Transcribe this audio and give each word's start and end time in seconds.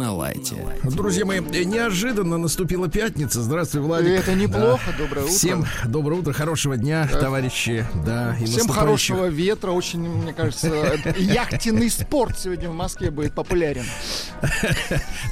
На 0.00 0.14
лайте. 0.14 0.56
Друзья 0.82 1.26
мои, 1.26 1.40
неожиданно 1.40 2.38
наступила 2.38 2.88
пятница. 2.88 3.42
Здравствуй, 3.42 3.82
Владик. 3.82 4.20
Это 4.20 4.34
неплохо. 4.34 4.80
Да. 4.86 5.04
Доброе 5.04 5.24
утро. 5.24 5.32
Всем 5.32 5.66
доброе 5.84 6.20
утро, 6.20 6.32
хорошего 6.32 6.76
дня, 6.78 7.06
да. 7.12 7.20
товарищи. 7.20 7.86
Да, 8.06 8.34
и 8.40 8.46
Всем 8.46 8.68
хорошего 8.68 9.26
ветра. 9.26 9.72
Очень, 9.72 10.08
мне 10.08 10.32
кажется, 10.32 10.68
яхтенный 11.18 11.90
спорт 11.90 12.38
сегодня 12.38 12.70
в 12.70 12.74
Москве 12.74 13.10
будет 13.10 13.34
популярен. 13.34 13.84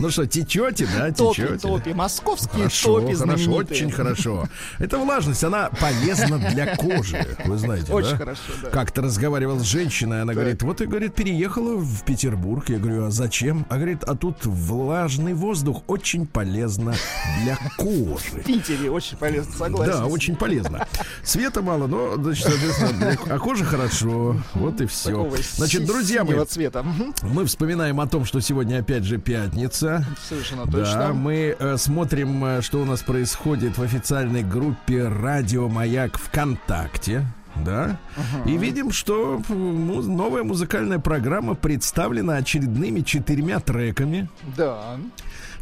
Ну 0.00 0.10
что, 0.10 0.26
течете, 0.26 0.88
да? 0.96 1.10
Течете. 1.10 1.58
Топи, 1.58 1.92
московские 1.92 2.64
хорошо, 2.64 3.00
топи 3.00 3.14
Хорошо, 3.14 3.52
очень 3.52 3.90
хорошо. 3.90 4.48
Эта 4.78 4.98
влажность, 4.98 5.42
она 5.44 5.70
полезна 5.70 6.38
для 6.38 6.76
кожи. 6.76 7.36
Вы 7.44 7.58
знаете, 7.58 7.92
Очень 7.92 8.16
хорошо, 8.16 8.52
да. 8.62 8.70
Как-то 8.70 9.02
разговаривал 9.02 9.58
с 9.58 9.64
женщиной, 9.64 10.22
она 10.22 10.34
говорит, 10.34 10.62
вот 10.62 10.80
и, 10.80 10.86
говорит, 10.86 11.14
переехала 11.14 11.76
в 11.76 12.04
Петербург. 12.04 12.68
Я 12.68 12.78
говорю, 12.78 13.06
а 13.06 13.10
зачем? 13.10 13.66
А 13.68 13.76
говорит, 13.76 14.04
а 14.04 14.14
тут 14.14 14.44
влажный 14.44 15.34
воздух 15.34 15.82
очень 15.86 16.26
полезно 16.26 16.94
для 17.42 17.58
кожи. 17.76 18.42
В 18.42 18.44
Питере 18.44 18.90
очень 18.90 19.16
полезно, 19.16 19.52
согласен. 19.52 19.92
Да, 19.92 20.06
очень 20.06 20.36
полезно. 20.36 20.86
Света 21.22 21.62
мало, 21.62 21.86
но, 21.86 22.16
значит, 22.16 22.46
соответственно, 22.46 23.16
а 23.28 23.38
кожа 23.38 23.64
хорошо. 23.64 24.36
Вот 24.54 24.80
и 24.80 24.86
все. 24.86 25.30
Значит, 25.54 25.84
друзья 25.86 26.24
мои, 26.24 26.44
цвета. 26.44 26.84
мы 27.22 27.44
вспоминаем 27.44 28.00
о 28.00 28.06
том, 28.06 28.24
что 28.24 28.40
сегодня 28.40 28.78
опять 28.78 28.97
же 29.04 29.18
пятница. 29.18 30.04
Совершенно 30.22 30.64
точно. 30.64 30.94
Да, 30.94 31.12
мы 31.12 31.56
э, 31.58 31.76
смотрим, 31.76 32.44
э, 32.44 32.62
что 32.62 32.80
у 32.80 32.84
нас 32.84 33.02
происходит 33.02 33.78
в 33.78 33.82
официальной 33.82 34.42
группе 34.42 35.08
Радио 35.08 35.68
Маяк 35.68 36.18
ВКонтакте 36.18 37.26
да, 37.64 37.98
uh-huh. 38.16 38.50
и 38.50 38.56
видим, 38.56 38.90
что 38.90 39.42
новая 39.48 40.44
музыкальная 40.44 40.98
программа 40.98 41.54
представлена 41.54 42.36
очередными 42.36 43.00
четырьмя 43.00 43.60
треками. 43.60 44.28
Да. 44.56 44.96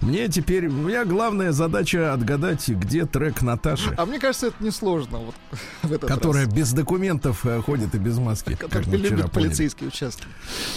Мне 0.01 0.29
теперь, 0.29 0.67
у 0.67 0.73
меня 0.73 1.05
главная 1.05 1.53
задача 1.53 2.13
отгадать, 2.13 2.69
где 2.69 3.07
трек 3.07 3.43
Наташи. 3.43 3.95
А 3.97 4.07
мне 4.07 4.19
кажется, 4.19 4.49
это 4.49 4.63
несложно. 4.63 5.19
Вот, 5.19 5.35
в 5.83 5.93
этот 5.93 6.09
Которая 6.09 6.45
раз. 6.45 6.55
без 6.55 6.73
документов 6.73 7.45
э, 7.47 7.61
ходит 7.63 7.95
и 7.95 7.99
без 7.99 8.19
маски. 8.19 8.55
Который 8.55 8.97
любит 8.97 9.31
полицейский 9.33 9.87
участок. 9.89 10.27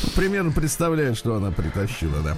Ну, 0.04 0.10
примерно 0.16 0.52
представляю, 0.52 1.16
что 1.16 1.36
она 1.36 1.52
притащила, 1.52 2.22
да. 2.22 2.38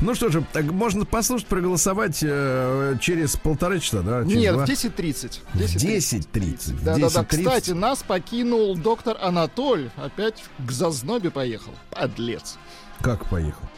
Ну 0.00 0.14
что 0.14 0.28
же, 0.28 0.44
так 0.52 0.64
можно 0.64 1.04
послушать, 1.04 1.46
проголосовать 1.46 2.18
э, 2.22 2.96
через 3.00 3.36
полтора 3.36 3.78
часа, 3.78 4.02
да? 4.02 4.22
Нет, 4.22 4.54
два? 4.54 4.66
в 4.66 4.68
10.30. 4.68 5.40
10.30. 5.54 6.84
Да-да-да. 6.84 7.24
Кстати, 7.24 7.70
нас 7.70 8.02
покинул 8.02 8.76
доктор 8.76 9.16
Анатоль. 9.20 9.90
Опять 9.96 10.44
к 10.58 10.70
зазнобе 10.70 11.30
поехал. 11.30 11.72
Подлец. 11.90 12.56
Как 13.00 13.28
поехал? 13.28 13.68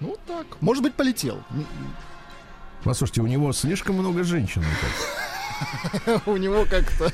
Ну 0.00 0.16
так. 0.26 0.46
Может 0.60 0.82
быть, 0.82 0.94
полетел. 0.94 1.42
Послушайте, 2.84 3.22
у 3.22 3.26
него 3.26 3.52
слишком 3.52 3.96
много 3.96 4.22
женщин. 4.22 4.62
У 6.26 6.36
него 6.36 6.64
как-то 6.68 7.12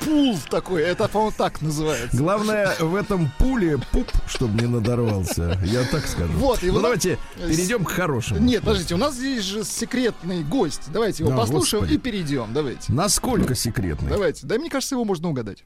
пул 0.00 0.36
такой, 0.50 0.82
это, 0.82 1.08
по-моему, 1.08 1.32
так 1.36 1.62
называется. 1.62 2.16
Главное 2.16 2.74
в 2.80 2.94
этом 2.94 3.30
пуле 3.38 3.78
пуп, 3.92 4.10
чтобы 4.26 4.60
не 4.60 4.66
надорвался. 4.66 5.58
Я 5.64 5.84
так 5.84 6.06
скажу. 6.06 6.32
Вот, 6.34 6.62
и 6.62 6.70
ну, 6.70 6.80
давайте 6.80 7.18
перейдем 7.36 7.84
к 7.84 7.90
хорошему. 7.90 8.40
Нет, 8.40 8.62
подождите, 8.62 8.94
у 8.94 8.98
нас 8.98 9.14
здесь 9.14 9.44
же 9.44 9.64
секретный 9.64 10.42
гость. 10.42 10.90
Давайте 10.92 11.24
его 11.24 11.32
а, 11.32 11.36
послушаем 11.36 11.82
господи. 11.82 11.98
и 11.98 12.00
перейдем. 12.00 12.52
Давайте. 12.52 12.92
Насколько 12.92 13.54
секретный? 13.54 14.10
Давайте. 14.10 14.46
Да, 14.46 14.56
мне 14.56 14.70
кажется, 14.70 14.94
его 14.94 15.04
можно 15.04 15.28
угадать. 15.28 15.62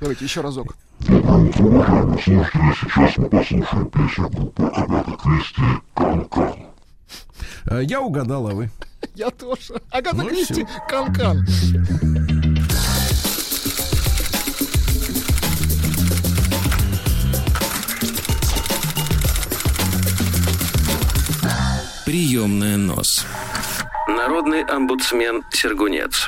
Давайте 0.00 0.24
еще 0.24 0.40
разок. 0.40 0.74
А, 7.66 7.78
я 7.80 8.00
угадал, 8.00 8.48
а 8.48 8.54
вы? 8.54 8.70
Я 9.14 9.30
тоже. 9.30 9.80
Агата 9.90 10.16
ну, 10.16 10.28
Кристи, 10.28 10.66
Канкан. 10.88 11.44
Приемная 22.06 22.76
нос. 22.76 23.26
Народный 24.08 24.64
омбудсмен 24.64 25.44
Сергунец. 25.52 26.26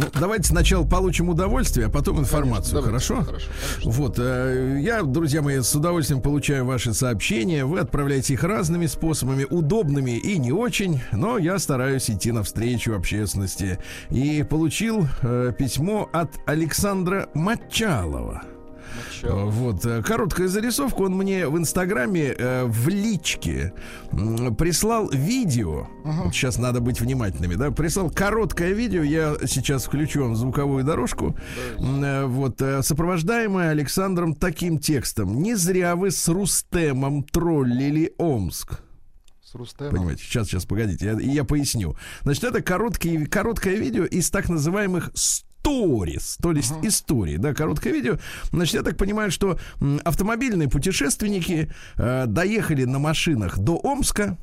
Ну, 0.00 0.06
давайте 0.18 0.44
сначала 0.44 0.84
получим 0.84 1.28
удовольствие, 1.28 1.88
а 1.88 1.90
потом 1.90 2.20
информацию, 2.20 2.82
Конечно, 2.82 2.86
хорошо? 2.86 3.22
Хорошо? 3.22 3.46
Вот, 3.84 4.18
э, 4.18 4.78
я, 4.80 5.02
друзья 5.02 5.42
мои, 5.42 5.60
с 5.60 5.74
удовольствием 5.74 6.22
получаю 6.22 6.64
ваши 6.64 6.94
сообщения. 6.94 7.66
Вы 7.66 7.80
отправляете 7.80 8.32
их 8.32 8.42
разными 8.42 8.86
способами, 8.86 9.46
удобными 9.48 10.12
и 10.12 10.38
не 10.38 10.52
очень, 10.52 11.02
но 11.12 11.36
я 11.36 11.58
стараюсь 11.58 12.08
идти 12.08 12.32
навстречу 12.32 12.94
общественности. 12.94 13.78
И 14.08 14.42
получил 14.42 15.06
э, 15.20 15.52
письмо 15.58 16.08
от 16.12 16.30
Александра 16.46 17.28
Мачалова. 17.34 18.42
Начало. 19.06 19.44
Вот, 19.46 19.84
э, 19.84 20.02
короткая 20.02 20.48
зарисовка. 20.48 21.02
Он 21.02 21.16
мне 21.16 21.48
в 21.48 21.56
Инстаграме 21.56 22.34
э, 22.36 22.64
в 22.64 22.88
личке 22.88 23.72
прислал 24.58 25.08
видео. 25.10 25.88
Ага. 26.04 26.22
Вот 26.24 26.34
сейчас 26.34 26.58
надо 26.58 26.80
быть 26.80 27.00
внимательными, 27.00 27.54
да? 27.54 27.70
Прислал 27.70 28.10
короткое 28.10 28.72
видео. 28.72 29.02
Я 29.02 29.36
сейчас 29.46 29.84
включу 29.84 30.22
вам 30.22 30.36
звуковую 30.36 30.84
дорожку. 30.84 31.36
Да. 31.78 32.22
Э, 32.22 32.26
вот, 32.26 32.60
э, 32.60 32.82
сопровождаемое 32.82 33.70
Александром 33.70 34.34
таким 34.34 34.78
текстом. 34.78 35.42
Не 35.42 35.54
зря 35.54 35.96
вы 35.96 36.10
с 36.10 36.28
Рустемом 36.28 37.22
троллили 37.22 38.14
Омск. 38.18 38.80
С 39.42 39.54
Рустемом. 39.54 39.92
Понимаете, 39.92 40.22
сейчас, 40.22 40.48
сейчас, 40.48 40.64
погодите, 40.64 41.06
я, 41.06 41.18
я 41.18 41.44
поясню. 41.44 41.96
Значит, 42.22 42.44
это 42.44 42.62
короткий, 42.62 43.26
короткое 43.26 43.76
видео 43.76 44.04
из 44.04 44.30
так 44.30 44.48
называемых 44.48 45.10
сторис, 45.60 46.38
то 46.40 46.52
есть 46.52 46.72
uh-huh. 46.72 46.88
истории, 46.88 47.36
да, 47.36 47.54
короткое 47.54 47.92
видео. 47.92 48.18
Значит, 48.50 48.74
я 48.74 48.82
так 48.82 48.96
понимаю, 48.96 49.30
что 49.30 49.58
автомобильные 50.04 50.68
путешественники 50.68 51.70
э, 51.96 52.26
доехали 52.26 52.84
на 52.84 52.98
машинах 52.98 53.58
до 53.58 53.76
Омска, 53.76 54.38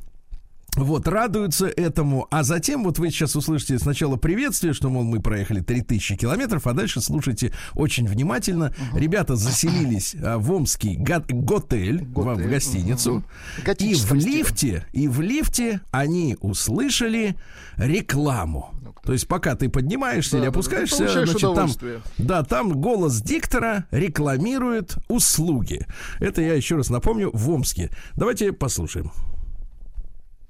вот, 0.78 1.08
радуются 1.08 1.68
этому. 1.68 2.28
А 2.30 2.44
затем, 2.44 2.84
вот 2.84 3.00
вы 3.00 3.10
сейчас 3.10 3.36
услышите 3.36 3.80
сначала 3.80 4.16
приветствие, 4.16 4.74
что, 4.74 4.90
мол, 4.90 5.04
мы 5.04 5.20
проехали 5.20 5.62
3000 5.62 6.18
километров, 6.18 6.68
а 6.68 6.74
дальше 6.74 7.02
слушайте 7.02 7.52
очень 7.74 8.08
внимательно. 8.08 8.74
Угу. 8.92 9.00
Ребята 9.00 9.36
заселились 9.36 10.16
а, 10.22 10.38
в 10.38 10.52
Омский 10.52 10.96
го- 10.96 11.26
готель, 11.28 12.06
в, 12.06 12.36
в 12.36 12.48
гостиницу. 12.48 13.24
Угу. 13.66 13.72
И 13.80 13.96
в 13.96 14.14
лифте, 14.14 14.86
и 14.94 15.08
в 15.08 15.22
лифте 15.22 15.82
они 15.90 16.38
услышали 16.42 17.36
рекламу. 17.78 18.72
То 19.04 19.14
есть 19.14 19.28
пока 19.28 19.56
ты 19.56 19.70
поднимаешься 19.70 20.34
да, 20.34 20.38
или 20.40 20.46
опускаешься, 20.48 21.06
да, 21.06 21.26
значит, 21.26 21.42
там, 21.42 21.72
да, 22.18 22.44
там 22.44 22.80
голос 22.80 23.22
диктора 23.22 23.86
рекламирует 23.92 24.98
услуги. 25.08 25.86
Это 26.20 26.42
я 26.42 26.54
еще 26.54 26.76
раз 26.76 26.90
напомню 26.90 27.30
в 27.34 27.50
Омске. 27.50 27.92
Давайте 28.16 28.54
послушаем. 28.54 29.12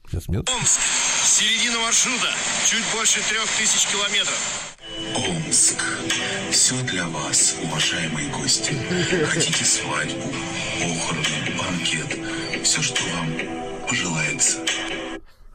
Сейчас, 0.07 0.27
минут. 0.29 0.49
Омск. 0.49 0.79
Середина 1.25 1.79
маршрута. 1.79 2.27
Чуть 2.65 2.83
больше 2.95 3.19
трех 3.29 3.45
тысяч 3.57 3.87
километров. 3.87 4.75
Омск. 5.15 5.83
Все 6.51 6.81
для 6.83 7.05
вас, 7.07 7.55
уважаемые 7.63 8.29
гости. 8.29 8.73
Хотите 9.25 9.65
свадьбу, 9.65 10.31
похороны, 10.79 11.57
банкет. 11.57 12.63
Все, 12.63 12.81
что 12.81 13.01
вам 13.13 13.87
пожелается. 13.87 14.59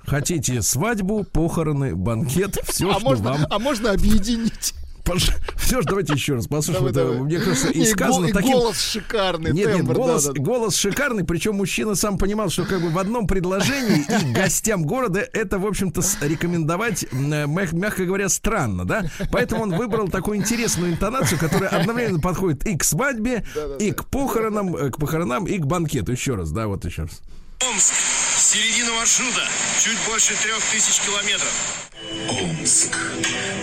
Хотите 0.06 0.62
свадьбу, 0.62 1.24
похороны, 1.24 1.94
банкет, 1.94 2.58
все, 2.64 2.90
а 2.90 2.94
что 2.94 3.04
можно, 3.04 3.30
вам. 3.32 3.46
А 3.50 3.58
можно 3.58 3.92
объединить? 3.92 4.74
Все 5.56 5.80
же 5.80 5.86
давайте 5.86 6.12
еще 6.12 6.34
раз 6.34 6.46
послушаем. 6.46 6.92
Давай, 6.92 7.12
давай. 7.12 7.24
Мне 7.24 7.38
кажется, 7.38 7.68
и, 7.68 7.84
сказано 7.84 8.26
и 8.26 8.32
таким... 8.32 8.52
голос 8.52 8.80
шикарный. 8.80 9.52
Нет, 9.52 9.72
тембр, 9.72 9.88
нет, 9.88 9.96
голос, 9.96 10.24
да, 10.24 10.32
да. 10.32 10.40
голос 10.40 10.76
шикарный, 10.76 11.24
причем 11.24 11.56
мужчина 11.56 11.94
сам 11.94 12.18
понимал, 12.18 12.50
что 12.50 12.64
как 12.64 12.80
бы 12.80 12.90
в 12.90 12.98
одном 12.98 13.26
предложении 13.26 14.04
и 14.28 14.32
гостям 14.32 14.84
города 14.84 15.20
это, 15.32 15.58
в 15.58 15.66
общем-то, 15.66 16.02
рекомендовать, 16.20 17.06
мягко 17.12 18.04
говоря, 18.04 18.28
странно, 18.28 18.84
да? 18.84 19.04
Поэтому 19.30 19.62
он 19.62 19.76
выбрал 19.76 20.08
такую 20.08 20.38
интересную 20.38 20.92
интонацию, 20.92 21.38
которая 21.38 21.70
одновременно 21.70 22.20
подходит 22.20 22.66
и 22.66 22.76
к 22.76 22.84
свадьбе, 22.84 23.44
и 23.78 23.90
к 23.92 24.04
похоронам, 24.06 24.76
э, 24.76 24.90
к 24.90 24.98
похоронам, 24.98 25.46
и 25.46 25.58
к 25.58 25.66
банкету. 25.66 26.12
Еще 26.12 26.34
раз, 26.34 26.50
да, 26.52 26.68
вот 26.68 26.84
еще 26.84 27.02
раз. 27.02 27.20
Омск 27.60 28.21
Середина 28.52 28.92
маршрута. 28.92 29.40
Чуть 29.82 29.96
больше 30.06 30.34
трех 30.34 30.62
тысяч 30.66 31.00
километров. 31.00 31.88
Омск. 32.28 32.94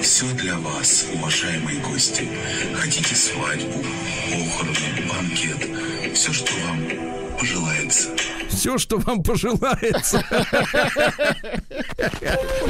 Все 0.01 0.25
для 0.33 0.57
вас, 0.57 1.05
уважаемые 1.13 1.77
гости. 1.81 2.27
Хотите 2.73 3.15
свадьбу, 3.15 3.83
похороны, 4.31 5.07
банкет. 5.07 6.15
Все, 6.15 6.33
что 6.33 6.51
вам 6.65 7.37
пожелается. 7.37 8.09
Все, 8.49 8.79
что 8.79 8.97
вам 8.97 9.21
пожелается. 9.21 10.25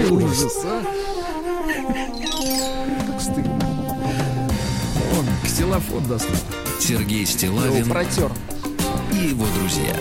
Ужас, 0.09 0.57
а. 0.65 0.83
Он 5.17 5.25
ксилофон 5.45 6.05
достал. 6.05 6.35
Сергей 6.81 7.21
Его 7.21 7.31
Стилавин 7.31 7.89
протер. 7.89 8.29
и 9.13 9.27
его 9.29 9.45
друзья. 9.57 9.95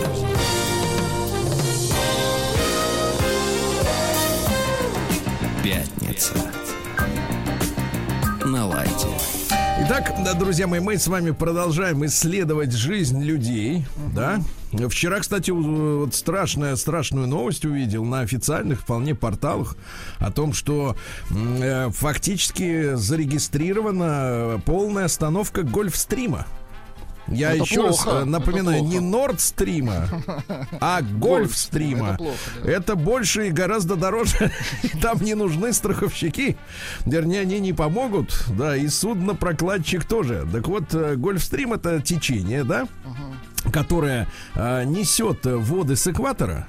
Пятница. 5.69 6.33
На 8.43 8.65
лайте. 8.65 9.05
Итак, 9.85 10.15
да, 10.25 10.33
друзья 10.33 10.65
мои, 10.65 10.79
мы 10.79 10.97
с 10.97 11.07
вами 11.07 11.29
продолжаем 11.29 12.03
исследовать 12.07 12.71
жизнь 12.71 13.21
людей, 13.21 13.85
да. 14.15 14.39
Вчера, 14.89 15.19
кстати, 15.19 15.51
вот 15.51 16.15
страшная, 16.15 16.75
страшную 16.75 17.27
новость 17.27 17.65
увидел 17.65 18.03
на 18.03 18.21
официальных 18.21 18.81
вполне 18.81 19.13
порталах 19.13 19.77
о 20.17 20.31
том, 20.31 20.53
что 20.53 20.95
э, 21.29 21.91
фактически 21.91 22.95
зарегистрирована 22.95 24.59
полная 24.65 25.05
остановка 25.05 25.61
гольфстрима. 25.61 26.47
Я 27.31 27.53
Это 27.53 27.63
еще 27.63 27.83
раз 27.83 27.97
плохо, 27.97 28.17
э, 28.17 28.21
это 28.21 28.25
напоминаю, 28.25 28.83
не 28.83 28.99
плохо. 28.99 29.05
Нордстрима, 29.05 30.07
а 30.79 31.01
Гольфстрима, 31.01 32.09
это 32.09 32.17
плохо, 32.17 32.37
да. 32.63 32.71
Это 32.71 32.95
больше 32.95 33.47
и 33.47 33.51
гораздо 33.51 33.95
дороже. 33.95 34.51
Там 35.01 35.21
не 35.21 35.35
нужны 35.35 35.73
страховщики. 35.73 36.57
Вернее, 37.05 37.41
они 37.41 37.59
не 37.59 37.73
помогут. 37.73 38.45
Да, 38.49 38.75
и 38.75 38.87
судно-прокладчик 38.87 40.03
тоже. 40.05 40.47
Так 40.51 40.67
вот, 40.67 40.93
э, 40.93 41.15
Гольфстрим 41.15 41.73
это 41.73 42.01
течение, 42.01 42.63
да? 42.63 42.87
Которое 43.71 44.27
э, 44.55 44.83
несет 44.85 45.45
э, 45.45 45.55
воды 45.55 45.95
с 45.95 46.07
экватора 46.07 46.67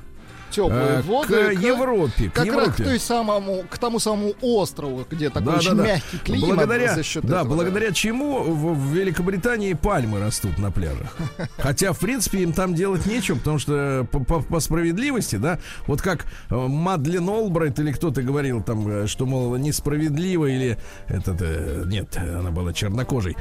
Теплые 0.50 0.98
э, 0.98 1.02
воды. 1.02 1.56
к 1.56 1.60
Европе. 1.60 2.28
К 2.30 2.32
Как 2.34 2.46
раз 2.46 2.54
к, 2.54 2.60
Европе. 2.78 2.84
той 2.84 2.98
самому, 3.00 3.64
к 3.70 3.78
тому 3.78 3.98
самому 3.98 4.34
острову, 4.40 5.06
где 5.10 5.30
такой 5.30 5.52
Да, 5.52 5.58
очень 5.58 5.70
да, 5.70 5.76
да. 5.76 5.84
мягкий 5.84 6.18
климат 6.18 6.48
благодаря, 6.48 6.94
за 6.94 7.02
счет 7.02 7.24
да, 7.24 7.40
этого, 7.40 7.54
благодаря 7.54 7.92
чему 7.92 8.42
в, 8.42 8.74
в 8.74 8.92
Великобритании 8.94 9.72
пальмы 9.74 10.20
растут 10.20 10.58
на 10.58 10.70
пляжах. 10.70 11.16
Хотя, 11.58 11.92
в 11.92 11.98
принципе, 11.98 12.40
им 12.42 12.52
там 12.52 12.74
делать 12.74 13.06
нечего, 13.06 13.36
потому 13.36 13.58
что 13.58 14.06
по, 14.10 14.18
по- 14.20 14.40
по 14.40 14.60
справедливости, 14.60 15.36
да, 15.36 15.58
вот 15.86 16.02
как 16.02 16.26
э, 16.50 16.54
Мадлен 16.56 17.28
Олбрайт 17.28 17.78
или 17.78 17.92
кто-то 17.92 18.22
говорил 18.22 18.62
там, 18.62 18.86
э, 18.88 19.06
что, 19.06 19.26
мол, 19.26 19.56
несправедливо 19.56 20.46
или 20.46 20.78
этот, 21.08 21.86
нет, 21.86 22.16
она 22.16 22.50
была 22.50 22.72
чернокожей, 22.72 23.36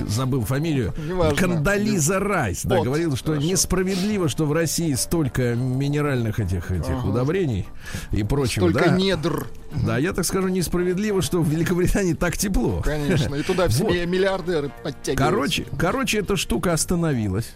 забыл 0.00 0.42
фамилию, 0.44 0.92
Неважно. 1.08 1.36
Кандализа 1.38 2.18
Райс, 2.18 2.62
да, 2.64 2.76
Вот, 2.78 2.84
говорил, 2.84 3.16
что 3.16 3.32
хорошо. 3.32 3.46
несправедливо, 3.46 4.28
что 4.28 4.44
в 4.46 4.52
России 4.52 4.94
столько 4.94 5.54
минеральных 5.54 6.40
этих, 6.42 6.70
этих 6.70 7.04
удобрений 7.04 7.66
и 8.10 8.22
прочего, 8.22 8.68
Столько 8.70 8.90
да. 8.90 8.96
недр, 8.96 9.46
Да, 9.86 9.98
я 9.98 10.12
так 10.12 10.24
скажу, 10.24 10.48
несправедливо, 10.48 11.22
что 11.22 11.40
в 11.40 11.48
Великобритании 11.48 12.14
так 12.14 12.36
тепло. 12.36 12.82
конечно. 12.82 13.34
И 13.34 13.42
туда 13.42 13.68
все 13.68 13.84
Вот. 13.84 13.92
миллиардеры 13.94 14.70
подтягиваются. 14.82 15.16
Короче, 15.24 15.66
короче, 15.78 16.18
эта 16.18 16.36
штука 16.36 16.72
остановилась. 16.72 17.52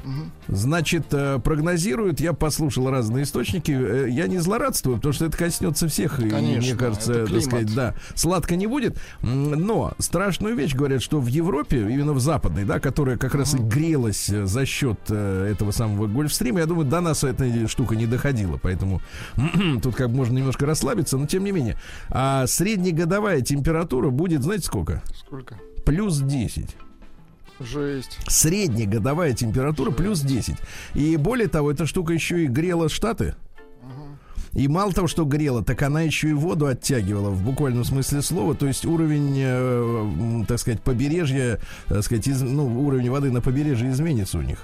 Значит, 0.48 1.06
э, 1.12 1.38
прогнозируют, 1.42 2.20
я 2.20 2.32
послушал 2.32 2.90
разные 2.90 3.24
источники, 3.24 3.72
э, 3.72 4.08
я 4.10 4.26
не 4.28 4.38
злорадствую, 4.38 4.96
потому 4.96 5.12
что 5.12 5.26
это 5.26 5.36
коснется 5.36 5.88
всех, 5.88 6.20
и 6.20 6.28
Конечно, 6.30 6.62
мне 6.62 6.74
кажется, 6.76 7.26
так 7.26 7.42
сказать, 7.42 7.74
да, 7.74 7.94
сладко 8.14 8.56
не 8.56 8.66
будет. 8.66 8.98
Но 9.22 9.92
страшную 9.98 10.54
вещь 10.54 10.74
говорят, 10.74 11.02
что 11.02 11.20
в 11.20 11.26
Европе, 11.26 11.78
именно 11.80 12.12
в 12.12 12.20
западной, 12.20 12.64
да, 12.64 12.78
которая 12.80 13.16
как 13.16 13.34
раз 13.34 13.54
и 13.54 13.58
грелась 13.58 14.28
э, 14.30 14.46
за 14.46 14.64
счет 14.64 15.10
этого 15.10 15.70
самого 15.72 16.06
гольфстрима, 16.06 16.60
я 16.60 16.66
думаю, 16.66 16.86
до 16.86 17.00
нас 17.00 17.24
эта 17.24 17.66
штука 17.68 17.96
не 17.96 18.06
доходила, 18.06 18.58
поэтому 18.62 18.75
тут 19.82 19.94
как 19.96 20.11
бы 20.11 20.17
можно 20.17 20.37
немножко 20.38 20.67
расслабиться, 20.67 21.17
но 21.19 21.26
тем 21.26 21.44
не 21.44 21.52
менее. 21.52 21.76
А 22.11 22.46
среднегодовая 22.46 23.40
температура 23.40 24.11
будет, 24.11 24.43
знаете 24.43 24.67
сколько? 24.67 25.02
Сколько? 25.14 25.56
Плюс 25.84 26.19
10. 26.19 26.76
Жесть. 27.61 28.19
Среднегодовая 28.28 29.32
температура 29.32 29.90
плюс 29.90 30.20
10. 30.20 30.56
И 30.94 31.17
более 31.17 31.49
того, 31.49 31.70
эта 31.70 31.87
штука 31.87 32.12
еще 32.12 32.44
и 32.44 32.46
грела 32.46 32.88
Штаты. 32.88 33.34
И 34.52 34.69
мало 34.69 34.90
того, 34.93 35.06
что 35.06 35.25
грела, 35.26 35.62
так 35.62 35.82
она 35.82 36.00
еще 36.00 36.31
и 36.31 36.32
воду 36.32 36.67
оттягивала 36.67 37.29
в 37.29 37.43
буквальном 37.44 37.84
смысле 37.84 38.22
слова. 38.22 38.55
То 38.55 38.67
есть 38.67 38.87
уровень, 38.87 39.34
э, 39.38 40.44
так 40.49 40.58
сказать, 40.58 40.81
побережья, 40.81 41.61
так 41.88 42.02
сказать, 42.02 42.26
из- 42.26 42.40
ну, 42.40 42.64
уровень 42.87 43.11
воды 43.11 43.31
на 43.31 43.43
побережье 43.43 43.90
изменится 43.90 44.38
у 44.38 44.43
них. 44.43 44.58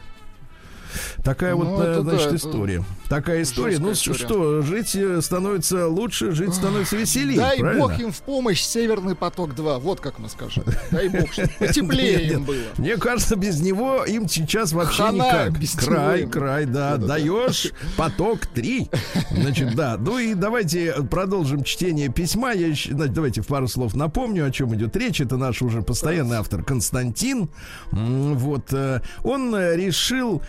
Такая 1.22 1.54
Ну, 1.54 1.64
вот, 1.64 1.84
э, 1.84 1.90
это 1.90 2.02
да, 2.02 2.10
значит, 2.10 2.26
это 2.26 2.36
история. 2.36 2.84
Такая 3.08 3.42
история. 3.42 3.78
Ну, 3.78 3.92
история. 3.92 4.18
что, 4.18 4.62
жить 4.62 4.94
э, 4.94 5.20
становится 5.20 5.88
лучше, 5.88 6.32
жить 6.32 6.54
становится 6.54 6.96
веселее. 6.96 7.38
Дай 7.38 7.58
правильно? 7.58 7.88
бог 7.88 7.98
им 8.00 8.12
в 8.12 8.20
помощь 8.22 8.60
Северный 8.62 9.14
поток-2. 9.14 9.78
Вот 9.80 10.00
как 10.00 10.18
мы 10.18 10.28
скажем. 10.28 10.64
Дай 10.90 11.08
бог, 11.08 11.32
чтобы 11.32 11.50
потеплее 11.58 12.32
им 12.32 12.44
было. 12.44 12.56
Мне 12.78 12.96
кажется, 12.96 13.36
без 13.36 13.60
него 13.60 14.04
им 14.04 14.28
сейчас 14.28 14.72
вообще 14.72 15.02
никак. 15.10 15.54
край, 15.78 16.26
край, 16.26 16.66
да. 16.66 16.96
Даешь 16.96 17.72
поток 17.96 18.46
3. 18.46 18.88
Значит, 19.32 19.74
да. 19.74 19.96
Ну 19.98 20.18
и 20.18 20.34
давайте 20.34 20.94
продолжим 21.10 21.64
чтение 21.64 22.08
письма. 22.08 22.52
Я 22.52 22.68
значит, 22.68 23.12
давайте 23.12 23.42
в 23.42 23.46
пару 23.46 23.68
слов 23.68 23.94
напомню, 23.94 24.46
о 24.46 24.50
чем 24.50 24.74
идет 24.74 24.96
речь. 24.96 25.20
Это 25.20 25.36
наш 25.36 25.62
уже 25.62 25.82
постоянный 25.82 26.36
автор 26.36 26.62
Константин. 26.62 27.50
Вот. 27.90 28.72
э, 28.72 29.00
Он 29.22 29.54
решил 29.54 30.42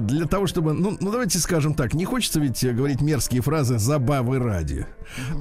для 0.00 0.26
того, 0.26 0.46
чтобы... 0.46 0.74
Ну, 0.74 0.96
ну, 1.00 1.10
давайте 1.10 1.40
скажем 1.40 1.74
так. 1.74 1.94
Не 1.94 2.04
хочется 2.04 2.38
ведь 2.38 2.62
э, 2.62 2.72
говорить 2.72 3.00
мерзкие 3.00 3.42
фразы 3.42 3.78
«забавы 3.78 4.38
ради». 4.38 4.86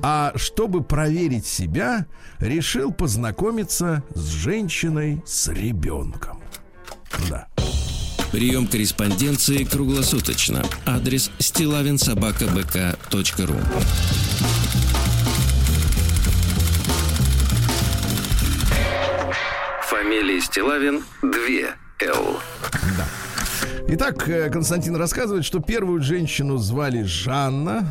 А 0.01 0.31
чтобы 0.36 0.84
проверить 0.84 1.46
себя, 1.46 2.07
решил 2.40 2.92
познакомиться 2.92 4.01
с 4.16 4.30
женщиной 4.30 5.22
с 5.25 5.48
ребенком. 5.50 6.42
Да. 7.30 7.48
Прием 8.31 8.66
корреспонденции 8.68 9.63
круглосуточно. 9.63 10.63
Адрес 10.86 11.31
стилавинсобакабк.ру 11.40 13.56
Фамилия 19.89 20.41
Стилавин 20.41 21.03
2 21.22 21.32
Л. 22.01 22.39
Итак, 23.91 24.29
э, 24.29 24.51
Константин 24.51 24.96
рассказывает, 24.96 25.43
что 25.43 25.60
первую 25.60 26.03
женщину 26.03 26.58
звали 26.58 27.01
Жанна, 27.01 27.88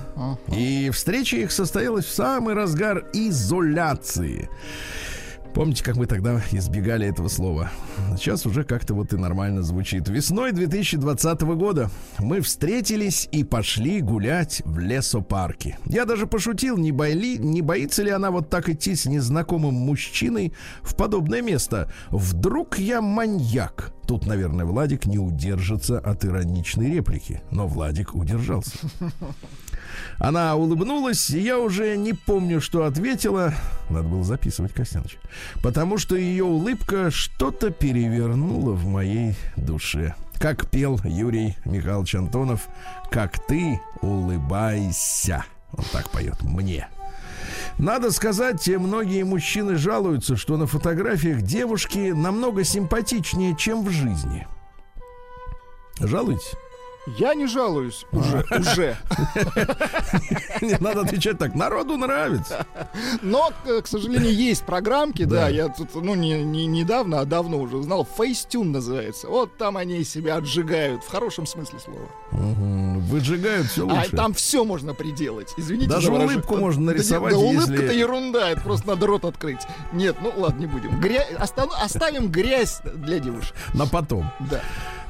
и 0.57 0.90
встреча 0.90 1.37
их 1.37 1.50
состоялась 1.50 2.05
в 2.05 2.12
самый 2.12 2.55
разгар 2.55 3.05
изоляции. 3.12 4.49
Помните, 5.59 5.83
как 5.83 5.97
мы 5.97 6.07
тогда 6.07 6.41
избегали 6.53 7.09
этого 7.09 7.27
слова? 7.27 7.73
Сейчас 8.17 8.47
уже 8.47 8.62
как-то 8.62 8.95
вот 8.95 9.12
и 9.12 9.17
нормально 9.17 9.62
звучит. 9.62 10.09
Весной 10.09 10.53
2020 10.53 11.41
года 11.41 11.91
мы 12.21 12.43
встретились 12.43 13.29
и 13.33 13.43
пошли 13.43 14.00
гулять 14.00 14.62
в 14.65 14.79
лесопарке. 14.79 15.77
Я 15.87 16.05
даже 16.05 16.29
пошутил, 16.29 16.77
не, 16.77 16.93
бойли, 16.93 17.38
не 17.38 17.61
боится 17.61 18.05
ли 18.05 18.11
она 18.12 18.31
вот 18.31 18.49
так 18.49 18.69
идти 18.69 18.95
с 18.95 19.07
незнакомым 19.07 19.75
мужчиной 19.75 20.53
в 20.83 20.95
подобное 20.95 21.43
место. 21.43 21.93
Вдруг 22.11 22.79
я 22.79 23.03
маньяк? 23.03 23.93
Тут, 24.07 24.27
наверное, 24.27 24.65
Владик 24.65 25.07
не 25.07 25.19
удержится 25.19 25.99
от 25.99 26.25
ироничной 26.25 26.88
реплики. 26.88 27.43
Но 27.50 27.67
Владик 27.67 28.15
удержался. 28.15 28.79
Она 30.19 30.57
улыбнулась, 30.57 31.31
и 31.31 31.40
я 31.40 31.59
уже 31.59 31.97
не 31.97 32.12
помню, 32.12 32.61
что 32.61 32.85
ответила. 32.85 33.55
Надо 33.90 34.09
было 34.09 34.25
записывать, 34.25 34.73
Костяныч. 34.73 35.19
Потому 35.62 35.99
что 35.99 36.17
ее 36.17 36.45
улыбка 36.45 37.11
что-то 37.11 37.71
перевернула 37.71 38.73
в 38.73 38.87
моей 38.87 39.37
душе. 39.57 40.14
Как 40.38 40.71
пел 40.71 41.00
Юрий 41.05 41.57
Михайлович 41.64 42.14
Антонов, 42.14 42.69
«Как 43.11 43.45
ты 43.47 43.81
улыбайся». 44.02 45.45
Он 45.73 45.85
так 45.93 46.11
поет 46.11 46.43
мне. 46.43 46.88
Надо 47.78 48.11
сказать, 48.11 48.67
многие 48.69 49.25
мужчины 49.25 49.76
жалуются, 49.76 50.37
что 50.37 50.57
на 50.57 50.67
фотографиях 50.67 51.43
девушки 51.43 52.12
намного 52.12 52.64
симпатичнее, 52.64 53.57
чем 53.57 53.85
в 53.85 53.90
жизни. 53.90 54.47
Жалуетесь? 56.00 56.55
Я 57.17 57.35
не 57.35 57.47
жалуюсь 57.47 58.05
уже, 58.12 58.45
уже. 58.50 58.97
Не 60.61 60.77
надо 60.81 61.03
отвечать 61.03 61.38
так, 61.38 61.55
народу 61.55 61.97
нравится. 61.97 62.67
Но, 63.23 63.50
к 63.83 63.87
сожалению, 63.87 64.35
есть 64.35 64.65
программки, 64.65 65.25
Да. 65.25 65.49
я 65.49 65.69
тут, 65.69 65.95
ну, 65.95 66.15
не, 66.15 66.43
не 66.43 66.67
недавно, 66.67 67.21
а 67.21 67.25
давно 67.25 67.59
уже 67.59 67.77
узнал, 67.77 68.07
Facetune 68.19 68.65
называется. 68.65 69.29
Вот 69.29 69.57
там 69.57 69.77
они 69.77 70.05
себя 70.05 70.37
отжигают, 70.37 71.03
в 71.05 71.09
хорошем 71.09 71.47
смысле 71.47 71.79
слова. 71.79 72.09
Мгм. 72.33 73.00
Выжигают 73.00 73.69
все 73.69 73.88
А 73.88 73.95
лучше. 73.95 74.17
там 74.17 74.35
все 74.35 74.65
можно 74.65 74.93
приделать. 74.95 75.55
Извините 75.57 75.88
Даже 75.88 76.11
улыбку 76.12 76.57
можно 76.57 76.93
нарисовать, 76.93 77.33
Да, 77.33 77.38
улыбка-то 77.38 77.93
ерунда, 77.93 78.50
это 78.50 78.61
просто 78.61 78.88
надо 78.88 79.07
рот 79.07 79.25
открыть. 79.25 79.61
Нет, 79.93 80.17
ну 80.21 80.33
ладно, 80.37 80.61
не 80.61 80.67
будем. 80.67 81.00
Оставим 81.83 82.29
грязь 82.29 82.81
для 82.85 83.19
девушек. 83.19 83.55
На 83.75 83.87
потом. 83.87 84.31
Да. 84.50 84.61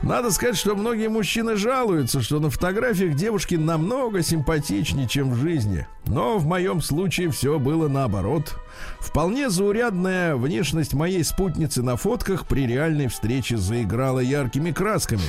Надо 0.03 0.31
сказать, 0.31 0.57
что 0.57 0.77
многие 0.77 1.09
мужчины 1.09 1.57
жалуются, 1.57 2.23
что 2.23 2.39
на 2.39 2.51
фотографиях 2.51 3.17
девушки 3.17 3.57
намного 3.57 4.23
симпатичнее, 4.23 5.09
чем 5.09 5.31
в 5.31 5.37
жизни. 5.37 5.87
Но 6.07 6.39
в 6.39 6.47
моем 6.47 6.81
случае 6.81 7.31
все 7.31 7.59
было 7.59 7.89
наоборот. 7.89 8.57
Вполне 9.01 9.51
заурядная 9.51 10.37
внешность 10.37 10.95
моей 10.95 11.25
спутницы 11.25 11.83
на 11.83 11.97
фотках 11.97 12.47
при 12.47 12.67
реальной 12.67 13.09
встрече 13.09 13.57
заиграла 13.57 14.21
яркими 14.21 14.71
красками. 14.71 15.21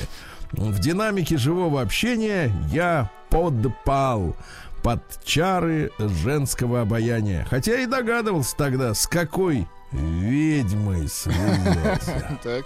В 0.52 0.78
динамике 0.78 1.36
живого 1.36 1.80
общения 1.82 2.52
я 2.72 3.10
подпал 3.28 4.36
под 4.82 5.02
чары 5.24 5.90
женского 5.98 6.82
обаяния. 6.82 7.46
Хотя 7.50 7.80
и 7.80 7.86
догадывался 7.86 8.56
тогда, 8.56 8.94
с 8.94 9.06
какой 9.06 9.66
ведьмой 9.92 11.08
связался. 11.08 12.38
Так. 12.42 12.64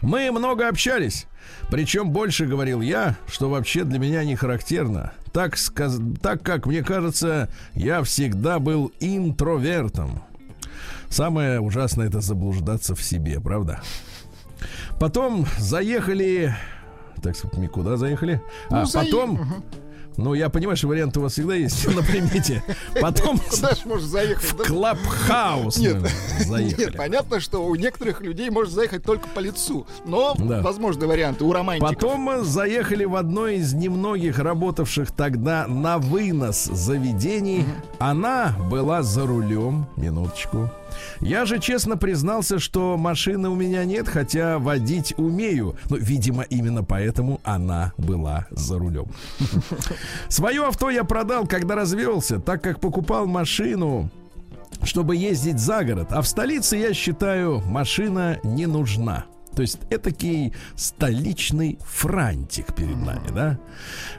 Мы 0.00 0.30
много 0.30 0.68
общались. 0.68 1.26
Причем 1.70 2.10
больше 2.10 2.46
говорил 2.46 2.80
я, 2.80 3.16
что 3.26 3.48
вообще 3.48 3.84
для 3.84 3.98
меня 3.98 4.24
не 4.24 4.36
характерно. 4.36 5.12
Так, 5.32 5.56
сказ- 5.56 6.00
так 6.20 6.42
как 6.42 6.66
мне 6.66 6.82
кажется, 6.82 7.48
я 7.74 8.02
всегда 8.02 8.58
был 8.58 8.92
интровертом. 9.00 10.22
Самое 11.08 11.60
ужасное 11.60 12.08
это 12.08 12.20
заблуждаться 12.20 12.94
в 12.94 13.02
себе, 13.02 13.40
правда? 13.40 13.80
Потом 15.00 15.46
заехали... 15.58 16.54
Так 17.22 17.36
сказать, 17.36 17.70
куда 17.70 17.96
заехали? 17.96 18.42
а 18.68 18.80
Ну, 18.80 18.86
заи- 18.86 19.04
потом... 19.10 19.64
Ну, 20.16 20.34
я 20.34 20.48
понимаю, 20.50 20.76
что 20.76 20.88
вариант 20.88 21.16
у 21.16 21.22
вас 21.22 21.32
всегда 21.32 21.54
есть 21.54 21.86
на 21.94 22.02
примете. 22.02 22.62
Потом 23.00 23.38
Куда 23.38 23.74
ж 23.74 23.84
можешь 23.84 24.06
заехать? 24.06 24.52
в 24.52 24.56
Клабхаус 24.64 25.78
Нет. 25.78 26.96
понятно, 26.96 27.40
что 27.40 27.64
у 27.64 27.74
некоторых 27.74 28.20
людей 28.20 28.50
может 28.50 28.72
заехать 28.72 29.02
только 29.04 29.28
по 29.28 29.40
лицу. 29.40 29.86
Но 30.04 30.34
Да. 30.38 30.60
возможны 30.62 31.06
варианты 31.06 31.44
у 31.44 31.52
романтиков. 31.52 31.94
Потом 31.94 32.44
заехали 32.44 33.04
в 33.04 33.16
одно 33.16 33.48
из 33.48 33.72
немногих 33.72 34.38
работавших 34.38 35.10
тогда 35.12 35.66
на 35.66 35.98
вынос 35.98 36.64
заведений. 36.64 37.64
Она 37.98 38.54
была 38.70 39.02
за 39.02 39.26
рулем. 39.26 39.86
Минуточку. 39.96 40.70
Я 41.20 41.44
же 41.44 41.58
честно 41.58 41.96
признался, 41.96 42.58
что 42.58 42.96
машины 42.96 43.48
у 43.48 43.54
меня 43.54 43.84
нет, 43.84 44.08
хотя 44.08 44.58
водить 44.58 45.14
умею. 45.16 45.76
Но, 45.88 45.96
видимо, 45.96 46.42
именно 46.42 46.84
поэтому 46.84 47.40
она 47.44 47.92
была 47.98 48.46
за 48.50 48.78
рулем. 48.78 49.06
Свое 50.28 50.66
авто 50.66 50.90
я 50.90 51.04
продал, 51.04 51.46
когда 51.46 51.74
развелся, 51.74 52.38
так 52.38 52.62
как 52.62 52.80
покупал 52.80 53.26
машину 53.26 54.10
чтобы 54.84 55.14
ездить 55.14 55.60
за 55.60 55.84
город. 55.84 56.08
А 56.10 56.22
в 56.22 56.26
столице, 56.26 56.76
я 56.76 56.92
считаю, 56.92 57.60
машина 57.60 58.40
не 58.42 58.66
нужна. 58.66 59.26
То 59.54 59.62
есть 59.62 59.78
этакий 59.90 60.54
столичный 60.76 61.78
франтик 61.84 62.74
перед 62.74 62.96
нами, 62.96 63.28
да? 63.34 63.58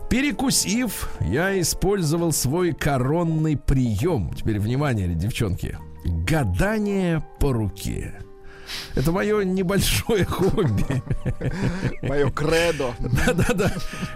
Перекусив, 0.10 1.10
я 1.22 1.60
использовал 1.60 2.32
свой 2.32 2.74
коронный 2.74 3.58
прием. 3.58 4.32
Теперь 4.36 4.60
внимание, 4.60 5.08
девчонки. 5.08 5.78
Гадание 6.06 7.24
по 7.40 7.54
руке. 7.54 8.14
Это 8.96 9.12
мое 9.12 9.44
небольшое 9.44 10.26
хобби. 10.30 11.04
Мое 12.02 12.30
кредо. 12.32 12.94
Да-да-да. 13.00 13.72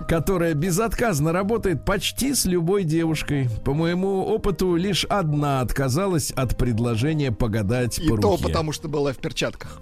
Которая 0.08 0.54
безотказно 0.56 1.32
работает 1.32 1.86
почти 1.86 2.34
с 2.34 2.46
любой 2.46 2.84
девушкой. 2.84 3.50
По 3.66 3.74
моему 3.74 4.24
опыту, 4.24 4.76
лишь 4.76 5.04
одна 5.06 5.62
отказалась 5.62 6.32
от 6.32 6.58
предложения 6.58 7.32
погадать 7.32 8.00
И 8.00 8.08
по 8.08 8.18
то 8.18 8.32
руке. 8.32 8.44
потому, 8.46 8.72
что 8.72 8.88
была 8.88 9.14
в 9.14 9.18
перчатках. 9.18 9.80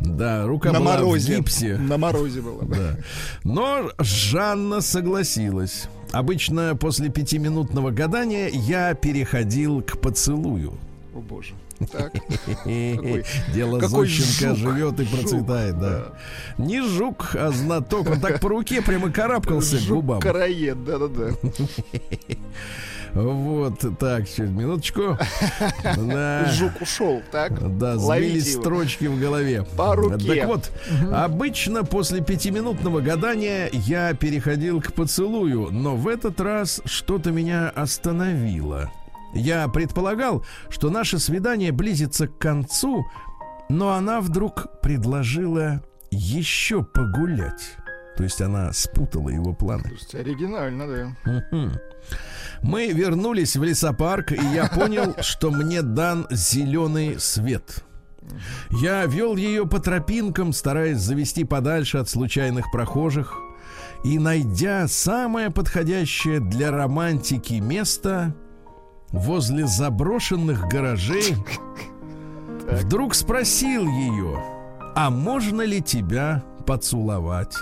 Да, 0.00 0.44
рука 0.46 0.72
На 0.72 0.80
была 0.80 0.96
морозе. 0.96 1.34
в 1.34 1.38
гипсе. 1.38 1.76
На 1.78 1.96
морозе 1.96 2.42
было. 2.42 2.64
Да. 2.66 2.96
Но 3.44 3.90
Жанна 3.98 4.82
согласилась. 4.82 5.88
Обычно 6.12 6.76
после 6.76 7.08
пятиминутного 7.08 7.90
гадания 7.92 8.48
я 8.48 8.92
переходил 8.94 9.80
к 9.80 9.98
поцелую. 10.00 10.74
О 11.16 11.20
боже. 11.20 11.54
Так. 11.90 12.12
Дело 13.54 13.80
какой 13.80 14.06
Зощенко 14.06 14.54
жук. 14.54 14.70
живет 14.70 15.00
и 15.00 15.04
Жук, 15.04 15.20
процветает, 15.20 15.78
да. 15.78 16.04
Не 16.58 16.82
жук, 16.82 17.34
а 17.34 17.50
знаток. 17.52 18.10
Он 18.10 18.20
так 18.20 18.38
по 18.40 18.50
руке 18.50 18.82
прямо 18.82 19.10
карабкался 19.10 19.78
Жук 19.78 20.04
губам. 20.04 20.20
Караед, 20.20 20.84
да-да-да. 20.84 21.30
Вот, 23.14 23.80
так, 23.98 24.28
через 24.28 24.50
минуточку. 24.50 25.16
Да. 25.96 26.44
Жук 26.52 26.82
ушел, 26.82 27.22
так? 27.32 27.78
Да, 27.78 27.96
сбились 27.96 28.52
строчки 28.52 29.06
в 29.06 29.18
голове. 29.18 29.64
По 29.74 29.96
руке. 29.96 30.34
Так 30.34 30.46
вот, 30.46 30.70
обычно 31.10 31.82
после 31.82 32.20
пятиминутного 32.20 33.00
гадания 33.00 33.70
я 33.72 34.12
переходил 34.12 34.82
к 34.82 34.92
поцелую, 34.92 35.70
но 35.70 35.96
в 35.96 36.08
этот 36.08 36.42
раз 36.42 36.82
что-то 36.84 37.30
меня 37.30 37.70
остановило. 37.70 38.90
Я 39.36 39.68
предполагал, 39.68 40.44
что 40.68 40.90
наше 40.90 41.18
свидание 41.18 41.72
близится 41.72 42.26
к 42.26 42.38
концу, 42.38 43.06
но 43.68 43.92
она 43.92 44.20
вдруг 44.20 44.80
предложила 44.80 45.82
еще 46.10 46.82
погулять. 46.82 47.76
То 48.16 48.24
есть 48.24 48.40
она 48.40 48.72
спутала 48.72 49.28
его 49.28 49.52
планы. 49.52 49.84
Слушайте, 49.88 50.18
оригинально, 50.18 50.86
да. 50.86 51.80
Мы 52.62 52.88
вернулись 52.88 53.56
в 53.56 53.62
лесопарк, 53.62 54.32
и 54.32 54.54
я 54.54 54.68
понял, 54.68 55.14
что 55.20 55.50
мне 55.50 55.82
дан 55.82 56.26
зеленый 56.30 57.20
свет. 57.20 57.84
Я 58.70 59.04
вел 59.04 59.36
ее 59.36 59.66
по 59.66 59.78
тропинкам, 59.78 60.52
стараясь 60.52 60.98
завести 60.98 61.44
подальше 61.44 61.98
от 61.98 62.08
случайных 62.08 62.72
прохожих. 62.72 63.38
И 64.02 64.18
найдя 64.18 64.88
самое 64.88 65.50
подходящее 65.50 66.40
для 66.40 66.70
романтики 66.70 67.54
место 67.54 68.34
возле 69.12 69.66
заброшенных 69.66 70.66
гаражей, 70.68 71.34
вдруг 72.70 73.14
спросил 73.14 73.86
ее, 73.88 74.42
а 74.94 75.10
можно 75.10 75.62
ли 75.62 75.80
тебя 75.82 76.42
поцеловать? 76.66 77.54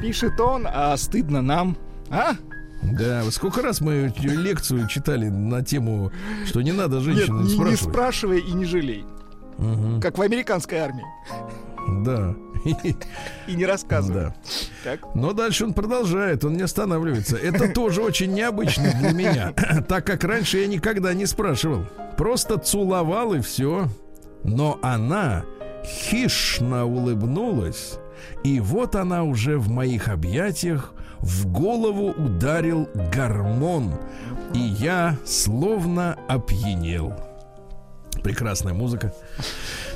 Пишет 0.00 0.40
он, 0.40 0.66
а 0.66 0.96
стыдно 0.96 1.42
нам. 1.42 1.76
А? 2.10 2.32
Да, 2.82 3.22
сколько 3.30 3.62
раз 3.62 3.80
мы 3.80 4.12
лекцию 4.18 4.88
читали 4.88 5.28
на 5.28 5.62
тему, 5.62 6.10
что 6.44 6.60
не 6.62 6.72
надо 6.72 6.96
Нет, 6.96 7.04
женщину 7.04 7.42
не, 7.42 7.44
не 7.44 7.54
спрашивать. 7.54 7.80
спрашивай 7.94 8.40
и 8.40 8.52
не 8.52 8.64
жалей. 8.64 9.04
Мгм. 9.58 10.00
Как 10.00 10.18
в 10.18 10.22
американской 10.22 10.78
армии. 10.78 11.04
Да. 11.88 12.34
И 13.46 13.54
не 13.54 13.66
рассказывай. 13.66 14.24
Да. 14.24 14.34
Так. 14.84 15.14
Но 15.14 15.32
дальше 15.32 15.64
он 15.64 15.74
продолжает, 15.74 16.44
он 16.44 16.54
не 16.54 16.62
останавливается. 16.62 17.36
Это 17.36 17.68
тоже 17.68 18.02
очень 18.02 18.32
необычно 18.32 18.92
для 19.00 19.12
меня, 19.12 19.52
так 19.88 20.06
как 20.06 20.24
раньше 20.24 20.58
я 20.58 20.66
никогда 20.66 21.12
не 21.14 21.26
спрашивал. 21.26 21.84
Просто 22.16 22.58
целовал 22.58 23.34
и 23.34 23.40
все. 23.40 23.88
Но 24.44 24.78
она 24.82 25.44
хищно 25.84 26.84
улыбнулась, 26.84 27.94
и 28.44 28.60
вот 28.60 28.96
она 28.96 29.24
уже 29.24 29.58
в 29.58 29.68
моих 29.68 30.08
объятиях 30.08 30.94
в 31.20 31.46
голову 31.46 32.10
ударил 32.10 32.88
гормон, 33.14 33.94
и 34.54 34.58
я 34.58 35.16
словно 35.24 36.18
опьянел. 36.28 37.14
Прекрасная 38.22 38.74
музыка. 38.74 39.12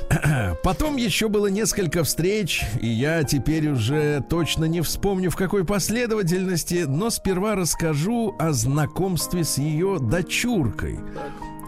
Потом 0.63 0.95
еще 0.95 1.27
было 1.27 1.47
несколько 1.47 2.03
встреч, 2.03 2.63
и 2.81 2.87
я 2.87 3.23
теперь 3.23 3.69
уже 3.69 4.23
точно 4.29 4.65
не 4.65 4.81
вспомню 4.81 5.29
в 5.29 5.35
какой 5.35 5.65
последовательности, 5.65 6.85
но 6.87 7.09
сперва 7.09 7.55
расскажу 7.55 8.35
о 8.39 8.51
знакомстве 8.53 9.43
с 9.43 9.57
ее 9.57 9.99
дочуркой. 9.99 10.99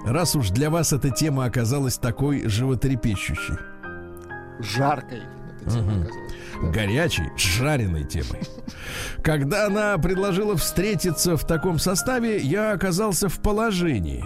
Раз 0.05 0.35
уж 0.35 0.49
для 0.49 0.69
вас 0.69 0.93
эта 0.93 1.09
тема 1.09 1.45
оказалась 1.45 1.97
такой 1.97 2.47
животрепещущей, 2.47 3.55
Жаркой. 4.59 5.21
оказалась. 5.61 6.09
горячей, 6.73 7.29
жареной 7.37 8.05
темой. 8.05 8.41
Когда 9.21 9.65
она 9.67 9.97
предложила 9.97 10.55
встретиться 10.55 11.35
в 11.35 11.45
таком 11.45 11.79
составе, 11.79 12.37
я 12.37 12.71
оказался 12.71 13.27
в 13.27 13.39
положении. 13.41 14.23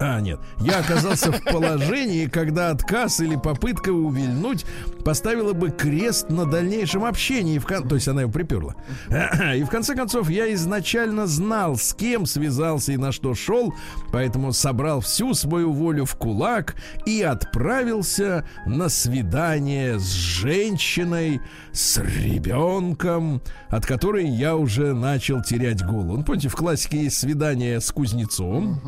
А, 0.00 0.18
нет. 0.18 0.40
Я 0.60 0.78
оказался 0.78 1.30
в 1.30 1.44
положении, 1.44 2.24
когда 2.24 2.70
отказ 2.70 3.20
или 3.20 3.36
попытка 3.36 3.90
увильнуть 3.90 4.64
поставила 5.04 5.52
бы 5.52 5.70
крест 5.70 6.30
на 6.30 6.46
дальнейшем 6.46 7.04
общении. 7.04 7.58
В 7.58 7.66
кон... 7.66 7.86
То 7.86 7.96
есть 7.96 8.08
она 8.08 8.22
его 8.22 8.32
приперла. 8.32 8.76
И 9.56 9.62
в 9.62 9.68
конце 9.68 9.94
концов 9.94 10.30
я 10.30 10.52
изначально 10.54 11.26
знал, 11.26 11.76
с 11.76 11.92
кем 11.92 12.24
связался 12.24 12.92
и 12.92 12.96
на 12.96 13.12
что 13.12 13.34
шел, 13.34 13.74
поэтому 14.10 14.52
собрал 14.52 15.00
всю 15.00 15.34
свою 15.34 15.72
волю 15.72 16.06
в 16.06 16.14
кулак 16.16 16.76
и 17.04 17.20
отправился 17.22 18.48
на 18.64 18.88
свидание 18.88 19.98
с 19.98 20.10
женщиной, 20.12 21.42
с 21.72 21.98
ребенком, 21.98 23.42
от 23.68 23.84
которой 23.84 24.26
я 24.26 24.56
уже 24.56 24.94
начал 24.94 25.42
терять 25.42 25.84
голову. 25.84 26.16
Ну, 26.16 26.24
помните, 26.24 26.48
в 26.48 26.56
классике 26.56 27.04
есть 27.04 27.18
свидание 27.18 27.80
с 27.80 27.90
кузнецом. 27.90 28.80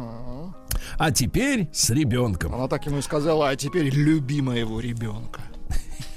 А 0.98 1.10
теперь 1.10 1.68
с 1.72 1.90
ребенком. 1.90 2.54
Она 2.54 2.68
так 2.68 2.86
ему 2.86 2.98
и 2.98 3.02
сказала, 3.02 3.48
а 3.48 3.56
теперь 3.56 3.90
люби 3.90 4.40
моего 4.40 4.80
ребенка. 4.80 5.42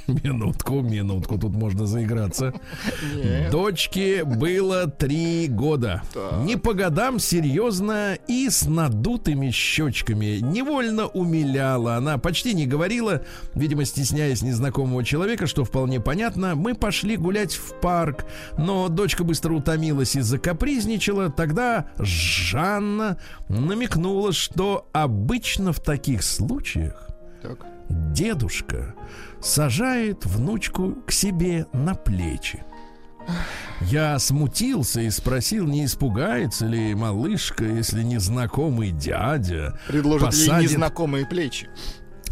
Минутку, 0.23 0.81
минутку, 0.81 1.37
тут 1.37 1.53
можно 1.53 1.87
заиграться. 1.87 2.53
Нет. 3.15 3.51
Дочке 3.51 4.23
было 4.23 4.87
три 4.87 5.47
года. 5.47 6.03
Не 6.43 6.57
по 6.57 6.73
годам 6.73 7.19
серьезно 7.19 8.17
и 8.27 8.49
с 8.49 8.67
надутыми 8.67 9.49
щечками. 9.49 10.39
Невольно 10.41 11.07
умиляла. 11.07 11.95
Она 11.95 12.17
почти 12.17 12.53
не 12.53 12.67
говорила, 12.67 13.23
видимо, 13.55 13.85
стесняясь 13.85 14.43
незнакомого 14.43 15.03
человека, 15.03 15.47
что 15.47 15.63
вполне 15.63 15.99
понятно. 15.99 16.55
Мы 16.55 16.75
пошли 16.75 17.17
гулять 17.17 17.55
в 17.55 17.79
парк, 17.79 18.25
но 18.57 18.89
дочка 18.89 19.23
быстро 19.23 19.53
утомилась 19.53 20.15
и 20.15 20.21
закапризничала. 20.21 21.31
Тогда 21.31 21.87
Жанна 21.97 23.17
намекнула, 23.49 24.33
что 24.33 24.87
обычно 24.93 25.73
в 25.73 25.79
таких 25.79 26.23
случаях 26.23 27.04
Так. 27.47 27.65
дедушка 27.89 28.95
сажает 29.41 30.25
внучку 30.25 30.95
к 31.05 31.11
себе 31.11 31.67
на 31.73 31.93
плечи. 31.93 32.63
Я 33.81 34.19
смутился 34.19 35.01
и 35.01 35.09
спросил, 35.09 35.65
не 35.65 35.85
испугается 35.85 36.67
ли 36.67 36.93
малышка, 36.93 37.65
если 37.65 38.03
незнакомый 38.03 38.91
дядя 38.91 39.79
Предложит 39.87 40.33
ей 40.33 40.47
посадит, 40.47 40.71
незнакомые 40.71 41.25
плечи. 41.25 41.69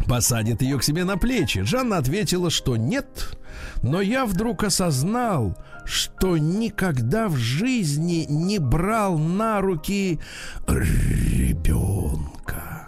посадит 0.06 0.62
ее 0.62 0.78
к 0.78 0.84
себе 0.84 1.04
на 1.04 1.16
плечи. 1.16 1.62
Жанна 1.62 1.98
ответила, 1.98 2.50
что 2.50 2.76
нет, 2.76 3.36
но 3.82 4.00
я 4.00 4.24
вдруг 4.24 4.64
осознал, 4.64 5.56
что 5.84 6.38
никогда 6.38 7.28
в 7.28 7.36
жизни 7.36 8.26
не 8.28 8.58
брал 8.58 9.18
на 9.18 9.60
руки 9.60 10.20
ребенка. 10.68 12.83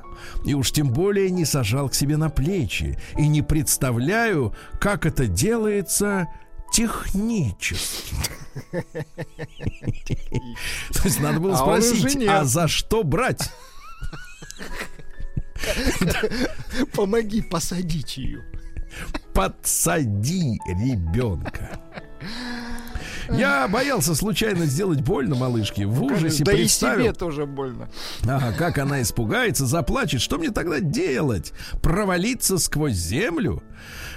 И 0.47 0.55
уж 0.55 0.73
тем 0.73 0.91
более 0.91 1.31
не 1.31 1.45
сажал 1.45 1.88
к 1.88 1.95
себе 1.95 2.17
на 2.17 2.31
плечи. 2.31 2.99
И 3.19 3.26
не 3.26 3.43
представляю, 3.43 4.55
как 4.81 5.05
это 5.05 5.26
делается 5.26 6.29
технически. 6.73 8.15
То 10.93 11.03
есть 11.05 11.21
надо 11.21 11.41
было 11.41 11.55
А 11.55 11.59
спросить, 11.59 12.26
а 12.29 12.45
за 12.45 12.69
что 12.69 13.03
брать? 13.03 13.50
Помоги 16.95 17.43
посадить 17.43 18.17
ее. 18.17 18.45
подсади 19.35 20.59
ребенка. 20.67 21.81
Я 23.30 23.68
боялся 23.68 24.14
случайно 24.14 24.66
сделать 24.66 25.00
больно 25.02 25.35
малышке. 25.35 25.87
В 25.87 26.02
ужасе 26.02 26.45
да 26.45 26.52
и 26.52 26.56
представил, 26.56 27.04
себе 27.04 27.12
тоже 27.12 27.47
больно. 27.47 27.88
ага, 28.25 28.52
как 28.52 28.78
она 28.78 29.02
испугается, 29.02 29.66
заплачет. 29.66 30.21
Что 30.21 30.38
мне 30.38 30.50
тогда 30.50 30.80
делать? 30.80 31.52
Провалиться 31.83 32.59
сквозь 32.59 32.95
землю? 32.95 33.62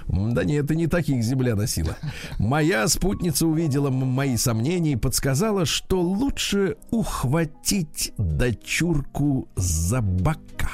Да 0.08 0.44
нет, 0.44 0.66
это 0.66 0.76
не 0.76 0.88
таких 0.88 1.24
земля 1.24 1.56
носила. 1.56 1.96
Моя 2.40 2.88
спутница 2.88 3.46
увидела 3.46 3.90
мои 3.90 4.38
сомнения 4.38 4.94
и 4.94 4.96
подсказала, 4.96 5.66
что 5.66 6.02
лучше 6.02 6.78
ухватить 6.90 8.14
дочурку 8.18 9.50
за 9.56 10.02
бока. 10.02 10.70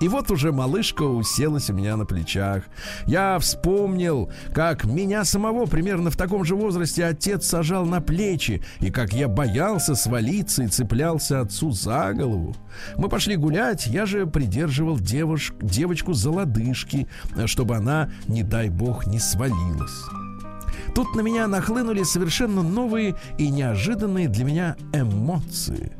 И 0.00 0.08
вот 0.08 0.30
уже 0.30 0.52
малышка 0.52 1.02
уселась 1.02 1.70
у 1.70 1.74
меня 1.74 1.96
на 1.96 2.06
плечах. 2.06 2.64
Я 3.06 3.38
вспомнил, 3.38 4.30
как 4.54 4.84
меня 4.84 5.24
самого 5.24 5.66
примерно 5.66 6.10
в 6.10 6.16
таком 6.16 6.44
же 6.44 6.54
возрасте 6.56 7.04
отец 7.04 7.46
сажал 7.46 7.84
на 7.86 8.00
плечи, 8.00 8.62
и 8.80 8.90
как 8.90 9.12
я 9.12 9.28
боялся 9.28 9.94
свалиться 9.94 10.64
и 10.64 10.68
цеплялся 10.68 11.40
отцу 11.40 11.70
за 11.70 12.12
голову. 12.12 12.56
Мы 12.96 13.08
пошли 13.08 13.36
гулять, 13.36 13.86
я 13.86 14.06
же 14.06 14.26
придерживал 14.26 14.98
девуш- 14.98 15.54
девочку 15.60 16.12
за 16.12 16.30
лодыжки, 16.30 17.06
чтобы 17.46 17.76
она, 17.76 18.10
не 18.28 18.42
дай 18.42 18.68
бог, 18.68 19.06
не 19.06 19.18
свалилась. 19.18 20.04
Тут 20.94 21.14
на 21.14 21.20
меня 21.20 21.46
нахлынули 21.46 22.02
совершенно 22.04 22.62
новые 22.62 23.16
и 23.36 23.50
неожиданные 23.50 24.28
для 24.28 24.44
меня 24.44 24.76
эмоции. 24.94 25.92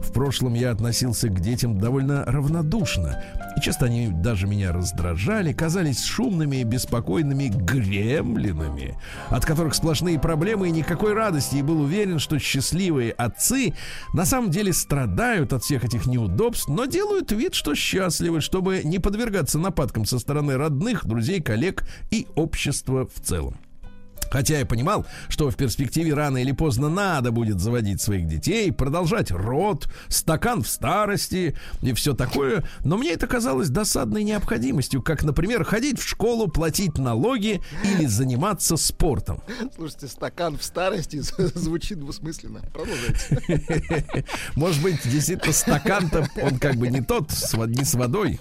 В 0.00 0.12
прошлом 0.12 0.54
я 0.54 0.70
относился 0.70 1.28
к 1.28 1.40
детям 1.40 1.78
довольно 1.78 2.24
равнодушно. 2.24 3.22
И 3.56 3.60
часто 3.60 3.86
они 3.86 4.08
даже 4.08 4.46
меня 4.46 4.72
раздражали, 4.72 5.52
казались 5.52 6.04
шумными 6.04 6.56
и 6.56 6.64
беспокойными 6.64 7.48
гремлинами, 7.48 8.98
от 9.28 9.44
которых 9.44 9.74
сплошные 9.74 10.18
проблемы 10.18 10.68
и 10.68 10.72
никакой 10.72 11.12
радости. 11.12 11.56
И 11.56 11.62
был 11.62 11.82
уверен, 11.82 12.18
что 12.18 12.38
счастливые 12.38 13.12
отцы 13.12 13.74
на 14.14 14.24
самом 14.24 14.50
деле 14.50 14.72
страдают 14.72 15.52
от 15.52 15.62
всех 15.62 15.84
этих 15.84 16.06
неудобств, 16.06 16.68
но 16.68 16.86
делают 16.86 17.32
вид, 17.32 17.54
что 17.54 17.74
счастливы, 17.74 18.40
чтобы 18.40 18.82
не 18.84 18.98
подвергаться 18.98 19.58
нападкам 19.58 20.04
со 20.06 20.18
стороны 20.18 20.56
родных, 20.56 21.06
друзей, 21.06 21.40
коллег 21.40 21.84
и 22.10 22.26
общества 22.34 23.06
в 23.06 23.20
целом. 23.20 23.56
Хотя 24.30 24.58
я 24.58 24.66
понимал, 24.66 25.06
что 25.28 25.50
в 25.50 25.56
перспективе 25.56 26.14
рано 26.14 26.38
или 26.38 26.52
поздно 26.52 26.88
надо 26.88 27.32
будет 27.32 27.60
заводить 27.60 28.00
своих 28.00 28.26
детей, 28.26 28.72
продолжать 28.72 29.30
род, 29.30 29.88
стакан 30.08 30.62
в 30.62 30.68
старости 30.68 31.56
и 31.82 31.92
все 31.92 32.14
такое, 32.14 32.64
но 32.84 32.96
мне 32.96 33.12
это 33.12 33.26
казалось 33.26 33.68
досадной 33.68 34.22
необходимостью, 34.22 35.02
как, 35.02 35.22
например, 35.24 35.64
ходить 35.64 35.98
в 35.98 36.08
школу, 36.08 36.48
платить 36.48 36.98
налоги 36.98 37.60
или 37.84 38.06
заниматься 38.06 38.76
спортом. 38.76 39.42
Слушайте, 39.74 40.08
стакан 40.08 40.56
в 40.56 40.62
старости 40.62 41.20
звучит 41.54 41.98
двусмысленно. 41.98 42.60
Продолжайте. 42.72 44.24
Может 44.54 44.82
быть, 44.82 45.00
действительно, 45.04 45.52
стакан-то 45.52 46.28
он 46.42 46.58
как 46.58 46.76
бы 46.76 46.88
не 46.88 47.00
тот, 47.00 47.30
не 47.66 47.84
с 47.84 47.94
водой. 47.94 48.38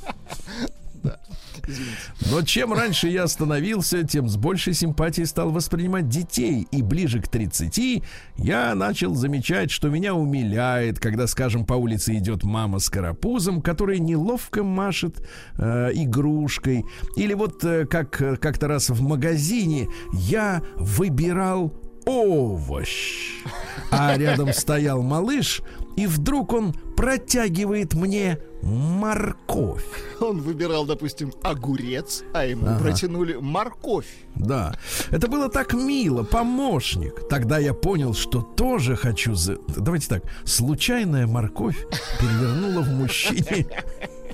Но 2.32 2.42
чем 2.42 2.74
раньше 2.74 3.08
я 3.08 3.24
остановился, 3.24 4.04
тем 4.04 4.28
с 4.28 4.38
большей 4.38 4.74
симпатией 4.74 5.26
стал 5.26 5.52
воспринимать 5.52 6.08
детей. 6.08 6.68
И 6.72 6.82
ближе 6.82 7.22
к 7.22 7.28
30 7.28 8.04
я 8.38 8.76
начал 8.76 9.16
замечать, 9.16 9.72
что 9.72 9.90
меня 9.90 10.14
умиляет, 10.14 11.00
когда, 11.00 11.28
скажем, 11.28 11.66
по 11.66 11.74
улице 11.74 12.16
идет 12.16 12.44
мама 12.44 12.80
с 12.80 12.90
карапузом, 12.90 13.62
которая 13.62 14.00
неловко 14.00 14.64
машет 14.64 15.28
э, 15.58 15.92
игрушкой. 15.94 16.84
Или 17.16 17.34
вот 17.34 17.64
э, 17.64 17.86
как 17.86 18.22
э, 18.22 18.36
как-то 18.38 18.68
раз 18.68 18.90
в 18.90 19.02
магазине 19.02 19.88
я 20.14 20.62
выбирал 20.76 21.74
овощ. 22.06 23.44
А 23.92 24.18
рядом 24.18 24.54
стоял 24.54 25.02
малыш, 25.02 25.62
и 25.96 26.08
вдруг 26.08 26.54
он 26.54 26.74
протягивает 26.96 27.94
мне 27.94 28.40
морковь. 28.62 29.84
Он 30.20 30.42
выбирал, 30.42 30.86
допустим, 30.86 31.34
огурец, 31.44 32.24
а 32.34 32.46
ему 32.46 32.68
Ага. 32.68 32.80
протянули 32.80 33.36
морковь. 33.40 34.08
Да, 34.36 34.76
это 35.12 35.28
было 35.28 35.50
так 35.50 35.74
мило, 35.74 36.24
помощник. 36.24 37.28
Тогда 37.30 37.58
я 37.58 37.74
понял, 37.74 38.14
что 38.14 38.42
тоже 38.42 38.96
хочу 38.96 39.34
за... 39.36 39.58
Давайте 39.76 40.08
так, 40.08 40.24
случайная 40.46 41.26
морковь 41.28 41.78
перевернула 42.20 42.82
в 42.82 42.90
мужчине 42.90 43.68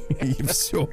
и 0.21 0.33
все. 0.47 0.89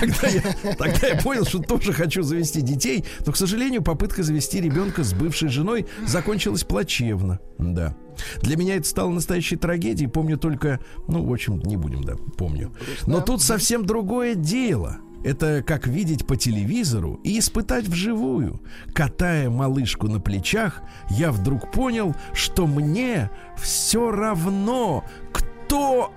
Тогда 0.00 0.28
я, 0.28 0.74
тогда 0.74 1.06
я 1.08 1.20
понял, 1.22 1.44
что 1.44 1.58
тоже 1.60 1.92
хочу 1.92 2.22
завести 2.22 2.60
детей, 2.60 3.04
но, 3.24 3.32
к 3.32 3.36
сожалению, 3.36 3.82
попытка 3.82 4.22
завести 4.22 4.60
ребенка 4.60 5.02
с 5.04 5.12
бывшей 5.14 5.48
женой 5.48 5.86
закончилась 6.06 6.64
плачевно. 6.64 7.38
Да. 7.58 7.94
Для 8.42 8.56
меня 8.56 8.76
это 8.76 8.88
стало 8.88 9.10
настоящей 9.10 9.56
трагедией. 9.56 10.08
Помню 10.08 10.38
только, 10.38 10.80
ну, 11.08 11.24
в 11.24 11.32
общем, 11.32 11.60
не 11.60 11.76
будем, 11.76 12.02
да, 12.04 12.14
помню. 12.36 12.72
Но 13.06 13.20
тут 13.20 13.42
совсем 13.42 13.84
другое 13.84 14.34
дело. 14.34 14.98
Это 15.24 15.62
как 15.66 15.88
видеть 15.88 16.24
по 16.26 16.36
телевизору 16.36 17.18
и 17.24 17.38
испытать 17.40 17.88
вживую. 17.88 18.60
Катая 18.92 19.50
малышку 19.50 20.06
на 20.06 20.20
плечах, 20.20 20.82
я 21.10 21.32
вдруг 21.32 21.72
понял, 21.72 22.14
что 22.32 22.66
мне 22.66 23.30
все 23.56 24.12
равно, 24.12 25.04
кто 25.32 25.45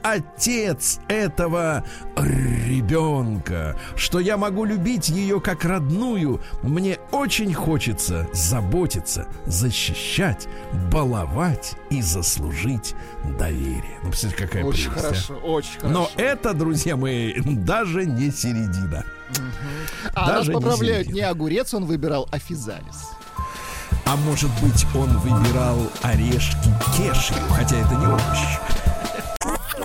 отец 0.03 0.99
этого 1.07 1.83
ребенка, 2.15 3.77
что 3.95 4.19
я 4.19 4.37
могу 4.37 4.65
любить 4.65 5.09
ее 5.09 5.39
как 5.39 5.65
родную. 5.65 6.41
Мне 6.61 6.97
очень 7.11 7.53
хочется 7.53 8.27
заботиться, 8.33 9.27
защищать, 9.45 10.47
баловать 10.91 11.73
и 11.89 12.01
заслужить 12.01 12.95
доверие. 13.37 13.97
Ну, 14.03 14.09
представляете, 14.09 14.45
какая 14.45 14.63
Очень 14.63 14.91
прелесть, 14.91 14.97
а? 14.97 15.07
хорошо, 15.07 15.33
очень 15.35 15.79
хорошо. 15.79 15.93
Но 15.93 16.09
это, 16.17 16.53
друзья 16.53 16.95
мои, 16.95 17.33
даже 17.41 18.05
не 18.05 18.31
середина. 18.31 19.03
а 20.13 20.27
нас 20.27 20.29
даже 20.29 20.49
не 20.49 20.55
поправляют, 20.55 21.07
середина. 21.07 21.25
не 21.25 21.29
огурец 21.29 21.73
он 21.73 21.85
выбирал, 21.85 22.27
а 22.31 22.39
физалис. 22.39 23.09
А 24.05 24.15
может 24.15 24.49
быть, 24.61 24.87
он 24.95 25.09
выбирал 25.19 25.77
орешки 26.01 26.69
кешью, 26.97 27.37
хотя 27.49 27.77
это 27.77 27.93
не 27.93 28.07
овощ. 28.07 28.59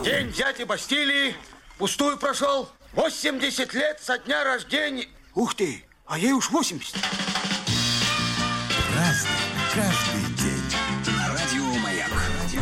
День 0.04 0.30
дяди 0.32 0.64
Бастилии 0.64 1.34
пустую 1.78 2.18
прошел. 2.18 2.68
80 2.92 3.72
лет 3.72 3.98
со 4.02 4.18
дня 4.18 4.44
рождения. 4.44 5.06
Ух 5.34 5.54
ты, 5.54 5.82
а 6.06 6.18
ей 6.18 6.32
уж 6.32 6.50
80. 6.50 6.94
Каждый 9.74 10.34
день. 10.36 10.62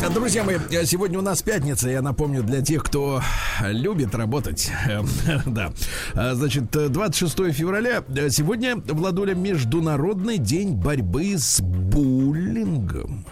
А, 0.04 0.08
Друзья 0.08 0.44
мои, 0.44 0.56
сегодня 0.84 1.18
у 1.18 1.22
нас 1.22 1.42
пятница, 1.42 1.88
я 1.90 2.00
напомню, 2.00 2.42
для 2.44 2.62
тех, 2.62 2.84
кто 2.84 3.20
любит 3.60 4.14
работать. 4.14 4.70
Э, 4.88 5.02
Да. 5.46 5.72
А, 6.14 6.34
Значит, 6.34 6.74
э, 6.76 6.88
26 6.88 7.52
февраля. 7.52 8.04
Сегодня, 8.30 8.76
Владуля, 8.76 9.34
Международный 9.34 10.38
день 10.38 10.74
борьбы 10.74 11.34
с 11.36 11.60
буллингом. 11.60 13.26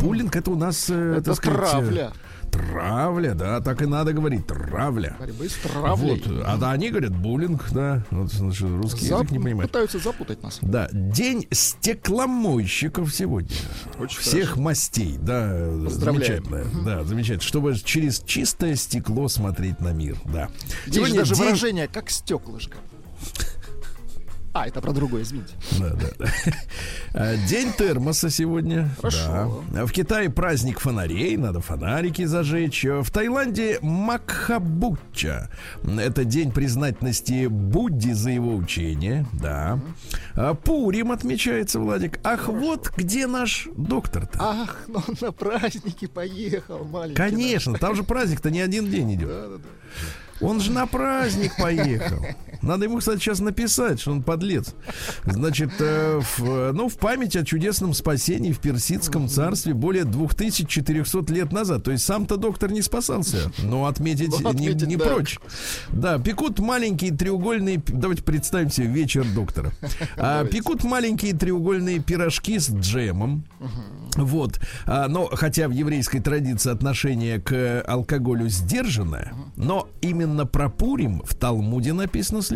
Буллинг 0.00 0.36
это 0.36 0.50
у 0.50 0.56
нас, 0.56 0.88
э, 0.90 1.16
Это 1.18 1.24
так 1.26 1.36
сказать, 1.36 1.58
э, 1.60 1.70
травля. 1.70 2.12
Травля, 2.54 3.34
да, 3.34 3.60
так 3.60 3.82
и 3.82 3.86
надо 3.86 4.12
говорить, 4.12 4.46
травля. 4.46 5.16
Борьбы 5.18 5.48
с 5.48 5.54
травлей. 5.54 6.22
Вот, 6.24 6.42
а 6.46 6.56
да, 6.56 6.70
они 6.70 6.90
говорят 6.90 7.10
буллинг, 7.16 7.66
да. 7.72 8.04
Вот, 8.10 8.32
значит, 8.32 8.62
русский 8.68 9.06
Зап- 9.06 9.22
язык 9.22 9.30
не 9.32 9.38
понимает. 9.40 9.70
Пытаются 9.70 9.98
запутать 9.98 10.42
нас. 10.42 10.58
Да, 10.62 10.88
день 10.92 11.46
стекломойщиков 11.50 13.12
сегодня. 13.12 13.50
Очень 13.98 14.20
Всех 14.20 14.56
мастей, 14.56 15.16
да, 15.20 15.48
замечательно, 15.88 16.64
да, 16.84 17.02
замечательно, 17.04 17.42
чтобы 17.42 17.74
через 17.76 18.20
чистое 18.20 18.76
стекло 18.76 19.28
смотреть 19.28 19.80
на 19.80 19.92
мир, 19.92 20.16
да. 20.24 20.48
Здесь 20.86 21.08
же 21.08 21.14
даже 21.16 21.34
день- 21.34 21.44
выражение, 21.44 21.88
как 21.88 22.08
стеклышко. 22.10 22.76
А, 24.54 24.68
это 24.68 24.80
про 24.80 24.92
другое, 24.92 25.22
извините. 25.22 25.52
Да, 25.80 25.90
да, 25.90 26.28
да. 27.12 27.36
День 27.48 27.72
термоса 27.72 28.30
сегодня. 28.30 28.88
Хорошо. 28.98 29.64
Да. 29.72 29.84
В 29.84 29.90
Китае 29.90 30.30
праздник 30.30 30.78
фонарей, 30.78 31.36
надо 31.36 31.60
фонарики 31.60 32.24
зажечь. 32.24 32.84
В 32.84 33.10
Таиланде 33.10 33.80
Макхабуча. 33.82 35.50
Это 35.82 36.24
день 36.24 36.52
признательности 36.52 37.48
Будде 37.48 38.14
за 38.14 38.30
его 38.30 38.54
учение. 38.54 39.26
Да. 39.32 39.80
А 40.36 40.54
Пурим 40.54 41.10
отмечается, 41.10 41.80
Владик. 41.80 42.20
Ах, 42.22 42.46
вот 42.46 42.92
где 42.96 43.26
наш 43.26 43.66
доктор-то. 43.76 44.38
Ах, 44.40 44.84
ну 44.86 45.02
он 45.08 45.16
на 45.20 45.32
праздники 45.32 46.06
поехал, 46.06 46.84
маленький. 46.84 47.16
Конечно, 47.16 47.74
там 47.74 47.96
же 47.96 48.04
праздник-то 48.04 48.52
не 48.52 48.60
один 48.60 48.88
день 48.88 49.14
идет. 49.14 49.60
Он 50.40 50.60
же 50.60 50.70
на 50.70 50.86
праздник 50.86 51.56
поехал. 51.56 52.24
Надо 52.64 52.86
ему, 52.86 52.98
кстати, 52.98 53.20
сейчас 53.20 53.40
написать, 53.40 54.00
что 54.00 54.12
он 54.12 54.22
подлец. 54.22 54.74
Значит, 55.24 55.70
э, 55.80 56.20
в, 56.38 56.72
ну, 56.72 56.88
в 56.88 56.96
память 56.96 57.36
о 57.36 57.44
чудесном 57.44 57.92
спасении 57.92 58.52
в 58.52 58.58
Персидском 58.58 59.28
царстве 59.28 59.74
более 59.74 60.04
2400 60.04 61.32
лет 61.32 61.52
назад. 61.52 61.84
То 61.84 61.90
есть 61.90 62.04
сам-то 62.04 62.36
доктор 62.36 62.72
не 62.72 62.82
спасался, 62.82 63.52
но 63.58 63.86
отметить, 63.86 64.30
Ну, 64.30 64.52
не, 64.52 64.68
отметить, 64.68 64.86
не 64.86 64.96
да. 64.96 65.04
прочь. 65.04 65.38
Да, 65.90 66.18
пекут 66.18 66.58
маленькие 66.58 67.12
треугольные... 67.12 67.82
Давайте 67.86 68.22
представим 68.22 68.70
себе 68.70 68.86
вечер 68.86 69.26
доктора. 69.34 69.72
А, 70.16 70.44
пекут 70.44 70.84
маленькие 70.84 71.34
треугольные 71.34 71.98
пирожки 71.98 72.58
с 72.58 72.70
джемом. 72.70 73.44
Вот. 74.16 74.60
А, 74.86 75.08
но 75.08 75.26
хотя 75.26 75.68
в 75.68 75.72
еврейской 75.72 76.20
традиции 76.20 76.70
отношение 76.70 77.40
к 77.40 77.82
алкоголю 77.82 78.48
сдержанное, 78.48 79.32
но 79.56 79.88
именно 80.00 80.46
про 80.46 80.68
Пурим 80.68 81.22
в 81.24 81.34
Талмуде 81.34 81.92
написано 81.92 82.40
следующее. 82.40 82.53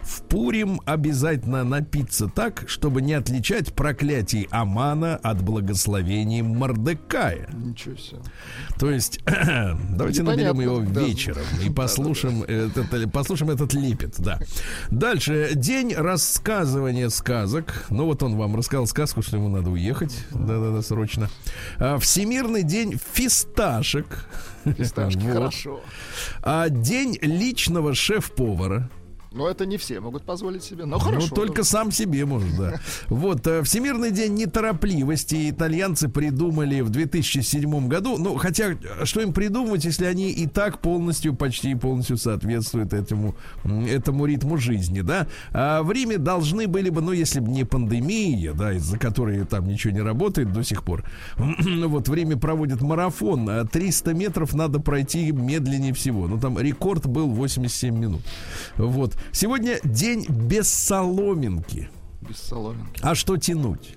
В 0.00 0.22
Пурим 0.22 0.80
обязательно 0.84 1.64
напиться 1.64 2.28
так, 2.28 2.64
чтобы 2.68 3.02
не 3.02 3.14
отличать 3.14 3.74
проклятий 3.74 4.48
Амана 4.50 5.16
от 5.16 5.42
благословений 5.42 6.42
Мордекая. 6.42 7.48
Ничего 7.52 7.96
себе. 7.96 8.20
То 8.78 8.90
есть, 8.90 9.20
давайте 9.26 10.22
Непонятно, 10.22 10.52
наберем 10.52 10.60
его 10.60 10.80
да. 10.80 11.00
вечером 11.02 11.44
и 11.64 11.70
послушаем, 11.74 12.42
Этот, 12.42 13.12
послушаем 13.12 13.50
этот 13.50 13.72
лепет, 13.74 14.14
да. 14.18 14.38
Дальше. 14.90 15.50
День 15.54 15.94
рассказывания 15.94 17.08
сказок. 17.08 17.86
Ну, 17.90 18.04
вот 18.06 18.22
он 18.22 18.36
вам 18.36 18.56
рассказал 18.56 18.86
сказку, 18.86 19.22
что 19.22 19.36
ему 19.36 19.48
надо 19.48 19.70
уехать. 19.70 20.26
Да-да-да, 20.30 20.82
срочно. 20.82 21.28
А, 21.78 21.98
Всемирный 21.98 22.62
день 22.62 22.98
фисташек. 23.12 24.06
Фисташки, 24.64 25.18
Вот. 25.22 25.32
хорошо. 25.34 25.80
А, 26.42 26.68
День 26.68 27.18
личного 27.22 27.94
шеф-повара. 27.94 28.90
Но 29.38 29.48
это 29.48 29.66
не 29.66 29.76
все 29.76 30.00
могут 30.00 30.24
позволить 30.24 30.64
себе. 30.64 30.84
Но 30.84 30.98
хорошо. 30.98 31.28
Ну, 31.30 31.36
только 31.36 31.62
сам 31.62 31.92
себе 31.92 32.24
может, 32.24 32.56
да. 32.56 32.80
Вот, 33.06 33.46
э, 33.46 33.62
Всемирный 33.62 34.10
день 34.10 34.34
неторопливости 34.34 35.48
итальянцы 35.48 36.08
придумали 36.08 36.80
в 36.80 36.90
2007 36.90 37.86
году. 37.86 38.18
Ну, 38.18 38.34
хотя, 38.36 38.76
что 39.04 39.20
им 39.20 39.32
придумывать, 39.32 39.84
если 39.84 40.06
они 40.06 40.32
и 40.32 40.48
так 40.48 40.80
полностью, 40.80 41.36
почти 41.36 41.76
полностью 41.76 42.16
соответствуют 42.16 42.92
этому, 42.92 43.36
этому 43.64 44.26
ритму 44.26 44.56
жизни, 44.56 45.02
да? 45.02 45.28
А 45.52 45.84
в 45.84 45.92
Риме 45.92 46.18
должны 46.18 46.66
были 46.66 46.90
бы, 46.90 47.00
ну, 47.00 47.12
если 47.12 47.38
бы 47.38 47.48
не 47.48 47.62
пандемия, 47.62 48.54
да, 48.54 48.72
из-за 48.72 48.98
которой 48.98 49.44
там 49.44 49.68
ничего 49.68 49.92
не 49.92 50.02
работает 50.02 50.52
до 50.52 50.64
сих 50.64 50.82
пор, 50.82 51.04
ну, 51.36 51.88
вот 51.88 52.08
в 52.08 52.14
Риме 52.14 52.36
проводят 52.36 52.80
марафон, 52.80 53.48
а 53.48 53.64
300 53.64 54.14
метров 54.14 54.52
надо 54.52 54.80
пройти 54.80 55.30
медленнее 55.30 55.94
всего. 55.94 56.26
Ну, 56.26 56.40
там 56.40 56.58
рекорд 56.58 57.06
был 57.06 57.28
87 57.28 57.96
минут. 57.96 58.22
Вот. 58.76 59.14
Сегодня 59.32 59.78
день 59.84 60.26
без 60.28 60.68
соломинки. 60.68 61.88
Без 62.28 62.36
соломинки. 62.38 63.00
А 63.02 63.14
что 63.14 63.36
тянуть? 63.36 63.94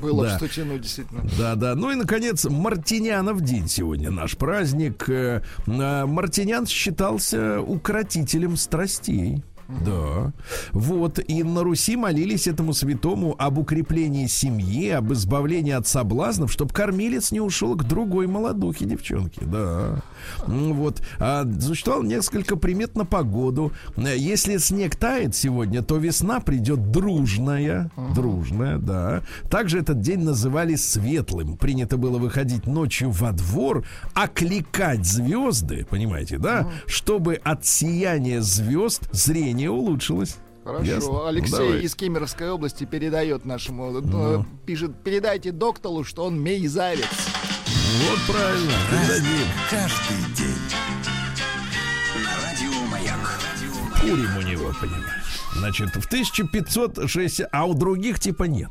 Было 0.00 0.26
Да. 0.26 0.36
что 0.36 0.48
тянуть, 0.48 0.82
действительно. 0.82 1.22
Да, 1.38 1.54
да. 1.56 1.74
Ну 1.74 1.90
и, 1.90 1.94
наконец, 1.96 2.44
Мартинянов 2.44 3.40
день 3.40 3.68
сегодня 3.68 4.10
наш 4.10 4.36
праздник. 4.36 5.08
Э, 5.08 5.42
э, 5.66 6.06
Мартинян 6.06 6.66
считался 6.66 7.60
укротителем 7.60 8.56
страстей. 8.56 9.42
Да. 9.68 10.32
Вот. 10.72 11.18
И 11.18 11.42
на 11.42 11.62
Руси 11.62 11.96
молились 11.96 12.46
этому 12.46 12.72
святому 12.72 13.34
об 13.38 13.58
укреплении 13.58 14.26
семьи, 14.26 14.88
об 14.90 15.12
избавлении 15.12 15.72
от 15.72 15.86
соблазнов, 15.86 16.50
чтобы 16.50 16.72
кормилец 16.72 17.32
не 17.32 17.40
ушел 17.40 17.76
к 17.76 17.84
другой 17.84 18.26
молодухе 18.26 18.86
девчонке. 18.86 19.42
Да. 19.44 20.02
Вот. 20.46 21.02
А, 21.18 21.46
существовало 21.60 22.02
несколько 22.02 22.56
примет 22.56 22.96
на 22.96 23.04
погоду. 23.04 23.72
Э, 23.96 24.16
Если 24.16 24.56
снег 24.56 24.96
тает 24.96 25.36
сегодня, 25.36 25.82
то 25.82 25.98
весна 25.98 26.40
придет 26.40 26.90
дружная. 26.90 27.90
Дружная, 28.14 28.78
да. 28.78 29.22
Также 29.50 29.80
этот 29.80 30.00
день 30.00 30.20
называли 30.20 30.76
светлым. 30.76 31.58
Принято 31.58 31.98
было 31.98 32.18
выходить 32.18 32.66
ночью 32.66 33.10
во 33.10 33.32
двор, 33.32 33.84
окликать 34.14 35.04
звезды, 35.04 35.86
понимаете, 35.88 36.38
да? 36.38 36.70
Чтобы 36.86 37.34
от 37.34 37.66
сияния 37.66 38.40
звезд 38.40 39.08
зрение 39.12 39.57
улучшилось. 39.66 40.36
Хорошо. 40.64 40.84
Ясно? 40.84 41.28
Алексей 41.28 41.50
Ну, 41.52 41.64
давай. 41.66 41.80
из 41.80 41.94
Кемеровской 41.94 42.50
области 42.50 42.84
передает 42.84 43.44
нашему, 43.46 44.00
э, 44.00 44.42
пишет, 44.66 45.02
передайте 45.02 45.50
доктору, 45.50 46.04
что 46.04 46.24
он 46.26 46.40
мейзавец. 46.40 47.06
Вот 47.06 48.36
правильно. 48.36 48.72
Передадим. 48.90 49.46
Каждый 49.70 50.34
день. 50.36 50.54
На 52.22 52.36
радио 52.44 52.86
Маяк. 52.90 53.40
Курим 54.00 54.36
у 54.36 54.42
него, 54.42 54.72
понимаешь. 54.80 55.17
Значит, 55.58 55.90
в 55.90 56.06
1560... 56.06 57.48
А 57.52 57.66
у 57.66 57.74
других 57.74 58.20
типа 58.20 58.44
нет. 58.44 58.70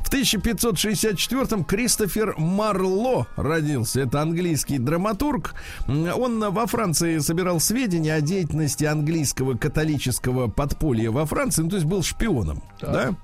В 0.00 0.10
1564-м 0.10 1.64
Кристофер 1.64 2.34
Марло 2.38 3.26
родился. 3.36 4.00
Это 4.00 4.22
английский 4.22 4.78
драматург. 4.78 5.54
Он 5.86 6.40
во 6.52 6.66
Франции 6.66 7.18
собирал 7.18 7.60
сведения 7.60 8.14
о 8.14 8.20
деятельности 8.20 8.84
английского 8.84 9.56
католического 9.56 10.48
подполья 10.48 11.10
во 11.10 11.26
Франции. 11.26 11.62
Ну, 11.62 11.70
то 11.70 11.76
есть 11.76 11.86
был 11.86 12.02
шпионом. 12.02 12.62
Да? 12.80 13.14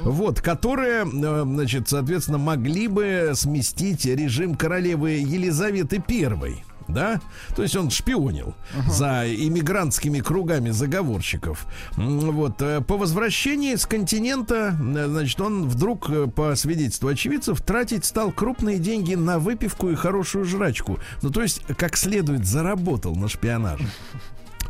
Вот, 0.00 0.40
которые, 0.40 1.04
э, 1.04 1.42
значит, 1.44 1.88
соответственно, 1.88 2.38
могли 2.38 2.88
бы 2.88 3.32
сместить 3.34 4.04
режим 4.06 4.54
королевы 4.54 5.10
Елизаветы 5.10 6.02
I. 6.08 6.64
да, 6.88 7.20
то 7.54 7.62
есть 7.62 7.76
он 7.76 7.90
шпионил 7.90 8.54
за 8.88 9.24
иммигрантскими 9.26 10.20
кругами 10.20 10.70
заговорщиков. 10.70 11.66
Вот, 11.96 12.60
э, 12.62 12.80
по 12.80 12.96
возвращении 12.96 13.74
с 13.74 13.86
континента, 13.86 14.76
э, 14.78 15.06
значит, 15.08 15.40
он 15.40 15.68
вдруг, 15.68 16.10
э, 16.10 16.26
по 16.26 16.54
свидетельству 16.56 17.08
очевидцев, 17.08 17.60
тратить 17.62 18.04
стал 18.04 18.32
крупные 18.32 18.78
деньги 18.78 19.14
на 19.14 19.38
выпивку 19.38 19.90
и 19.90 19.94
хорошую 19.94 20.44
жрачку. 20.44 20.98
Ну, 21.22 21.30
то 21.30 21.42
есть, 21.42 21.62
как 21.76 21.96
следует, 21.96 22.46
заработал 22.46 23.14
на 23.14 23.28
шпионаже. 23.28 23.86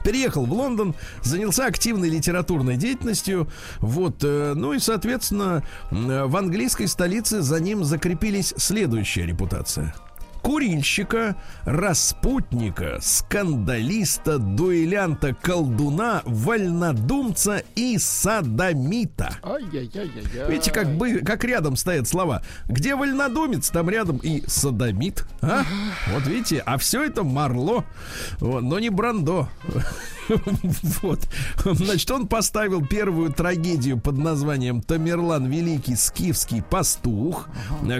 Переехал 0.04 0.46
в 0.46 0.52
Лондон, 0.52 0.96
занялся 1.22 1.66
активной 1.66 2.08
литературной 2.08 2.76
деятельностью. 2.76 3.48
Вот, 3.78 4.22
ну 4.22 4.72
и, 4.72 4.80
соответственно, 4.80 5.62
в 5.92 6.36
английской 6.36 6.86
столице 6.86 7.40
за 7.40 7.60
ним 7.60 7.84
закрепились 7.84 8.52
следующая 8.56 9.26
репутация. 9.26 9.94
Курильщика, 10.42 11.36
распутника, 11.64 12.98
скандалиста, 13.00 14.38
дуэлянта, 14.38 15.34
колдуна, 15.34 16.22
вольнодумца 16.24 17.62
и 17.76 17.96
садомита. 17.98 19.38
Видите, 20.48 20.72
как, 20.72 20.96
бы, 20.96 21.20
как 21.20 21.44
рядом 21.44 21.76
стоят 21.76 22.08
слова. 22.08 22.42
Где 22.66 22.96
вольнодумец, 22.96 23.70
там 23.70 23.88
рядом 23.88 24.18
и 24.18 24.42
садомит. 24.46 25.24
А? 25.40 25.62
Вот 26.12 26.26
видите, 26.26 26.62
а 26.66 26.76
все 26.78 27.04
это 27.04 27.22
Марло, 27.22 27.84
вот, 28.40 28.62
но 28.62 28.78
не 28.78 28.90
Брандо. 28.90 29.48
Вот. 31.02 31.20
Значит, 31.64 32.10
он 32.10 32.28
поставил 32.28 32.86
первую 32.86 33.32
трагедию 33.32 33.98
под 33.98 34.18
названием 34.18 34.80
Тамерлан 34.80 35.46
Великий 35.46 35.96
Скифский 35.96 36.62
пастух. 36.62 37.48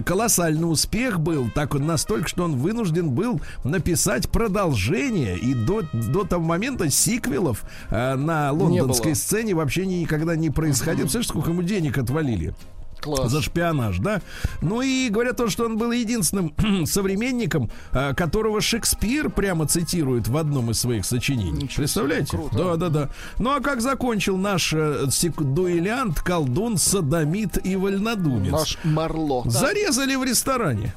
Колоссальный 0.05 0.71
успех 0.71 1.21
был, 1.21 1.51
так 1.51 1.75
он 1.75 1.87
настолько, 1.87 2.29
что 2.33 2.45
он 2.45 2.57
вынужден 2.57 3.11
был 3.11 3.43
написать 3.63 4.31
продолжение. 4.31 5.37
И 5.37 5.53
до, 5.53 5.83
до 5.93 6.25
того 6.25 6.43
момента 6.43 6.91
сиквелов 6.91 7.65
э, 7.91 8.15
на 8.15 8.53
лондонской 8.53 9.15
сцене 9.15 9.55
вообще 9.55 9.85
никогда 9.85 10.35
не 10.35 10.49
происходило. 10.49 11.03
Представляешь, 11.03 11.29
сколько 11.29 11.51
ему 11.51 11.63
денег 11.63 11.99
отвалили? 11.99 12.55
Класс. 13.03 13.33
За 13.33 13.43
шпионаж, 13.43 13.99
да? 13.99 14.23
Ну 14.63 14.81
и 14.81 15.09
говорят 15.11 15.37
то, 15.37 15.51
что 15.51 15.65
он 15.67 15.77
был 15.77 15.91
единственным 15.91 16.55
современником, 16.87 17.69
а, 17.91 18.15
которого 18.15 18.61
Шекспир 18.61 19.29
прямо 19.29 19.67
цитирует 19.67 20.29
в 20.29 20.37
одном 20.37 20.71
из 20.71 20.79
своих 20.79 21.05
сочинений. 21.05 21.65
Ничего 21.65 21.79
Представляете? 21.79 22.31
круто. 22.31 22.57
Да, 22.57 22.77
да, 22.77 22.89
да. 22.89 23.09
Ну 23.39 23.51
а 23.51 23.61
как 23.61 23.81
закончил 23.81 24.39
наш 24.39 24.73
э, 24.73 25.07
дуэлянт, 25.39 26.21
колдун, 26.21 26.79
садомит 26.79 27.67
и 27.67 27.75
вольнодумец? 27.75 28.53
Наш 28.53 28.79
Марло. 28.85 29.43
Да. 29.45 29.51
Зарезали 29.51 30.15
в 30.15 30.23
ресторане. 30.23 30.95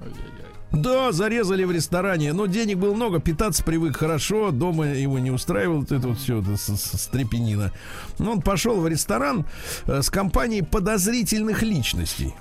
Ай-яй-яй. 0.00 0.39
Да, 0.72 1.10
зарезали 1.12 1.64
в 1.64 1.72
ресторане. 1.72 2.32
Но 2.32 2.46
денег 2.46 2.78
было 2.78 2.94
много, 2.94 3.20
питаться 3.20 3.64
привык 3.64 3.96
хорошо, 3.96 4.50
дома 4.50 4.86
его 4.86 5.18
не 5.18 5.30
устраивало 5.30 5.82
это 5.82 6.08
вот 6.08 6.18
все 6.18 6.40
это 6.40 6.56
стрепенина. 6.56 7.72
Но 8.18 8.32
он 8.32 8.42
пошел 8.42 8.80
в 8.80 8.86
ресторан 8.86 9.46
э, 9.86 10.02
с 10.02 10.10
компанией 10.10 10.62
подозрительных 10.62 11.62
личностей. 11.62 12.34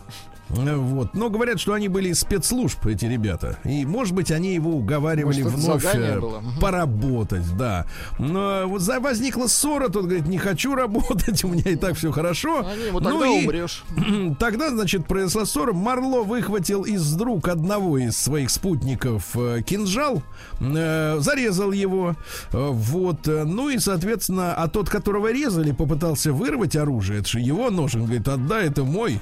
Э, 0.50 0.76
Вот. 0.76 1.14
Но 1.14 1.30
говорят, 1.30 1.60
что 1.60 1.74
они 1.74 1.88
были 1.88 2.10
из 2.10 2.20
спецслужб, 2.20 2.86
эти 2.88 3.06
ребята. 3.06 3.58
И, 3.64 3.86
может 3.86 4.14
быть, 4.16 4.32
они 4.32 4.54
его 4.54 4.72
уговаривали 4.72 5.44
Может, 5.44 5.60
вновь 5.60 5.86
э, 5.94 6.22
поработать, 6.60 7.46
да. 7.58 7.86
Но 8.18 8.64
вот 8.66 8.82
возникла 9.00 9.48
ссора, 9.48 9.90
тот 9.90 10.06
говорит, 10.06 10.28
не 10.28 10.38
хочу 10.38 10.76
работать, 10.76 11.44
у 11.44 11.48
меня 11.50 11.72
и 11.72 11.76
так 11.76 11.96
все 11.96 12.12
хорошо. 12.12 12.66
Они 12.68 12.86
ему 12.86 13.00
Ну 13.00 13.10
тогда 13.10 13.28
и- 13.28 13.46
умрешь. 13.46 13.84
Тогда, 14.40 14.70
значит, 14.70 15.06
произошла 15.08 15.46
ссора. 15.46 15.74
Марло 15.74 16.24
выхватил 16.24 16.84
из 16.84 17.16
рук 17.20 17.48
одного 17.48 17.98
из 17.98 18.18
своих 18.18 18.50
спутников 18.50 19.36
э, 19.36 19.62
кинжал, 19.66 20.22
зарезал 20.60 21.72
его. 21.72 22.16
вот. 22.52 23.26
Ну 23.28 23.70
и, 23.70 23.78
соответственно, 23.80 24.54
а 24.54 24.68
тот, 24.68 24.90
которого 24.90 25.32
резали, 25.32 25.72
попытался 25.72 26.32
вырвать 26.34 26.76
оружие. 26.76 27.20
Это 27.20 27.30
же 27.30 27.40
его 27.40 27.70
нож. 27.70 27.96
Он 27.96 28.06
говорит, 28.06 28.28
отдай, 28.28 28.68
это 28.68 28.84
мой. 28.84 29.20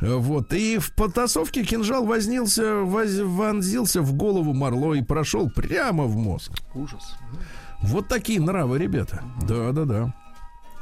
Э, 0.00 0.14
Вот. 0.16 0.52
И 0.52 0.65
в 0.78 0.92
потасовке 0.94 1.62
кинжал 1.64 2.04
вознился, 2.04 2.80
воз- 2.80 3.20
вонзился 3.20 4.02
в 4.02 4.12
голову 4.14 4.52
Марло 4.52 4.94
и 4.94 5.02
прошел 5.02 5.48
прямо 5.50 6.04
в 6.04 6.16
мозг. 6.16 6.52
Ужас. 6.74 7.16
Вот 7.82 8.08
такие 8.08 8.40
нравы, 8.40 8.78
ребята. 8.78 9.22
Да, 9.42 9.72
да, 9.72 9.84
да. 9.84 10.14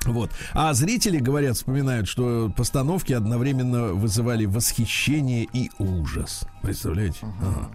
Вот. 0.06 0.30
А 0.52 0.72
зрители, 0.74 1.18
говорят, 1.18 1.56
вспоминают, 1.56 2.08
что 2.08 2.52
постановки 2.56 3.12
одновременно 3.12 3.94
вызывали 3.94 4.44
восхищение 4.44 5.48
и 5.52 5.70
ужас. 5.78 6.44
Представляете? 6.62 7.18
Ага. 7.40 7.70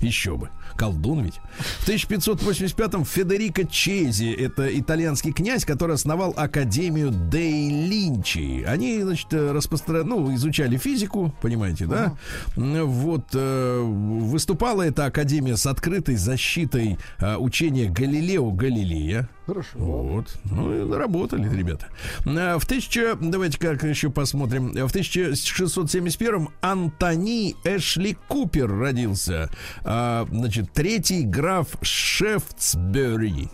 Еще 0.00 0.36
бы. 0.36 0.48
Колдун 0.76 1.22
ведь. 1.24 1.40
В 1.80 1.88
1585-м 1.88 3.04
Федерико 3.04 3.64
Чези, 3.64 4.32
это 4.32 4.66
итальянский 4.78 5.32
князь, 5.32 5.64
который 5.64 5.94
основал 5.94 6.32
Академию 6.36 7.10
Дей 7.10 7.70
Линчи. 7.88 8.64
Они, 8.66 9.00
значит, 9.02 9.32
распространяли, 9.32 10.04
ну, 10.04 10.34
изучали 10.34 10.76
физику, 10.76 11.34
понимаете, 11.40 11.86
да? 11.86 12.14
М, 12.56 12.86
Вот. 12.86 13.26
э, 13.34 13.80
Выступала 13.82 14.82
эта 14.82 15.06
академия 15.06 15.56
с 15.56 15.66
открытой 15.66 16.16
защитой 16.16 16.98
э, 17.18 17.36
учения 17.36 17.88
Галилео 17.88 18.50
Галилея. 18.50 19.28
Хорошо. 19.46 19.78
Вот. 19.78 20.38
Ну, 20.44 20.72
и 20.72 20.96
работали 20.96 21.48
ребята. 21.48 21.86
А, 22.24 22.58
В 22.58 22.64
1000... 22.64 23.16
Давайте 23.20 23.58
как 23.58 23.82
еще 23.82 24.08
посмотрим. 24.10 24.68
В 24.72 24.94
1671-м 24.94 26.50
Антони 26.60 27.56
Эшли 27.64 28.16
Купер 28.28 28.68
родился. 28.70 29.50
А, 29.84 30.26
Значит, 30.30 30.72
третий 30.72 31.24
граф 31.24 31.66
Шефтсбери. 31.82 33.48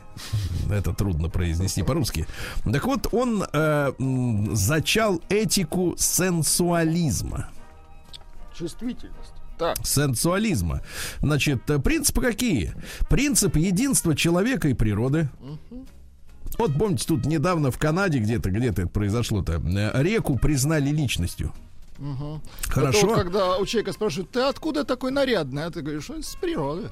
Это 0.70 0.92
трудно 0.92 1.28
произнести 1.30 1.82
по-русски. 1.82 2.26
Так 2.70 2.84
вот, 2.84 3.08
он 3.12 3.44
э, 3.52 3.92
зачал 4.52 5.22
этику 5.28 5.94
сенсуализма. 5.96 7.48
Чувствительность. 8.56 9.27
Так. 9.58 9.84
Сенсуализма. 9.84 10.82
Значит, 11.20 11.68
э, 11.68 11.78
принципы 11.78 12.20
какие? 12.20 12.74
Принцип 13.08 13.56
единства 13.56 14.14
человека 14.14 14.68
и 14.68 14.74
природы. 14.74 15.28
Вот 16.58 16.72
помните, 16.76 17.04
тут 17.06 17.26
недавно 17.26 17.70
в 17.70 17.78
Канаде 17.78 18.18
где-то, 18.18 18.50
где-то 18.50 18.82
это 18.82 18.90
произошло-то, 18.90 19.54
э, 19.54 20.02
реку 20.02 20.38
признали 20.38 20.90
личностью. 20.90 21.52
Это 21.98 22.40
Хорошо. 22.70 23.06
вот, 23.08 23.16
когда 23.16 23.58
у 23.58 23.66
человека 23.66 23.92
спрашивают, 23.92 24.30
ты 24.30 24.40
откуда 24.40 24.84
такой 24.84 25.10
нарядный? 25.10 25.64
А 25.64 25.70
ты 25.70 25.82
говоришь, 25.82 26.04
что 26.04 26.22
с 26.22 26.36
природы. 26.36 26.88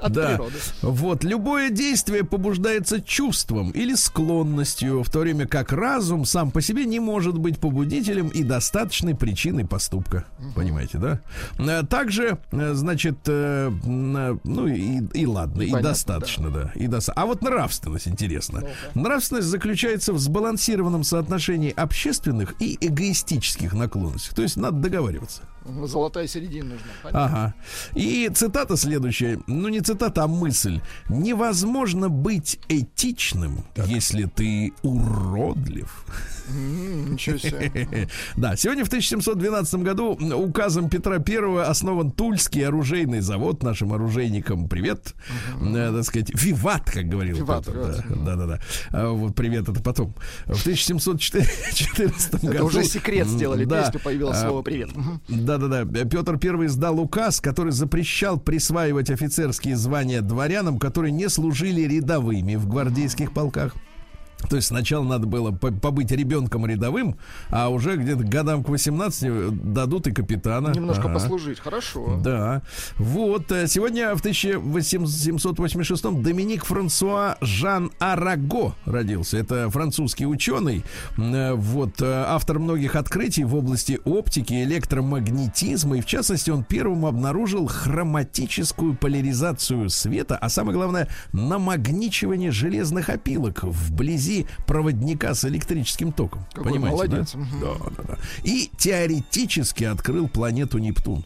От 0.00 0.12
Да. 0.12 0.28
природы. 0.28 0.54
Вот, 0.82 1.24
любое 1.24 1.70
действие 1.70 2.24
побуждается 2.24 3.00
чувством 3.00 3.70
или 3.70 3.94
склонностью, 3.94 5.02
в 5.02 5.10
то 5.10 5.20
время 5.20 5.46
как 5.46 5.72
разум 5.72 6.24
сам 6.24 6.50
по 6.50 6.60
себе 6.60 6.84
не 6.84 7.00
может 7.00 7.38
быть 7.38 7.58
побудителем 7.58 8.28
и 8.28 8.42
достаточной 8.42 9.14
причиной 9.14 9.64
поступка. 9.66 10.24
Понимаете, 10.54 10.98
да? 10.98 11.20
Э, 11.58 11.82
Также, 11.86 12.38
э, 12.52 12.74
значит, 12.74 13.18
э, 13.26 13.70
ну 13.84 14.66
и, 14.66 15.02
и 15.14 15.26
ладно, 15.26 15.62
и 15.62 15.70
Понятно, 15.70 15.88
достаточно, 15.90 16.50
да. 16.50 16.72
и 16.74 16.86
доста- 16.86 17.12
А 17.12 17.26
вот 17.26 17.42
нравственность 17.42 18.08
интересно. 18.08 18.62
Нравственность 18.94 19.48
заключается 19.48 20.12
в 20.12 20.18
сбалансированном 20.18 21.04
соотношении 21.04 21.70
общественных 21.70 22.54
и 22.60 22.76
эгоистических 22.80 23.72
наклонностей. 23.74 24.34
То 24.34 24.42
есть 24.42 24.56
надо 24.56 24.78
договариваться. 24.78 25.42
Золотая 25.86 26.26
середина 26.26 26.70
нужна. 26.70 26.86
Понятно. 27.02 27.24
Ага. 27.24 27.54
И 27.94 28.30
цитата 28.34 28.76
следующая. 28.76 29.38
Ну, 29.46 29.68
не 29.68 29.80
цитата, 29.80 30.24
а 30.24 30.26
мысль. 30.26 30.80
Невозможно 31.08 32.08
быть 32.08 32.58
этичным, 32.68 33.64
если 33.86 34.24
ты 34.24 34.72
уродлив. 34.82 36.04
Ничего 36.48 37.38
себе. 37.38 38.08
Да, 38.36 38.56
сегодня 38.56 38.84
в 38.84 38.88
1712 38.88 39.74
году 39.82 40.12
указом 40.36 40.88
Петра 40.88 41.16
I 41.16 41.62
основан 41.68 42.10
Тульский 42.10 42.66
оружейный 42.66 43.20
завод 43.20 43.62
нашим 43.62 43.92
оружейникам. 43.92 44.68
Привет. 44.68 45.14
Э, 45.60 45.92
Так 45.94 46.04
сказать, 46.04 46.30
виват, 46.34 46.90
как 46.90 47.06
говорил 47.06 47.36
Виват. 47.38 47.66
Да, 47.66 48.36
да, 48.36 48.46
да. 48.46 48.60
А 48.90 49.08
Вот 49.10 49.34
привет, 49.34 49.68
это 49.68 49.82
потом. 49.82 50.14
В 50.46 50.60
1714 50.60 52.34
году... 52.44 52.52
Это 52.54 52.64
уже 52.64 52.84
секрет 52.84 53.26
сделали 53.28 53.64
Да. 53.64 53.84
песню, 53.84 54.00
появилось 54.00 54.38
А, 54.38 54.48
слово 54.48 54.62
«привет». 54.62 54.90
Да-да-да. 55.28 55.84
Петр 56.04 56.38
I 56.42 56.66
издал 56.66 57.00
указ, 57.00 57.40
который 57.40 57.72
запрещал 57.72 58.38
присваивать 58.38 59.10
офицерские 59.10 59.76
звания 59.76 60.20
дворянам, 60.20 60.78
которые 60.78 61.12
не 61.12 61.28
служили 61.28 61.82
рядовыми 61.82 62.54
в 62.56 62.66
гвардейских 62.68 63.32
полках. 63.32 63.74
То 64.50 64.56
есть 64.56 64.68
сначала 64.68 65.02
надо 65.04 65.26
было 65.26 65.50
по- 65.50 65.72
побыть 65.72 66.12
ребенком 66.12 66.66
рядовым, 66.66 67.16
а 67.50 67.70
уже 67.70 67.96
где-то 67.96 68.22
годам 68.22 68.62
к 68.62 68.68
18 68.68 69.72
дадут 69.72 70.06
и 70.06 70.12
капитана. 70.12 70.72
Немножко 70.74 71.04
Ага. 71.04 71.14
послужить, 71.14 71.58
хорошо. 71.58 72.20
Да. 72.22 72.62
Вот. 72.96 73.50
э, 73.50 73.66
Сегодня 73.66 74.14
в 74.14 74.20
1786 74.20 76.22
Доминик 76.22 76.64
Франсуа 76.64 77.36
Жан 77.40 77.90
Араго 77.98 78.74
родился. 78.84 79.38
Это 79.38 79.70
французский 79.70 80.26
ученый. 80.26 80.84
Э, 81.16 81.54
Вот. 81.54 82.00
э, 82.02 82.24
Автор 82.28 82.58
многих 82.58 82.94
открытий 82.94 83.44
в 83.44 83.54
области 83.54 83.98
оптики, 84.04 84.52
электромагнетизма. 84.64 85.98
И 85.98 86.00
в 86.02 86.06
частности, 86.06 86.50
он 86.50 86.62
первым 86.62 87.06
обнаружил 87.06 87.66
хроматическую 87.66 88.94
поляризацию 88.94 89.88
света, 89.90 90.36
а 90.36 90.48
самое 90.50 90.76
главное, 90.76 91.08
намагничивание 91.32 92.50
железных 92.50 93.08
опилок 93.08 93.64
вблизи 93.64 94.25
проводника 94.66 95.34
с 95.34 95.44
электрическим 95.44 96.12
током. 96.12 96.44
Какой 96.52 96.72
Понимаете, 96.72 96.96
молодец. 96.96 97.32
да? 97.32 97.38
Мгм. 97.38 97.60
Да, 97.60 97.90
да, 97.96 98.02
да. 98.08 98.18
И 98.44 98.70
теоретически 98.78 99.84
открыл 99.84 100.28
планету 100.28 100.78
Нептун. 100.78 101.24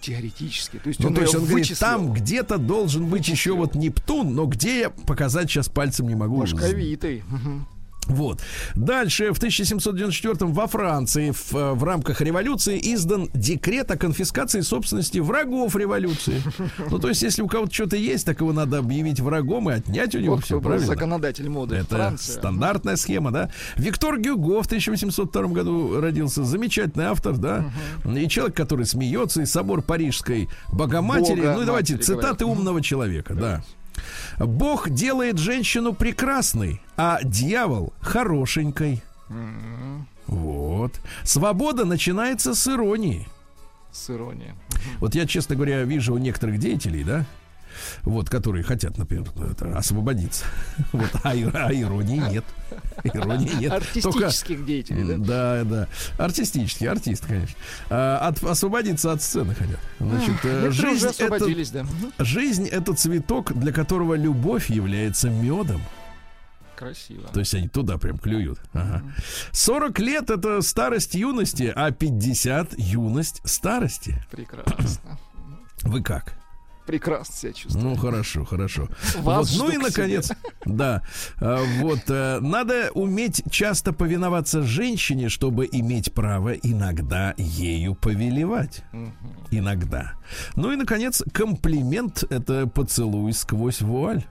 Теоретически. 0.00 0.78
То 0.78 0.88
есть 0.88 1.00
Ну, 1.00 1.08
он, 1.08 1.14
то 1.14 1.20
есть 1.22 1.34
он 1.34 1.40
говорит, 1.44 1.66
вычислил. 1.68 1.86
там 1.86 2.12
где-то 2.14 2.56
должен 2.58 3.06
быть 3.06 3.28
еще 3.28 3.54
вот 3.54 3.74
Нептун, 3.74 4.34
но 4.34 4.46
где 4.46 4.80
я 4.80 4.90
показать 4.90 5.50
сейчас 5.50 5.68
пальцем 5.68 6.08
не 6.08 6.14
могу. 6.14 6.36
Ложковитый. 6.38 7.22
Мгм. 7.28 7.66
Вот. 8.06 8.40
Дальше, 8.74 9.32
в 9.32 9.36
1794 9.38 10.50
во 10.50 10.66
Франции 10.66 11.30
в, 11.30 11.54
э, 11.54 11.72
в 11.74 11.84
рамках 11.84 12.20
революции 12.20 12.80
издан 12.94 13.28
декрет 13.34 13.90
о 13.90 13.96
конфискации 13.96 14.62
собственности 14.62 15.18
врагов 15.18 15.76
революции. 15.76 16.42
Ну, 16.90 16.98
то 16.98 17.08
есть, 17.08 17.22
если 17.22 17.42
у 17.42 17.46
кого-то 17.46 17.72
что-то 17.72 17.96
есть, 17.96 18.26
так 18.26 18.40
его 18.40 18.52
надо 18.52 18.78
объявить 18.78 19.20
врагом 19.20 19.70
и 19.70 19.74
отнять 19.74 20.14
у 20.14 20.18
него 20.18 20.34
Вот 20.36 20.44
все, 20.44 20.60
правильно? 20.60 20.86
законодатель 20.86 21.48
моды. 21.48 21.76
Это 21.76 21.96
Франция. 21.96 22.36
стандартная 22.38 22.96
схема, 22.96 23.30
да. 23.30 23.50
Виктор 23.76 24.18
Гюго 24.18 24.62
в 24.62 24.66
1802 24.66 25.42
году 25.48 26.00
родился. 26.00 26.42
Замечательный 26.44 27.04
автор, 27.04 27.36
да. 27.36 27.70
И 28.04 28.28
человек, 28.28 28.56
который 28.56 28.86
смеется, 28.86 29.42
и 29.42 29.46
собор 29.46 29.82
Парижской 29.82 30.48
Богоматери. 30.72 31.36
Бога 31.40 31.54
ну 31.54 31.62
и 31.62 31.66
давайте 31.66 31.96
цитаты 31.96 32.44
говорят. 32.44 32.58
умного 32.58 32.82
человека, 32.82 33.34
да. 33.34 33.62
Бог 34.38 34.90
делает 34.90 35.38
женщину 35.38 35.92
прекрасной, 35.92 36.80
а 36.96 37.20
дьявол 37.22 37.92
хорошенькой. 38.00 39.02
Вот. 40.26 41.00
Свобода 41.24 41.84
начинается 41.84 42.54
с 42.54 42.68
иронии. 42.68 43.28
С 43.92 44.10
иронией. 44.10 44.52
Вот 44.98 45.14
я, 45.14 45.26
честно 45.26 45.56
говоря, 45.56 45.82
вижу 45.82 46.14
у 46.14 46.18
некоторых 46.18 46.58
деятелей, 46.58 47.04
да, 47.04 47.26
вот, 48.02 48.28
которые 48.30 48.62
хотят, 48.64 48.98
например, 48.98 49.26
это, 49.50 49.76
освободиться. 49.76 50.44
Вот, 50.92 51.10
а, 51.22 51.30
а 51.30 51.72
иронии 51.72 52.18
нет. 52.30 52.44
Иронии 53.04 53.50
нет. 53.58 53.70
Только- 54.02 54.26
Артистических 54.26 54.64
деятелей, 54.66 55.16
да? 55.16 55.16
да, 55.18 55.64
да. 55.64 55.88
Артистический, 56.24 56.88
артист, 56.88 57.26
конечно. 57.26 57.56
А, 57.90 58.28
от- 58.28 58.42
освободиться 58.42 59.12
от 59.12 59.22
сцены 59.22 59.54
хотят. 59.54 59.78
Значит, 59.98 60.28
э, 60.44 60.62
Некоторые 60.64 60.70
жизнь 60.72 61.08
это, 61.18 61.84
да. 62.18 62.24
Жизнь 62.24 62.68
это 62.68 62.94
цветок, 62.94 63.52
для 63.58 63.72
которого 63.72 64.14
любовь 64.14 64.70
является 64.70 65.30
медом. 65.30 65.80
Красиво. 66.76 67.28
То 67.28 67.40
есть 67.40 67.54
они 67.54 67.68
туда 67.68 67.98
прям 67.98 68.16
клюют. 68.16 68.58
Ага. 68.72 69.02
40 69.52 69.98
лет 69.98 70.30
это 70.30 70.62
старость 70.62 71.14
юности, 71.14 71.70
а 71.76 71.90
50 71.90 72.72
юность 72.78 73.42
старости. 73.44 74.16
Прекрасно. 74.30 75.18
Вы 75.82 76.02
как? 76.02 76.39
Прекрасно 76.86 77.34
себя 77.34 77.52
чувствую. 77.52 77.84
Ну 77.84 77.96
хорошо, 77.96 78.44
хорошо. 78.44 78.88
Вас 79.18 79.52
Вот, 79.52 79.58
ну 79.58 79.74
и 79.74 79.76
наконец, 79.78 80.32
да, 80.64 81.02
а, 81.36 81.62
вот 81.80 82.00
э, 82.08 82.40
надо 82.40 82.90
уметь 82.94 83.42
часто 83.50 83.92
повиноваться 83.92 84.62
женщине, 84.62 85.28
чтобы 85.28 85.68
иметь 85.70 86.12
право 86.12 86.52
иногда 86.54 87.34
ею 87.36 87.94
повелевать. 87.94 88.82
Иногда. 89.50 90.14
Ну 90.56 90.72
и 90.72 90.76
наконец, 90.76 91.22
комплимент 91.32 92.24
это 92.30 92.66
поцелуй 92.66 93.32
сквозь 93.32 93.80
вуаль. 93.80 94.24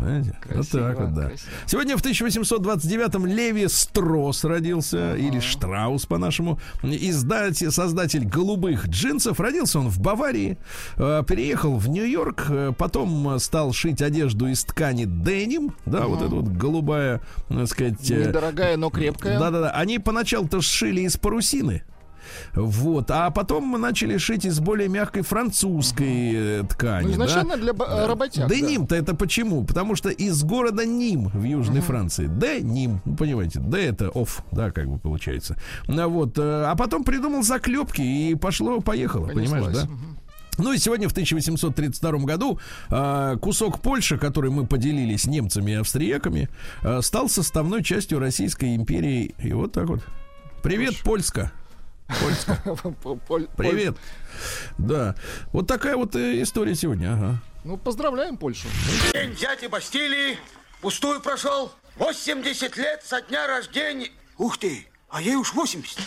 Понимаете? 0.00 0.34
вот 0.44 0.54
Красиво, 0.54 0.88
так 0.88 1.00
вот, 1.00 1.14
да. 1.14 1.26
красиво. 1.28 1.50
Сегодня 1.66 1.96
в 1.96 2.02
1829-м 2.02 3.26
Леви 3.26 3.68
Строс 3.68 4.44
родился, 4.44 5.14
или 5.16 5.40
Штраус 5.40 6.06
по-нашему. 6.06 6.58
Издатель, 6.82 7.70
создатель 7.70 8.24
голубых 8.24 8.88
джинсов. 8.88 9.38
Родился 9.40 9.78
он 9.78 9.88
в 9.88 10.00
Баварии, 10.00 10.56
э, 10.96 11.22
переехал 11.28 11.76
в 11.76 11.88
Нью-Йорк, 11.88 12.46
э, 12.48 12.72
потом 12.76 13.38
стал 13.38 13.72
шить 13.72 14.00
одежду 14.00 14.46
из 14.46 14.64
ткани 14.64 15.04
деним, 15.04 15.74
да, 15.84 16.06
вот 16.06 16.22
эта 16.22 16.34
вот 16.34 16.48
голубая, 16.48 17.20
так 17.48 17.66
сказать... 17.68 18.10
э, 18.10 18.26
Недорогая, 18.28 18.76
но 18.76 18.88
крепкая. 18.90 19.38
да-да-да. 19.38 19.70
Они 19.70 19.98
поначалу-то 19.98 20.60
шили 20.62 21.02
из 21.02 21.16
парусины. 21.16 21.82
Вот, 22.54 23.10
а 23.10 23.30
потом 23.30 23.64
мы 23.64 23.78
начали 23.78 24.18
шить 24.18 24.44
из 24.44 24.60
более 24.60 24.88
мягкой 24.88 25.22
французской 25.22 26.32
э, 26.60 26.64
ткани. 26.68 27.06
Ну, 27.06 27.12
изначально 27.12 27.56
да? 27.56 27.62
для 27.62 27.72
бо- 27.72 27.86
Да. 27.86 28.06
работяг. 28.06 28.48
да. 28.48 28.54
Деним-то 28.54 28.94
это 28.94 29.14
почему? 29.14 29.64
Потому 29.64 29.96
что 29.96 30.08
из 30.10 30.42
города 30.42 30.84
Ним 30.84 31.28
в 31.28 31.42
Южной 31.42 31.80
Франции. 31.80 32.26
Деним, 32.26 33.00
ну, 33.04 33.16
понимаете, 33.16 33.60
Д 33.60 33.78
это 33.78 34.10
оф, 34.14 34.44
да, 34.52 34.70
как 34.70 34.88
бы 34.88 34.98
получается. 34.98 35.56
Ну, 35.86 36.08
вот, 36.08 36.38
э, 36.38 36.64
а 36.66 36.74
потом 36.76 37.04
придумал 37.04 37.42
заклепки 37.42 38.02
и 38.02 38.34
пошло-поехало, 38.34 39.26
понимаешь, 39.28 39.74
да? 39.74 39.84
Мгм. 39.84 40.18
Ну 40.58 40.72
и 40.72 40.78
сегодня 40.78 41.08
в 41.08 41.12
1832 41.12 42.18
году 42.26 42.58
э, 42.90 43.36
кусок 43.40 43.80
Польши, 43.80 44.18
который 44.18 44.50
мы 44.50 44.66
поделили 44.66 45.16
с 45.16 45.26
немцами 45.26 45.70
и 45.70 45.74
австрияками, 45.74 46.48
э, 46.82 47.00
стал 47.02 47.28
составной 47.30 47.82
частью 47.82 48.18
Российской 48.18 48.76
империи. 48.76 49.34
И 49.38 49.52
вот 49.52 49.72
так 49.72 49.86
вот. 49.88 50.00
Привет, 50.62 50.98
Польска. 51.02 51.40
Польска. 51.40 51.52
Привет. 53.56 53.96
Да. 54.78 55.14
Вот 55.52 55.66
такая 55.66 55.96
вот 55.96 56.16
э, 56.16 56.42
история 56.42 56.74
сегодня. 56.74 57.12
Ага. 57.14 57.42
Ну, 57.64 57.76
поздравляем 57.76 58.36
Польшу. 58.36 58.68
День 59.12 59.34
дяди 59.34 59.66
Бастилии 59.66 60.38
пустую 60.80 61.20
прошел. 61.20 61.72
80 61.96 62.76
лет 62.76 63.02
со 63.04 63.20
дня 63.20 63.46
рождения. 63.46 64.10
Ух 64.38 64.58
ты, 64.58 64.86
а 65.08 65.20
ей 65.20 65.36
уж 65.36 65.52
80. 65.52 65.98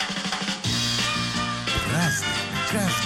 Разный, 1.92 2.26
каждый 2.72 3.03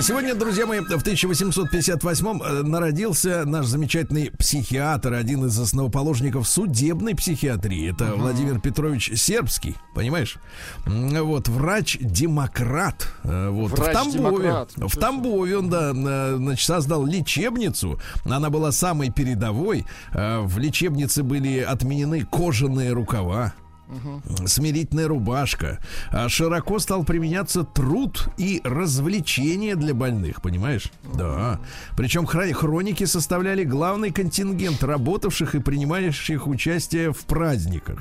Сегодня, 0.00 0.34
друзья 0.34 0.66
мои, 0.66 0.80
в 0.80 0.84
1858 0.84 2.26
э, 2.26 2.62
народился 2.62 3.44
наш 3.44 3.66
замечательный 3.66 4.30
психиатр, 4.30 5.12
один 5.12 5.44
из 5.46 5.58
основоположников 5.58 6.48
судебной 6.48 7.14
психиатрии. 7.14 7.92
Это 7.92 8.14
Владимир 8.16 8.58
Петрович 8.60 9.12
Сербский, 9.14 9.76
понимаешь? 9.94 10.38
Вот, 10.86 11.48
врач-демократ. 11.48 13.06
Э, 13.24 13.50
Вот, 13.50 13.72
в 13.72 13.92
Тамбове. 13.92 14.66
В 14.76 14.96
Тамбове 14.96 15.58
он, 15.58 15.68
да, 15.68 15.92
э, 15.94 16.36
значит, 16.36 16.66
создал 16.66 17.04
лечебницу. 17.04 18.00
Она 18.24 18.50
была 18.50 18.72
самой 18.72 19.10
передовой. 19.10 19.84
В 20.12 20.58
лечебнице 20.58 21.22
были 21.22 21.58
отменены 21.58 22.24
кожаные 22.24 22.92
рукава. 22.92 23.52
Смирительная 24.46 25.08
рубашка. 25.08 25.78
А 26.10 26.28
Широко 26.28 26.78
стал 26.78 27.04
применяться 27.04 27.64
труд 27.64 28.28
и 28.38 28.60
развлечения 28.64 29.76
для 29.76 29.94
больных, 29.94 30.42
понимаешь? 30.42 30.90
Да. 31.14 31.60
Причем 31.96 32.26
хроники 32.26 33.04
составляли 33.04 33.64
главный 33.64 34.10
контингент 34.10 34.82
работавших 34.82 35.54
и 35.54 35.60
принимающих 35.60 36.46
участие 36.46 37.12
в 37.12 37.24
праздниках. 37.24 38.00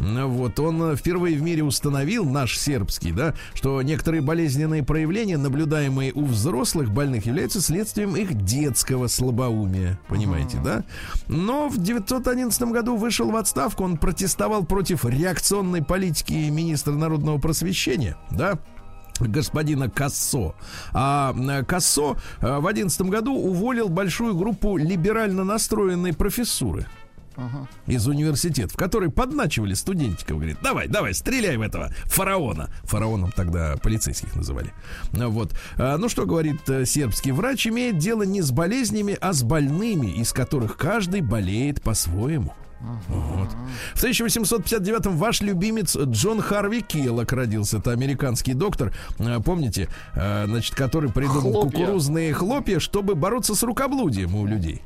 Ну 0.00 0.28
Вот 0.28 0.58
он 0.60 0.82
э, 0.82 0.96
впервые 0.96 1.36
в 1.36 1.42
мире 1.42 1.62
установил, 1.62 2.24
наш 2.24 2.58
сербский, 2.58 3.12
да, 3.12 3.34
что 3.54 3.80
некоторые 3.82 4.20
болезненные 4.20 4.82
проявления, 4.82 5.36
наблюдаемые 5.36 6.12
у 6.12 6.24
взрослых 6.24 6.90
больных, 6.90 7.26
являются 7.26 7.60
следствием 7.60 8.16
их 8.16 8.34
детского 8.44 9.06
слабоумия, 9.06 9.98
понимаете, 10.08 10.58
да? 10.62 10.84
Но 11.28 11.68
в 11.68 11.78
1911 11.78 12.62
году 12.62 12.96
вышел 12.96 13.30
в 13.30 13.36
отставку, 13.36 13.84
он 13.84 13.96
протестовал 13.96 14.64
против 14.64 15.04
реакционной 15.30 15.82
политики 15.82 16.32
министра 16.50 16.92
народного 16.92 17.38
просвещения, 17.38 18.16
да, 18.32 18.58
господина 19.20 19.88
Кассо. 19.88 20.56
А 20.92 21.32
э, 21.36 21.64
Кассо 21.64 22.16
э, 22.40 22.58
в 22.58 22.66
11 22.66 23.00
году 23.02 23.34
уволил 23.34 23.88
большую 23.88 24.34
группу 24.34 24.76
либерально 24.76 25.44
настроенной 25.44 26.14
профессуры 26.14 26.86
из 27.86 28.06
университетов, 28.06 28.76
которые 28.76 29.10
подначивали 29.10 29.72
студентиков, 29.72 30.36
говорит, 30.36 30.58
давай, 30.62 30.88
давай, 30.88 31.14
стреляй 31.14 31.56
в 31.56 31.62
этого 31.62 31.90
фараона. 32.04 32.68
Фараоном 32.82 33.32
тогда 33.32 33.76
полицейских 33.76 34.34
называли. 34.34 34.74
Ну 35.12 35.30
Вот. 35.30 35.54
А, 35.76 35.96
Ну, 35.96 36.08
что 36.08 36.26
говорит 36.26 36.68
э, 36.68 36.84
сербский 36.84 37.32
врач, 37.32 37.68
имеет 37.68 37.98
дело 37.98 38.24
не 38.24 38.42
с 38.42 38.50
болезнями, 38.50 39.16
а 39.20 39.32
с 39.32 39.42
больными, 39.42 40.08
из 40.08 40.32
которых 40.32 40.76
каждый 40.76 41.20
болеет 41.20 41.82
по-своему. 41.82 42.52
Вот. 42.80 43.48
В 43.94 44.02
1859-м 44.04 45.16
ваш 45.16 45.42
любимец 45.42 45.96
Джон 45.96 46.40
Харви 46.40 46.80
Келлок 46.80 47.32
родился. 47.32 47.78
Это 47.78 47.92
американский 47.92 48.54
доктор, 48.54 48.92
э, 49.18 49.38
помните, 49.44 49.88
э, 50.14 50.46
значит, 50.46 50.74
который 50.74 51.10
придумал 51.10 51.52
Хлопья. 51.52 51.78
кукурузные 51.78 52.32
хлопья, 52.32 52.78
чтобы 52.78 53.14
бороться 53.14 53.54
с 53.54 53.62
рукоблудием 53.62 54.34
у 54.34 54.46
людей. 54.46 54.82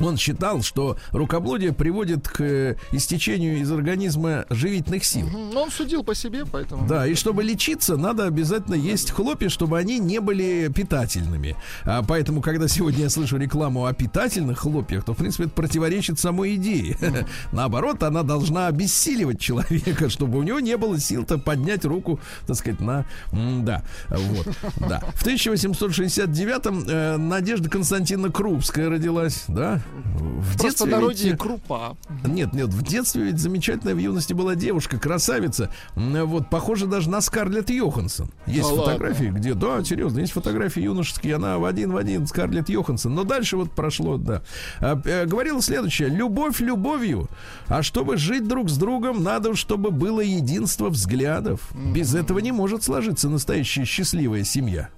Он 0.00 0.16
считал, 0.16 0.62
что 0.62 0.96
рукоблудие 1.10 1.72
приводит 1.72 2.28
к 2.28 2.40
э, 2.40 2.76
истечению 2.92 3.58
из 3.58 3.70
организма 3.70 4.46
живительных 4.48 5.04
сил. 5.04 5.28
Но 5.28 5.64
он 5.64 5.70
судил 5.70 6.02
по 6.02 6.14
себе, 6.14 6.44
поэтому... 6.50 6.86
Да, 6.86 7.06
и 7.06 7.14
чтобы 7.14 7.42
лечиться, 7.42 7.96
надо 7.96 8.26
обязательно 8.26 8.74
есть 8.74 9.10
хлопья, 9.10 9.48
чтобы 9.48 9.78
они 9.78 9.98
не 9.98 10.20
были 10.20 10.70
питательными. 10.74 11.56
А 11.84 12.02
поэтому, 12.02 12.40
когда 12.40 12.68
сегодня 12.68 13.04
я 13.04 13.10
слышу 13.10 13.36
рекламу 13.36 13.86
о 13.86 13.92
питательных 13.92 14.58
хлопьях, 14.58 15.04
то, 15.04 15.14
в 15.14 15.16
принципе, 15.16 15.44
это 15.44 15.52
противоречит 15.52 16.18
самой 16.18 16.56
идее. 16.56 16.96
Наоборот, 17.52 18.02
она 18.02 18.22
должна 18.22 18.66
обессиливать 18.68 19.40
человека, 19.40 20.08
чтобы 20.08 20.38
у 20.38 20.42
него 20.42 20.60
не 20.60 20.76
было 20.76 20.98
сил-то 20.98 21.38
поднять 21.38 21.84
руку, 21.84 22.20
так 22.46 22.56
сказать, 22.56 22.80
на... 22.80 23.04
Да, 23.32 23.82
вот, 24.08 24.48
да. 24.76 25.00
В 25.14 25.26
1869-м 25.26 26.84
э, 26.88 27.16
Надежда 27.16 27.68
Константиновна 27.68 28.32
Крупская 28.32 28.88
родилась, 28.88 29.44
да? 29.48 29.80
В 29.90 30.54
В 30.54 30.58
простонародье 30.58 31.30
ведь- 31.32 31.38
крупа. 31.40 31.96
нет, 32.24 32.52
нет, 32.52 32.68
в 32.68 32.82
детстве 32.82 33.24
ведь 33.24 33.38
замечательная 33.38 33.94
в 33.94 33.98
юности 33.98 34.32
была 34.32 34.54
девушка, 34.54 34.98
красавица. 34.98 35.70
Вот, 35.94 36.48
похоже 36.50 36.86
даже 36.86 37.10
на 37.10 37.20
Скарлетт 37.20 37.70
Йоханссон. 37.70 38.30
Есть 38.46 38.70
Да 38.70 38.76
фотографии, 38.76 39.26
где, 39.26 39.54
да, 39.54 39.82
серьезно, 39.84 40.20
есть 40.20 40.32
фотографии 40.32 40.82
юношеские, 40.82 41.36
она 41.36 41.58
в 41.58 41.64
один 41.64 41.92
в 41.92 41.96
один 41.96 42.26
Скарлетт 42.26 42.68
Йоханссон. 42.68 43.14
Но 43.14 43.24
дальше 43.24 43.56
вот 43.56 43.72
прошло, 43.72 44.16
да. 44.16 44.42
А, 44.80 45.00
э, 45.04 45.26
говорила 45.26 45.60
следующее. 45.60 46.08
Любовь 46.08 46.60
любовью, 46.60 47.28
а 47.68 47.82
чтобы 47.82 48.16
жить 48.16 48.46
друг 48.46 48.70
с 48.70 48.76
другом, 48.76 49.22
надо, 49.22 49.54
чтобы 49.54 49.90
было 49.90 50.20
единство 50.20 50.88
взглядов. 50.88 51.60
Без 51.74 52.14
этого 52.14 52.38
не 52.38 52.52
может 52.52 52.82
сложиться 52.82 53.28
настоящая 53.28 53.84
счастливая 53.84 54.44
семья. 54.44 54.88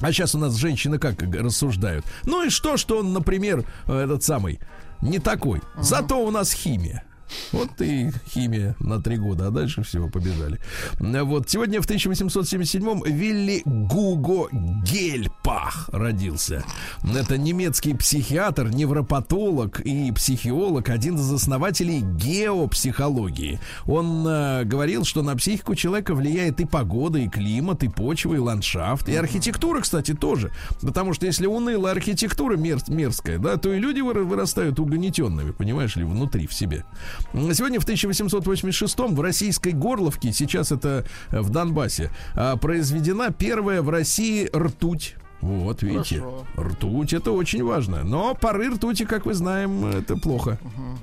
А 0.00 0.12
сейчас 0.12 0.34
у 0.34 0.38
нас 0.38 0.54
женщины 0.56 0.98
как 0.98 1.22
рассуждают? 1.22 2.04
Ну 2.24 2.44
и 2.44 2.50
что, 2.50 2.76
что 2.76 2.98
он, 2.98 3.12
например, 3.12 3.64
э, 3.86 4.04
этот 4.04 4.22
самый, 4.22 4.60
не 5.00 5.18
такой. 5.18 5.60
Зато 5.78 6.24
у 6.24 6.30
нас 6.30 6.52
химия. 6.52 7.04
Вот 7.52 7.80
и 7.80 8.10
химия 8.28 8.76
на 8.80 9.00
три 9.00 9.16
года, 9.16 9.48
а 9.48 9.50
дальше 9.50 9.82
все, 9.82 10.08
побежали. 10.08 10.60
Вот, 11.00 11.48
сегодня 11.48 11.80
в 11.80 11.86
1877-м 11.86 13.02
Вилли 13.04 13.62
Гуго 13.64 14.48
Гельпах 14.84 15.88
родился. 15.92 16.64
Это 17.02 17.38
немецкий 17.38 17.94
психиатр, 17.94 18.68
невропатолог 18.68 19.80
и 19.80 20.12
психиолог, 20.12 20.88
один 20.90 21.16
из 21.16 21.32
основателей 21.32 22.00
геопсихологии. 22.00 23.60
Он 23.86 24.26
э, 24.26 24.64
говорил, 24.64 25.04
что 25.04 25.22
на 25.22 25.36
психику 25.36 25.74
человека 25.74 26.14
влияет 26.14 26.60
и 26.60 26.64
погода, 26.64 27.18
и 27.18 27.28
климат, 27.28 27.82
и 27.82 27.88
почва, 27.88 28.34
и 28.34 28.38
ландшафт, 28.38 29.08
и 29.08 29.14
архитектура, 29.16 29.80
кстати, 29.80 30.14
тоже. 30.14 30.52
Потому 30.80 31.12
что 31.14 31.26
если 31.26 31.46
унылая 31.46 31.92
архитектура 31.92 32.56
мер- 32.56 32.78
мерзкая, 32.88 33.38
да, 33.38 33.56
то 33.56 33.72
и 33.72 33.78
люди 33.78 34.00
выра- 34.00 34.24
вырастают 34.24 34.78
угнетенными, 34.78 35.50
понимаешь 35.52 35.96
ли, 35.96 36.04
внутри, 36.04 36.46
в 36.46 36.54
себе. 36.54 36.84
Сегодня 37.32 37.80
в 37.80 37.84
1886 37.84 38.98
в 38.98 39.20
российской 39.20 39.72
Горловке, 39.72 40.32
сейчас 40.32 40.72
это 40.72 41.04
э, 41.30 41.40
в 41.40 41.50
Донбассе, 41.50 42.10
а, 42.34 42.56
произведена 42.56 43.30
первая 43.30 43.82
в 43.82 43.90
России 43.90 44.48
ртуть. 44.54 45.16
Вот, 45.44 45.82
видите, 45.82 46.20
Хорошо. 46.20 46.46
ртуть 46.56 47.12
это 47.12 47.30
очень 47.32 47.62
важно. 47.62 48.02
Но 48.02 48.34
пары 48.34 48.70
ртути, 48.70 49.04
как 49.04 49.26
мы 49.26 49.34
знаем, 49.34 49.84
это 49.84 50.16
плохо. 50.16 50.58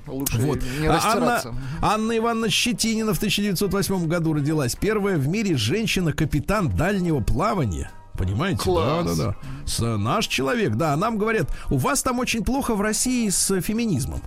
Лучше 0.08 0.38
Вот. 0.38 0.58
не 0.80 0.88
А. 0.88 0.98
Анна, 1.04 1.42
Анна 1.80 2.18
Ивановна 2.18 2.50
Щетинина 2.50 3.14
в 3.14 3.18
1908 3.18 4.08
году 4.08 4.32
родилась. 4.32 4.74
Первая 4.74 5.16
в 5.16 5.28
мире 5.28 5.56
женщина-капитан 5.56 6.70
дальнего 6.70 7.20
плавания. 7.20 7.92
Понимаете? 8.18 8.58
Класс. 8.58 9.04
Да, 9.04 9.14
да, 9.14 9.24
да. 9.24 9.36
С, 9.64 9.80
наш 9.96 10.26
человек, 10.26 10.74
да. 10.74 10.96
Нам 10.96 11.18
говорят, 11.18 11.48
у 11.70 11.76
вас 11.76 12.02
там 12.02 12.18
очень 12.18 12.42
плохо 12.44 12.74
в 12.74 12.80
России 12.80 13.28
с 13.28 13.60
феминизмом. 13.60 14.22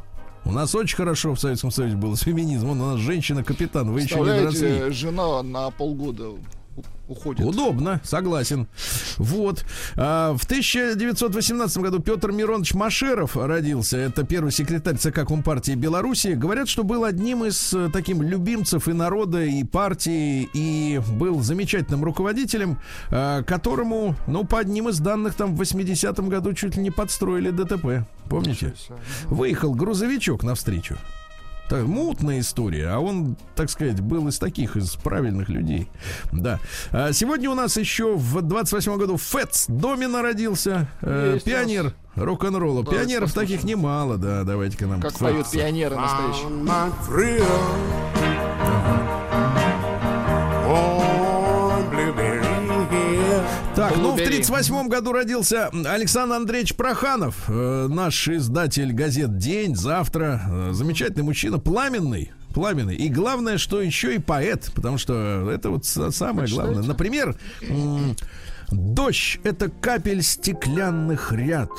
У 0.45 0.51
нас 0.51 0.75
очень 0.75 0.95
хорошо 0.95 1.33
в 1.33 1.39
Советском 1.39 1.71
Союзе 1.71 1.95
было 1.95 2.15
с 2.15 2.21
феминизмом. 2.21 2.79
У 2.79 2.85
нас 2.85 2.99
женщина-капитан. 2.99 3.91
Вы 3.91 4.01
еще 4.01 4.19
не 4.19 4.25
доросли. 4.25 4.91
Жена 4.91 5.41
на 5.41 5.71
полгода 5.71 6.29
уходит. 7.07 7.45
Удобно, 7.45 8.01
согласен. 8.03 8.67
Вот. 9.17 9.65
А, 9.95 10.33
в 10.33 10.43
1918 10.45 11.77
году 11.77 11.99
Петр 11.99 12.31
Миронович 12.31 12.73
Машеров 12.73 13.37
родился. 13.37 13.97
Это 13.97 14.23
первый 14.23 14.51
секретарь 14.51 14.97
ЦК 14.97 15.25
Компартии 15.25 15.73
Беларуси. 15.73 16.29
Говорят, 16.29 16.67
что 16.67 16.83
был 16.83 17.03
одним 17.03 17.45
из 17.45 17.73
э, 17.73 17.89
таким 17.91 18.21
любимцев 18.21 18.87
и 18.87 18.93
народа, 18.93 19.43
и 19.43 19.63
партии, 19.63 20.49
и 20.53 21.01
был 21.13 21.41
замечательным 21.41 22.03
руководителем, 22.03 22.79
э, 23.11 23.43
которому, 23.43 24.15
ну, 24.27 24.43
по 24.43 24.59
одним 24.59 24.89
из 24.89 24.99
данных, 24.99 25.35
там 25.35 25.55
в 25.55 25.61
80-м 25.61 26.29
году 26.29 26.53
чуть 26.53 26.75
ли 26.75 26.81
не 26.81 26.91
подстроили 26.91 27.51
ДТП. 27.51 28.07
Помните? 28.29 28.73
Выехал 29.25 29.73
грузовичок 29.73 30.43
навстречу. 30.43 30.97
Так, 31.67 31.83
мутная 31.85 32.41
история, 32.41 32.89
а 32.89 32.99
он, 32.99 33.35
так 33.55 33.69
сказать, 33.71 33.99
был 33.99 34.27
из 34.27 34.37
таких, 34.37 34.77
из 34.77 34.91
правильных 34.95 35.49
людей. 35.49 35.87
Да. 36.31 36.59
А 36.91 37.11
сегодня 37.11 37.49
у 37.49 37.55
нас 37.55 37.75
еще 37.77 38.15
в 38.15 38.41
28 38.41 38.97
году 38.97 39.17
Фэтс 39.17 39.65
Домина 39.67 40.21
родился. 40.21 40.87
э, 41.01 41.39
пионер 41.43 41.93
рок-н-ролла. 42.15 42.83
Давайте 42.83 43.03
Пионеров 43.05 43.33
таких 43.33 43.63
немало, 43.63 44.17
да. 44.17 44.43
Давайте-ка 44.43 44.85
нам 44.85 45.01
Как 45.01 45.11
Фэтса. 45.13 45.23
поют 45.25 45.49
пионеры 45.51 45.95
настоящие. 45.95 46.49
Так, 53.75 53.97
ну 53.97 54.11
в 54.11 54.15
Блубери. 54.15 54.27
38 54.37 54.87
году 54.87 55.11
родился 55.11 55.67
Александр 55.85 56.35
Андреевич 56.35 56.75
Проханов, 56.75 57.35
э, 57.49 57.87
наш 57.89 58.27
издатель 58.29 58.93
газет 58.93 59.37
«День», 59.37 59.75
«Завтра». 59.75 60.41
Э, 60.49 60.69
замечательный 60.71 61.23
мужчина, 61.23 61.59
пламенный. 61.59 62.31
Пламенный. 62.53 62.95
И 62.95 63.09
главное, 63.09 63.57
что 63.57 63.81
еще 63.81 64.15
и 64.15 64.19
поэт, 64.19 64.71
потому 64.73 64.97
что 64.97 65.49
это 65.51 65.71
вот 65.71 65.83
са- 65.83 66.11
самое 66.11 66.47
главное. 66.47 66.83
Например, 66.83 67.35
дождь— 68.71 69.39
это 69.43 69.69
капель 69.69 70.21
стеклянных 70.23 71.33
ряд, 71.33 71.69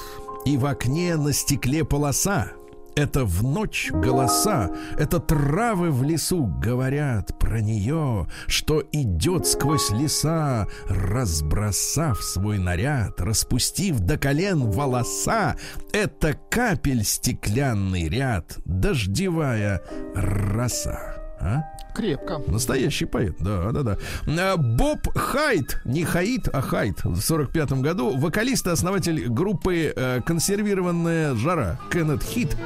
и 0.44 0.58
в 0.58 0.66
окне 0.66 1.16
на 1.16 1.32
стекле 1.32 1.82
полоса. 1.82 2.52
Это 2.96 3.26
в 3.26 3.42
ночь 3.42 3.90
голоса, 3.92 4.70
это 4.98 5.20
травы 5.20 5.90
в 5.90 6.02
лесу 6.02 6.46
говорят 6.46 7.38
про 7.38 7.60
нее, 7.60 8.26
что 8.46 8.82
идет 8.90 9.46
сквозь 9.46 9.90
леса, 9.90 10.66
разбросав 10.88 12.22
свой 12.22 12.56
наряд, 12.56 13.20
распустив 13.20 14.00
до 14.00 14.16
колен 14.16 14.70
волоса. 14.70 15.56
Это 15.92 16.40
капель 16.48 17.04
стеклянный 17.04 18.08
ряд, 18.08 18.56
дождевая 18.64 19.82
роса. 20.14 21.15
А? 21.40 21.62
Крепко. 21.94 22.40
Настоящий 22.46 23.06
поэт, 23.06 23.36
да, 23.40 23.70
да, 23.72 23.82
да. 23.82 23.98
А, 24.26 24.56
Боб 24.56 25.08
Хайт, 25.16 25.80
не 25.84 26.04
Хаит, 26.04 26.48
а 26.52 26.60
Хайт, 26.60 27.04
в 27.04 27.20
45 27.20 27.72
году, 27.72 28.16
вокалист 28.16 28.66
и 28.66 28.70
основатель 28.70 29.28
группы 29.28 29.92
э, 29.96 30.20
«Консервированная 30.24 31.34
жара», 31.34 31.78
Кеннет 31.90 32.22
Хит, 32.22 32.56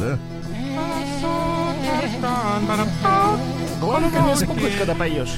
да. 0.00 0.18
Главное, 3.80 4.10
не 4.10 4.36
спугнуть, 4.36 4.76
когда 4.78 4.94
поешь. 4.94 5.36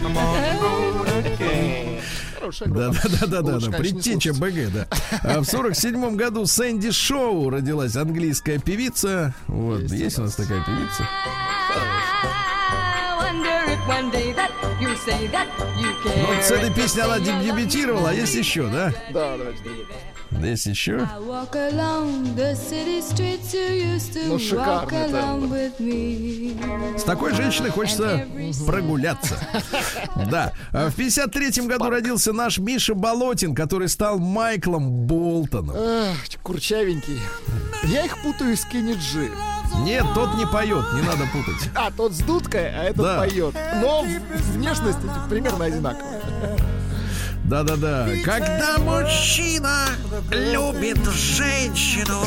Хорошая 2.39 2.69
Да, 2.69 2.91
да, 2.91 3.27
да, 3.27 3.43
да, 3.43 3.59
да, 3.59 3.79
Предтеча. 3.79 4.33
БГ, 4.33 4.73
да. 4.73 4.87
А 5.23 5.41
в 5.41 5.45
47 5.45 6.17
году 6.17 6.47
Сэнди 6.47 6.91
Шоу 6.91 7.51
родилась 7.51 7.97
английская 7.97 8.59
певица. 8.59 9.35
Вот, 9.49 9.81
есть, 9.83 9.95
Есть 9.95 10.19
у 10.19 10.23
у 10.23 10.25
нас 10.25 10.35
такая 10.35 10.65
певица. 10.65 11.09
Ну, 16.21 16.27
вот 16.35 16.45
с 16.45 16.51
этой 16.51 16.71
песней 16.73 17.03
она 17.03 17.19
деб- 17.19 17.43
дебютировала, 17.43 18.11
а 18.11 18.13
есть 18.13 18.35
еще, 18.35 18.69
да? 18.69 18.93
Да, 19.11 19.37
давайте. 19.37 19.63
Есть 20.31 20.67
еще. 20.67 21.09
Ну, 24.27 24.39
шикарный 24.39 25.09
тембр. 25.11 25.57
С 26.99 27.03
такой 27.05 27.35
женщиной 27.35 27.71
хочется 27.71 28.27
прогуляться. 28.67 29.39
Да. 30.31 30.53
А 30.73 30.91
В 30.91 30.95
53 30.95 31.67
году 31.67 31.89
родился 31.91 32.33
наш 32.33 32.59
Миша 32.59 32.95
Болотин, 32.95 33.55
который 33.55 33.89
стал 33.89 34.19
Майклом 34.19 35.07
Болтоном. 35.07 35.75
Эх, 35.77 36.17
курчавенький. 36.43 37.19
Я 37.85 38.05
их 38.05 38.19
путаю 38.23 38.57
с 38.57 38.65
Кенни 38.65 38.95
Джи. 38.95 39.31
Нет, 39.85 40.05
тот 40.15 40.35
не 40.37 40.47
поет, 40.47 40.85
не 40.95 41.03
надо 41.03 41.25
путать. 41.33 41.71
А, 41.75 41.91
тот 41.91 42.13
с 42.13 42.19
дудкой, 42.19 42.69
а 42.69 42.85
этот 42.85 43.03
Да. 43.03 43.19
поет. 43.19 43.55
Но 43.81 44.05
внешность 44.53 44.99
примерно 45.31 45.67
одинаковая. 45.67 46.21
Да-да-да. 47.49 48.09
Когда 48.25 48.77
мужчина 48.79 49.87
любит 50.31 50.99
женщину. 51.13 52.23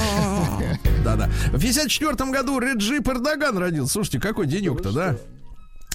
Да-да. 1.04 1.30
В 1.52 1.60
54 1.60 2.32
году 2.32 2.60
Реджи 2.60 2.98
Эрдоган 2.98 3.58
родился. 3.58 3.94
Слушайте, 3.94 4.20
какой 4.20 4.48
денек-то, 4.48 4.92
да? 4.92 5.16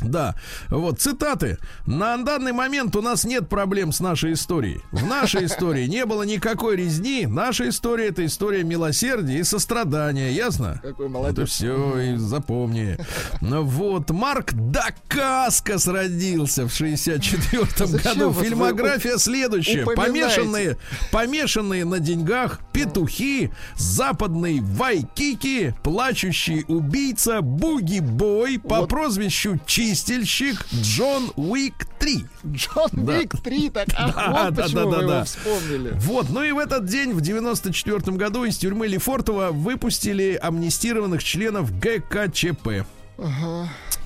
Да, 0.02 0.34
вот 0.68 1.00
цитаты. 1.00 1.58
На 1.86 2.16
данный 2.18 2.52
момент 2.52 2.94
у 2.96 3.02
нас 3.02 3.24
нет 3.24 3.48
проблем 3.48 3.92
с 3.92 4.00
нашей 4.00 4.34
историей. 4.34 4.80
В 4.92 5.06
нашей 5.06 5.44
истории 5.46 5.86
не 5.86 6.04
было 6.04 6.22
никакой 6.22 6.76
резни. 6.76 7.26
Наша 7.26 7.68
история 7.68 8.08
это 8.08 8.24
история 8.26 8.62
милосердия 8.62 9.38
и 9.38 9.42
сострадания, 9.44 10.32
ясно? 10.32 10.80
Какой 10.82 11.08
молодец. 11.08 11.48
все, 11.48 11.98
и 11.98 12.16
запомни. 12.16 12.98
Ну 13.40 13.62
вот, 13.62 14.10
Марк 14.10 14.52
Дакаскас 14.52 15.86
родился 15.86 16.68
в 16.68 16.74
64 16.74 17.66
Зачем 17.76 18.12
году. 18.12 18.26
вот 18.28 18.36
вы 18.36 18.44
Фильмография 18.44 19.16
следующая. 19.16 19.84
Помешанные, 19.86 20.76
помешанные 21.10 21.84
на 21.84 22.00
деньгах, 22.00 22.60
петухи, 22.72 23.50
западный 23.76 24.60
Вайкики, 24.60 25.74
плачущий 25.82 26.64
убийца, 26.68 27.40
буги-бой 27.40 28.58
по 28.58 28.86
прозвищу 28.86 29.58
Чистильщик 29.86 30.66
Джон 30.74 31.30
Уик 31.36 31.86
3. 32.00 32.26
Джон 32.44 32.88
Да. 32.92 33.20
Вик 33.20 33.40
3, 33.40 33.70
так, 33.70 33.86
ах, 33.94 34.14
Да, 34.16 34.30
вот 34.30 34.54
да, 34.54 34.62
почему 34.64 34.90
да, 34.90 34.96
да, 34.96 35.02
его 35.02 35.10
да. 35.10 35.24
вспомнили. 35.24 35.92
Вот, 35.94 36.28
ну 36.28 36.42
и 36.42 36.50
в 36.50 36.58
этот 36.58 36.86
день, 36.86 37.12
в 37.12 37.20
94 37.20 38.16
году, 38.16 38.42
из 38.42 38.56
тюрьмы 38.56 38.88
Лефортово 38.88 39.52
выпустили 39.52 40.36
амнистированных 40.42 41.22
членов 41.22 41.70
ГКЧП. 41.78 42.84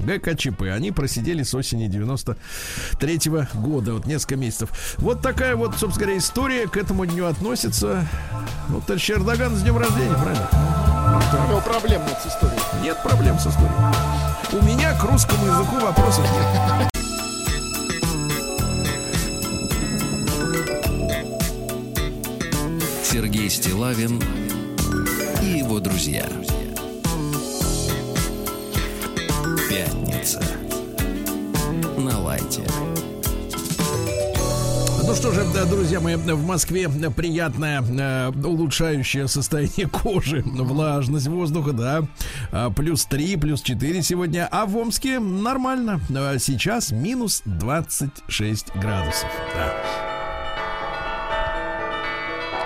ГКЧП. 0.01 0.64
Они 0.70 0.93
просидели 0.93 1.43
с 1.43 1.55
осени 1.55 1.87
93 1.87 3.18
года, 3.55 3.95
вот 3.95 4.05
несколько 4.05 4.37
месяцев. 4.37 4.97
Вот 4.99 5.22
такая 5.22 5.57
вот, 5.57 5.70
собственно 5.78 6.05
говоря, 6.05 6.18
история 6.18 6.68
к 6.68 6.76
этому 6.76 7.07
дню 7.07 7.24
относится. 7.24 8.07
Ну, 8.68 8.83
товарищ 8.83 9.11
Эрдоган 9.12 9.57
с 9.57 9.62
днем 9.62 9.78
рождения, 9.78 10.14
правильно? 10.14 10.49
У 11.47 11.49
него 11.49 11.61
проблем 11.62 12.03
нет 12.03 12.18
с 12.22 12.26
историей. 12.26 12.61
Нет 12.83 13.03
проблем 13.03 13.39
с 13.39 13.47
историей. 13.47 14.30
У 14.53 14.63
меня 14.65 14.93
к 14.95 15.05
русскому 15.05 15.47
языку 15.47 15.77
вопросов 15.77 16.25
нет. 16.25 16.89
Сергей 23.05 23.49
Стилавин 23.49 24.21
и 25.41 25.59
его 25.59 25.79
друзья. 25.79 26.27
Пятница. 29.69 30.43
На 31.97 32.19
лайте. 32.19 32.65
Ну 35.03 35.15
что 35.15 35.33
же, 35.33 35.45
да, 35.55 35.65
друзья 35.65 36.01
мои, 36.01 36.17
в 36.17 36.45
Москве 36.45 36.89
приятное 36.89 37.83
э, 37.83 38.31
улучшающее 38.45 39.29
состояние 39.29 39.89
кожи, 39.93 40.43
влажность 40.45 41.27
воздуха, 41.27 41.73
да, 41.73 42.03
А, 42.53 42.71
плюс 42.71 43.07
3, 43.07 43.37
плюс 43.37 43.63
4 43.63 44.03
сегодня, 44.03 44.49
а 44.51 44.67
в 44.67 44.77
Омске 44.77 45.19
нормально, 45.19 46.01
А 46.15 46.39
сейчас 46.39 46.93
минус 46.93 47.43
26 47.45 48.77
градусов. 48.77 49.29
Да. 49.55 49.75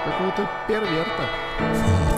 Какого-то 0.05 0.51
перверта. 0.69 2.14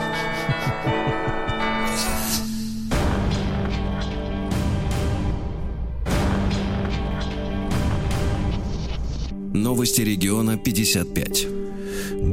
Новости 9.67 10.01
региона 10.03 10.57
55. 10.57 11.49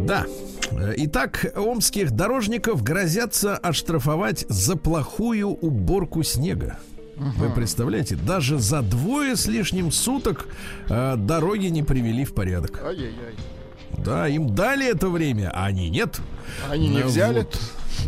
Да. 0.05 0.27
Э, 0.69 0.93
Итак, 0.97 1.51
омских 1.55 2.11
дорожников 2.11 2.83
грозятся 2.83 3.57
оштрафовать 3.57 4.45
за 4.49 4.75
плохую 4.75 5.47
уборку 5.47 6.21
снега. 6.21 6.77
Вы 7.17 7.49
представляете, 7.49 8.15
даже 8.17 8.59
за 8.59 8.83
двое 8.83 9.35
с 9.35 9.47
лишним 9.47 9.91
суток 9.91 10.45
э, 10.89 11.15
дороги 11.17 11.65
не 11.69 11.81
привели 11.81 12.23
в 12.23 12.35
порядок. 12.35 12.79
Ай-яй-яй. 12.85 13.33
Да, 13.97 14.27
им 14.27 14.53
дали 14.53 14.87
это 14.87 15.09
время, 15.09 15.49
а 15.55 15.65
они 15.65 15.89
нет. 15.89 16.19
Они 16.69 16.87
не 16.87 16.99
Ну, 16.99 17.07
взяли. 17.07 17.39
вот. 17.39 17.59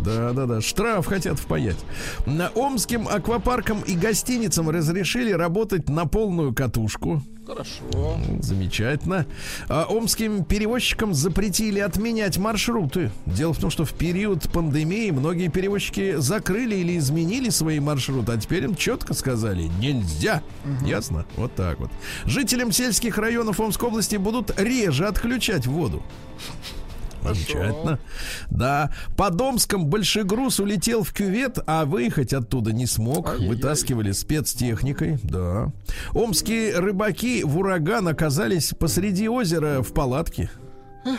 Да, 0.03 0.31
да, 0.33 0.45
да. 0.45 0.61
Штраф 0.61 1.05
хотят 1.05 1.39
впаять. 1.39 1.77
На 2.25 2.49
омским 2.49 3.07
аквапаркам 3.07 3.81
и 3.81 3.95
гостиницам 3.95 4.69
разрешили 4.69 5.31
работать 5.31 5.89
на 5.89 6.05
полную 6.05 6.53
катушку. 6.53 7.21
Хорошо. 7.45 8.17
Замечательно. 8.41 9.27
А 9.69 9.85
омским 9.87 10.43
перевозчикам 10.43 11.13
запретили 11.13 11.79
отменять 11.79 12.37
маршруты. 12.37 13.11
Дело 13.27 13.53
в 13.53 13.59
том, 13.59 13.69
что 13.69 13.85
в 13.85 13.93
период 13.93 14.49
пандемии 14.51 15.11
многие 15.11 15.49
перевозчики 15.49 16.15
закрыли 16.17 16.75
или 16.75 16.97
изменили 16.97 17.49
свои 17.49 17.79
маршруты, 17.79 18.31
а 18.31 18.37
теперь 18.37 18.63
им 18.63 18.75
четко 18.75 19.13
сказали 19.13 19.69
нельзя. 19.79 20.41
Ясно? 20.83 21.25
Вот 21.37 21.53
так 21.53 21.79
вот. 21.79 21.91
Жителям 22.25 22.71
сельских 22.71 23.17
районов 23.19 23.59
Омской 23.59 23.89
области 23.89 24.15
будут 24.15 24.59
реже 24.59 25.05
отключать 25.05 25.67
воду. 25.67 26.01
Замечательно. 27.33 27.99
Да. 28.49 28.91
По 29.17 29.29
Домском 29.29 29.87
большегруз 29.87 30.59
улетел 30.59 31.03
в 31.03 31.11
кювет, 31.13 31.59
а 31.67 31.85
выехать 31.85 32.33
оттуда 32.33 32.71
не 32.71 32.85
смог. 32.85 33.29
Ай-яй-яй. 33.29 33.55
Вытаскивали 33.55 34.11
спецтехникой. 34.11 35.19
Да. 35.23 35.71
Омские 36.13 36.77
рыбаки 36.79 37.43
в 37.43 37.57
ураган 37.57 38.07
оказались 38.07 38.73
посреди 38.77 39.27
озера 39.29 39.81
в 39.81 39.93
палатке. 39.93 40.49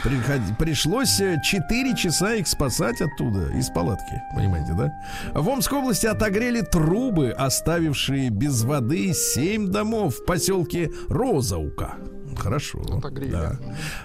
Приход- 0.03 0.59
Пришлось 0.59 1.17
4 1.45 1.95
часа 1.95 2.35
их 2.35 2.49
спасать 2.49 3.01
оттуда, 3.01 3.53
из 3.57 3.69
палатки. 3.71 4.21
Понимаете, 4.35 4.73
да? 4.77 4.93
В 5.33 5.49
Омской 5.49 5.79
области 5.79 6.07
отогрели 6.07 6.61
трубы, 6.63 7.31
оставившие 7.31 8.31
без 8.31 8.65
воды 8.65 9.13
7 9.15 9.69
домов 9.71 10.17
в 10.17 10.25
поселке 10.25 10.91
Розаука. 11.09 11.95
Хорошо. 12.37 12.81
Да. 13.33 13.59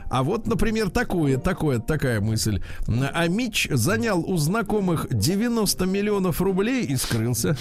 А 0.09 0.23
вот, 0.23 0.47
например, 0.47 0.89
такое, 0.89 1.37
такое, 1.37 1.79
такая 1.79 2.21
мысль. 2.21 2.61
А 2.87 3.27
Мич 3.27 3.67
занял 3.71 4.19
у 4.19 4.37
знакомых 4.37 5.07
90 5.09 5.85
миллионов 5.85 6.41
рублей 6.41 6.85
и 6.85 6.95
скрылся. 6.95 7.57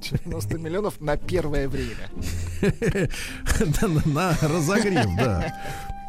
90 0.00 0.58
миллионов 0.58 1.00
на 1.00 1.16
первое 1.16 1.68
время. 1.68 2.08
На- 4.06 4.36
разогрев, 4.40 5.06
да. 5.16 5.52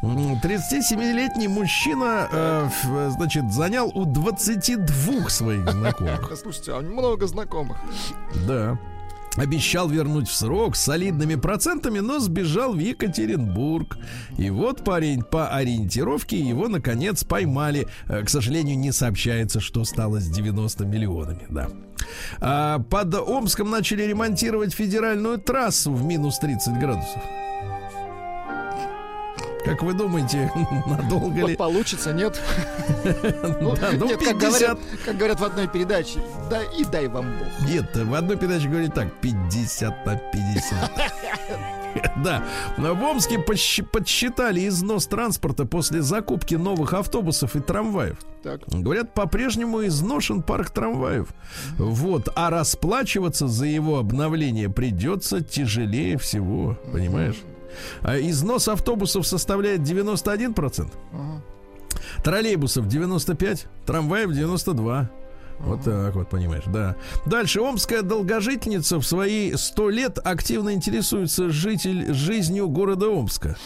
М, 0.02 0.40
37-летний 0.42 1.46
мужчина, 1.46 2.28
э, 2.32 2.68
значит, 3.10 3.52
занял 3.52 3.86
у 3.94 4.04
22 4.04 5.28
своих 5.30 5.70
знакомых. 5.70 6.32
Слушайте, 6.36 6.72
а 6.72 6.80
много 6.80 7.26
знакомых. 7.26 7.76
Да. 8.46 8.78
Обещал 9.36 9.88
вернуть 9.88 10.28
в 10.28 10.34
срок 10.34 10.76
с 10.76 10.82
солидными 10.82 11.36
процентами, 11.36 12.00
но 12.00 12.18
сбежал 12.18 12.74
в 12.74 12.78
Екатеринбург. 12.78 13.96
И 14.36 14.50
вот 14.50 14.84
парень 14.84 15.22
по 15.22 15.48
ориентировке 15.48 16.38
его 16.38 16.68
наконец 16.68 17.24
поймали. 17.24 17.86
Э, 18.08 18.22
К 18.22 18.28
сожалению, 18.28 18.78
не 18.78 18.92
сообщается, 18.92 19.60
что 19.60 19.84
стало 19.84 20.20
с 20.20 20.28
90 20.28 20.84
миллионами. 20.84 21.46
Да. 21.48 21.68
А, 22.40 22.78
под 22.80 23.14
Омском 23.14 23.70
начали 23.70 24.02
ремонтировать 24.02 24.74
федеральную 24.74 25.38
трассу 25.38 25.92
в 25.92 26.04
минус 26.04 26.38
30 26.38 26.78
градусов. 26.78 27.22
Как 29.64 29.82
вы 29.82 29.92
думаете, 29.94 30.50
надолго 30.86 31.34
ли? 31.34 31.42
Вот 31.42 31.56
получится, 31.56 32.12
нет? 32.12 32.40
Ну, 33.60 33.76
ну, 33.98 34.06
нет, 34.06 34.18
как 34.18 34.38
50. 34.38 34.38
говорят, 34.38 34.78
как 35.04 35.16
говорят 35.16 35.40
в 35.40 35.44
одной 35.44 35.68
передаче, 35.68 36.22
да 36.50 36.62
и 36.62 36.84
дай 36.84 37.08
вам 37.08 37.26
Бог. 37.38 37.68
Нет, 37.68 37.96
в 37.96 38.14
одной 38.14 38.36
передаче 38.36 38.68
говорит 38.68 38.94
так, 38.94 39.12
50 39.20 40.06
на 40.06 40.16
50. 40.16 40.90
Да, 42.24 42.42
в 42.78 43.02
Омске 43.02 43.38
подсчитали 43.38 44.66
износ 44.66 45.06
транспорта 45.06 45.66
после 45.66 46.00
закупки 46.02 46.54
новых 46.54 46.94
автобусов 46.94 47.54
и 47.56 47.60
трамваев. 47.60 48.16
Так. 48.42 48.60
Говорят, 48.68 49.12
по-прежнему 49.14 49.84
изношен 49.84 50.42
парк 50.42 50.70
трамваев. 50.70 51.28
Вот, 51.76 52.28
а 52.34 52.50
расплачиваться 52.50 53.46
за 53.46 53.66
его 53.66 53.98
обновление 53.98 54.70
придется 54.70 55.42
тяжелее 55.42 56.16
всего, 56.16 56.78
понимаешь? 56.92 57.36
А 58.02 58.18
износ 58.18 58.68
автобусов 58.68 59.26
составляет 59.26 59.80
91%. 59.80 60.90
Троллейбусов 62.22 62.86
95, 62.88 63.66
трамваев 63.86 64.32
92. 64.32 65.10
Вот 65.60 65.82
так 65.82 66.14
вот, 66.14 66.28
понимаешь, 66.28 66.64
да. 66.66 66.96
Дальше. 67.26 67.60
Омская 67.60 68.02
долгожительница 68.02 68.98
в 68.98 69.04
свои 69.04 69.54
100 69.54 69.90
лет 69.90 70.18
активно 70.22 70.72
интересуется 70.72 71.50
житель 71.50 72.12
жизнью 72.12 72.68
города 72.68 73.08
Омска. 73.08 73.56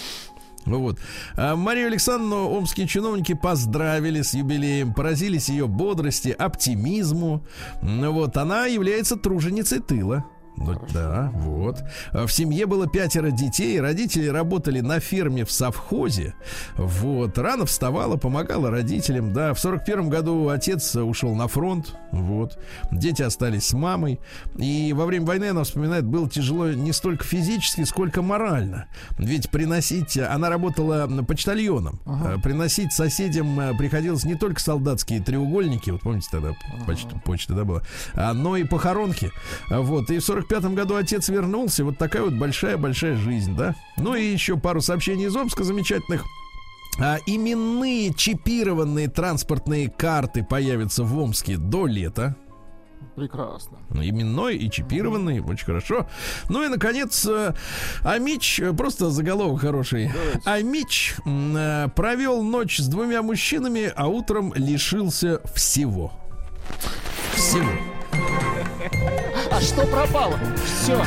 Вот. 0.66 0.98
А 1.36 1.54
Марию 1.54 1.86
Александровну 1.86 2.50
омские 2.50 2.88
чиновники 2.88 3.34
поздравили 3.34 4.22
с 4.22 4.34
юбилеем, 4.34 4.92
поразились 4.92 5.48
ее 5.48 5.68
бодрости, 5.68 6.34
оптимизму. 6.36 7.44
Ну 7.82 8.12
Вот. 8.12 8.36
Она 8.36 8.66
является 8.66 9.16
труженицей 9.16 9.80
тыла. 9.80 10.24
Ну, 10.56 10.80
да, 10.92 11.30
вот. 11.34 11.82
А 12.12 12.26
В 12.26 12.32
семье 12.32 12.66
было 12.66 12.86
пятеро 12.86 13.30
детей, 13.30 13.80
родители 13.80 14.26
работали 14.28 14.80
на 14.80 15.00
ферме 15.00 15.44
в 15.44 15.52
совхозе. 15.52 16.34
Вот. 16.76 17.36
Рано 17.38 17.66
вставала, 17.66 18.16
помогала 18.16 18.70
родителям. 18.70 19.32
Да, 19.32 19.54
в 19.54 19.60
сорок 19.60 19.84
первом 19.84 20.08
году 20.08 20.48
отец 20.48 20.94
ушел 20.96 21.34
на 21.34 21.48
фронт. 21.48 21.94
Вот. 22.12 22.58
Дети 22.90 23.22
остались 23.22 23.68
с 23.68 23.72
мамой. 23.72 24.20
И 24.56 24.92
во 24.94 25.06
время 25.06 25.26
войны, 25.26 25.50
она 25.50 25.64
вспоминает, 25.64 26.04
было 26.04 26.28
тяжело 26.28 26.70
не 26.70 26.92
столько 26.92 27.24
физически, 27.24 27.84
сколько 27.84 28.22
морально. 28.22 28.86
Ведь 29.18 29.50
приносить... 29.50 30.16
Она 30.18 30.48
работала 30.48 31.06
почтальоном. 31.24 32.00
Э, 32.06 32.36
Приносить 32.42 32.92
соседям 32.92 33.58
э, 33.60 33.76
приходилось 33.76 34.24
не 34.24 34.34
только 34.34 34.60
солдатские 34.60 35.20
треугольники, 35.20 35.90
вот 35.90 36.02
помните 36.02 36.28
тогда 36.30 36.52
почта, 36.86 37.20
почта 37.24 37.54
да, 37.54 37.64
была, 37.64 37.82
а, 38.14 38.32
но 38.32 38.56
и 38.56 38.64
похоронки. 38.64 39.30
А, 39.70 39.80
Вот. 39.80 40.10
И 40.10 40.18
в 40.18 40.24
сорок 40.24 40.45
пятом 40.48 40.74
году 40.74 40.96
отец 40.96 41.28
вернулся. 41.28 41.84
Вот 41.84 41.98
такая 41.98 42.22
вот 42.22 42.34
большая-большая 42.34 43.16
жизнь, 43.16 43.56
да? 43.56 43.74
Ну 43.96 44.14
и 44.14 44.24
еще 44.24 44.56
пару 44.56 44.80
сообщений 44.80 45.26
из 45.26 45.36
Омска 45.36 45.64
замечательных. 45.64 46.24
А, 46.98 47.18
именные 47.26 48.14
чипированные 48.14 49.08
транспортные 49.08 49.90
карты 49.90 50.42
появятся 50.42 51.04
в 51.04 51.18
Омске 51.18 51.56
до 51.56 51.86
лета. 51.86 52.36
Прекрасно. 53.14 53.78
Ну, 53.90 54.02
Именной 54.02 54.56
и 54.56 54.70
чипированный, 54.70 55.40
очень 55.40 55.64
хорошо. 55.64 56.06
Ну 56.50 56.62
и, 56.62 56.68
наконец, 56.68 57.24
э, 57.26 57.54
Амич, 58.02 58.60
э, 58.60 58.74
просто 58.74 59.10
заголовок 59.10 59.62
хороший. 59.62 60.10
Амич 60.44 61.14
м, 61.24 61.56
э, 61.56 61.88
провел 61.96 62.42
ночь 62.42 62.78
с 62.78 62.86
двумя 62.88 63.22
мужчинами, 63.22 63.90
а 63.96 64.08
утром 64.08 64.52
лишился 64.54 65.40
всего. 65.54 66.12
Всего. 67.34 67.70
А 69.56 69.60
что 69.62 69.86
пропало? 69.86 70.38
Все. 70.66 71.02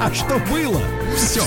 А 0.00 0.14
что 0.14 0.38
было? 0.50 0.80
Все. 1.14 1.42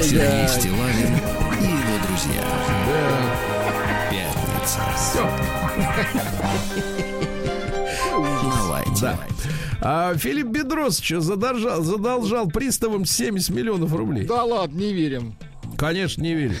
Сергей 0.00 0.46
Стилавин 0.46 1.16
и 1.60 1.64
его 1.64 1.98
друзья. 2.06 2.44
Пятница. 4.12 4.80
Все. 4.94 5.28
На 8.22 8.62
лайте. 8.68 9.00
Да. 9.00 9.18
А 9.80 10.14
Филипп 10.14 10.46
Бедросович 10.46 11.20
задолжал, 11.20 11.82
задолжал 11.82 12.46
приставам 12.46 13.06
70 13.06 13.50
миллионов 13.50 13.92
рублей. 13.92 14.24
Да 14.24 14.44
ладно, 14.44 14.78
не 14.78 14.92
верим. 14.92 15.34
Конечно, 15.78 16.22
не 16.22 16.34
верю. 16.34 16.56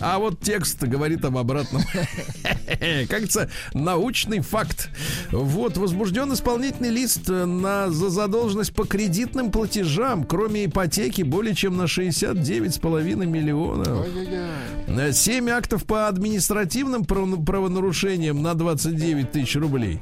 А 0.00 0.18
вот 0.18 0.38
текст 0.40 0.82
говорит 0.82 1.24
об 1.24 1.38
обратном. 1.38 1.80
Как 2.42 3.08
говорится, 3.08 3.48
научный 3.72 4.40
факт. 4.40 4.90
Вот, 5.32 5.78
возбужден 5.78 6.30
исполнительный 6.34 6.90
лист 6.90 7.28
на, 7.28 7.88
за 7.90 8.10
задолженность 8.10 8.74
по 8.74 8.84
кредитным 8.84 9.50
платежам, 9.50 10.24
кроме 10.24 10.66
ипотеки, 10.66 11.22
более 11.22 11.54
чем 11.54 11.78
на 11.78 11.84
69,5 11.84 13.24
миллионов. 13.24 14.06
7 15.16 15.48
актов 15.48 15.84
по 15.84 16.06
административным 16.08 17.04
право- 17.06 17.42
правонарушениям 17.42 18.42
на 18.42 18.52
29 18.54 19.32
тысяч 19.32 19.56
рублей. 19.56 20.00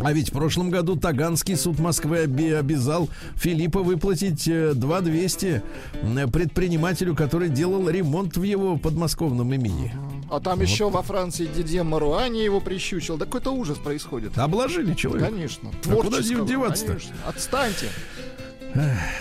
А 0.00 0.12
ведь 0.12 0.30
в 0.30 0.32
прошлом 0.32 0.70
году 0.70 0.96
Таганский 0.96 1.56
суд 1.56 1.78
Москвы 1.78 2.18
обязал 2.18 3.08
Филиппа 3.36 3.82
выплатить 3.82 4.46
э, 4.48 4.74
2200 4.74 5.62
э, 5.92 6.26
предпринимателю, 6.28 7.14
который 7.14 7.48
делал 7.48 7.88
ремонт 7.88 8.36
в 8.36 8.42
его 8.42 8.76
подмосковном 8.76 9.52
имени. 9.52 9.92
А 10.30 10.40
там 10.40 10.60
еще 10.60 10.90
во 10.90 11.02
Франции 11.02 11.46
Дидье 11.46 11.82
Маруани 11.82 12.42
его 12.42 12.60
прищучил. 12.60 13.16
Да 13.16 13.26
какой-то 13.26 13.50
ужас 13.50 13.78
происходит. 13.78 14.36
Обложили 14.38 14.94
человека. 14.94 15.30
Конечно. 15.30 15.70
А 15.86 15.94
куда 15.94 16.20
деваться-то? 16.20 16.98
Отстаньте. 17.26 17.88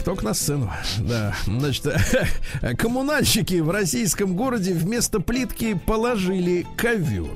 Только 0.03 0.25
на 0.25 0.33
сцену. 0.33 0.71
Да. 0.99 1.35
Значит, 1.45 1.87
коммунальщики 2.77 3.59
в 3.59 3.69
российском 3.69 4.35
городе 4.35 4.73
вместо 4.73 5.19
плитки 5.19 5.75
положили 5.85 6.65
ковер. 6.75 7.29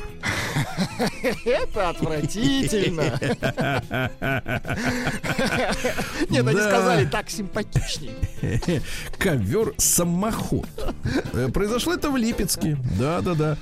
Это 1.45 1.89
отвратительно. 1.89 3.03
Нет, 6.29 6.47
они 6.47 6.57
Да. 6.57 6.69
сказали 6.69 7.05
так 7.05 7.29
симпатичней. 7.29 8.15
Ковер 9.19 9.73
самоход. 9.77 10.67
Э, 11.33 11.49
Произошло 11.49 11.93
это 11.93 12.09
в 12.09 12.17
Липецке. 12.17 12.77
Да, 12.99 13.21
да, 13.21 13.33
да. 13.35 13.57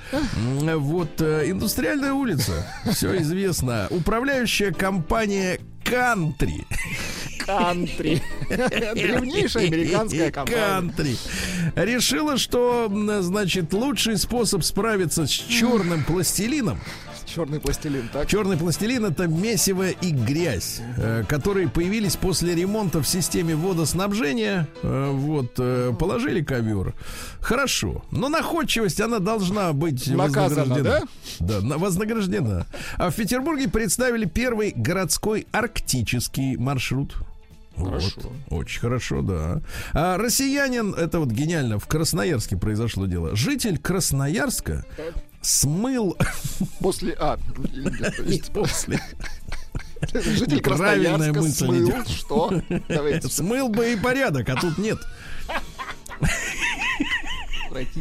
Вот 0.76 1.20
э, 1.20 1.50
индустриальная 1.50 2.12
улица. 2.12 2.66
Все 2.90 3.20
известно. 3.20 3.86
Управляющая 3.90 4.72
компания 4.72 5.60
Кантри. 5.88 6.64
Кантри. 7.38 8.22
Древнейшая 8.48 9.68
американская 9.68 10.30
компания. 10.30 10.58
Кантри. 10.58 11.16
Решила, 11.76 12.36
что, 12.36 12.90
значит, 13.20 13.72
лучший 13.72 14.18
способ 14.18 14.64
справиться 14.64 15.26
с 15.26 15.30
черным 15.30 16.04
пластилином 16.04 16.80
Черный 17.36 17.60
пластилин, 17.60 18.08
так? 18.10 18.26
Черный 18.28 18.56
пластилин 18.56 19.04
это 19.04 19.26
месиво 19.26 19.90
и 19.90 20.10
грязь, 20.10 20.80
э, 20.96 21.22
которые 21.28 21.68
появились 21.68 22.16
после 22.16 22.54
ремонта 22.54 23.02
в 23.02 23.06
системе 23.06 23.54
водоснабжения. 23.54 24.66
Э, 24.82 25.10
Вот, 25.12 25.52
э, 25.58 25.92
положили 25.98 26.42
ковер. 26.42 26.94
Хорошо. 27.40 28.02
Но 28.10 28.30
находчивость, 28.30 29.00
она 29.02 29.18
должна 29.18 29.72
быть 29.74 30.06
Наказана, 30.08 30.64
вознаграждена. 30.64 31.00
Да, 31.40 31.60
на- 31.60 31.76
вознаграждена. 31.78 32.66
А 32.96 33.10
в 33.10 33.14
Петербурге 33.14 33.68
представили 33.68 34.24
первый 34.24 34.72
городской 34.74 35.46
арктический 35.52 36.56
маршрут. 36.56 37.14
Хорошо. 37.76 38.08
Вот. 38.48 38.60
Очень 38.60 38.80
хорошо, 38.80 39.20
да. 39.20 39.60
А 39.92 40.16
россиянин, 40.16 40.94
это 40.94 41.18
вот 41.20 41.28
гениально, 41.28 41.78
в 41.78 41.86
Красноярске 41.86 42.56
произошло 42.56 43.04
дело. 43.04 43.36
Житель 43.36 43.76
Красноярска 43.78 44.86
смыл 45.46 46.16
После... 46.80 47.14
А, 47.18 47.38
после. 48.52 49.00
житель 50.12 50.60
Правильная 50.62 51.32
Красноярска 51.32 51.40
мысль 51.40 51.64
смыл. 51.64 51.88
идет. 51.88 52.08
Что? 52.08 52.62
Давайте. 52.88 53.28
Смыл 53.28 53.68
бы 53.68 53.92
и 53.92 53.96
порядок, 53.96 54.48
а 54.48 54.56
тут 54.56 54.78
нет. 54.78 54.98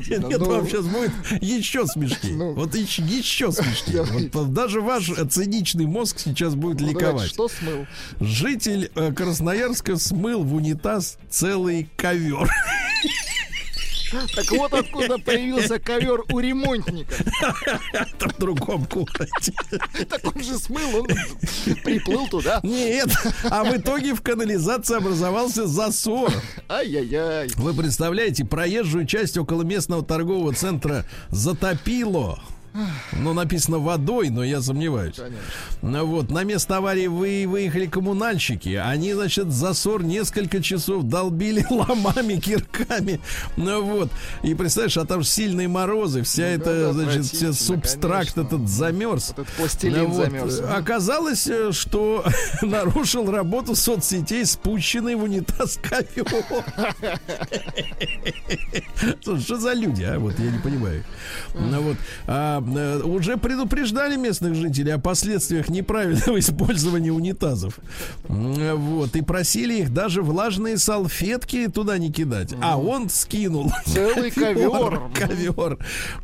Нет, 0.08 0.40
вам 0.40 0.68
сейчас 0.68 0.86
будет 0.86 1.12
еще 1.42 1.86
смешнее. 1.86 2.38
Ну. 2.38 2.54
Вот 2.54 2.74
еще, 2.76 3.02
еще 3.04 3.52
смешнее. 3.52 4.06
Давайте. 4.06 4.30
Вот 4.34 4.54
даже 4.54 4.80
ваш 4.80 5.12
циничный 5.30 5.86
мозг 5.86 6.20
сейчас 6.20 6.56
будет 6.56 6.80
ну, 6.80 6.88
давайте, 6.88 7.00
ликовать. 7.00 7.30
Что 7.30 7.50
смыл? 7.50 7.86
Житель 8.22 8.90
э, 8.96 9.12
Красноярска 9.12 9.98
смыл 9.98 10.44
в 10.44 10.56
унитаз 10.56 11.18
целый 11.30 11.90
ковер. 11.98 12.50
Так 14.36 14.52
вот 14.52 14.74
откуда 14.74 15.18
появился 15.18 15.80
ковер 15.80 16.24
у 16.32 16.40
ремонтника. 16.40 17.16
Это 17.94 18.30
в 18.30 18.38
другом 18.38 18.86
городе. 18.86 19.54
Так 20.10 20.36
он 20.36 20.44
же 20.44 20.58
смыл, 20.58 21.02
он 21.02 21.08
приплыл 21.84 22.28
туда. 22.28 22.60
Нет, 22.64 23.10
а 23.44 23.64
в 23.64 23.76
итоге 23.76 24.14
в 24.14 24.22
канализации 24.22 24.98
образовался 24.98 25.68
засор. 25.68 26.32
Ай-яй-яй. 26.70 27.50
Вы 27.56 27.74
представляете, 27.74 28.46
проезжую 28.46 29.06
часть 29.06 29.38
около 29.38 29.64
местного 29.64 30.04
торгового 30.04 30.54
центра 30.54 31.06
затопило. 31.30 32.40
Ну, 33.14 33.34
написано 33.34 33.80
водой, 33.80 34.30
но 34.30 34.44
я 34.44 34.62
сомневаюсь. 34.62 35.16
Ну, 35.82 36.06
вот, 36.06 36.30
на 36.30 36.44
место 36.44 36.78
аварии 36.78 37.08
вы, 37.08 37.46
выехали 37.48 37.86
коммунальщики. 37.86 38.76
Они, 38.76 39.14
значит, 39.14 39.52
засор 39.52 40.04
несколько 40.04 40.62
часов 40.62 41.04
долбили 41.04 41.66
ломами, 41.70 42.40
кирками. 42.40 43.20
Ну, 43.58 43.84
вот. 43.84 44.12
И 44.44 44.54
представляешь, 44.54 44.98
а 44.98 45.06
там 45.06 45.24
сильные 45.24 45.68
морозы. 45.68 46.24
Вся 46.24 46.44
Ну, 46.44 46.50
эта, 46.50 46.66
да, 46.66 46.94
значит, 46.94 47.22
отвратительно, 47.22 47.54
субстракт 47.54 48.34
конечно. 48.34 48.56
этот 48.56 48.70
замерз. 48.70 49.30
Вот 49.30 49.40
этот 49.40 49.54
пластилин 49.56 50.06
Вот. 50.08 50.16
замерз. 50.16 50.60
Оказалось, 50.60 51.48
э, 51.48 51.72
что 51.72 52.26
нарушил 52.62 53.32
работу 53.32 53.76
соцсетей, 53.76 54.46
спущенный 54.46 55.16
в 55.16 55.24
унитаз 55.24 55.80
ковер. 55.82 56.26
Слушай, 59.24 59.44
что 59.44 59.58
за 59.58 59.74
люди, 59.74 60.04
а? 60.04 60.20
Вот 60.20 60.38
я 60.40 60.52
не 60.52 60.60
понимаю. 60.60 61.04
Ну, 61.54 61.82
вот, 61.82 61.98
а, 62.28 62.62
уже 63.04 63.38
предупреждали 63.38 64.16
местных 64.16 64.56
жителей 64.56 64.92
о 64.92 65.00
последствиях 65.00 65.70
неправильного 65.70 66.40
использования 66.40 67.12
унитазов. 67.12 67.80
Вот, 68.28 69.16
и 69.16 69.22
просили 69.22 69.82
их 69.82 69.94
даже 69.94 70.22
влажные 70.22 70.78
салфетки 70.78 71.68
туда 71.68 71.98
не 71.98 72.12
кидать. 72.12 72.54
А 72.62 72.78
он 72.78 73.10
скинул. 73.10 73.72
Целый 73.86 74.32
ковер. 74.32 75.02
Ковер. 75.14 75.78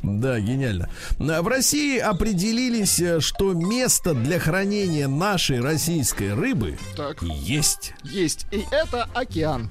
Да, 0.03 0.39
гениально. 0.39 0.89
А 1.19 1.41
В 1.41 1.47
России 1.47 1.97
определились, 1.97 2.99
э, 2.99 3.19
что 3.19 3.53
место 3.53 4.13
для 4.13 4.39
хранения 4.39 5.07
нашей 5.07 5.59
российской 5.61 6.33
рыбы 6.33 6.77
Так. 6.95 7.21
есть. 7.21 7.93
Есть. 8.03 8.45
И 8.51 8.65
это 8.71 9.07
океан. 9.13 9.69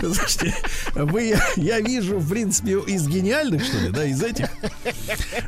Слушайте, 0.00 0.54
вы, 0.94 1.34
я 1.56 1.80
вижу, 1.80 2.18
в 2.18 2.28
принципе, 2.28 2.78
из 2.86 3.08
гениальных, 3.08 3.64
что 3.64 3.78
ли, 3.78 3.90
да, 3.90 4.04
из 4.04 4.22
этих. 4.22 4.48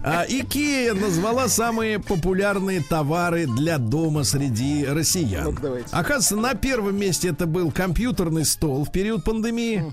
А, 0.03 0.25
Икея 0.29 0.95
назвала 0.95 1.49
самые 1.49 1.99
популярные 1.99 2.81
товары 2.81 3.47
для 3.47 3.79
дома 3.79 4.25
среди 4.25 4.85
россиян. 4.85 5.57
Давайте. 5.61 5.89
Оказывается, 5.91 6.37
на 6.37 6.55
первом 6.55 6.99
месте 6.99 7.29
это 7.29 7.47
был 7.47 7.71
компьютерный 7.71 8.45
стол 8.45 8.85
в 8.85 8.93
период 8.93 9.25
пандемии. 9.25 9.85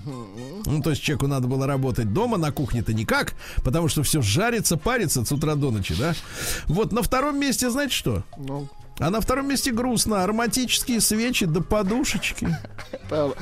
Ну, 0.66 0.82
то 0.82 0.90
есть 0.90 1.02
человеку 1.02 1.26
надо 1.26 1.46
было 1.46 1.66
работать 1.66 2.12
дома, 2.12 2.36
на 2.38 2.50
кухне-то 2.50 2.92
никак, 2.92 3.34
потому 3.62 3.88
что 3.88 4.02
все 4.02 4.22
жарится, 4.22 4.76
парится 4.76 5.24
с 5.24 5.32
утра 5.32 5.54
до 5.54 5.70
ночи, 5.70 5.94
да. 5.98 6.14
Вот 6.66 6.92
на 6.92 7.02
втором 7.02 7.38
месте, 7.38 7.70
знаете 7.70 7.94
что? 7.94 8.24
Ну, 8.36 8.68
А 8.98 9.10
на 9.10 9.20
втором 9.20 9.48
месте 9.48 9.72
грустно. 9.72 10.22
Ароматические 10.22 11.00
свечи 11.00 11.46
да 11.46 11.60
подушечки. 11.60 12.48
а, 13.10 13.32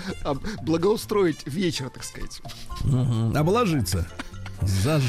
благоустроить 0.63 1.47
вечер, 1.47 1.91
так 1.91 2.05
сказать. 2.05 2.41
Обложиться. 3.35 4.07
Заж... 4.63 5.03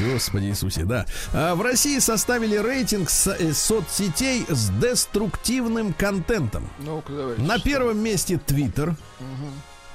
Господи 0.00 0.46
Иисусе, 0.46 0.84
да. 0.84 1.06
А 1.32 1.54
в 1.54 1.62
России 1.62 2.00
составили 2.00 2.56
рейтинг 2.56 3.08
со- 3.08 3.36
э, 3.38 3.52
соцсетей 3.52 4.44
с 4.48 4.68
деструктивным 4.70 5.92
контентом. 5.92 6.68
Ну-ка, 6.80 7.12
давайте. 7.12 7.42
На 7.42 7.58
первом 7.60 7.98
месте 7.98 8.36
Твиттер. 8.44 8.96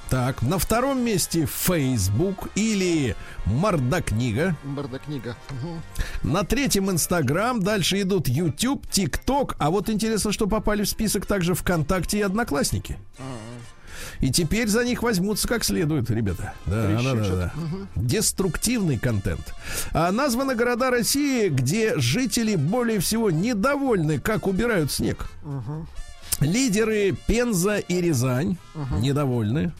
Так, 0.08 0.40
на 0.42 0.58
втором 0.58 1.04
месте 1.04 1.46
Facebook 1.46 2.48
или 2.54 3.16
Мордокнига. 3.44 4.56
Бардакнига. 4.62 5.36
Мгм. 5.50 5.82
На 6.22 6.44
третьем 6.44 6.90
Инстаграм, 6.90 7.60
дальше 7.60 8.00
идут 8.00 8.28
YouTube, 8.28 8.88
ТикТок. 8.88 9.56
А 9.58 9.70
вот 9.70 9.90
интересно, 9.90 10.30
что 10.30 10.46
попали 10.46 10.84
в 10.84 10.88
список 10.88 11.26
также 11.26 11.54
ВКонтакте 11.54 12.18
и 12.18 12.22
Одноклассники. 12.22 12.98
И 14.20 14.30
теперь 14.30 14.68
за 14.68 14.84
них 14.84 15.02
возьмутся 15.02 15.48
как 15.48 15.64
следует, 15.64 16.08
ребята. 16.10 16.54
Да, 16.66 17.00
да, 17.02 17.14
да, 17.14 17.36
да. 17.36 17.52
Деструктивный 17.96 18.98
контент. 18.98 19.54
А 19.92 20.12
названы 20.12 20.54
города 20.54 20.90
России, 20.90 21.48
где 21.48 21.98
жители 21.98 22.56
более 22.56 23.00
всего 23.00 23.30
недовольны, 23.30 24.20
как 24.20 24.46
убирают 24.46 24.92
снег. 24.92 25.28
Лидеры 26.40 27.16
Пенза 27.26 27.78
и 27.78 28.00
Рязань 28.00 28.56
недовольны. 29.00 29.72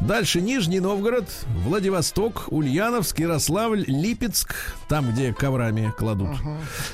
Дальше 0.00 0.40
Нижний 0.40 0.80
Новгород, 0.80 1.28
Владивосток, 1.64 2.46
Ульяновск, 2.48 3.18
Ярославль, 3.18 3.84
Липецк, 3.86 4.54
там, 4.88 5.10
где 5.12 5.32
коврами 5.32 5.92
кладут. 5.96 6.30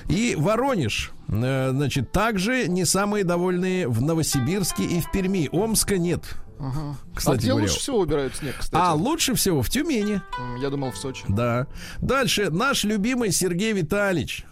И 0.08 0.34
Воронеж. 0.38 1.12
Э, 1.28 1.70
Значит, 1.72 2.12
также 2.12 2.68
не 2.68 2.84
самые 2.84 3.24
довольные 3.24 3.88
в 3.88 4.00
Новосибирске 4.02 4.84
и 4.84 5.00
в 5.00 5.10
Перми. 5.10 5.48
Омска 5.52 5.98
нет. 5.98 6.22
а 6.58 6.94
Кстати 7.14 7.38
где 7.38 7.48
говоря. 7.50 7.66
лучше 7.66 7.80
всего 7.80 7.98
убирают 7.98 8.34
снег, 8.36 8.54
кстати? 8.58 8.80
А 8.82 8.94
лучше 8.94 9.34
всего 9.34 9.62
в 9.62 9.68
Тюмени. 9.70 10.20
Я 10.60 10.70
думал, 10.70 10.90
в 10.92 10.96
Сочи. 10.96 11.24
Да. 11.28 11.66
Дальше 11.98 12.50
наш 12.50 12.84
любимый 12.84 13.32
Сергей 13.32 13.72
Витальевич, 13.72 14.44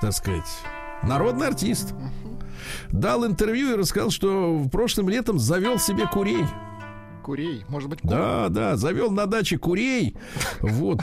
так 0.00 0.12
сказать, 0.12 0.48
народный 1.02 1.48
артист, 1.48 1.94
дал 2.90 3.26
интервью 3.26 3.72
и 3.72 3.76
рассказал, 3.76 4.10
что 4.10 4.56
в 4.56 4.68
прошлом 4.70 5.08
летом 5.08 5.38
завел 5.38 5.78
себе 5.78 6.06
курей. 6.06 6.44
Курей. 7.28 7.62
Может 7.68 7.90
быть, 7.90 8.00
кур? 8.00 8.10
Да, 8.10 8.48
да, 8.48 8.76
завел 8.78 9.10
на 9.10 9.26
даче 9.26 9.58
курей. 9.58 10.16
Вот. 10.62 11.02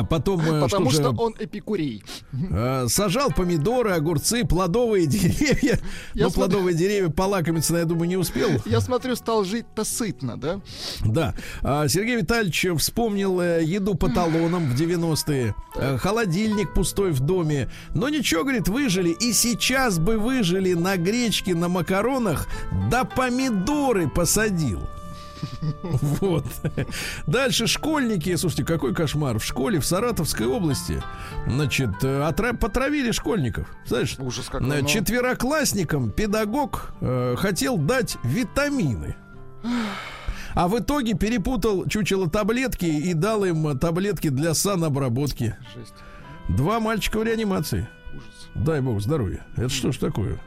А 0.00 0.04
потом 0.04 0.40
э, 0.40 0.60
Потому 0.60 0.90
что, 0.90 1.02
что 1.02 1.10
же, 1.12 1.16
он 1.20 1.34
эпикурей. 1.38 2.02
э, 2.32 2.86
сажал 2.88 3.30
помидоры, 3.30 3.92
огурцы, 3.92 4.44
плодовые 4.44 5.06
деревья. 5.08 5.78
Я 6.14 6.24
Но 6.24 6.30
смотрю- 6.30 6.34
плодовые 6.34 6.74
деревья 6.76 7.08
полакомиться, 7.10 7.76
я 7.76 7.84
думаю, 7.84 8.08
не 8.08 8.16
успел. 8.16 8.48
Я 8.66 8.80
смотрю, 8.80 9.16
стал 9.16 9.44
жить-то 9.44 9.84
сытно, 9.84 10.36
да? 10.36 10.60
Да. 11.04 11.34
А, 11.62 11.86
Сергей 11.88 12.16
Витальевич 12.16 12.66
вспомнил 12.78 13.40
э, 13.40 13.62
еду 13.64 13.94
по 13.94 14.08
талонам 14.10 14.68
в 14.70 14.74
90-е. 14.80 15.54
э, 15.76 15.98
Холодильник 15.98 16.74
пустой 16.74 17.12
в 17.12 17.20
доме. 17.20 17.68
Но 17.94 18.08
ничего, 18.08 18.42
говорит, 18.42 18.68
выжили. 18.68 19.10
И 19.10 19.32
сейчас 19.32 19.98
бы 19.98 20.18
выжили 20.18 20.74
на 20.74 20.96
гречке, 20.96 21.54
на 21.54 21.68
макаронах. 21.68 22.46
Да 22.90 23.04
помидоры 23.04 24.08
посадил. 24.08 24.80
Вот. 26.20 26.46
Дальше 27.26 27.66
школьники. 27.66 28.34
Слушайте, 28.36 28.64
какой 28.64 28.94
кошмар. 28.94 29.38
В 29.38 29.44
школе 29.44 29.80
в 29.80 29.86
Саратовской 29.86 30.46
области, 30.46 31.02
значит, 31.46 31.90
э, 32.02 32.20
отра- 32.28 32.56
потравили 32.56 33.10
школьников. 33.12 33.68
Знаешь, 33.86 34.16
Ужас 34.18 34.46
какой. 34.48 34.68
э, 34.70 34.80
ну. 34.82 34.86
четвероклассникам 34.88 36.10
педагог 36.10 36.92
э, 37.00 37.34
хотел 37.38 37.76
дать 37.76 38.16
витамины. 38.24 39.16
А 40.54 40.68
в 40.68 40.78
итоге 40.78 41.14
перепутал 41.14 41.86
чучело 41.88 42.30
таблетки 42.30 42.84
и 42.84 43.12
дал 43.14 43.44
им 43.44 43.76
таблетки 43.78 44.28
для 44.28 44.54
санобработки. 44.54 45.56
Жесть. 45.74 45.94
Два 46.48 46.78
мальчика 46.78 47.18
в 47.18 47.24
реанимации. 47.24 47.88
Ужас. 48.12 48.48
Дай 48.54 48.80
бог 48.80 49.00
здоровья. 49.00 49.44
Это 49.56 49.68
что 49.70 49.90
ж 49.90 49.96
такое? 49.96 50.38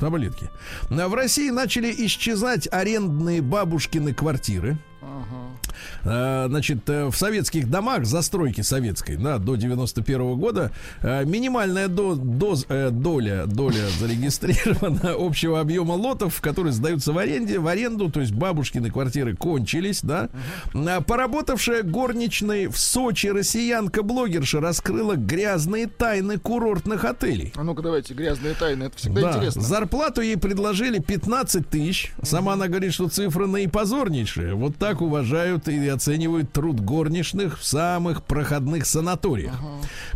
Таблетки. 0.00 0.50
А 0.88 1.08
В 1.08 1.14
России 1.14 1.50
начали 1.50 1.94
исчезать 2.06 2.66
арендные 2.72 3.42
бабушкины 3.42 4.14
квартиры. 4.14 4.78
Ага. 5.10 6.44
Э, 6.44 6.46
Значит, 6.48 6.88
э, 6.88 7.06
в 7.06 7.16
советских 7.16 7.68
домах 7.68 8.04
застройки 8.06 8.60
советской, 8.60 9.16
да, 9.16 9.38
до 9.38 9.56
91 9.56 10.36
года 10.36 10.70
э, 11.02 11.24
минимальная 11.24 11.88
до- 11.88 12.14
доз- 12.14 12.90
доля, 12.90 13.44
доля 13.46 13.88
зарегистрирована 13.98 15.14
общего 15.18 15.60
объема 15.60 15.92
лотов, 15.92 16.40
которые 16.40 16.72
сдаются 16.72 17.12
в 17.12 17.18
аренде, 17.18 17.58
в 17.58 17.66
аренду, 17.66 18.10
то 18.10 18.20
есть 18.20 18.32
бабушкины 18.32 18.90
квартиры 18.90 19.34
кончились, 19.36 20.00
да. 20.02 20.28
А 20.74 21.00
Поработавшая 21.00 21.82
горничной 21.82 22.66
в 22.68 22.78
Сочи 22.78 23.26
россиянка-блогерша 23.28 24.60
раскрыла 24.60 25.16
грязные 25.16 25.86
тайны 25.86 26.38
курортных 26.38 27.04
отелей. 27.04 27.52
А 27.56 27.62
ну-ка 27.64 27.82
давайте, 27.82 28.14
грязные 28.14 28.54
тайны. 28.54 28.84
Это 28.84 28.96
всегда 28.96 29.20
Да, 29.22 29.36
интересно. 29.38 29.62
зарплату 29.62 30.20
ей 30.20 30.36
предложили 30.36 30.98
15 30.98 31.68
тысяч. 31.68 32.12
Сама 32.22 32.54
она 32.54 32.68
говорит, 32.68 32.92
что 32.94 33.08
цифра 33.08 33.46
наипозорнейшая. 33.46 34.54
Вот 34.54 34.76
так 34.76 34.99
уважают 35.00 35.68
и 35.68 35.88
оценивают 35.88 36.52
труд 36.52 36.80
горничных 36.80 37.58
в 37.58 37.64
самых 37.64 38.22
проходных 38.22 38.86
санаториях. 38.86 39.54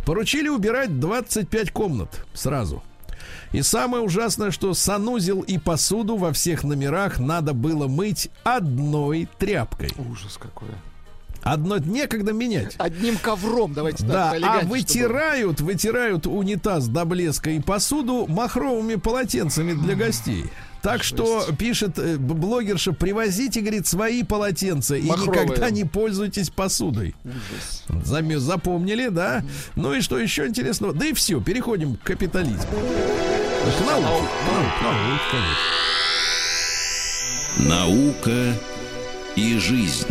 Поручили 0.05 0.49
убирать 0.49 0.99
25 0.99 1.71
комнат 1.71 2.25
сразу. 2.33 2.83
И 3.51 3.61
самое 3.61 4.03
ужасное, 4.03 4.51
что 4.51 4.73
санузел 4.73 5.41
и 5.41 5.57
посуду 5.57 6.17
во 6.17 6.33
всех 6.33 6.63
номерах 6.63 7.19
надо 7.19 7.53
было 7.53 7.87
мыть 7.87 8.29
одной 8.43 9.29
тряпкой. 9.39 9.91
Ужас 9.97 10.37
какой. 10.37 10.69
Одно 11.45 11.77
некогда 11.77 12.33
менять. 12.33 12.73
Одним 12.79 13.17
ковром, 13.17 13.71
давайте 13.73 14.03
Да, 14.03 14.13
так, 14.13 14.33
а 14.33 14.37
элегантнее, 14.37 14.61
чтобы 14.61 14.71
вытирают, 14.71 15.61
вытирают 15.61 16.27
унитаз 16.27 16.87
до 16.87 17.05
блеска 17.05 17.51
и 17.51 17.59
посуду 17.59 18.25
махровыми 18.27 18.95
полотенцами 18.95 19.73
для 19.73 19.95
гостей. 19.95 20.45
Так 20.85 21.03
что 21.03 21.47
пишет 21.57 21.97
э, 21.97 22.17
блогерша, 22.17 22.93
привозите, 22.93 23.61
говорит, 23.61 23.87
свои 23.87 24.21
полотенца 24.21 24.95
и 24.95 25.01
никогда 25.01 25.71
не 25.71 25.83
пользуйтесь 25.83 26.51
посудой. 26.51 27.15
Ужас. 27.23 27.83
Запомнили, 28.45 29.07
да? 29.07 29.43
Ну 29.75 29.95
и 29.95 30.01
что 30.01 30.19
еще 30.19 30.45
интересного? 30.45 30.93
Да 30.93 31.07
и 31.07 31.13
все, 31.13 31.41
переходим 31.41 31.95
к 31.95 32.03
капитализму. 32.03 32.59
К 32.61 33.81
науке, 33.81 34.27
конечно. 35.31 35.75
Наука 37.67 38.53
и 39.35 39.57
жизнь. 39.57 40.05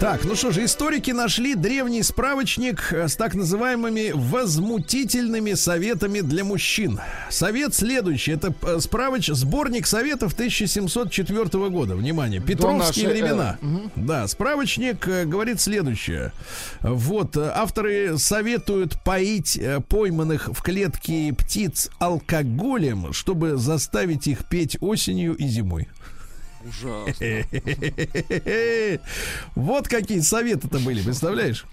Так, 0.00 0.24
ну 0.24 0.34
что 0.34 0.50
же, 0.50 0.64
историки 0.64 1.10
нашли 1.10 1.54
древний 1.54 2.02
справочник 2.02 2.90
э, 2.90 3.06
с 3.06 3.16
так 3.16 3.34
называемыми 3.34 4.12
возмутительными 4.14 5.52
советами 5.52 6.20
для 6.20 6.42
мужчин. 6.42 6.98
Совет 7.28 7.74
следующий. 7.74 8.32
Это 8.32 8.54
э, 8.62 8.80
справоч, 8.80 9.26
сборник 9.26 9.86
советов 9.86 10.32
1704 10.32 11.68
года. 11.68 11.96
Внимание, 11.96 12.40
Петровские 12.40 13.08
нашей 13.08 13.20
времена. 13.20 13.58
Да, 13.94 14.26
справочник 14.26 15.06
э, 15.06 15.26
говорит 15.26 15.60
следующее. 15.60 16.32
Вот, 16.80 17.36
э, 17.36 17.52
авторы 17.54 18.16
советуют 18.16 18.98
поить 19.04 19.58
э, 19.58 19.80
пойманных 19.80 20.48
в 20.48 20.62
клетке 20.62 21.34
птиц 21.34 21.90
алкоголем, 21.98 23.12
чтобы 23.12 23.58
заставить 23.58 24.26
их 24.28 24.46
петь 24.46 24.78
осенью 24.80 25.36
и 25.36 25.46
зимой. 25.46 25.88
Ужасно. 26.64 27.26
Вот 29.54 29.88
какие 29.88 30.20
советы-то 30.20 30.78
были, 30.78 31.02
представляешь? 31.02 31.64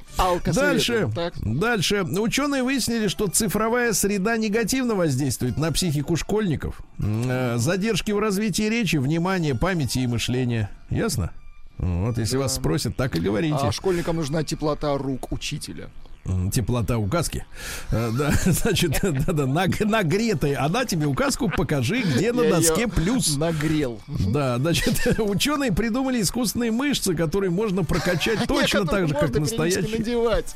Дальше, 0.46 1.10
Так. 1.14 1.34
дальше. 1.44 2.04
Ученые 2.04 2.64
выяснили, 2.64 3.08
что 3.08 3.28
цифровая 3.28 3.94
среда 3.94 4.38
негативно 4.38 4.96
воздействует 4.96 5.58
на 5.58 5.72
психику 5.72 6.16
школьников. 6.16 6.82
Э, 7.00 7.58
Задержки 7.58 8.12
в 8.12 8.20
развитии 8.20 8.64
речи, 8.64 8.96
внимания, 8.98 9.54
памяти 9.56 10.00
и 10.00 10.08
мышления. 10.08 10.70
Ясно? 10.90 11.32
Вот, 11.78 12.18
если 12.18 12.38
вас 12.38 12.56
спросят, 12.56 12.96
так 12.96 13.16
и 13.16 13.20
говорите. 13.20 13.58
А 13.62 13.72
школьникам 13.72 14.16
нужна 14.16 14.44
теплота 14.44 14.98
рук 14.98 15.32
учителя. 15.32 15.90
Теплота 16.51 16.97
указки. 16.97 17.45
Э, 17.91 18.11
Да, 18.17 18.32
значит, 18.45 18.99
да-да, 19.01 19.45
наг- 19.45 19.84
нагретой. 19.86 20.53
Она 20.55 20.86
тебе 20.86 21.05
указку 21.07 21.49
покажи, 21.49 22.01
где 22.01 22.32
на 22.34 22.43
доске 22.49 22.88
плюс. 22.88 23.38
Нагрел. 23.38 23.99
Да, 24.07 24.57
значит, 24.57 25.19
ученые 25.19 25.71
придумали 25.71 26.21
искусственные 26.21 26.71
мышцы, 26.71 27.15
которые 27.15 27.49
можно 27.49 27.84
прокачать 27.84 28.39
точно 28.47 28.80
Некоторых 28.80 28.89
так 28.89 29.07
же, 29.07 29.13
как 29.13 29.39
настоящие. 29.39 29.97
надевать. 29.99 30.55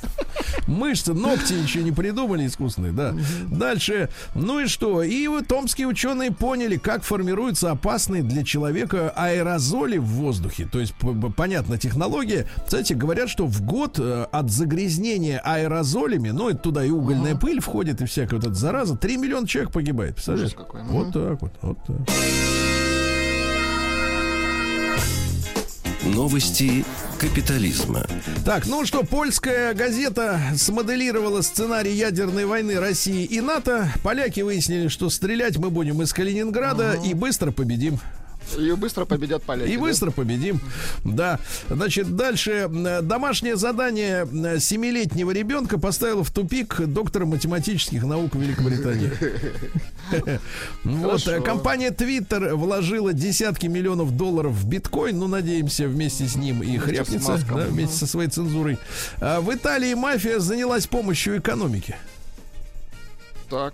Мышцы, 0.67 1.13
ногти 1.13 1.53
еще 1.53 1.83
не 1.83 1.91
придумали 1.91 2.45
искусственные, 2.47 2.91
да. 2.91 3.13
Дальше, 3.47 4.09
ну 4.35 4.59
и 4.59 4.67
что? 4.67 5.03
И 5.03 5.27
вот 5.27 5.47
томские 5.47 5.87
ученые 5.87 6.31
поняли, 6.31 6.77
как 6.77 7.03
формируются 7.03 7.71
опасные 7.71 8.23
для 8.23 8.43
человека 8.43 9.11
аэрозоли 9.15 9.97
в 9.97 10.05
воздухе. 10.05 10.67
То 10.71 10.79
есть, 10.79 10.93
понятно, 11.35 11.77
технология. 11.77 12.47
Кстати, 12.65 12.93
говорят, 12.93 13.29
что 13.29 13.45
в 13.45 13.61
год 13.61 13.95
э, 13.99 14.25
от 14.31 14.49
загрязнения 14.51 15.39
аэрозолями, 15.61 16.29
ну, 16.29 16.49
это 16.49 16.59
туда 16.59 16.83
и 16.83 16.89
угольная 16.89 17.35
пыль 17.35 17.61
входит, 17.61 18.01
и 18.01 18.05
всякая 18.05 18.35
вот 18.37 18.45
эта 18.45 18.53
зараза, 18.53 18.97
3 18.97 19.17
миллиона 19.17 19.47
человек 19.47 19.71
погибает. 19.71 20.15
Представляешь? 20.15 20.53
Какой. 20.53 20.83
Вот 20.83 21.13
так 21.13 21.41
вот, 21.41 21.53
вот 21.61 21.77
так. 21.85 21.97
Новости 26.03 26.83
капитализма. 27.19 28.05
Так, 28.43 28.65
ну 28.65 28.85
что, 28.85 29.03
польская 29.03 29.75
газета 29.75 30.39
смоделировала 30.57 31.41
сценарий 31.41 31.93
ядерной 31.93 32.45
войны 32.45 32.79
России 32.79 33.23
и 33.23 33.39
НАТО. 33.39 33.87
Поляки 34.03 34.41
выяснили, 34.41 34.87
что 34.87 35.09
стрелять 35.11 35.57
мы 35.57 35.69
будем 35.69 36.01
из 36.01 36.11
Калининграда 36.11 36.93
и 37.05 37.13
быстро 37.13 37.51
победим. 37.51 37.99
Ее 38.57 38.75
быстро 38.75 39.05
победят 39.05 39.43
поляки. 39.43 39.69
И 39.69 39.75
да? 39.75 39.81
быстро 39.81 40.11
победим. 40.11 40.59
Да. 41.03 41.39
Значит, 41.69 42.15
дальше. 42.15 42.67
Домашнее 43.01 43.55
задание 43.55 44.27
э, 44.31 44.59
семилетнего 44.59 45.31
ребенка 45.31 45.79
поставило 45.79 46.23
в 46.23 46.31
тупик 46.31 46.81
доктора 46.81 47.25
математических 47.25 48.03
наук 48.03 48.35
Великобритании. 48.35 49.11
Вот. 50.83 51.25
э. 51.27 51.41
Компания 51.41 51.89
Twitter 51.89 52.53
вложила 52.55 53.13
десятки 53.13 53.67
миллионов 53.67 54.15
долларов 54.17 54.53
в 54.53 54.67
биткоин. 54.67 55.17
Ну, 55.17 55.27
надеемся, 55.27 55.87
вместе 55.87 56.27
с 56.27 56.35
ним 56.35 56.61
и 56.63 56.77
да, 56.77 57.65
Вместе 57.67 57.95
со 57.95 58.07
своей 58.07 58.29
цензурой. 58.29 58.77
А 59.19 59.39
В 59.39 59.53
Италии 59.53 59.93
мафия 59.93 60.39
занялась 60.39 60.87
помощью 60.87 61.39
экономики. 61.39 61.95
Так. 63.49 63.73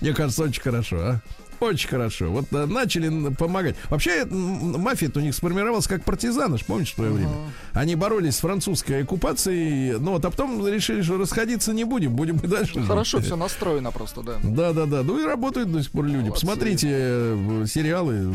Мне 0.00 0.12
кажется, 0.14 0.44
очень 0.44 0.62
хорошо, 0.62 0.96
а? 1.00 1.20
Очень 1.62 1.88
хорошо. 1.88 2.26
Вот 2.30 2.46
э, 2.50 2.66
начали 2.66 3.32
помогать. 3.34 3.76
Вообще, 3.88 4.24
мафия 4.24 5.10
у 5.14 5.20
них 5.20 5.34
сформировалась 5.34 5.86
как 5.86 6.04
партизаны, 6.04 6.58
ж 6.58 6.64
помните, 6.64 6.92
в 6.92 6.94
свое 6.96 7.12
время? 7.12 7.30
Они 7.72 7.94
боролись 7.94 8.36
с 8.36 8.40
французской 8.40 9.02
оккупацией, 9.02 9.98
ну 9.98 10.12
вот, 10.12 10.24
а 10.24 10.30
потом 10.30 10.66
решили, 10.66 11.02
что 11.02 11.18
расходиться 11.18 11.72
не 11.72 11.84
будем, 11.84 12.14
будем 12.16 12.38
и 12.38 12.46
дальше. 12.46 12.82
Хорошо 12.82 13.20
все 13.20 13.36
настроено 13.36 13.92
просто, 13.92 14.22
да. 14.22 14.34
Да, 14.42 14.72
да, 14.72 14.86
да. 14.86 15.02
Ну 15.02 15.20
и 15.20 15.24
работают 15.24 15.70
до 15.70 15.82
сих 15.82 15.92
пор 15.92 16.06
люди. 16.06 16.16
Молодцы. 16.28 16.32
Посмотрите 16.46 16.88
э, 16.90 17.64
сериалы, 17.68 18.32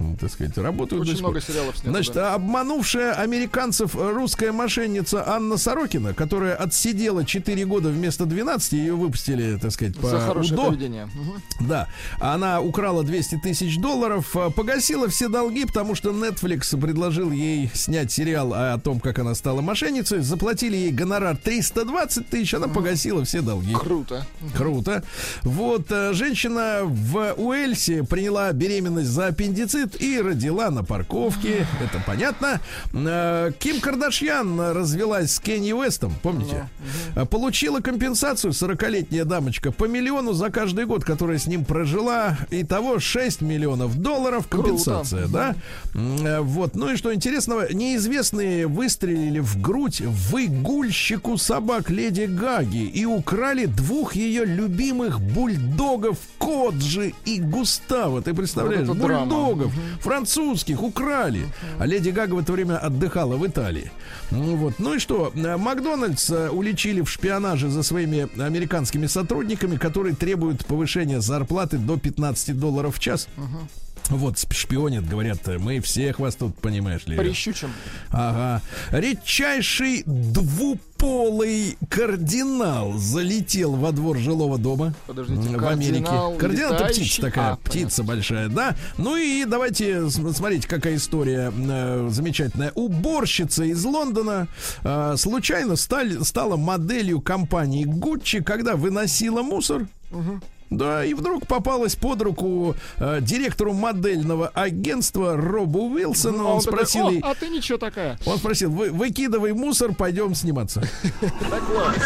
э, 0.00 0.04
так 0.20 0.30
сказать, 0.30 0.56
работают 0.58 1.04
до 1.04 1.08
Очень 1.08 1.12
сих 1.16 1.20
пор. 1.20 1.30
много 1.30 1.40
сериалов 1.46 1.76
снято. 1.76 1.90
Значит, 1.90 2.14
да. 2.14 2.34
обманувшая 2.34 3.12
американцев 3.14 3.94
русская 3.94 4.52
мошенница 4.52 5.28
Анна 5.28 5.56
Сорокина, 5.58 6.12
которая 6.14 6.56
отсидела 6.56 7.24
4 7.24 7.64
года 7.66 7.88
вместо 7.90 8.26
12, 8.26 8.72
ее 8.72 8.94
выпустили, 8.94 9.58
так 9.58 9.70
сказать, 9.70 9.96
по 9.96 10.08
За 10.08 10.20
хорошее 10.20 10.54
УДО. 10.58 10.66
поведение. 10.70 11.06
Мгм. 11.06 11.68
Да, 11.68 11.88
она 12.18 12.60
украла 12.64 13.04
200 13.04 13.36
тысяч 13.42 13.78
долларов, 13.78 14.34
а, 14.36 14.50
погасила 14.50 15.08
все 15.08 15.28
долги, 15.28 15.64
потому 15.64 15.94
что 15.94 16.10
Netflix 16.10 16.78
предложил 16.80 17.30
ей 17.30 17.70
снять 17.74 18.10
сериал 18.10 18.52
о 18.54 18.78
том, 18.78 19.00
как 19.00 19.18
она 19.18 19.34
стала 19.34 19.60
мошенницей. 19.60 20.20
Заплатили 20.20 20.76
ей 20.76 20.90
гонорар 20.90 21.36
320 21.36 22.28
тысяч, 22.28 22.54
она 22.54 22.68
погасила 22.68 23.24
все 23.24 23.42
долги. 23.42 23.74
Круто. 23.74 24.26
Круто. 24.56 25.02
Вот 25.42 25.86
э, 25.90 26.12
женщина 26.14 26.80
в 26.84 27.34
Уэльсе 27.36 28.04
приняла 28.04 28.52
беременность 28.52 29.10
за 29.10 29.26
аппендицит 29.28 30.00
и 30.00 30.20
родила 30.20 30.70
на 30.70 30.82
парковке. 30.84 31.66
Это 31.82 32.02
понятно. 32.06 32.60
Э, 32.92 33.52
Ким 33.58 33.80
Кардашьян 33.80 34.58
развелась 34.72 35.32
с 35.32 35.40
Кенни 35.40 35.72
Уэстом, 35.72 36.14
помните? 36.22 36.68
Э, 37.14 37.24
Получила 37.26 37.80
компенсацию 37.80 38.52
40-летняя 38.52 39.24
дамочка 39.24 39.72
по 39.72 39.84
миллиону 39.84 40.32
за 40.32 40.50
каждый 40.50 40.86
год, 40.86 41.04
которая 41.04 41.38
с 41.38 41.46
ним 41.46 41.64
прожила. 41.64 42.36
Итого 42.50 42.98
6 42.98 43.40
миллионов 43.42 43.96
долларов 43.96 44.46
компенсация, 44.48 45.26
да? 45.28 45.54
М, 45.94 46.26
э, 46.26 46.40
Вот. 46.40 46.74
Ну 46.74 46.92
и 46.92 46.96
что 46.96 47.12
интересного, 47.14 47.72
неизвестные 47.72 48.66
выстрелили 48.66 49.40
в 49.40 49.60
грудь 49.60 50.00
выгульщику 50.00 51.36
собак 51.38 51.90
леди 51.90 52.22
Гаги 52.26 52.84
и 52.84 53.04
украли 53.04 53.66
двух 53.66 54.14
ее 54.16 54.44
любимых 54.44 55.20
бульдогов 55.20 56.18
Коджи 56.38 57.12
и 57.24 57.40
Густава. 57.40 58.22
Ты 58.22 58.34
представляешь, 58.34 58.86
Вот 58.88 58.96
это 58.98 59.06
драма. 59.06 59.26
бульдогов 59.26 59.72
французских 60.00 60.82
украли. 60.82 61.46
А 61.78 61.86
леди 61.86 62.10
Гага 62.10 62.34
в 62.34 62.38
это 62.38 62.52
время 62.52 62.78
отдыхала 62.78 63.36
в 63.36 63.46
Италии. 63.46 63.90
Ну 64.30 64.56
вот. 64.56 64.74
Ну 64.78 64.94
и 64.94 64.98
что? 64.98 65.32
э, 65.34 65.56
Макдональдс 65.56 66.30
э, 66.30 66.48
уличили 66.50 67.00
в 67.02 67.10
шпионаже 67.10 67.68
за 67.68 67.82
своими 67.82 68.28
американскими 68.40 69.06
сотрудниками, 69.06 69.76
которые 69.76 70.14
требуют 70.14 70.64
повышения 70.66 71.20
зарплаты 71.20 71.78
до 71.78 71.96
15 71.96 72.33
долларов 72.34 72.96
в 72.96 72.98
час. 72.98 73.28
Вот, 74.10 74.38
шпионят, 74.50 75.08
говорят, 75.08 75.46
мы 75.58 75.80
всех 75.80 76.18
вас 76.18 76.34
тут, 76.36 76.54
понимаешь 76.58 77.06
ли. 77.06 77.16
Прищучим. 77.16 77.70
Ага. 78.10 78.60
Редчайший 78.90 80.02
двуполый 80.04 81.78
кардинал 81.88 82.92
залетел 82.92 83.76
во 83.76 83.92
двор 83.92 84.18
жилого 84.18 84.58
дома 84.58 84.94
Подождите, 85.06 85.56
в 85.56 85.66
Америке. 85.66 86.10
Кардинал 86.38 86.74
это 86.74 86.84
птица 86.84 87.20
такая, 87.22 87.52
А, 87.52 87.56
птица 87.56 88.02
большая, 88.02 88.48
да. 88.48 88.76
Ну 88.98 89.16
и 89.16 89.46
давайте 89.46 90.10
смотрите, 90.10 90.68
какая 90.68 90.96
история 90.96 91.50
э, 91.56 92.08
замечательная. 92.10 92.72
Уборщица 92.74 93.64
из 93.64 93.82
Лондона 93.84 94.48
э, 94.82 95.14
случайно 95.16 95.76
стали, 95.76 96.22
стала 96.22 96.56
моделью 96.56 97.22
компании 97.22 97.84
Гуччи, 97.84 98.42
когда 98.42 98.76
выносила 98.76 99.42
мусор. 99.42 99.86
Да, 100.76 101.04
и 101.04 101.14
вдруг 101.14 101.46
попалась 101.46 101.94
под 101.94 102.22
руку 102.22 102.74
э, 102.98 103.18
директору 103.20 103.72
модельного 103.72 104.48
агентства 104.48 105.36
Робу 105.36 105.90
Уилсону. 105.90 106.38
Ну, 106.38 106.44
Он 106.44 106.52
он 106.56 106.60
такой, 106.62 106.72
спросил 106.78 107.06
«О, 107.06 107.10
ей, 107.10 107.20
а 107.20 107.34
ты 107.34 107.48
ничего 107.48 107.78
такая. 107.78 108.18
он 108.26 108.38
спросил, 108.38 108.70
Вы, 108.70 108.90
выкидывай 108.90 109.52
мусор, 109.52 109.94
пойдем 109.94 110.34
сниматься. 110.34 110.82
Да 111.20 111.58
класс. 111.60 111.96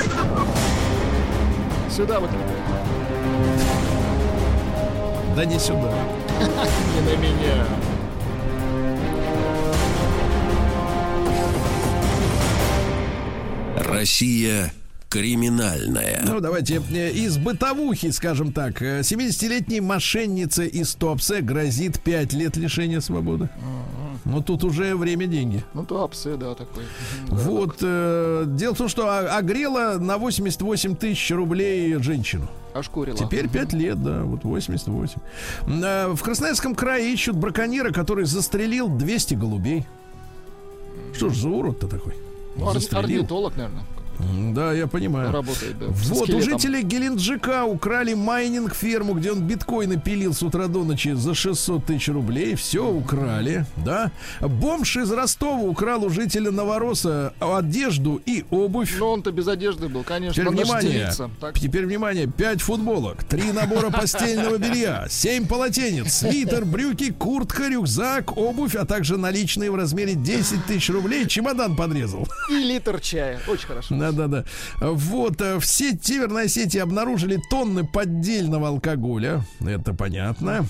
Сюда 1.94 2.20
вот. 2.20 2.30
Да 5.36 5.44
не 5.44 5.58
сюда. 5.58 5.92
Не 6.40 7.00
на 7.00 7.16
меня. 7.16 7.66
Россия 13.76 14.72
криминальная. 15.08 16.22
Ну, 16.24 16.40
давайте 16.40 16.82
э, 16.90 17.10
из 17.10 17.38
бытовухи, 17.38 18.10
скажем 18.10 18.52
так. 18.52 18.82
Э, 18.82 19.00
70-летней 19.00 19.80
мошеннице 19.80 20.66
из 20.66 20.94
Туапсе 20.94 21.40
грозит 21.40 22.00
5 22.00 22.32
лет 22.34 22.56
лишения 22.56 23.00
свободы. 23.00 23.48
Ну, 24.24 24.42
тут 24.42 24.64
уже 24.64 24.94
время 24.96 25.26
деньги. 25.26 25.62
Ну, 25.72 25.86
туапсе, 25.86 26.36
да, 26.36 26.54
такой. 26.54 26.84
Вот. 27.28 27.76
э, 27.80 28.44
дело 28.46 28.74
в 28.74 28.78
том, 28.78 28.88
что 28.88 29.08
о- 29.08 29.36
огрела 29.38 29.96
на 29.98 30.18
88 30.18 30.96
тысяч 30.96 31.30
рублей 31.30 31.94
женщину. 32.02 32.48
Ошкурила. 32.74 33.16
Теперь 33.16 33.48
5 33.48 33.72
лет, 33.72 34.02
да, 34.02 34.22
вот 34.24 34.44
88. 34.44 35.20
Э, 35.82 36.08
В 36.12 36.22
Красноярском 36.22 36.74
крае 36.74 37.12
ищут 37.12 37.36
браконьера, 37.36 37.90
который 37.92 38.24
застрелил 38.26 38.88
200 38.88 39.34
голубей. 39.34 39.86
Что 41.14 41.30
ж 41.30 41.36
за 41.36 41.48
урод-то 41.48 41.86
такой? 41.88 42.14
Ну, 42.56 42.68
орнитолог, 42.68 43.56
наверное, 43.56 43.84
Да, 44.18 44.72
я 44.72 44.86
понимаю. 44.86 45.32
работает, 45.32 45.78
да. 45.78 45.86
Вот, 45.86 46.22
у 46.22 46.24
скелетом. 46.24 46.42
жителей 46.42 46.82
Геленджика 46.82 47.64
украли 47.64 48.14
майнинг-ферму, 48.14 49.14
где 49.14 49.32
он 49.32 49.40
биткоины 49.42 50.00
пилил 50.00 50.34
с 50.34 50.42
утра 50.42 50.66
до 50.66 50.84
ночи 50.84 51.12
за 51.12 51.34
600 51.34 51.86
тысяч 51.86 52.08
рублей. 52.08 52.54
Все 52.54 52.86
украли, 52.86 53.64
да. 53.76 54.10
Бомж 54.40 54.96
из 54.96 55.10
Ростова 55.12 55.62
украл 55.62 56.04
у 56.04 56.10
жителя 56.10 56.50
Новороса 56.50 57.32
одежду 57.40 58.20
и 58.26 58.44
обувь. 58.50 58.96
Ну, 58.98 59.06
он-то 59.06 59.30
без 59.32 59.46
одежды 59.48 59.88
был, 59.88 60.02
конечно. 60.02 60.42
Теперь 60.42 60.54
внимание, 60.54 61.12
теперь 61.54 61.86
внимание, 61.86 62.26
5 62.26 62.60
футболок, 62.60 63.24
3 63.24 63.52
набора 63.52 63.90
постельного 63.90 64.58
белья, 64.58 65.06
7 65.08 65.46
полотенец, 65.46 66.12
свитер, 66.12 66.64
брюки, 66.64 67.12
куртка, 67.12 67.68
рюкзак, 67.68 68.36
обувь, 68.36 68.74
а 68.74 68.84
также 68.84 69.16
наличные 69.16 69.70
в 69.70 69.76
размере 69.76 70.14
10 70.14 70.66
тысяч 70.66 70.90
рублей. 70.90 71.26
Чемодан 71.26 71.76
подрезал. 71.76 72.26
И 72.50 72.54
литр 72.54 73.00
чая. 73.00 73.40
Очень 73.46 73.66
хорошо. 73.66 73.94
Да-да-да. 74.12 74.44
Вот, 74.80 75.40
э, 75.40 75.58
в 75.58 75.66
сеть, 75.66 76.04
Северной 76.04 76.44
Осетии 76.44 76.78
обнаружили 76.78 77.40
тонны 77.50 77.84
поддельного 77.84 78.68
алкоголя. 78.68 79.42
Это 79.60 79.94
понятно. 79.94 80.64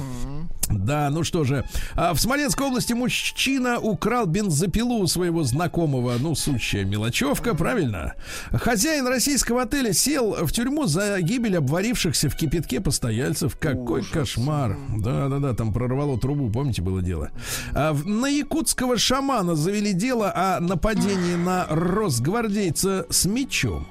Да, 0.70 1.08
ну 1.10 1.24
что 1.24 1.44
же, 1.44 1.64
а 1.94 2.14
в 2.14 2.20
Смоленской 2.20 2.66
области 2.66 2.92
мужчина 2.92 3.78
украл 3.78 4.26
бензопилу 4.26 4.98
у 4.98 5.06
своего 5.06 5.44
знакомого, 5.44 6.14
ну, 6.18 6.34
сущая 6.34 6.84
мелочевка, 6.84 7.54
правильно? 7.54 8.14
Хозяин 8.52 9.06
российского 9.06 9.62
отеля 9.62 9.92
сел 9.92 10.46
в 10.46 10.52
тюрьму 10.52 10.86
за 10.86 11.20
гибель 11.20 11.56
обварившихся 11.56 12.28
в 12.28 12.36
кипятке 12.36 12.80
постояльцев. 12.80 13.56
Какой 13.58 14.04
кошмар. 14.04 14.76
Да-да-да, 14.96 15.54
там 15.54 15.72
прорвало 15.72 16.18
трубу, 16.18 16.50
помните, 16.50 16.82
было 16.82 17.02
дело. 17.02 17.30
А 17.74 17.92
на 17.92 18.26
якутского 18.26 18.98
шамана 18.98 19.54
завели 19.56 19.92
дело 19.92 20.32
о 20.34 20.60
нападении 20.60 21.34
на 21.36 21.66
росгвардейца 21.68 23.06
с 23.10 23.24
мечом. 23.24 23.86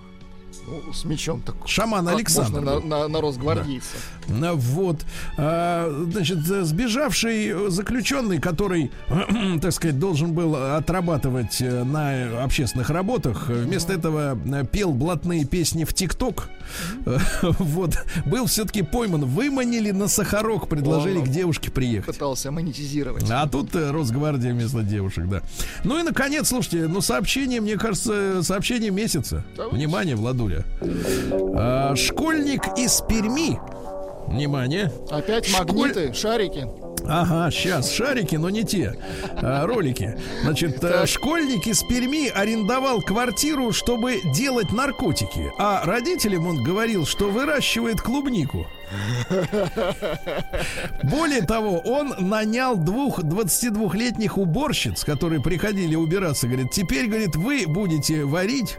Ну, 0.68 0.94
с 0.94 1.06
мечом 1.06 1.42
так. 1.42 1.56
Шаман 1.66 2.08
Александр. 2.10 2.60
можно 2.60 2.80
на, 2.82 2.86
на, 2.86 3.08
на 3.08 3.22
росгвардейца. 3.22 3.88
А, 4.30 4.54
Вот, 4.54 5.06
А, 5.38 6.06
значит, 6.12 6.40
э, 6.50 6.64
сбежавший 6.64 7.70
заключенный, 7.70 8.40
который, 8.40 8.92
так 9.62 9.72
сказать, 9.72 9.98
должен 9.98 10.34
был 10.34 10.56
отрабатывать 10.56 11.62
э, 11.62 11.84
на 11.86 12.44
общественных 12.44 12.90
работах, 12.90 13.50
э, 13.50 13.64
вместо 13.64 13.94
этого 13.94 14.38
пел 14.66 14.92
блатные 14.92 15.46
песни 15.46 15.86
в 15.86 15.94
ТикТок. 15.94 16.50
Вот, 17.60 17.98
был 18.26 18.46
все-таки 18.48 18.82
пойман, 18.82 19.24
выманили 19.24 19.92
на 19.92 20.10
Сахарок, 20.10 20.68
предложили 20.68 21.22
к 21.22 21.30
девушке 21.30 21.72
приехать. 21.72 22.14
Пытался 22.14 22.52
монетизировать. 22.52 23.24
А 23.30 23.48
тут 23.48 23.74
Росгвардия 23.74 24.52
вместо 24.52 24.82
девушек, 24.84 25.28
да. 25.30 25.42
Ну 25.86 25.98
и 25.98 26.04
наконец, 26.04 26.50
слушайте, 26.50 26.88
ну 26.88 27.00
сообщение, 27.00 27.62
мне 27.62 27.78
кажется, 27.78 28.44
сообщение 28.44 28.92
месяца. 28.92 29.46
Внимание, 29.72 30.18
Владуля. 30.18 30.57
А, 31.56 31.96
школьник 31.96 32.78
из 32.78 33.02
Перми. 33.02 33.60
Внимание. 34.28 34.92
Опять 35.10 35.46
Школь- 35.48 35.66
магниты, 35.94 36.14
шарики. 36.14 36.68
Ага, 37.10 37.50
сейчас 37.52 37.90
шарики, 37.92 38.36
но 38.36 38.50
не 38.50 38.64
те 38.66 38.98
а, 39.42 39.66
ролики. 39.66 40.18
Значит, 40.44 40.84
э, 40.84 41.06
школьник 41.06 41.66
из 41.68 41.82
Перми 41.84 42.28
арендовал 42.28 43.02
квартиру, 43.02 43.72
чтобы 43.72 44.20
делать 44.36 44.74
наркотики, 44.74 45.52
а 45.58 45.86
родителям 45.86 46.48
он 46.48 46.64
говорил, 46.64 47.06
что 47.06 47.30
выращивает 47.30 48.02
клубнику. 48.02 48.68
Более 51.04 51.42
того, 51.44 51.80
он 51.80 52.14
нанял 52.20 52.76
двух 52.76 53.20
22-летних 53.20 54.38
уборщиц, 54.38 55.04
которые 55.04 55.42
приходили 55.42 55.96
убираться. 55.96 56.48
Говорит, 56.48 56.72
теперь, 56.72 57.08
говорит, 57.08 57.36
вы 57.36 57.66
будете 57.68 58.24
варить. 58.26 58.78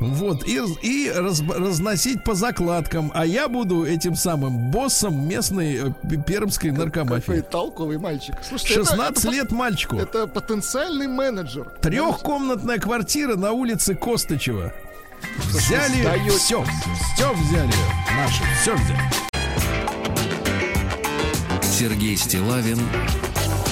Вот, 0.00 0.44
и, 0.46 0.60
и 0.82 1.10
раз- 1.10 1.42
разносить 1.42 2.24
по 2.24 2.34
закладкам. 2.34 3.12
А 3.14 3.24
я 3.24 3.48
буду 3.48 3.84
этим 3.84 4.16
самым 4.16 4.70
боссом 4.70 5.28
местной 5.28 5.76
э, 5.76 6.16
пермской 6.26 6.70
Какой 6.70 6.84
наркомафии. 6.84 7.40
толковый 7.40 7.98
мальчик. 7.98 8.34
Слушайте, 8.46 8.74
это- 8.80 8.84
16 8.90 9.24
это, 9.24 9.32
лет 9.34 9.52
мальчику. 9.52 9.96
Это 9.96 10.26
потенциальный 10.26 11.06
менеджер. 11.06 11.70
Трехкомнатная 11.80 12.78
квартира 12.78 13.36
на 13.36 13.52
улице 13.52 13.94
Костычева. 13.94 14.72
Взяли 15.50 16.00
сдаете 16.00 16.30
все. 16.30 16.64
Все 17.14 17.32
взяли. 17.34 17.72
Наши. 18.16 18.42
Все 18.60 18.74
взяли. 18.74 18.98
Сергей 21.62 22.16
Стилавин 22.16 22.78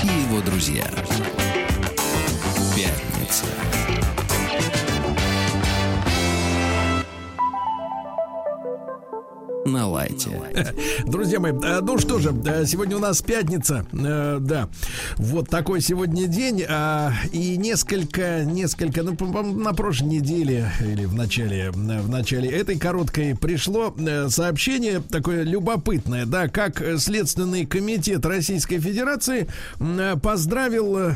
и 0.04 0.06
его 0.06 0.40
друзья. 0.42 0.84
На 9.70 9.86
лайте. 9.86 10.30
Друзья 11.06 11.38
мои, 11.38 11.52
э, 11.52 11.80
ну 11.80 11.96
что 11.96 12.18
же, 12.18 12.34
э, 12.44 12.66
сегодня 12.66 12.96
у 12.96 12.98
нас 12.98 13.22
пятница, 13.22 13.86
э, 13.92 14.38
да, 14.40 14.68
вот 15.16 15.48
такой 15.48 15.80
сегодня 15.80 16.26
день, 16.26 16.64
а, 16.68 17.12
и 17.30 17.56
несколько, 17.56 18.44
несколько, 18.44 19.04
ну, 19.04 19.14
на 19.42 19.72
прошлой 19.72 20.08
неделе 20.08 20.72
или 20.80 21.04
в 21.04 21.14
начале, 21.14 21.70
в 21.70 22.08
начале 22.08 22.50
этой 22.50 22.80
короткой 22.80 23.36
пришло 23.36 23.94
сообщение 24.28 25.00
такое 25.00 25.44
любопытное, 25.44 26.26
да, 26.26 26.48
как 26.48 26.82
Следственный 26.98 27.64
комитет 27.64 28.26
Российской 28.26 28.80
Федерации 28.80 29.46
поздравил, 30.20 31.14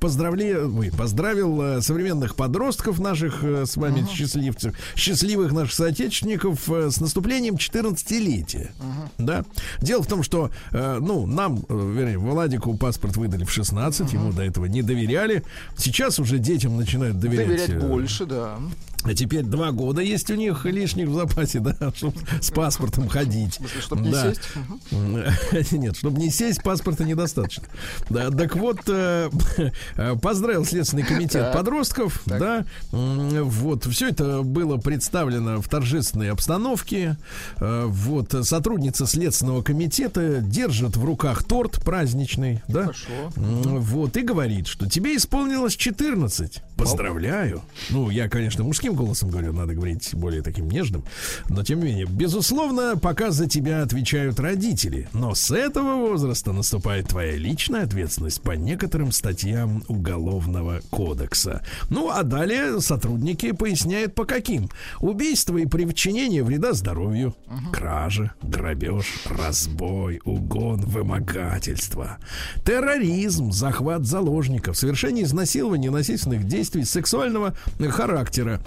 поздравле, 0.00 0.64
ой, 0.64 0.90
поздравил 0.90 1.80
современных 1.80 2.34
подростков 2.34 2.98
наших 2.98 3.44
с 3.44 3.76
вами 3.76 4.04
счастливцев, 4.10 4.74
счастливых 4.96 5.52
наших 5.52 5.74
соотечественников 5.74 6.68
с 6.68 7.00
наступлением 7.00 7.56
14-летия. 7.72 8.70
Да. 9.18 9.44
Дело 9.80 10.02
в 10.02 10.06
том, 10.06 10.22
что, 10.22 10.50
э, 10.72 10.98
ну, 11.00 11.26
нам, 11.26 11.64
э, 11.68 11.92
вернее, 11.96 12.18
Владику 12.18 12.76
паспорт 12.76 13.16
выдали 13.16 13.44
в 13.44 13.50
16, 13.50 14.12
ему 14.12 14.32
до 14.32 14.42
этого 14.42 14.66
не 14.66 14.82
доверяли. 14.82 15.44
Сейчас 15.76 16.18
уже 16.18 16.38
детям 16.38 16.76
начинают 16.76 17.18
доверять. 17.18 17.46
Доверять 17.46 17.70
э, 17.70 17.80
больше, 17.80 18.26
да. 18.26 18.58
А 19.04 19.14
теперь 19.14 19.42
два 19.44 19.70
года 19.72 20.00
есть 20.02 20.30
у 20.30 20.34
них 20.34 20.64
лишних 20.64 21.08
в 21.08 21.14
запасе, 21.14 21.60
да, 21.60 21.74
чтобы 21.94 22.14
с 22.40 22.50
паспортом 22.50 23.08
ходить. 23.08 23.54
смысле, 23.54 23.80
чтоб 23.80 24.00
не 24.00 24.10
Да. 24.10 24.34
сесть? 24.34 25.72
Нет, 25.72 25.96
чтобы 25.96 26.18
не 26.18 26.30
сесть, 26.30 26.62
паспорта 26.62 27.04
недостаточно. 27.04 27.64
Да, 28.10 28.30
так 28.30 28.56
вот, 28.56 28.80
э, 28.88 29.30
поздравил 30.22 30.64
Следственный 30.64 31.04
комитет 31.04 31.52
подростков, 31.52 32.22
да, 32.26 32.64
вот, 32.90 33.84
все 33.86 34.08
это 34.08 34.42
было 34.42 34.76
представлено 34.76 35.60
в 35.60 35.68
торжественной 35.68 36.30
обстановке, 36.30 37.16
Э, 37.60 37.84
вот, 37.86 38.34
сотрудница 38.42 39.06
Следственного 39.06 39.62
комитета 39.62 40.40
держит 40.40 40.96
в 40.96 41.04
руках 41.04 41.44
торт 41.44 41.82
праздничный, 41.84 42.62
да, 42.68 42.82
Хорошо. 42.82 43.08
Вот, 43.36 44.16
и 44.16 44.22
говорит, 44.22 44.66
что 44.66 44.88
тебе 44.88 45.16
исполнилось 45.16 45.76
14. 45.76 46.62
Поздравляю. 46.76 47.62
Ну, 47.90 48.10
я, 48.10 48.28
конечно, 48.28 48.64
мужским 48.64 48.87
голосом 48.94 49.30
говорю, 49.30 49.52
надо 49.52 49.74
говорить 49.74 50.10
более 50.14 50.42
таким 50.42 50.68
нежным. 50.68 51.04
Но, 51.48 51.62
тем 51.62 51.80
не 51.80 51.86
менее, 51.86 52.06
безусловно, 52.06 52.96
пока 52.96 53.30
за 53.30 53.48
тебя 53.48 53.82
отвечают 53.82 54.40
родители. 54.40 55.08
Но 55.12 55.34
с 55.34 55.50
этого 55.50 55.96
возраста 55.96 56.52
наступает 56.52 57.08
твоя 57.08 57.36
личная 57.36 57.84
ответственность 57.84 58.40
по 58.42 58.52
некоторым 58.52 59.12
статьям 59.12 59.82
Уголовного 59.88 60.80
кодекса. 60.90 61.62
Ну, 61.90 62.10
а 62.10 62.22
далее 62.22 62.80
сотрудники 62.80 63.52
поясняют, 63.52 64.14
по 64.14 64.24
каким. 64.24 64.68
Убийство 65.00 65.56
и 65.56 65.66
причинение 65.66 66.42
вреда 66.42 66.72
здоровью, 66.72 67.34
кража, 67.72 68.32
грабеж, 68.42 69.06
разбой, 69.26 70.20
угон, 70.24 70.80
вымогательство, 70.80 72.18
терроризм, 72.64 73.52
захват 73.52 74.04
заложников, 74.04 74.76
совершение 74.76 75.24
изнасилования, 75.24 75.90
насильственных 75.90 76.44
действий 76.44 76.84
сексуального 76.84 77.54
характера. 77.88 78.60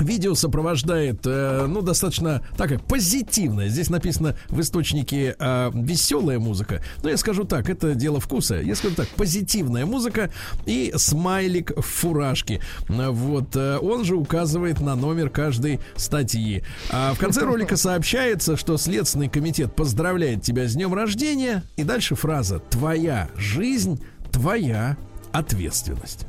Видео 0.00 0.34
сопровождает, 0.34 1.20
э, 1.26 1.66
ну, 1.68 1.82
достаточно 1.82 2.42
такая 2.56 2.78
позитивная. 2.78 3.68
Здесь 3.68 3.90
написано 3.90 4.36
в 4.48 4.60
источнике 4.60 5.36
э, 5.38 5.70
веселая 5.74 6.38
музыка. 6.38 6.82
Но 7.02 7.10
я 7.10 7.16
скажу 7.16 7.44
так, 7.44 7.68
это 7.68 7.94
дело 7.94 8.20
вкуса. 8.20 8.56
Я 8.56 8.74
скажу 8.74 8.94
так, 8.94 9.08
позитивная 9.08 9.86
музыка 9.86 10.30
и 10.66 10.92
смайлик 10.96 11.76
в 11.76 11.82
фуражке. 11.82 12.60
Э, 12.88 13.10
Вот, 13.10 13.54
э, 13.56 13.78
он 13.78 14.04
же 14.04 14.16
указывает 14.16 14.80
на 14.80 14.94
номер 14.96 15.28
каждой 15.30 15.80
статьи. 15.96 16.62
А 16.90 17.14
в 17.14 17.18
конце 17.18 17.42
ролика 17.42 17.76
сообщается, 17.76 18.56
что 18.56 18.76
Следственный 18.76 19.28
комитет 19.28 19.74
поздравляет 19.76 20.42
тебя 20.42 20.66
с 20.66 20.74
днем 20.74 20.94
рождения. 20.94 21.62
И 21.76 21.84
дальше 21.84 22.14
фраза 22.14 22.58
«Твоя 22.58 23.28
жизнь, 23.36 24.02
твоя 24.32 24.96
ответственность». 25.32 26.26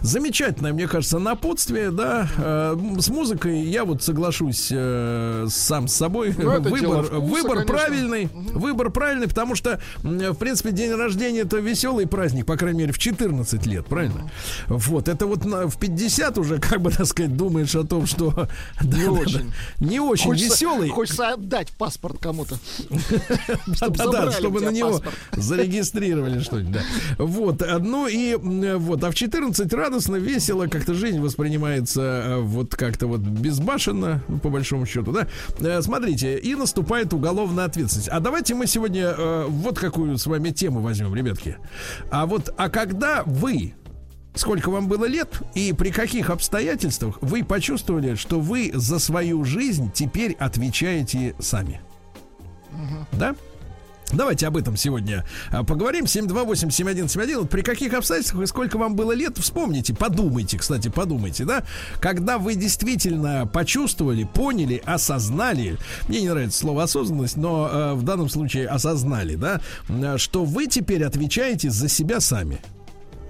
Замечательное, 0.00 0.72
мне 0.72 0.86
кажется, 0.86 1.18
напутствие, 1.18 1.90
да. 1.90 2.28
Э, 2.38 2.76
с 2.98 3.08
музыкой 3.08 3.62
я 3.62 3.84
вот 3.84 4.02
соглашусь 4.02 4.68
э, 4.70 5.46
сам 5.50 5.88
с 5.88 5.94
собой. 5.94 6.34
Ну, 6.36 6.60
выбор 6.60 7.04
вкуса, 7.04 7.14
выбор 7.20 7.56
конечно. 7.58 7.66
правильный. 7.66 8.28
Выбор 8.32 8.90
правильный, 8.90 9.28
потому 9.28 9.54
что, 9.54 9.80
в 10.02 10.34
принципе, 10.34 10.70
день 10.72 10.92
рождения 10.92 11.40
это 11.40 11.58
веселый 11.58 12.06
праздник, 12.06 12.46
по 12.46 12.56
крайней 12.56 12.80
мере, 12.80 12.92
в 12.92 12.98
14 12.98 13.66
лет, 13.66 13.86
правильно? 13.86 14.30
Вот, 14.66 15.08
это 15.08 15.26
вот 15.26 15.44
на- 15.44 15.66
в 15.68 15.78
50 15.78 16.38
уже, 16.38 16.58
как 16.60 16.80
бы, 16.80 16.90
так 16.90 17.06
сказать, 17.06 17.36
думаешь 17.36 17.74
о 17.74 17.84
том, 17.84 18.06
что... 18.06 18.30
да, 18.30 18.46
да, 18.82 19.04
да, 19.04 19.10
очень. 19.12 19.52
Не 19.80 20.00
очень 20.00 20.30
Хочется- 20.30 20.54
веселый. 20.54 20.88
Хочется 20.90 21.30
отдать 21.30 21.70
паспорт 21.72 22.18
кому-то. 22.20 22.56
Да, 23.80 23.88
да, 23.88 23.88
да, 23.88 24.04
забрали 24.04 24.30
чтобы 24.32 24.60
на 24.60 24.70
него 24.70 25.02
зарегистрировали 25.32 26.40
что-нибудь, 26.40 26.72
да. 26.72 26.82
Вот, 27.18 27.62
а, 27.62 27.78
ну 27.98 28.06
и 28.06 28.34
м, 28.34 28.78
вот, 28.78 29.02
а 29.02 29.10
в 29.10 29.14
14 29.14 29.72
радостно, 29.72 30.16
весело, 30.16 30.68
как-то 30.68 30.94
жизнь 30.94 31.20
воспринимается 31.20 32.00
э, 32.00 32.36
вот 32.38 32.76
как-то 32.76 33.08
вот 33.08 33.20
безбашенно, 33.20 34.22
ну, 34.28 34.38
по 34.38 34.50
большому 34.50 34.86
счету, 34.86 35.10
да. 35.10 35.26
Э, 35.58 35.82
Смотрите, 35.82 36.38
и 36.38 36.54
наступает 36.54 37.12
уголовная 37.12 37.64
ответственность. 37.64 38.08
А 38.08 38.20
давайте 38.20 38.54
мы 38.54 38.68
сегодня 38.68 39.14
э, 39.18 39.46
вот 39.48 39.80
какую 39.80 40.16
с 40.16 40.26
вами 40.26 40.50
тему 40.50 40.80
возьмем, 40.80 41.12
ребятки. 41.12 41.56
А 42.10 42.26
вот, 42.26 42.54
а 42.56 42.68
когда 42.68 43.22
вы 43.24 43.74
Сколько 44.34 44.70
вам 44.70 44.86
было 44.86 45.04
лет 45.06 45.40
и 45.54 45.72
при 45.72 45.90
каких 45.90 46.30
обстоятельствах 46.30 47.18
вы 47.22 47.42
почувствовали, 47.42 48.14
что 48.14 48.38
вы 48.38 48.70
за 48.72 49.00
свою 49.00 49.42
жизнь 49.42 49.90
теперь 49.92 50.36
отвечаете 50.38 51.34
сами? 51.40 51.80
Да? 53.10 53.34
Давайте 54.12 54.46
об 54.46 54.56
этом 54.56 54.76
сегодня 54.76 55.24
а, 55.50 55.64
поговорим. 55.64 56.04
728-7171. 56.04 57.38
Вот 57.38 57.50
При 57.50 57.62
каких 57.62 57.92
обстоятельствах 57.94 58.44
и 58.44 58.46
сколько 58.46 58.78
вам 58.78 58.96
было 58.96 59.12
лет, 59.12 59.36
вспомните, 59.38 59.94
подумайте, 59.94 60.58
кстати, 60.58 60.88
подумайте, 60.88 61.44
да? 61.44 61.64
Когда 62.00 62.38
вы 62.38 62.54
действительно 62.54 63.46
почувствовали, 63.46 64.24
поняли, 64.24 64.82
осознали, 64.84 65.78
мне 66.08 66.22
не 66.22 66.28
нравится 66.28 66.58
слово 66.58 66.84
осознанность, 66.84 67.36
но 67.36 67.68
э, 67.70 67.94
в 67.94 68.02
данном 68.02 68.28
случае 68.28 68.68
осознали, 68.68 69.36
да, 69.36 69.60
что 70.18 70.44
вы 70.44 70.66
теперь 70.66 71.04
отвечаете 71.04 71.70
за 71.70 71.88
себя 71.88 72.20
сами. 72.20 72.58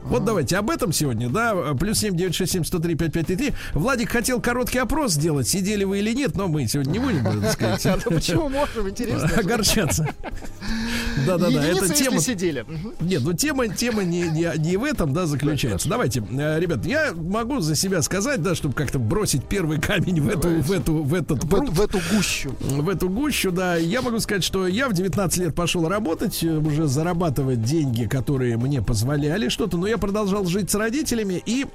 Вот 0.04 0.24
давайте 0.24 0.56
об 0.56 0.70
этом 0.70 0.92
сегодня, 0.92 1.28
да, 1.28 1.54
плюс 1.78 1.98
7 1.98 2.16
967 2.16 2.64
103 2.64 2.94
5533. 2.94 3.54
Владик 3.74 4.10
хотел 4.10 4.40
короткий 4.40 4.78
опрос 4.78 5.12
сделать, 5.12 5.46
сидели 5.48 5.84
вы 5.84 5.98
или 5.98 6.14
нет, 6.14 6.34
но 6.34 6.48
мы 6.48 6.66
сегодня 6.66 6.92
не 6.92 6.98
будем, 6.98 7.24
так 7.42 7.52
сказать, 7.52 7.84
Ну 8.06 8.12
почему 8.12 8.48
можем, 8.48 8.88
интересно? 8.88 9.28
огорчаться. 9.36 10.08
Да-да-да, 11.26 11.64
это 11.64 11.92
тема... 11.92 12.20
сидели. 12.20 12.64
Нет, 13.00 13.22
ну 13.24 13.32
тема, 13.32 13.68
тема 13.68 14.04
не, 14.04 14.22
не, 14.28 14.50
не 14.58 14.76
в 14.76 14.84
этом, 14.84 15.12
да, 15.12 15.26
заключается. 15.26 15.88
Давайте, 15.88 16.20
э, 16.30 16.60
ребят, 16.60 16.86
я 16.86 17.12
могу 17.12 17.60
за 17.60 17.74
себя 17.74 18.00
сказать, 18.02 18.40
да, 18.42 18.54
чтобы 18.54 18.74
как-то 18.74 18.98
бросить 18.98 19.44
первый 19.44 19.78
камень 19.80 20.20
в 20.20 20.28
эту, 20.28 20.48
в 20.48 20.72
эту, 20.72 20.94
в 21.02 21.14
этот 21.14 21.44
В, 21.44 21.48
пруд, 21.48 21.64
эту- 21.64 21.72
в 21.72 21.80
эту 21.80 21.98
гущу. 22.14 22.54
в 22.60 22.88
эту 22.88 23.08
гущу, 23.08 23.50
да. 23.50 23.76
Я 23.76 24.00
могу 24.00 24.20
сказать, 24.20 24.44
что 24.44 24.66
я 24.66 24.88
в 24.88 24.92
19 24.94 25.38
лет 25.38 25.54
пошел 25.54 25.88
работать, 25.88 26.42
э, 26.42 26.56
уже 26.56 26.86
зарабатывать 26.86 27.62
деньги, 27.62 28.04
которые 28.06 28.56
мне 28.56 28.80
позволяли 28.80 29.48
что-то, 29.48 29.76
но 29.76 29.87
я 29.88 29.98
продолжал 29.98 30.44
жить 30.44 30.70
с 30.70 30.74
родителями 30.74 31.42
и 31.44 31.66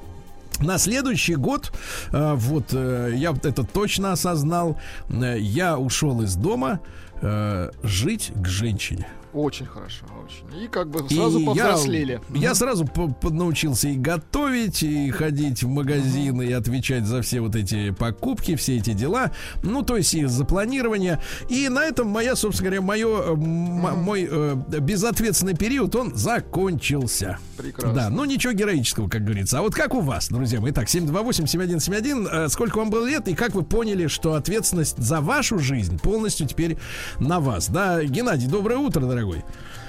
на 0.60 0.78
следующий 0.78 1.36
год, 1.36 1.74
э, 2.12 2.34
вот 2.36 2.74
э, 2.74 3.14
я 3.16 3.32
это 3.32 3.64
точно 3.64 4.12
осознал, 4.14 4.80
э, 5.10 5.38
я 5.40 5.78
ушел 5.78 6.22
из 6.22 6.36
дома 6.36 6.80
жить 7.84 8.34
к 8.36 8.48
женщине. 8.48 9.08
Очень 9.34 9.66
хорошо, 9.66 10.06
очень. 10.24 10.64
И 10.64 10.68
как 10.68 10.90
бы 10.90 11.08
сразу 11.10 11.40
И 11.40 11.46
повзрослели. 11.46 12.22
Я, 12.34 12.40
я 12.50 12.56
сразу 12.56 12.86
по- 12.86 13.08
по- 13.10 13.30
научился 13.32 13.88
и 13.90 13.96
готовить, 13.96 14.84
и 14.84 15.10
ходить 15.10 15.64
в 15.64 15.68
магазин, 15.68 16.42
и 16.42 16.52
отвечать 16.52 17.06
за 17.06 17.22
все 17.24 17.42
вот 17.42 17.56
эти 17.56 17.90
покупки, 17.92 18.56
все 18.56 18.78
эти 18.78 18.94
дела. 18.94 19.32
Ну, 19.64 19.82
то 19.82 19.98
есть 19.98 20.14
и 20.14 20.26
за 20.26 20.46
планирование. 20.46 21.20
И 21.50 21.68
на 21.70 21.84
этом 21.84 22.08
моя, 22.10 22.36
собственно 22.36 22.70
говоря, 22.70 22.82
мое, 22.86 23.22
э, 23.24 23.36
мой 23.36 24.28
э, 24.30 24.56
безответственный 24.80 25.56
период, 25.56 25.96
он 25.96 26.14
закончился. 26.16 27.40
Прекрасно. 27.58 27.94
Да, 27.94 28.10
ну 28.10 28.26
ничего 28.26 28.54
героического, 28.54 29.10
как 29.10 29.24
говорится. 29.24 29.60
А 29.60 29.62
вот 29.64 29.74
как 29.74 29.94
у 29.96 30.02
вас, 30.02 30.30
друзья 30.30 30.62
мои? 30.62 30.72
Итак, 30.72 30.88
728-7171. 30.88 32.28
Э, 32.46 32.50
Сколько 32.50 32.78
вам 32.78 32.90
было 32.90 33.08
лет 33.08 33.28
и 33.28 33.34
как 33.36 33.56
вы 33.56 33.64
поняли, 33.64 34.08
что 34.08 34.36
ответственность 34.36 34.98
за 34.98 35.22
вашу 35.22 35.58
жизнь 35.60 36.00
полностью 36.00 36.48
теперь 36.48 36.78
на 37.20 37.40
вас? 37.40 37.70
Да, 37.70 38.04
Геннадий, 38.04 38.48
доброе 38.48 38.78
утро, 38.78 39.02
дорогой. 39.02 39.23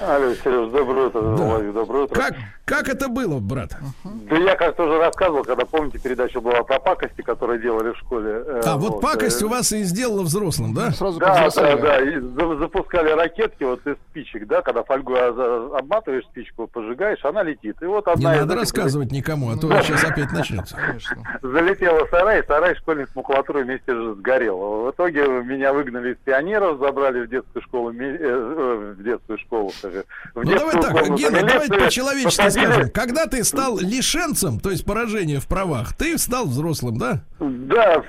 Алло, 0.00 0.34
Сереж, 0.34 0.70
доброе 0.70 1.06
утро, 1.06 1.20
Да. 1.36 1.72
Доброе 1.72 2.04
утро. 2.04 2.14
Как, 2.14 2.34
как 2.64 2.88
это 2.88 3.08
было, 3.08 3.40
брат? 3.40 3.76
Да 4.04 4.36
я 4.36 4.56
как-то 4.56 4.84
уже 4.84 4.98
рассказывал, 4.98 5.44
когда, 5.44 5.64
помните, 5.66 5.98
передача 5.98 6.40
была 6.40 6.62
про 6.62 6.78
пакости, 6.78 7.20
которые 7.22 7.60
делали 7.60 7.92
в 7.92 7.96
школе. 7.98 8.42
э, 8.46 8.60
А, 8.64 8.76
вот 8.76 9.00
пакость 9.00 9.42
э, 9.42 9.44
у 9.44 9.48
вас 9.48 9.70
и 9.72 9.82
сделала 9.82 10.22
взрослым, 10.22 10.72
да? 10.74 10.90
Сразу 10.92 11.18
Да, 11.20 11.48
да, 11.54 11.76
да, 11.76 12.00
и 12.00 12.18
за- 12.18 12.56
запускали 12.58 13.10
ракетки 13.10 13.64
вот 13.64 13.86
из 13.86 13.96
спичек, 14.10 14.46
да, 14.46 14.62
когда 14.62 14.82
фольгу 14.82 15.14
обматываешь 15.14 16.24
спичку, 16.24 16.66
пожигаешь, 16.66 17.22
она 17.24 17.42
летит. 17.42 17.76
И 17.82 17.84
вот 17.86 18.06
Не 18.06 18.12
одна 18.12 18.34
из 18.34 18.40
надо 18.40 18.52
этих 18.54 18.60
рассказывать 18.62 19.12
никому, 19.12 19.50
а 19.52 19.56
то 19.56 19.68
сейчас 19.82 20.04
опять 20.04 20.32
начнется. 20.32 20.76
Конечно. 20.76 21.22
залетела 21.42 22.06
в 22.06 22.10
сарай, 22.10 22.40
и 22.40 22.46
сарай 22.46 22.74
школьник 22.76 23.08
с 23.10 23.14
макулатурой 23.16 23.64
вместе 23.64 23.94
же 23.94 24.14
сгорел. 24.14 24.84
В 24.86 24.90
итоге 24.90 25.26
меня 25.26 25.72
выгнали 25.72 26.12
из 26.12 26.16
пионеров, 26.24 26.78
забрали 26.78 27.26
в 27.26 27.28
детскую 27.28 27.62
школу, 27.62 27.92
э, 27.92 27.96
э, 28.20 28.94
в 28.98 29.02
детскую 29.02 29.38
школу, 29.38 29.70
в 29.70 29.84
Ну 29.84 30.00
давай 30.34 30.46
детскую 30.46 30.82
так, 30.82 30.92
комнату 30.92 31.14
Гена, 31.16 31.30
милиции, 31.36 31.48
давайте 31.52 31.74
по-человечески 31.84 32.53
скажем. 32.54 32.90
Когда 32.94 33.26
ты 33.26 33.44
стал 33.44 33.78
лишенцем, 33.78 34.60
то 34.60 34.70
есть 34.70 34.84
поражение 34.84 35.40
в 35.40 35.46
правах, 35.46 35.96
ты 35.96 36.16
стал 36.18 36.46
взрослым, 36.46 36.98
да? 36.98 37.20
Да, 37.40 38.02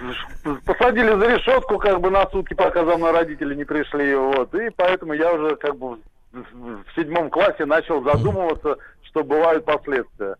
посадили 0.66 1.10
за 1.20 1.36
решетку 1.36 1.78
как 1.78 2.00
бы 2.00 2.10
на 2.10 2.30
сутки, 2.30 2.54
пока 2.54 2.86
за 2.86 2.98
мной 2.98 3.12
родители 3.12 3.56
не 3.56 3.66
пришли, 3.66 4.16
вот, 4.16 4.54
и 4.56 4.70
поэтому 4.76 5.14
я 5.14 5.34
уже 5.34 5.56
как 5.56 5.78
бы 5.78 5.98
в 6.32 6.96
седьмом 6.96 7.30
классе 7.30 7.66
начал 7.66 8.04
задумываться, 8.04 8.78
что 9.04 9.24
бывают 9.24 9.66
последствия. 9.66 10.36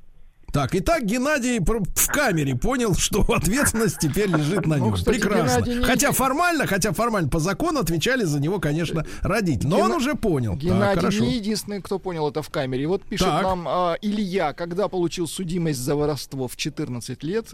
Так, 0.52 0.74
итак, 0.74 1.04
Геннадий 1.04 1.60
пр- 1.60 1.84
в 1.96 2.08
камере 2.08 2.56
понял, 2.56 2.96
что 2.96 3.22
ответственность 3.34 4.00
теперь 4.00 4.30
лежит 4.30 4.66
на 4.66 4.78
Ну, 4.78 4.86
нем. 4.86 4.94
кстати, 4.94 5.20
Прекрасно. 5.20 5.56
Геннадий 5.62 5.76
не- 5.80 5.84
Хотя 5.84 6.12
формально, 6.14 6.66
хотя 6.66 6.94
формально 6.94 7.28
по 7.30 7.40
закону 7.40 7.80
отвечали 7.80 8.24
за 8.24 8.40
него, 8.40 8.60
конечно, 8.60 9.06
родители. 9.22 9.68
Но 9.68 9.80
он 9.80 9.88
Гена- 9.88 9.96
уже 9.98 10.16
понял. 10.16 10.54
Так, 10.54 10.62
Геннадий 10.64 11.00
хорошо. 11.02 11.24
не 11.26 11.36
единственный, 11.36 11.82
кто 11.82 12.00
понял 12.00 12.30
это 12.30 12.42
в 12.42 12.50
камере. 12.50 12.84
И 12.84 12.86
Вот 12.86 13.04
пишет 13.04 13.28
Так. 13.28 13.44
нам 13.44 13.68
а, 13.68 13.98
Илья, 14.02 14.54
когда 14.54 14.88
получил 14.88 15.28
судимость 15.28 15.80
за 15.80 15.96
воровство 15.96 16.48
в 16.48 16.56
14 16.56 17.22
лет, 17.24 17.54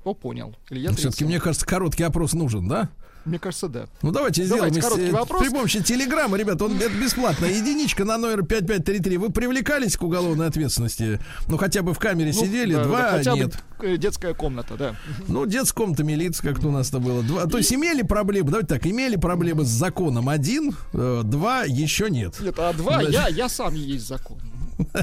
кто 0.00 0.14
понял? 0.14 0.54
Илья 0.70 0.88
Все-таки, 0.90 1.24
37. 1.24 1.26
мне 1.28 1.40
кажется, 1.40 1.66
короткий 1.66 2.02
опрос 2.02 2.32
нужен, 2.34 2.68
да? 2.68 2.88
Мне 3.28 3.38
кажется, 3.38 3.68
да. 3.68 3.86
Ну 4.02 4.10
давайте 4.10 4.44
сделаем 4.44 4.72
Давайте 4.72 4.78
из- 4.80 4.84
короткий 4.84 5.08
э, 5.08 5.12
вопрос. 5.12 5.42
при 5.42 5.48
помощи 5.50 5.82
телеграмма, 5.82 6.36
ребят, 6.38 6.60
он 6.62 6.76
это 6.76 6.90
бесплатно. 6.90 7.44
Единичка 7.46 8.04
на 8.04 8.16
номер 8.18 8.42
5533. 8.44 9.16
Вы 9.18 9.30
привлекались 9.30 9.96
к 9.96 10.02
уголовной 10.02 10.46
ответственности? 10.46 11.20
Ну 11.46 11.56
хотя 11.58 11.82
бы 11.82 11.92
в 11.94 11.98
камере 11.98 12.32
Ну, 12.34 12.40
сидели, 12.44 12.74
да, 12.74 12.84
два 12.84 13.02
да, 13.02 13.10
хотя 13.18 13.32
бы, 13.32 13.38
нет. 13.38 13.58
э, 13.82 13.96
детская 13.98 14.34
комната, 14.34 14.74
да. 14.76 14.96
Ну, 15.28 15.46
детская 15.46 15.82
комната 15.82 16.04
милиция, 16.04 16.50
как-то 16.52 16.68
у 16.68 16.70
нас-то 16.72 16.98
было. 17.00 17.22
Два. 17.22 17.46
То 17.46 17.58
есть 17.58 17.72
имели 17.72 18.02
проблемы, 18.02 18.48
давайте 18.50 18.68
так, 18.68 18.86
имели 18.86 19.16
проблемы 19.16 19.64
с 19.64 19.68
законом 19.68 20.28
один, 20.28 20.74
э, 20.94 21.20
два 21.24 21.64
еще 21.64 22.08
нет. 22.10 22.40
Нет, 22.40 22.58
а 22.58 22.72
два, 22.72 22.94
Значит- 23.02 23.12
я, 23.12 23.28
я 23.28 23.48
сам 23.48 23.74
есть 23.74 24.06
закон. 24.08 24.38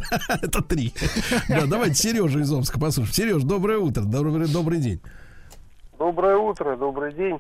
Это 0.41 0.61
три. 0.63 0.93
Да, 1.49 1.65
давайте 1.67 1.95
Сережа 1.95 2.39
из 2.39 2.51
Омска 2.51 2.79
послушаем. 2.79 3.13
Сереж, 3.13 3.43
доброе 3.43 3.77
утро, 3.77 4.01
добрый, 4.03 4.47
добрый 4.47 4.79
день. 4.79 5.01
Доброе 5.99 6.37
утро, 6.37 6.75
добрый 6.75 7.13
день. 7.13 7.39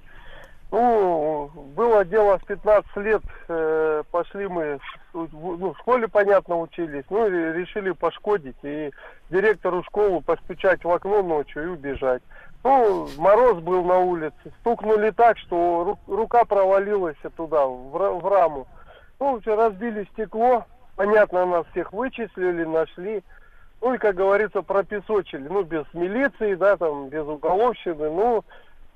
Ну, 0.77 1.49
было 1.73 2.03
дело 2.03 2.37
в 2.37 2.43
15 2.43 2.97
лет, 2.97 3.21
э, 3.47 4.03
пошли 4.11 4.45
мы, 4.49 4.77
ну, 5.13 5.73
в 5.73 5.77
школе, 5.77 6.09
понятно, 6.09 6.59
учились, 6.59 7.05
ну, 7.09 7.29
решили 7.29 7.91
пошкодить, 7.91 8.57
и 8.61 8.91
директору 9.29 9.83
школы 9.83 10.19
постучать 10.19 10.83
в 10.83 10.91
окно 10.91 11.23
ночью 11.23 11.63
и 11.63 11.67
убежать. 11.67 12.21
Ну, 12.65 13.07
мороз 13.17 13.59
был 13.59 13.85
на 13.85 13.99
улице, 13.99 14.35
стукнули 14.59 15.11
так, 15.11 15.37
что 15.37 15.97
ру- 16.07 16.13
рука 16.13 16.43
провалилась 16.43 17.15
туда, 17.37 17.65
в, 17.65 17.95
ра- 17.95 18.19
в 18.19 18.27
раму. 18.27 18.67
Ну, 19.21 19.39
разбили 19.45 20.05
стекло, 20.11 20.65
понятно, 20.97 21.45
нас 21.45 21.65
всех 21.71 21.93
вычислили, 21.93 22.65
нашли. 22.65 23.23
Ну 23.81 23.93
и, 23.93 23.97
как 23.97 24.15
говорится, 24.15 24.61
пропесочили. 24.61 25.47
Ну, 25.47 25.63
без 25.63 25.85
милиции, 25.93 26.55
да, 26.55 26.75
там, 26.75 27.07
без 27.07 27.25
уголовщины. 27.25 28.09
Ну, 28.09 28.43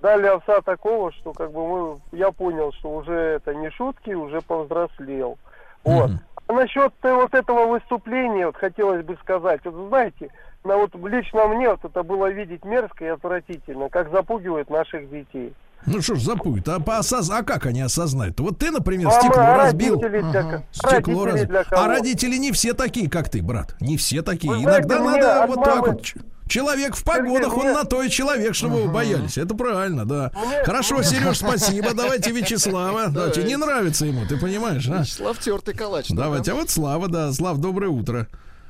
дали 0.02 0.28
овса 0.28 0.62
такого, 0.62 1.12
что 1.12 1.34
как 1.34 1.52
бы 1.52 1.68
мы, 1.68 2.00
я 2.12 2.32
понял, 2.32 2.72
что 2.74 2.90
уже 2.90 3.14
это 3.14 3.54
не 3.54 3.70
шутки, 3.72 4.12
уже 4.12 4.42
повзрослел. 4.42 5.38
Вот. 5.84 6.12
А 6.48 6.54
насчет 6.54 6.94
э, 7.04 7.14
вот 7.14 7.34
этого 7.34 7.68
выступления, 7.68 8.48
вот 8.48 8.58
хотелось 8.58 9.06
бы 9.06 9.18
сказать, 9.22 9.62
вот 9.66 9.90
знаете, 9.90 10.30
на 10.64 10.78
вот 10.78 10.94
лично 10.96 11.48
мне 11.48 11.70
вот 11.70 11.86
это 11.86 12.04
было 12.04 12.30
видеть 12.30 12.66
мерзко 12.66 13.06
и 13.06 13.10
отвратительно, 13.10 13.90
как 13.90 14.12
запугивают 14.12 14.70
наших 14.70 15.10
детей. 15.10 15.54
Ну 15.86 16.02
что 16.02 16.16
ж, 16.16 16.22
запуют. 16.22 16.68
А, 16.68 16.80
по 16.80 16.98
осоз- 17.00 17.30
а 17.32 17.42
как 17.44 17.66
они 17.66 17.82
осознают? 17.82 18.40
Вот 18.40 18.60
ты, 18.60 18.70
например, 18.72 19.08
А 19.08 19.12
стекло 19.12 19.42
а 19.42 19.58
разбил. 19.58 20.00
родители 20.02 20.22
для 20.32 20.64
Стекло 20.72 21.26
родители 21.26 21.26
разбил. 21.26 21.48
для 21.48 21.64
кого? 21.64 21.82
А 21.82 21.88
родители 21.88 22.38
не 22.38 22.52
все 22.52 22.74
такие, 22.74 23.10
как 23.10 23.30
ты, 23.30 23.42
брат. 23.42 23.76
Не 23.80 23.98
все 23.98 24.22
такие. 24.22 24.54
Вы 24.54 24.60
знаете, 24.62 24.88
Иногда 24.88 25.00
мне 25.00 25.12
надо 25.22 25.44
от 25.44 25.50
вот 25.50 25.64
так 25.64 25.76
мамы- 25.78 25.92
вот. 25.94 26.02
Ч- 26.04 26.20
Человек 26.48 26.96
в 26.96 27.04
погонах, 27.04 27.56
он 27.58 27.74
на 27.74 27.84
то 27.84 28.02
и 28.02 28.10
человек, 28.10 28.56
чтобы 28.56 28.82
вы 28.84 28.92
боялись. 28.92 29.38
Это 29.38 29.54
правильно, 29.54 30.04
да. 30.06 30.32
Хорошо, 30.66 31.04
Сереж, 31.04 31.38
спасибо. 31.40 31.94
Давайте 31.94 32.32
Вячеслава. 32.32 33.08
Давайте. 33.10 33.44
Не 33.44 33.56
нравится 33.56 34.06
ему, 34.08 34.26
ты 34.26 34.36
понимаешь, 34.38 34.88
а? 34.90 35.02
Вячеслав 35.02 35.38
тертый 35.38 35.76
калач. 35.76 36.08
да, 36.10 36.24
Давайте. 36.24 36.52
А 36.52 36.56
вот 36.56 36.70
Слава, 36.72 37.08
да. 37.08 37.32
Слав, 37.34 37.58
доброе 37.60 37.90
утро. 37.90 38.28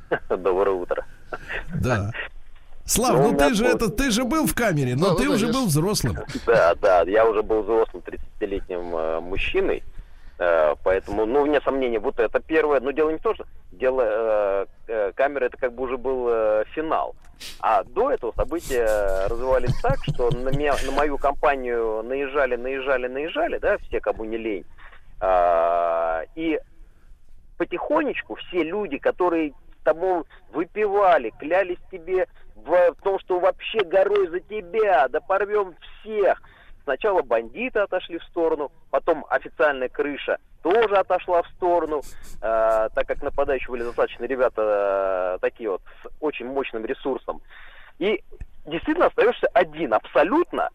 Доброе 0.30 0.76
утро. 0.76 1.06
Да. 1.74 2.12
Слав, 2.90 3.14
Ну, 3.18 3.32
ну 3.32 3.38
ты 3.38 3.54
же 3.54 3.64
тоже. 3.64 3.76
это, 3.76 3.90
ты 3.90 4.12
же 4.12 4.24
был 4.24 4.48
в 4.48 4.56
камере, 4.56 4.96
но 4.96 5.10
Да, 5.10 5.16
ты 5.16 5.28
да, 5.28 5.36
уже 5.36 5.48
был 5.48 5.68
взрослым. 5.68 6.18
Да, 6.46 6.74
да, 6.76 7.02
я 7.04 7.26
уже 7.26 7.44
был 7.44 7.62
взрослым 7.62 8.02
30-летним 8.06 8.96
э, 8.96 9.20
мужчиной, 9.20 9.84
э, 10.40 10.76
поэтому, 10.84 11.26
ну, 11.28 11.44
вне 11.44 11.62
сомнения, 11.62 12.00
вот 12.00 12.20
это 12.20 12.40
первое. 12.40 12.80
Но 12.80 12.90
дело 12.92 13.12
не 13.12 13.18
в 13.18 13.22
том, 13.22 13.36
что 13.36 13.46
дело 13.72 14.02
э, 14.04 14.66
э, 14.88 15.12
камеры, 15.16 15.46
это 15.46 15.58
как 15.58 15.74
бы 15.74 15.84
уже 15.84 15.98
был 15.98 16.28
э, 16.30 16.64
финал. 16.74 17.16
А 17.60 17.84
до 17.84 18.12
этого 18.12 18.34
события 18.36 19.28
развивались 19.28 19.80
так, 19.82 19.98
что 20.04 20.32
на, 20.32 20.50
меня, 20.50 20.76
на 20.84 20.92
мою 20.92 21.18
компанию 21.18 22.02
наезжали, 22.04 22.56
наезжали, 22.56 23.08
наезжали, 23.08 23.60
да, 23.60 23.78
все, 23.78 24.00
кому 24.02 24.26
не 24.26 24.38
лень. 24.38 24.66
А, 25.22 26.24
и 26.36 26.60
потихонечку 27.58 28.36
все 28.36 28.64
люди, 28.64 28.98
которые 28.98 29.54
тобой 29.90 30.24
выпивали, 30.52 31.32
клялись 31.40 31.80
тебе 31.92 32.28
в 32.56 32.96
том, 33.04 33.20
что 33.20 33.40
вообще 33.40 33.80
горой 33.84 34.28
за 34.28 34.40
тебя, 34.40 35.08
да 35.08 35.20
порвем 35.20 35.76
всех, 36.02 36.42
сначала 36.84 37.22
бандиты 37.22 37.80
отошли 37.80 38.20
в 38.20 38.24
сторону, 38.26 38.72
потом 38.92 39.26
официальная 39.30 39.90
крыша 39.90 40.38
тоже 40.62 40.96
отошла 40.96 41.42
в 41.42 41.48
сторону, 41.56 42.02
э, 42.42 42.90
так 42.94 43.08
как 43.08 43.24
нападающие 43.24 43.70
были 43.70 43.84
достаточно 43.84 44.26
ребята 44.26 45.36
э, 45.36 45.38
такие 45.42 45.72
вот 45.72 45.82
с 46.04 46.10
очень 46.20 46.48
мощным 46.48 46.86
ресурсом. 46.86 47.42
И 47.98 48.22
действительно 48.66 49.08
остаешься 49.08 49.48
один 49.54 49.94
абсолютно, 49.94 50.70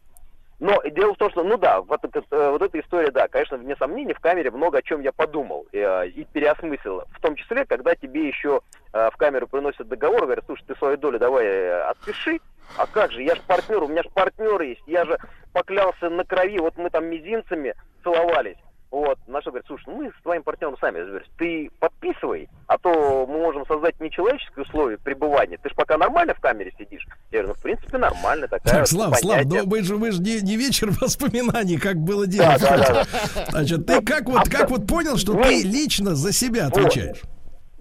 но 0.60 0.80
дело 0.82 1.14
в 1.14 1.18
том, 1.18 1.30
что, 1.30 1.42
ну 1.42 1.56
да, 1.56 1.80
вот, 1.80 2.04
это, 2.04 2.22
э, 2.30 2.50
вот 2.50 2.62
эта 2.62 2.80
история, 2.80 3.10
да, 3.10 3.28
конечно, 3.28 3.56
вне 3.56 3.74
сомнений, 3.76 4.14
в 4.14 4.20
камере 4.20 4.50
много 4.50 4.78
о 4.78 4.82
чем 4.82 5.00
я 5.00 5.12
подумал 5.12 5.66
э, 5.72 6.08
и 6.08 6.24
переосмыслил. 6.24 7.04
В 7.10 7.20
том 7.20 7.34
числе, 7.36 7.64
когда 7.64 7.94
тебе 7.94 8.28
еще 8.28 8.60
э, 8.92 9.10
в 9.10 9.16
камеру 9.16 9.48
приносят 9.48 9.88
договор, 9.88 10.22
говорят, 10.22 10.44
слушай, 10.46 10.64
ты 10.66 10.76
свою 10.76 10.96
долю 10.96 11.18
давай 11.18 11.82
отпиши, 11.90 12.38
а 12.78 12.86
как 12.86 13.12
же, 13.12 13.22
я 13.22 13.34
же 13.34 13.42
партнер, 13.46 13.82
у 13.82 13.88
меня 13.88 14.02
же 14.02 14.10
партнер 14.10 14.60
есть, 14.62 14.82
я 14.86 15.04
же 15.04 15.18
поклялся 15.52 16.08
на 16.08 16.24
крови, 16.24 16.58
вот 16.58 16.76
мы 16.76 16.90
там 16.90 17.06
мизинцами 17.06 17.74
целовались. 18.02 18.56
Вот, 18.94 19.18
на 19.26 19.40
что 19.40 19.50
говорит, 19.50 19.66
слушай, 19.66 19.82
ну 19.88 19.96
мы 19.96 20.08
с 20.08 20.22
твоим 20.22 20.44
партнером 20.44 20.78
сами 20.78 21.00
разберемся. 21.00 21.28
Ты 21.36 21.68
подписывай, 21.80 22.48
а 22.68 22.78
то 22.78 23.26
мы 23.28 23.38
можем 23.38 23.66
создать 23.66 23.98
нечеловеческие 23.98 24.62
условия 24.62 24.98
пребывания. 24.98 25.58
Ты 25.60 25.68
же 25.68 25.74
пока 25.74 25.98
нормально 25.98 26.32
в 26.32 26.38
камере 26.38 26.72
сидишь. 26.78 27.04
Я 27.32 27.40
говорю, 27.40 27.48
ну, 27.48 27.54
в 27.54 27.60
принципе, 27.60 27.98
нормально. 27.98 28.46
Такая 28.46 28.72
Так, 28.72 28.80
вот 28.82 28.88
Слав, 28.88 29.18
Слав, 29.18 29.44
но 29.46 29.64
вы 29.64 29.82
же, 29.82 29.96
вы 29.96 30.12
же 30.12 30.22
не, 30.22 30.40
не 30.42 30.56
вечер 30.56 30.90
воспоминаний, 31.00 31.76
как 31.76 31.96
было 31.96 32.24
дело. 32.28 32.54
Да, 32.60 32.76
да, 32.76 33.04
да, 33.34 33.44
Значит, 33.50 33.84
ты 33.84 34.00
как 34.00 34.26
вот, 34.26 34.48
как 34.48 34.70
вот 34.70 34.86
понял, 34.86 35.16
что 35.16 35.42
ты 35.42 35.64
лично 35.64 36.14
за 36.14 36.32
себя 36.32 36.68
отвечаешь? 36.68 37.20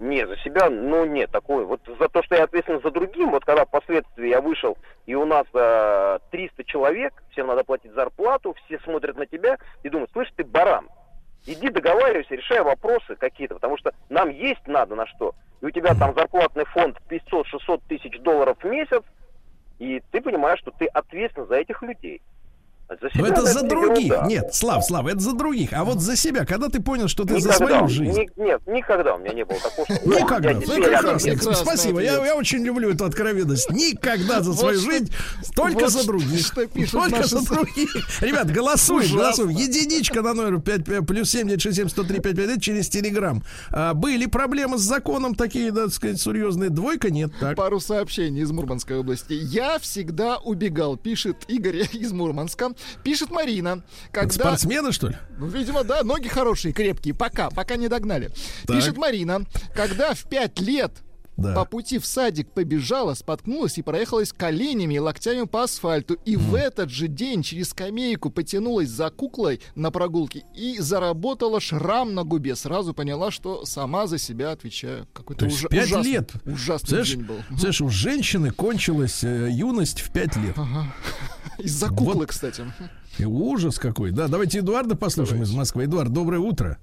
Не, 0.00 0.26
за 0.26 0.36
себя, 0.38 0.68
ну 0.68 1.04
нет, 1.04 1.30
такое. 1.30 1.64
Вот 1.64 1.80
за 1.86 2.08
то, 2.08 2.24
что 2.24 2.34
я 2.34 2.42
ответственен 2.42 2.82
за 2.82 2.90
другим, 2.90 3.30
вот 3.30 3.44
когда 3.44 3.64
впоследствии 3.66 4.30
я 4.30 4.40
вышел, 4.40 4.76
и 5.06 5.14
у 5.14 5.24
нас 5.24 5.46
э, 5.54 6.18
300 6.32 6.64
человек, 6.64 7.22
всем 7.30 7.46
надо 7.46 7.62
платить 7.62 7.92
зарплату, 7.92 8.56
все 8.66 8.80
смотрят 8.80 9.16
на 9.16 9.26
тебя 9.26 9.58
и 9.84 9.88
думают, 9.88 10.10
слышь, 10.12 10.28
ты 10.34 10.42
баран, 10.42 10.88
иди 11.46 11.68
договаривайся, 11.70 12.34
решай 12.34 12.62
вопросы 12.62 13.16
какие-то, 13.16 13.54
потому 13.54 13.76
что 13.76 13.92
нам 14.08 14.30
есть 14.30 14.66
надо 14.66 14.94
на 14.94 15.06
что. 15.06 15.34
И 15.60 15.66
у 15.66 15.70
тебя 15.70 15.94
там 15.94 16.14
зарплатный 16.14 16.64
фонд 16.66 16.98
500-600 17.08 17.82
тысяч 17.88 18.20
долларов 18.20 18.58
в 18.60 18.64
месяц, 18.64 19.02
и 19.78 20.02
ты 20.10 20.20
понимаешь, 20.20 20.60
что 20.60 20.70
ты 20.70 20.86
ответственен 20.86 21.48
за 21.48 21.56
этих 21.56 21.82
людей. 21.82 22.22
За 22.88 22.96
Но 23.02 23.08
себя 23.08 23.28
это 23.28 23.42
за 23.42 23.62
других. 23.62 24.06
ерунда. 24.12 24.26
Нет, 24.28 24.54
Слав, 24.54 24.84
Слав, 24.84 25.06
это 25.06 25.18
за 25.18 25.32
других. 25.32 25.72
А 25.72 25.84
вот 25.84 26.00
за 26.00 26.16
себя, 26.16 26.44
когда 26.44 26.68
ты 26.68 26.80
понял, 26.82 27.08
что 27.08 27.24
ты 27.24 27.40
за 27.40 27.48
Никогда. 27.48 27.66
свою 27.78 27.88
жизнь? 27.88 28.20
Ни- 28.20 28.42
нет, 28.44 28.60
никогда 28.66 29.14
у 29.14 29.18
меня 29.18 29.32
не 29.32 29.44
было 29.44 29.58
такого, 29.58 29.86
что... 29.86 30.06
Никогда. 30.08 30.50
Я 30.50 30.54
Ну, 30.56 30.60
прекрасно. 30.60 31.54
Спасибо. 31.54 32.00
Я, 32.02 32.24
я 32.24 32.36
очень 32.36 32.62
люблю 32.64 32.90
эту 32.90 33.06
откровенность. 33.06 33.70
Никогда 33.70 34.42
за 34.42 34.52
свою 34.52 34.78
жизнь, 34.78 35.10
только 35.56 35.80
вот 35.84 35.90
за 35.92 36.06
других. 36.06 36.46
что 36.46 36.66
пишут 36.66 36.92
Только 36.92 37.16
наши 37.16 37.28
за 37.38 37.44
других. 37.54 38.22
Ребят, 38.22 38.50
голосуем, 38.52 39.16
голосуем. 39.16 39.48
Единичка 39.50 40.20
на 40.22 40.34
номер 40.34 40.60
5, 40.60 41.06
плюс 41.06 41.30
7 41.30 41.48
967 41.48 41.88
103 41.88 42.16
559 42.20 42.62
через 42.62 42.88
Телеграм. 42.90 43.42
А, 43.70 43.94
были 43.94 44.26
проблемы 44.26 44.76
с 44.78 44.82
законом 44.82 45.34
такие, 45.34 45.72
да, 45.72 45.84
так 45.84 45.94
сказать, 45.94 46.20
серьезные. 46.20 46.68
Двойка 46.70 47.10
нет. 47.10 47.32
Так. 47.40 47.56
Пару 47.56 47.80
сообщений 47.80 48.42
из 48.42 48.50
Мурманской 48.52 48.98
области. 48.98 49.32
Я 49.32 49.78
всегда 49.78 50.36
убегал, 50.36 50.96
пишет 50.98 51.36
Игорь 51.48 51.88
из 51.92 52.12
Мурманска. 52.12 52.70
Пишет 53.02 53.30
Марина. 53.30 53.82
Когда... 54.12 54.44
Спортсмены, 54.44 54.92
что 54.92 55.08
ли? 55.08 55.16
Ну, 55.38 55.46
видимо, 55.46 55.84
да, 55.84 56.02
ноги 56.02 56.28
хорошие, 56.28 56.72
крепкие. 56.72 57.14
Пока, 57.14 57.50
пока 57.50 57.76
не 57.76 57.88
догнали. 57.88 58.30
Так. 58.66 58.76
Пишет 58.76 58.96
Марина. 58.96 59.46
Когда 59.74 60.14
в 60.14 60.24
пять 60.24 60.60
лет 60.60 60.92
Да. 61.36 61.52
по 61.54 61.64
пути 61.64 61.98
в 61.98 62.06
садик 62.06 62.48
побежала, 62.52 63.14
споткнулась 63.14 63.76
и 63.78 63.82
проехалась 63.82 64.32
коленями 64.32 64.94
и 64.94 64.98
локтями 65.00 65.46
по 65.46 65.64
асфальту. 65.64 66.14
И 66.24 66.36
в 66.36 66.54
этот 66.54 66.90
же 66.90 67.08
день 67.08 67.42
через 67.42 67.70
скамейку 67.70 68.30
потянулась 68.30 68.88
за 68.88 69.10
куклой 69.10 69.60
на 69.74 69.90
прогулке 69.90 70.44
и 70.54 70.78
заработала 70.78 71.58
шрам 71.60 72.14
на 72.14 72.22
губе. 72.22 72.54
Сразу 72.54 72.94
поняла, 72.94 73.30
что 73.32 73.64
сама 73.64 74.06
за 74.06 74.18
себя 74.18 74.52
отвечаю. 74.52 75.08
Какой-то 75.12 75.46
ужа- 75.46 75.68
пять 75.68 75.86
ужасный, 75.86 76.12
лет. 76.12 76.32
ужасный 76.44 76.68
Представляешь, 76.98 77.10
день 77.10 77.22
был. 77.24 77.36
представляешь, 77.48 77.80
у 77.80 77.88
женщины 77.88 78.50
кончилась 78.52 79.24
э, 79.24 79.48
юность 79.50 80.00
в 80.02 80.12
5 80.12 80.36
лет. 80.36 80.56
Из-за 81.58 81.88
куклы, 81.88 82.14
Вот. 82.14 82.28
кстати. 82.28 82.64
И 83.18 83.24
ужас 83.24 83.78
какой. 83.78 84.10
Да, 84.10 84.28
давайте 84.28 84.58
Эдуарда 84.58 84.96
послушаем 84.96 85.42
из 85.42 85.52
Москвы. 85.52 85.84
Эдуард, 85.84 86.12
доброе 86.12 86.38
утро. 86.40 86.78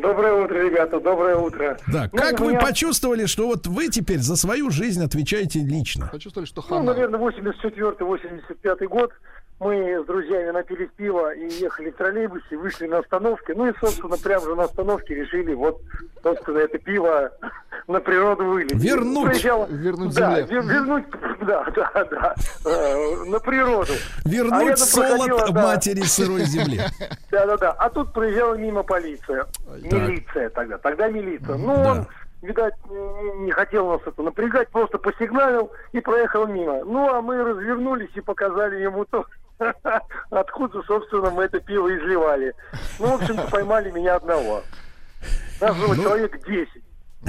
Доброе 0.00 0.32
утро, 0.44 0.54
ребята, 0.54 0.98
доброе 1.00 1.36
утро. 1.36 1.76
Да, 1.92 2.08
Ну, 2.10 2.18
как 2.18 2.40
вы 2.40 2.48
меня- 2.48 2.60
почувствовали, 2.60 3.26
что 3.26 3.46
вот 3.46 3.66
вы 3.66 3.88
теперь 3.88 4.18
за 4.20 4.36
свою 4.36 4.70
жизнь 4.70 5.04
отвечаете 5.04 5.58
лично? 5.60 6.08
Почувствовали, 6.10 6.46
что 6.48 6.62
Ну, 6.62 6.68
хана. 6.76 6.92
наверное, 6.94 7.20
84-85 7.20 8.86
год. 8.86 9.12
Мы 9.62 10.02
с 10.02 10.06
друзьями 10.06 10.50
напились 10.50 10.88
пива 10.96 11.32
и 11.34 11.48
ехали 11.52 11.90
в 11.90 11.96
троллейбусе, 11.96 12.56
вышли 12.56 12.88
на 12.88 12.98
остановке. 12.98 13.54
Ну 13.54 13.68
и, 13.68 13.72
собственно, 13.80 14.16
прямо 14.16 14.44
же 14.44 14.56
на 14.56 14.64
остановке 14.64 15.14
решили 15.14 15.54
вот, 15.54 15.80
собственно, 16.22 16.58
это 16.58 16.78
пиво 16.78 17.30
на 17.86 18.00
природу 18.00 18.44
вылить. 18.46 18.74
Вернуть. 18.74 19.30
Проезжало- 19.30 19.66
Вернуть 19.70 20.14
да, 20.16 20.40
земле. 20.40 20.56
вер- 20.58 20.66
вернуть, 20.66 21.04
да, 21.42 21.64
да, 21.76 22.04
да, 22.10 22.34
э, 22.64 23.24
на 23.26 23.38
природу. 23.38 23.92
А 24.24 24.28
Вернуть 24.28 24.62
рядом 24.62 24.76
солод 24.78 25.52
да. 25.54 25.62
матери 25.62 26.00
сырой 26.02 26.40
земли. 26.44 26.80
Да, 27.30 27.46
да, 27.46 27.56
да. 27.56 27.70
А 27.72 27.88
тут 27.88 28.12
проезжала 28.12 28.54
мимо 28.54 28.82
полиция. 28.82 29.46
Милиция 29.80 30.50
тогда. 30.50 30.78
Тогда 30.78 31.08
милиция. 31.08 31.56
Ну, 31.56 31.72
он, 31.74 32.06
видать, 32.42 32.74
не- 32.90 33.44
не 33.44 33.52
хотел 33.52 33.88
нас 33.92 34.00
это 34.06 34.22
напрягать, 34.22 34.70
просто 34.70 34.98
посигналил 34.98 35.70
и 35.92 36.00
проехал 36.00 36.48
мимо. 36.48 36.84
Ну, 36.84 37.08
а 37.08 37.22
мы 37.22 37.42
развернулись 37.44 38.10
и 38.16 38.20
показали 38.20 38.82
ему 38.82 39.04
то, 39.04 39.24
откуда, 40.30 40.82
собственно, 40.82 41.30
мы 41.30 41.44
это 41.44 41.60
пиво 41.60 41.88
изливали. 41.96 42.54
Ну, 42.98 43.06
в 43.16 43.22
общем-то, 43.22 43.48
поймали 43.50 43.90
меня 43.90 44.16
одного. 44.16 44.62
Нас 45.60 45.76
было 45.76 45.94
Ну. 45.94 46.02
человек 46.02 46.44
10. 46.46 46.68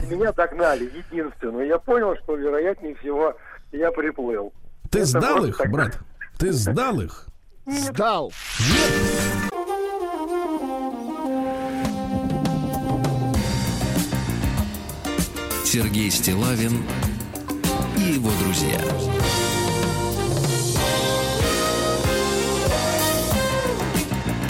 И 0.01 0.05
Меня 0.07 0.31
догнали, 0.33 0.85
единственного. 0.85 1.61
Я 1.61 1.77
понял, 1.77 2.15
что, 2.23 2.35
вероятнее 2.35 2.95
всего, 2.95 3.35
я 3.71 3.91
приплыл. 3.91 4.51
Ты 4.89 4.99
Это 4.99 5.07
сдал 5.07 5.45
их, 5.45 5.57
так. 5.57 5.69
брат? 5.71 5.99
Ты 6.39 6.51
сдал 6.51 6.99
их? 6.99 7.27
Сдал. 7.65 8.31
Сергей 15.63 16.11
Стилавин 16.11 16.83
и 17.97 18.13
его 18.13 18.29
друзья. 18.43 18.79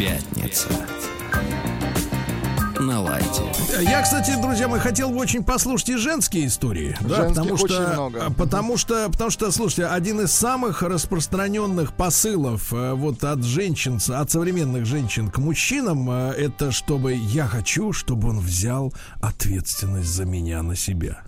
Пятница. 0.03 0.67
На 2.77 2.99
лайте. 2.99 3.41
Я, 3.83 4.01
кстати, 4.01 4.35
друзья 4.41 4.67
мои, 4.67 4.81
хотел 4.81 5.11
бы 5.11 5.15
очень 5.19 5.45
послушать 5.45 5.89
и 5.91 5.95
женские 5.95 6.47
истории. 6.47 6.97
Да, 6.99 7.15
Женских 7.15 7.35
потому 7.35 7.53
очень 7.53 7.67
что, 7.67 7.93
много. 7.93 8.25
а, 8.25 8.29
потому 8.29 8.75
что, 8.75 9.09
потому 9.09 9.29
что, 9.29 9.49
слушайте, 9.51 9.85
один 9.85 10.19
из 10.19 10.33
самых 10.33 10.81
распространенных 10.81 11.93
посылов 11.93 12.73
э, 12.73 12.91
вот 12.91 13.23
от 13.23 13.45
женщин, 13.45 13.99
от 14.09 14.29
современных 14.29 14.85
женщин 14.85 15.31
к 15.31 15.37
мужчинам, 15.37 16.09
э, 16.11 16.31
это 16.33 16.73
чтобы 16.73 17.13
я 17.13 17.47
хочу, 17.47 17.93
чтобы 17.93 18.27
он 18.27 18.39
взял 18.39 18.93
ответственность 19.21 20.09
за 20.09 20.25
меня 20.25 20.61
на 20.63 20.75
себя. 20.75 21.23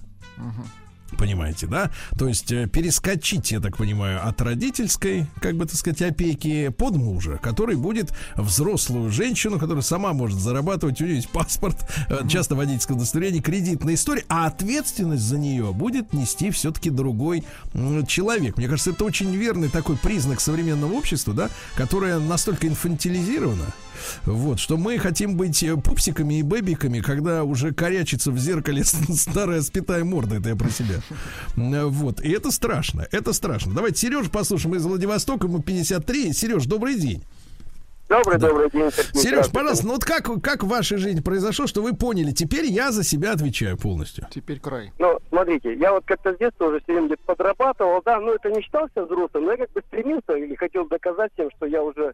Понимаете, 1.18 1.68
да? 1.68 1.91
То 2.18 2.27
есть 2.27 2.52
э, 2.52 2.68
перескочить, 2.68 3.52
я 3.52 3.60
так 3.60 3.77
понимаю, 3.77 4.27
от 4.27 4.41
родительской, 4.41 5.27
как 5.40 5.56
бы 5.56 5.65
так 5.65 5.76
сказать, 5.76 6.02
опеки 6.02 6.69
под 6.69 6.95
мужа, 6.95 7.40
который 7.41 7.76
будет 7.76 8.11
взрослую 8.36 9.11
женщину, 9.11 9.60
которая 9.60 9.84
сама 9.84 10.14
может 10.14 10.40
зарабатывать, 10.40 10.99
у 10.99 11.06
нее 11.06 11.18
есть 11.18 11.30
паспорт, 11.30 11.77
э, 12.10 12.27
часто 12.27 12.56
водительское 12.56 12.98
удостоверение, 12.98 13.41
кредитная 13.41 13.94
история, 13.94 14.26
а 14.30 14.48
ответственность 14.48 15.23
за 15.23 15.38
нее 15.38 15.72
будет 15.73 16.11
нести 16.11 16.49
все-таки 16.49 16.90
другой 16.90 17.44
человек. 18.07 18.57
Мне 18.57 18.68
кажется, 18.68 18.91
это 18.91 19.06
очень 19.06 19.34
верный 19.36 19.69
такой 19.69 19.98
признак 19.98 20.41
современного 20.41 20.94
общества, 20.94 21.34
да, 21.34 21.49
которое 21.76 22.19
настолько 22.19 22.68
инфантилизировано, 22.68 23.65
вот, 24.26 24.60
что 24.60 24.78
мы 24.78 24.98
хотим 24.98 25.36
быть 25.38 25.62
э, 25.64 25.76
пупсиками 25.78 26.40
и 26.40 26.44
бэбиками, 26.44 27.00
когда 27.00 27.44
уже 27.44 27.74
корячится 27.74 28.32
в 28.32 28.38
зеркале 28.38 28.84
старая 29.14 29.62
спитая 29.62 30.04
морда, 30.04 30.36
это 30.38 30.50
я 30.50 30.56
про 30.56 30.70
себя. 30.70 30.96
М, 31.58 31.90
Вот, 31.90 32.22
и 32.22 32.32
это 32.32 32.52
страшно, 32.52 33.08
это 33.12 33.34
страшно. 33.34 33.74
Давайте 33.74 34.00
Сереж 34.00 34.30
послушаем 34.30 34.76
из 34.76 34.86
Владивостока, 34.86 35.48
ему 35.48 35.62
53. 35.62 36.34
Сереж, 36.34 36.66
добрый 36.66 36.96
день. 36.96 37.24
Добрый, 38.08 38.38
добрый 38.38 38.70
день. 38.70 38.92
Сергей. 38.92 39.20
Сереж, 39.22 39.50
пожалуйста, 39.52 39.88
ну 39.88 39.94
вот 39.94 40.06
как, 40.06 40.30
как 40.44 40.64
в 40.64 40.68
вашей 40.68 41.00
жизни 41.00 41.22
произошло, 41.22 41.66
что 41.66 41.82
вы 41.82 41.96
поняли, 41.96 42.32
теперь 42.34 42.66
я 42.66 42.92
за 42.92 43.04
себя 43.04 43.32
отвечаю 43.32 43.78
полностью. 43.78 44.28
Теперь 44.30 44.60
край. 44.60 44.92
Ну, 45.00 45.18
смотрите, 45.30 45.74
я 45.74 45.92
вот 45.92 46.04
как-то 46.06 46.36
с 46.36 46.38
детства 46.38 46.66
уже 46.68 46.82
все 46.82 46.94
время 46.94 47.08
где-то 47.08 47.24
подрабатывал, 47.26 48.04
да, 48.06 48.20
ну 48.20 48.34
это 48.36 48.52
не 48.52 48.62
считался 48.62 49.06
взрослым, 49.06 49.46
но 49.46 49.52
я 49.54 49.58
как 49.58 49.72
бы 49.72 49.82
стремился 49.88 50.34
или 50.34 50.54
хотел 50.54 50.88
доказать 50.88 51.32
всем, 51.34 51.50
что 51.58 51.66
я 51.66 51.82
уже 51.82 52.14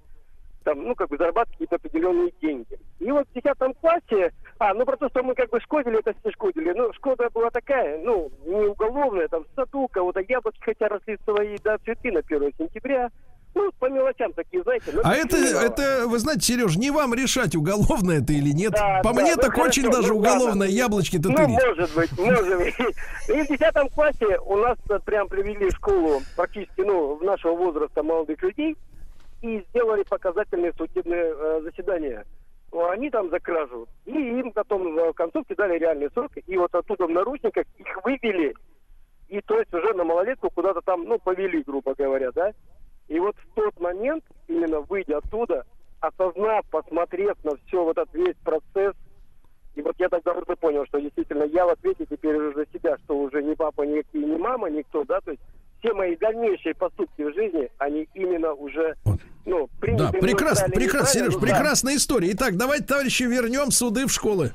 там, 0.63 0.83
ну, 0.83 0.95
как 0.95 1.09
бы 1.09 1.17
зарабатываю 1.17 1.53
какие-то 1.53 1.75
определенные 1.75 2.31
деньги. 2.41 2.79
И 2.99 3.11
вот 3.11 3.27
в 3.27 3.33
10 3.33 3.77
классе, 3.79 4.31
а, 4.59 4.73
ну, 4.73 4.85
про 4.85 4.97
то, 4.97 5.09
что 5.09 5.23
мы 5.23 5.33
как 5.35 5.49
бы 5.49 5.59
шкодили, 5.61 5.99
это 5.99 6.13
все 6.19 6.31
шкодили. 6.31 6.71
Ну, 6.73 6.93
шкода 6.93 7.29
была 7.33 7.49
такая, 7.49 7.99
ну, 8.03 8.29
не 8.45 8.67
уголовная, 8.67 9.27
там, 9.27 9.43
в 9.43 9.47
саду, 9.55 9.87
кого-то 9.91 10.21
яблоки 10.27 10.59
хотя 10.61 10.87
росли 10.87 11.17
свои, 11.23 11.57
да, 11.63 11.77
цветы 11.79 12.11
на 12.11 12.19
1 12.19 12.51
сентября. 12.57 13.09
Ну, 13.53 13.69
по 13.79 13.89
мелочам 13.89 14.31
такие, 14.31 14.63
знаете. 14.63 14.91
ну, 14.93 15.01
А 15.03 15.13
это, 15.13 15.35
это, 15.35 16.07
вы 16.07 16.19
знаете, 16.19 16.41
Сереж, 16.41 16.77
не 16.77 16.89
вам 16.89 17.13
решать, 17.13 17.53
уголовно 17.53 18.11
это 18.13 18.31
или 18.31 18.51
нет. 18.51 18.71
Да, 18.71 19.01
По 19.03 19.13
да, 19.13 19.21
мне 19.21 19.35
ну, 19.35 19.41
так 19.41 19.57
очень 19.57 19.83
хорошо, 19.83 20.01
даже 20.01 20.13
ну, 20.13 20.19
уголовное 20.19 20.45
ладно. 20.47 20.63
яблочки-то 20.63 21.29
Ну, 21.29 21.35
тырить. 21.35 21.49
может 21.49 21.93
быть, 21.93 22.17
может 22.19 22.57
быть. 22.59 22.75
И 23.27 23.41
в 23.41 23.47
10 23.47 23.93
классе 23.93 24.39
у 24.45 24.55
нас 24.55 24.77
прям 25.05 25.27
привели 25.27 25.69
в 25.69 25.73
школу 25.75 26.21
практически, 26.37 26.79
ну, 26.81 27.15
в 27.15 27.23
нашего 27.25 27.53
возраста 27.55 28.01
молодых 28.03 28.41
людей 28.41 28.77
и 29.41 29.65
сделали 29.69 30.03
показательные 30.03 30.73
судебные 30.73 31.33
э, 31.35 31.61
заседания. 31.63 32.25
Они 32.71 33.09
там 33.09 33.29
за 33.29 33.39
кражу. 33.39 33.87
И 34.05 34.11
им 34.11 34.51
потом 34.53 34.95
в 34.95 35.13
концовке 35.13 35.55
дали 35.55 35.77
реальный 35.77 36.09
срок. 36.11 36.31
И 36.47 36.57
вот 36.57 36.73
оттуда 36.73 37.05
в 37.05 37.09
наручниках 37.09 37.65
их 37.77 38.05
вывели. 38.05 38.55
И 39.27 39.41
то 39.41 39.59
есть 39.59 39.73
уже 39.73 39.93
на 39.93 40.03
малолетку 40.03 40.49
куда-то 40.49 40.81
там, 40.81 41.03
ну, 41.03 41.19
повели, 41.19 41.63
грубо 41.63 41.93
говоря, 41.95 42.31
да. 42.31 42.53
И 43.07 43.19
вот 43.19 43.35
в 43.35 43.55
тот 43.55 43.77
момент, 43.79 44.23
именно 44.47 44.81
выйдя 44.81 45.17
оттуда, 45.17 45.65
осознав, 45.99 46.65
посмотрев 46.69 47.35
на 47.43 47.55
все 47.57 47.83
вот 47.83 47.97
этот 47.97 48.13
весь 48.13 48.37
процесс, 48.43 48.93
и 49.75 49.81
вот 49.81 49.95
я 49.99 50.09
тогда 50.09 50.33
уже 50.33 50.55
понял, 50.55 50.85
что 50.85 50.99
действительно 50.99 51.43
я 51.43 51.65
в 51.65 51.69
ответе 51.69 52.05
теперь 52.05 52.35
уже 52.35 52.53
за 52.53 52.65
себя, 52.73 52.97
что 52.99 53.17
уже 53.17 53.41
ни 53.41 53.53
папа, 53.53 53.83
никакие, 53.83 54.25
ни 54.25 54.37
мама, 54.37 54.69
никто, 54.69 55.03
да, 55.05 55.21
то 55.21 55.31
есть 55.31 55.41
все 55.81 55.93
мои 55.93 56.15
дальнейшие 56.15 56.75
поступки 56.75 57.21
в 57.21 57.33
жизни, 57.33 57.69
они 57.79 58.07
именно 58.13 58.53
уже, 58.53 58.95
ну, 59.45 59.67
приняты. 59.79 60.13
Да, 60.13 60.19
прекрасно, 60.19 60.69
прекрасно, 60.69 61.19
Сереж, 61.19 61.33
ну, 61.33 61.39
да. 61.39 61.47
прекрасная 61.47 61.95
история. 61.95 62.31
Итак, 62.31 62.55
давайте, 62.55 62.85
товарищи, 62.85 63.23
вернем 63.23 63.71
суды 63.71 64.05
в 64.05 64.11
школы. 64.11 64.53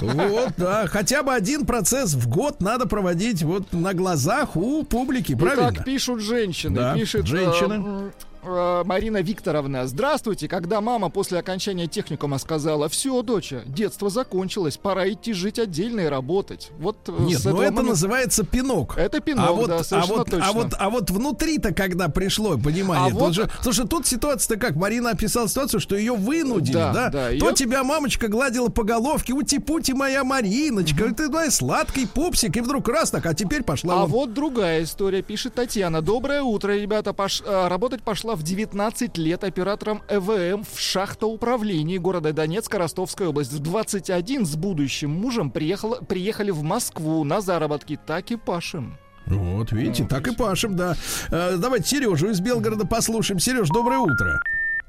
Вот, 0.00 0.50
да, 0.56 0.86
хотя 0.86 1.22
бы 1.22 1.34
один 1.34 1.66
процесс 1.66 2.14
в 2.14 2.28
год 2.28 2.60
надо 2.60 2.86
проводить 2.86 3.42
вот 3.42 3.72
на 3.72 3.94
глазах 3.94 4.56
у 4.56 4.84
публики, 4.84 5.34
правильно? 5.34 5.70
Итак, 5.72 5.84
пишут 5.84 6.20
женщины. 6.20 6.76
Да, 6.76 6.94
пишет 6.94 7.24
э, 7.24 7.26
женщины. 7.26 8.12
Э, 8.42 8.82
Марина 8.84 9.22
Викторовна. 9.22 9.86
Здравствуйте. 9.86 10.48
Когда 10.48 10.80
мама 10.80 11.08
после 11.10 11.38
окончания 11.38 11.86
техникума 11.86 12.38
сказала, 12.38 12.88
все, 12.88 13.22
доча, 13.22 13.62
детство 13.66 14.10
закончилось, 14.10 14.76
пора 14.76 15.08
идти 15.10 15.32
жить 15.32 15.58
отдельно 15.58 16.00
и 16.00 16.06
работать. 16.06 16.70
Вот 16.78 16.96
э, 17.08 17.12
Нет, 17.20 17.40
с 17.40 17.44
ну 17.44 17.50
это 17.62 17.72
момента- 17.72 17.82
называется 17.82 18.44
пинок. 18.44 18.96
Это 18.98 19.20
пинок, 19.20 19.46
а 19.48 19.52
вот, 19.52 19.68
да, 19.68 19.80
а 19.90 20.06
вот, 20.06 20.30
точно. 20.30 20.46
А 20.48 20.52
вот, 20.52 20.74
а 20.78 20.90
вот 20.90 21.10
внутри-то, 21.10 21.72
когда 21.74 22.08
пришло 22.08 22.58
понимание, 22.58 23.08
А 23.08 23.10
тут 23.10 23.20
вот- 23.20 23.34
же- 23.34 23.50
слушай, 23.62 23.86
тут 23.86 24.06
ситуация-то 24.06 24.56
как? 24.60 24.76
Марина 24.76 25.10
описала 25.10 25.48
ситуацию, 25.48 25.80
что 25.80 25.96
ее 25.96 26.14
вынудили, 26.14 26.74
Да, 26.74 26.92
да? 26.92 27.08
да, 27.10 27.26
То 27.28 27.32
её- 27.34 27.52
тебя 27.52 27.84
мамочка 27.84 28.28
гладила 28.28 28.68
по 28.68 28.84
головке, 28.84 29.32
ути-пути 29.32 29.92
моя 29.92 30.24
Мариночка, 30.24 31.04
ты 31.14 31.28
давай 31.28 31.50
сладкий 31.50 32.06
пупсик, 32.06 32.56
и 32.56 32.60
вдруг 32.60 32.88
раз 32.88 33.10
так, 33.10 33.26
а 33.26 33.34
теперь 33.34 33.62
пошла 33.62 33.94
А 33.94 33.96
вон. 34.00 34.10
вот 34.10 34.34
другая 34.34 34.82
история, 34.84 35.22
пишет 35.22 35.54
Татьяна. 35.54 36.02
Доброе 36.02 36.42
утро, 36.42 36.72
ребята. 36.72 37.10
Пош- 37.12 37.42
э, 37.46 37.68
Работать 37.68 38.02
пошла 38.02 38.29
в 38.36 38.42
19 38.42 39.18
лет 39.18 39.44
оператором 39.44 40.02
ЭВМ 40.08 40.64
в 40.64 40.78
шахтоуправлении 40.78 41.98
города 41.98 42.32
Донецка, 42.32 42.78
Ростовская 42.78 43.28
область. 43.28 43.52
В 43.52 43.58
21 43.58 44.46
с 44.46 44.56
будущим 44.56 45.10
мужем 45.10 45.50
приехала, 45.50 45.96
приехали 45.96 46.50
в 46.50 46.62
Москву 46.62 47.24
на 47.24 47.40
заработки. 47.40 47.98
Так 48.06 48.30
и 48.30 48.36
пашем. 48.36 48.98
Вот, 49.26 49.72
видите, 49.72 50.04
так 50.04 50.26
и 50.28 50.34
пашем, 50.34 50.76
да. 50.76 50.96
Э, 51.30 51.56
давайте 51.56 51.86
Сережу 51.86 52.30
из 52.30 52.40
Белгорода 52.40 52.86
послушаем. 52.86 53.38
Сереж, 53.38 53.68
доброе 53.68 53.98
утро. 53.98 54.40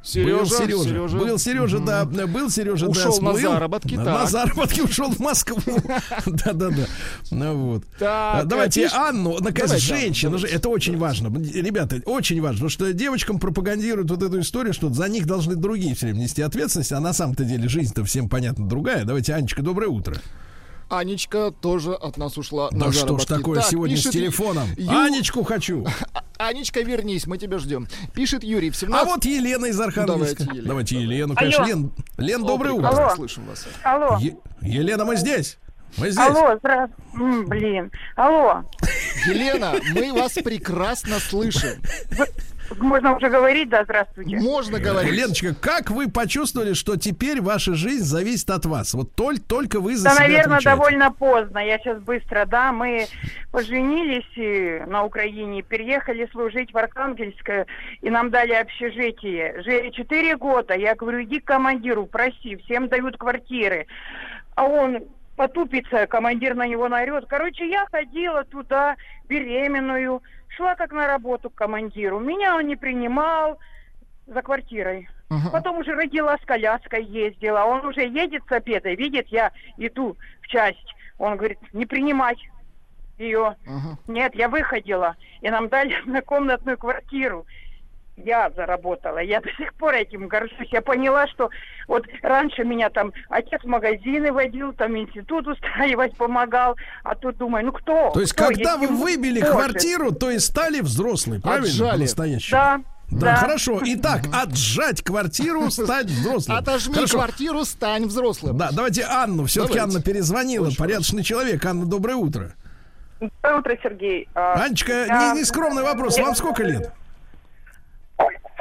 Сережа, 0.04 0.38
был 0.38 0.46
Сережа, 0.48 0.84
Сережа. 0.84 1.18
был 1.18 1.38
Сережа, 1.38 1.80
да, 1.80 2.06
был 2.06 2.50
Сережа, 2.50 2.86
да, 2.86 2.92
Ушел 2.92 3.12
на 3.22 3.34
сплыл. 3.34 3.52
заработки, 3.54 3.96
на, 3.96 4.04
на 4.04 4.26
заработки 4.26 4.82
ушел 4.82 5.12
в 5.12 5.20
Москву. 5.20 5.62
Да-да-да. 6.26 6.86
Ну 7.30 7.56
вот. 7.56 7.84
Так, 8.00 8.42
А, 8.42 8.44
Давайте 8.46 8.86
пиш- 8.86 8.94
Анну, 8.94 9.38
наконец, 9.40 9.76
женщина, 9.78 10.38
же, 10.38 10.48
это 10.48 10.70
очень 10.70 10.98
важно. 10.98 11.28
Ребята, 11.40 12.02
очень 12.06 12.42
важно, 12.42 12.56
потому 12.56 12.70
что 12.70 12.92
девочкам 12.94 13.40
пропагандируют 13.40 14.10
вот 14.10 14.24
эту 14.24 14.40
историю, 14.40 14.74
что 14.74 14.92
за 14.92 15.08
них 15.08 15.28
должны 15.28 15.56
другие 15.56 15.94
все 15.96 16.08
время 16.08 16.20
нести 16.22 16.42
ответственность, 16.42 16.92
а 16.92 17.00
на 17.00 17.14
самом-то 17.14 17.44
деле 17.44 17.70
жизнь-то 17.70 18.04
всем 18.04 18.28
понятно 18.28 18.68
другая. 18.68 19.06
Давайте, 19.06 19.34
Анечка, 19.36 19.62
доброе 19.62 19.88
утро. 19.90 20.16
Анечка 20.92 21.52
тоже 21.52 21.94
от 21.94 22.18
нас 22.18 22.38
ушла 22.38 22.70
Да 22.72 22.88
на 22.88 22.92
что 22.92 23.18
ж 23.18 23.24
такое 23.26 23.62
Так, 23.62 23.70
сегодня 23.70 23.96
пишет 23.96 24.12
с 24.12 24.14
телефоном? 24.14 24.68
Ю- 24.76 24.92
Анечку 24.92 25.44
хочу. 25.44 25.86
Анечка, 26.38 26.82
вернись, 26.82 27.28
мы 27.28 27.38
тебя 27.38 27.60
ждем. 27.60 27.88
Пишет 28.14 28.44
Юрий 28.44 28.72
в 28.72 28.74
А 28.74 28.78
17... 28.78 29.08
вот 29.08 29.26
Елена 29.26 29.66
из 29.68 29.80
Архангельска. 29.80 30.44
Давайте 30.44 30.44
Елену. 30.44 30.68
Давайте 30.68 30.96
Елену, 31.02 31.36
конечно. 31.36 31.64
Алло. 31.64 31.68
Лен, 31.74 31.92
Лен, 32.18 32.44
доброе 32.44 32.74
утро. 32.74 33.14
Слышим 33.16 33.46
вас. 33.46 33.66
Алло. 33.84 34.18
Е- 34.20 34.38
Елена, 34.62 35.06
мы 35.06 35.16
здесь. 35.16 35.58
Мы 35.98 36.10
здесь. 36.12 36.26
Алло, 36.26 36.58
здра... 36.58 36.90
М, 37.14 37.46
блин. 37.46 37.90
Алло. 38.18 38.64
Елена, 39.28 39.76
мы 39.94 40.12
вас 40.14 40.34
прекрасно 40.34 41.20
слышим. 41.20 41.82
Можно 42.78 43.16
уже 43.16 43.30
говорить, 43.30 43.70
да, 43.70 43.84
здравствуйте. 43.84 44.38
Можно 44.38 44.80
говорить. 44.80 45.12
Леночка, 45.14 45.54
как 45.54 45.90
вы 45.90 46.10
почувствовали, 46.10 46.74
что 46.74 46.96
теперь 46.98 47.42
ваша 47.42 47.74
жизнь 47.74 48.04
зависит 48.04 48.50
от 48.50 48.66
вас? 48.66 48.94
Вот 48.94 49.14
только, 49.14 49.42
только 49.42 49.80
вы 49.80 49.96
за 49.96 50.06
Да, 50.06 50.12
себя 50.12 50.22
наверное, 50.24 50.58
отвечаете. 50.58 50.78
довольно 50.78 51.12
поздно. 51.12 51.60
Я 51.60 51.78
сейчас 51.80 52.02
быстро, 52.02 52.46
да. 52.46 52.72
Мы 52.72 53.08
поженились 53.52 54.38
э, 54.38 54.86
на 54.86 55.04
Украине, 55.04 55.62
переехали 55.62 56.28
служить 56.32 56.72
в 56.74 56.78
Архангельское, 56.78 57.66
и 58.02 58.10
нам 58.10 58.30
дали 58.30 58.54
общежитие. 58.54 59.62
Жили 59.64 59.90
четыре 59.92 60.38
года. 60.38 60.74
Я 60.74 60.96
говорю, 60.96 61.24
иди 61.24 61.40
к 61.40 61.46
командиру, 61.46 62.06
проси, 62.06 62.56
всем 62.66 62.88
дают 62.88 63.18
квартиры. 63.18 63.88
А 64.56 64.66
он 64.66 65.00
потупится, 65.42 66.06
командир 66.06 66.54
на 66.54 66.68
него 66.68 66.88
наорет. 66.88 67.26
Короче, 67.28 67.68
я 67.68 67.88
ходила 67.92 68.44
туда, 68.44 68.96
беременную, 69.28 70.22
шла 70.50 70.76
как 70.76 70.92
на 70.92 71.08
работу 71.08 71.50
к 71.50 71.56
командиру. 71.56 72.20
Меня 72.20 72.56
он 72.56 72.68
не 72.68 72.76
принимал 72.76 73.58
за 74.28 74.44
квартирой. 74.44 75.10
Потом 75.52 75.80
уже 75.80 75.96
родила 75.96 76.38
с 76.38 76.46
коляской 76.46 77.04
ездила. 77.06 77.64
Он 77.64 77.84
уже 77.88 78.02
едет 78.02 78.44
с 78.48 78.52
обеда, 78.52 78.94
видит, 78.94 79.30
я 79.30 79.52
иду 79.78 80.16
в 80.42 80.48
часть. 80.48 80.94
Он 81.18 81.38
говорит, 81.38 81.58
не 81.74 81.88
принимать 81.88 82.38
ее. 83.18 83.56
Нет, 84.08 84.36
я 84.36 84.48
выходила. 84.48 85.16
И 85.42 85.50
нам 85.50 85.70
дали 85.70 85.94
однокомнатную 86.04 86.78
квартиру. 86.78 87.48
Я 88.18 88.52
заработала. 88.56 89.20
Я 89.20 89.42
до 89.42 89.50
сих 89.58 89.74
пор 89.76 89.96
этим 89.96 90.28
горжусь. 90.28 90.70
Я 90.72 90.82
поняла, 90.82 91.28
что 91.28 91.50
вот 91.88 92.06
раньше 92.22 92.64
меня 92.64 92.90
там 92.90 93.12
отец 93.30 93.62
в 93.64 93.68
магазины 93.68 94.32
водил, 94.32 94.74
там 94.74 94.98
институт 94.98 95.48
устраивать 95.48 96.16
помогал. 96.18 96.76
А 97.04 97.16
тут 97.16 97.38
думаю, 97.38 97.66
ну 97.66 97.72
кто? 97.72 98.12
То 98.12 98.22
есть, 98.22 98.34
кто, 98.34 98.48
когда 98.48 98.78
вы 98.78 98.88
выбили 98.88 99.40
может? 99.40 99.56
квартиру, 99.56 100.12
то 100.12 100.30
и 100.30 100.40
стали 100.40 100.82
взрослой, 100.82 101.42
правильно? 101.42 101.68
Отжали. 101.68 102.08
Да. 102.52 102.82
Да, 103.12 103.26
да. 103.32 103.36
хорошо. 103.36 103.82
Итак, 103.84 104.22
отжать 104.34 105.04
квартиру, 105.04 105.70
стать 105.70 106.06
взрослым. 106.06 106.58
Отожми 106.58 106.94
Хорошо. 106.94 107.18
квартиру, 107.18 107.66
стань 107.66 108.06
взрослым. 108.06 108.58
Да, 108.58 108.70
давайте 108.72 109.04
Анну. 109.04 109.46
Все-таки. 109.46 109.80
Анна 109.80 110.02
перезвонила. 110.02 110.70
Порядочный 110.78 111.24
человек. 111.24 111.66
Анна, 111.66 111.86
доброе 111.86 112.16
утро. 112.16 112.54
Доброе 113.20 113.60
утро, 113.60 113.78
Сергей. 113.84 114.30
А, 114.34 114.64
Анечка, 114.64 115.06
я- 115.06 115.34
не, 115.34 115.40
не 115.40 115.46
скромный 115.46 115.84
вопрос. 115.84 116.18
Вам 116.18 116.36
сколько 116.36 116.64
лет? 116.64 116.94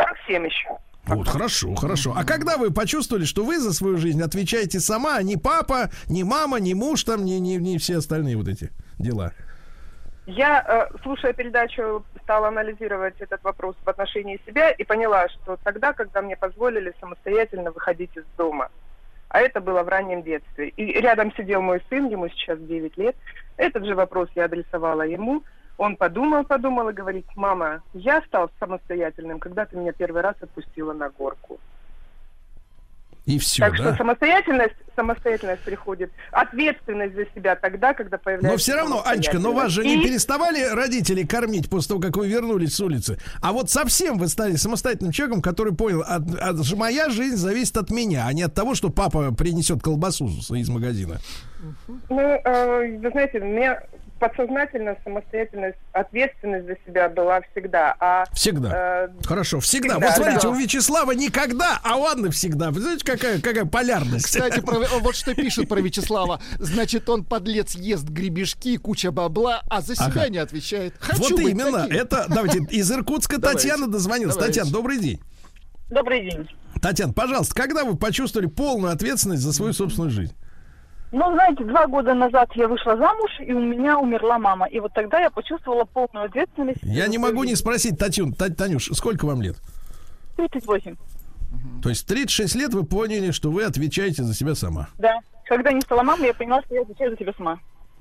47 0.01 0.47
еще. 0.47 0.69
Вот, 1.07 1.29
хорошо, 1.29 1.75
хорошо. 1.75 2.13
А 2.17 2.25
когда 2.25 2.57
вы 2.57 2.73
почувствовали, 2.73 3.25
что 3.25 3.45
вы 3.45 3.59
за 3.59 3.73
свою 3.73 3.97
жизнь 3.97 4.23
отвечаете 4.23 4.81
сама, 4.81 5.17
а 5.17 5.23
не 5.23 5.37
папа, 5.37 5.91
не 6.09 6.25
мама, 6.25 6.61
не 6.61 6.75
муж, 6.75 7.05
там, 7.05 7.25
не, 7.25 7.41
не, 7.41 7.57
не 7.57 7.79
все 7.79 7.99
остальные 7.99 8.37
вот 8.37 8.49
эти 8.49 8.71
дела? 8.99 9.33
Я, 10.27 10.89
э, 10.93 10.99
слушая 11.03 11.33
передачу, 11.33 12.05
стала 12.23 12.49
анализировать 12.49 13.21
этот 13.21 13.43
вопрос 13.43 13.75
в 13.85 13.89
отношении 13.89 14.41
себя 14.47 14.71
и 14.71 14.85
поняла, 14.85 15.29
что 15.29 15.59
тогда, 15.65 15.93
когда 15.93 16.23
мне 16.23 16.37
позволили 16.37 16.95
самостоятельно 17.01 17.73
выходить 17.73 18.17
из 18.17 18.25
дома, 18.37 18.69
а 19.29 19.41
это 19.41 19.61
было 19.61 19.83
в 19.83 19.89
раннем 19.89 20.23
детстве, 20.23 20.69
и 20.69 21.01
рядом 21.01 21.33
сидел 21.35 21.63
мой 21.63 21.83
сын, 21.89 22.09
ему 22.09 22.29
сейчас 22.29 22.59
9 22.61 22.97
лет, 22.99 23.17
этот 23.57 23.85
же 23.85 23.95
вопрос 23.95 24.29
я 24.37 24.45
адресовала 24.45 25.03
ему, 25.03 25.43
он 25.81 25.97
подумал, 25.97 26.45
подумал 26.45 26.91
и 26.91 26.93
говорит, 26.93 27.25
мама, 27.37 27.83
я 27.95 28.21
стал 28.27 28.51
самостоятельным, 28.59 29.39
когда 29.39 29.65
ты 29.65 29.79
меня 29.79 29.93
первый 29.93 30.21
раз 30.21 30.37
отпустила 30.43 30.93
на 30.93 31.09
горку. 31.09 31.59
И 33.25 33.39
все, 33.39 33.63
так 33.63 33.79
да? 33.79 33.85
что 33.89 33.97
самостоятельность, 33.97 34.75
самостоятельность 34.95 35.63
приходит, 35.63 36.11
ответственность 36.33 37.15
за 37.15 37.25
себя 37.35 37.57
тогда, 37.57 37.95
когда 37.95 38.19
появляется 38.19 38.51
Но 38.51 38.57
все 38.59 38.75
равно, 38.75 39.03
Анечка, 39.07 39.39
но 39.39 39.53
вас 39.53 39.73
же 39.73 39.83
не 39.83 40.03
И- 40.03 40.05
переставали 40.05 40.63
родители 40.75 41.25
кормить 41.25 41.71
после 41.71 41.89
того, 41.89 42.01
как 42.01 42.17
вы 42.19 42.29
вернулись 42.29 42.75
с 42.75 42.81
улицы. 42.81 43.19
А 43.41 43.53
вот 43.53 43.71
совсем 43.71 44.19
вы 44.19 44.29
стали 44.29 44.57
самостоятельным 44.57 45.13
человеком, 45.13 45.41
который 45.41 45.75
понял, 45.75 46.03
от, 46.03 46.35
от- 46.35 46.77
моя 46.77 47.09
жизнь 47.09 47.37
зависит 47.37 47.79
от 47.79 47.91
меня, 47.91 48.27
а 48.27 48.33
не 48.35 48.43
от 48.43 48.53
того, 48.53 48.75
что 48.75 48.91
папа 48.91 49.33
принесет 49.33 49.83
колбасу 49.83 50.27
из 50.27 50.69
магазина. 50.69 51.21
Ну, 52.09 52.21
э, 52.21 52.99
вы 52.99 53.11
знаете, 53.11 53.41
меня 53.41 53.83
подсознательно 54.21 54.97
самостоятельность, 55.03 55.79
ответственность 55.93 56.67
за 56.67 56.77
себя 56.87 57.09
была 57.09 57.41
всегда. 57.51 57.97
А, 57.99 58.25
Всегда. 58.33 59.07
э, 59.07 59.09
Хорошо, 59.25 59.59
всегда. 59.61 59.95
всегда, 59.95 60.07
вот 60.07 60.15
смотрите, 60.17 60.43
да. 60.43 60.49
у 60.51 60.55
Вячеслава 60.55 61.13
никогда, 61.13 61.81
а 61.83 61.97
у 61.97 62.05
Анны 62.05 62.31
всегда. 62.31 62.71
Вы 62.71 62.81
знаете, 62.81 63.05
какая, 63.05 63.41
какая 63.41 63.65
полярность? 63.65 64.27
Кстати, 64.27 64.61
про- 64.61 64.79
вот 65.01 65.17
что 65.17 65.35
пишут 65.35 65.69
про 65.69 65.81
Вячеслава. 65.81 66.41
Значит, 66.59 67.09
он, 67.09 67.25
подлец, 67.25 67.75
ест 67.75 68.05
гребешки, 68.05 68.77
куча 68.77 69.11
бабла, 69.11 69.63
а 69.69 69.81
за 69.81 69.97
себя 69.97 70.07
Ага. 70.07 70.29
не 70.29 70.39
отвечает. 70.39 70.95
Хочу 71.01 71.21
вот 71.37 71.41
именно. 71.41 71.83
таким. 71.85 71.97
Это, 71.97 72.27
давайте, 72.29 72.59
из 72.71 72.93
Иркутска 72.93 73.39
Давайте. 73.39 73.69
Татьяна 73.69 73.91
дозвонилась. 73.91 74.35
Давайте. 74.37 74.61
Татьяна, 74.61 74.71
добрый 74.77 74.99
день. 74.99 75.21
Добрый 75.89 76.31
день. 76.31 76.49
Татьяна, 76.81 77.13
пожалуйста, 77.13 77.55
когда 77.55 77.85
вы 77.85 77.97
почувствовали 77.97 78.47
полную 78.49 78.93
ответственность 78.93 79.43
за 79.43 79.53
свою 79.53 79.73
собственную 79.73 80.11
жизнь? 80.11 80.35
Ну, 81.13 81.33
знаете, 81.33 81.65
два 81.65 81.87
года 81.89 82.15
назад 82.15 82.51
я 82.55 82.69
вышла 82.69 82.97
замуж, 82.97 83.31
и 83.41 83.53
у 83.53 83.61
меня 83.61 83.99
умерла 83.99 84.39
мама. 84.39 84.67
И 84.67 84.79
вот 84.79 84.93
тогда 84.95 85.19
я 85.21 85.31
почувствовала 85.31 85.85
полную 85.85 86.27
ответственность. 86.27 86.79
Я 86.83 87.09
не 87.09 87.19
могу 87.19 87.43
не 87.45 87.57
спросить, 87.57 87.99
Татюн, 87.99 88.33
Та- 88.33 88.51
Танюш, 88.51 88.91
сколько 88.93 89.25
вам 89.27 89.43
лет? 89.43 89.57
38. 90.37 90.97
То 91.83 91.89
есть 91.89 92.05
в 92.05 92.07
36 92.07 92.55
лет 92.55 92.73
вы 92.75 92.85
поняли, 92.85 93.33
что 93.33 93.51
вы 93.51 93.65
отвечаете 93.65 94.23
за 94.23 94.35
себя 94.35 94.55
сама. 94.55 94.89
Да. 94.99 95.19
Когда 95.47 95.73
не 95.73 95.81
стала 95.81 96.05
мамой, 96.05 96.29
я 96.29 96.35
поняла, 96.35 96.63
что 96.63 96.77
я 96.77 96.83
отвечаю 96.83 97.11
за 97.11 97.17
себя 97.17 97.33
сама. 97.37 97.59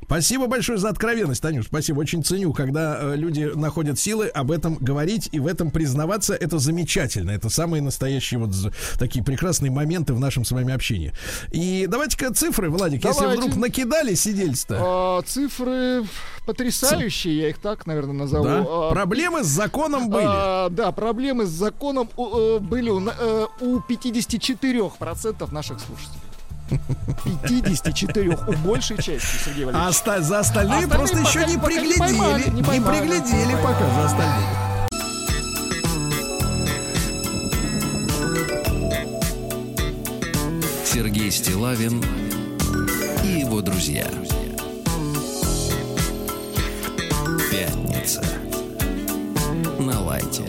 Спасибо 0.09 0.47
большое 0.47 0.79
за 0.79 0.89
откровенность, 0.89 1.39
Танюш. 1.39 1.67
Спасибо. 1.67 1.99
Очень 1.99 2.23
ценю, 2.23 2.51
когда 2.51 2.97
э, 2.99 3.15
люди 3.15 3.43
находят 3.53 3.99
силы 3.99 4.25
об 4.25 4.49
этом 4.49 4.73
говорить 4.73 5.29
и 5.31 5.39
в 5.39 5.45
этом 5.45 5.69
признаваться. 5.69 6.33
Это 6.33 6.57
замечательно. 6.57 7.29
Это 7.29 7.49
самые 7.49 7.83
настоящие 7.83 8.39
вот 8.39 8.49
такие 8.97 9.23
прекрасные 9.23 9.71
моменты 9.71 10.15
в 10.15 10.19
нашем 10.19 10.45
с 10.45 10.51
вами 10.51 10.73
общении. 10.73 11.13
И 11.51 11.85
давайте-ка 11.87 12.33
цифры, 12.33 12.71
Владик, 12.71 13.05
если 13.05 13.19
Давайте. 13.19 13.43
вдруг 13.43 13.57
накидали 13.57 14.15
сидельство. 14.15 14.77
А, 14.79 15.21
цифры 15.21 16.03
потрясающие, 16.47 17.37
я 17.37 17.49
их 17.49 17.59
так, 17.59 17.85
наверное, 17.85 18.13
назову. 18.13 18.45
Да? 18.45 18.65
А, 18.67 18.89
Проблемы 18.89 19.43
с 19.43 19.47
законом 19.47 20.09
были. 20.09 20.25
а, 20.27 20.69
да, 20.69 20.91
проблемы 20.91 21.45
с 21.45 21.49
законом 21.49 22.09
у, 22.17 22.55
э, 22.55 22.59
были 22.59 22.89
у, 22.89 22.99
э, 23.07 23.45
у 23.59 23.79
54% 23.79 25.51
наших 25.51 25.79
слушателей. 25.79 26.28
54 27.47 28.29
у 28.47 28.53
большей 28.57 28.97
части, 28.97 29.43
Сергей 29.45 29.63
А 29.63 29.67
Валерьевич. 29.67 29.89
оста- 29.95 30.21
за 30.21 30.39
остальные, 30.39 30.83
Остальные 30.85 30.97
просто 30.97 31.17
еще 31.19 31.45
не 31.45 31.57
пока 31.57 31.71
не 31.73 31.79
приглядели. 31.79 31.99
поймали, 31.99 32.43
не 32.49 32.51
не 32.51 32.63
поймали. 32.63 32.99
приглядели 32.99 33.55
пока 33.63 33.89
за 33.95 34.05
остальными. 34.05 34.69
Сергей 40.85 41.31
Стилавин 41.31 42.03
и 43.23 43.39
его 43.41 43.61
друзья. 43.61 44.07
Пятница. 47.51 48.21
На 49.79 49.99
лайте. 50.01 50.43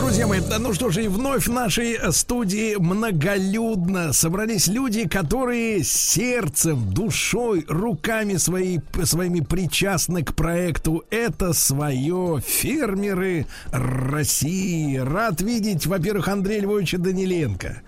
Друзья 0.00 0.26
мои, 0.26 0.40
да, 0.40 0.58
ну 0.58 0.72
что 0.72 0.88
же, 0.88 1.04
и 1.04 1.08
вновь 1.08 1.46
в 1.46 1.52
нашей 1.52 1.92
э, 1.92 2.10
студии 2.10 2.76
многолюдно 2.76 4.14
собрались 4.14 4.66
люди, 4.66 5.06
которые 5.06 5.84
сердцем, 5.84 6.90
душой, 6.90 7.66
руками 7.68 8.36
своей, 8.36 8.80
своими 9.04 9.40
причастны 9.40 10.24
к 10.24 10.34
проекту 10.34 11.04
«Это 11.10 11.52
свое». 11.52 12.40
Фермеры 12.44 13.46
России. 13.72 14.96
Рад 14.96 15.42
видеть, 15.42 15.86
во-первых, 15.86 16.28
Андрея 16.28 16.62
Львовича 16.62 16.96
Даниленко. 16.96 17.82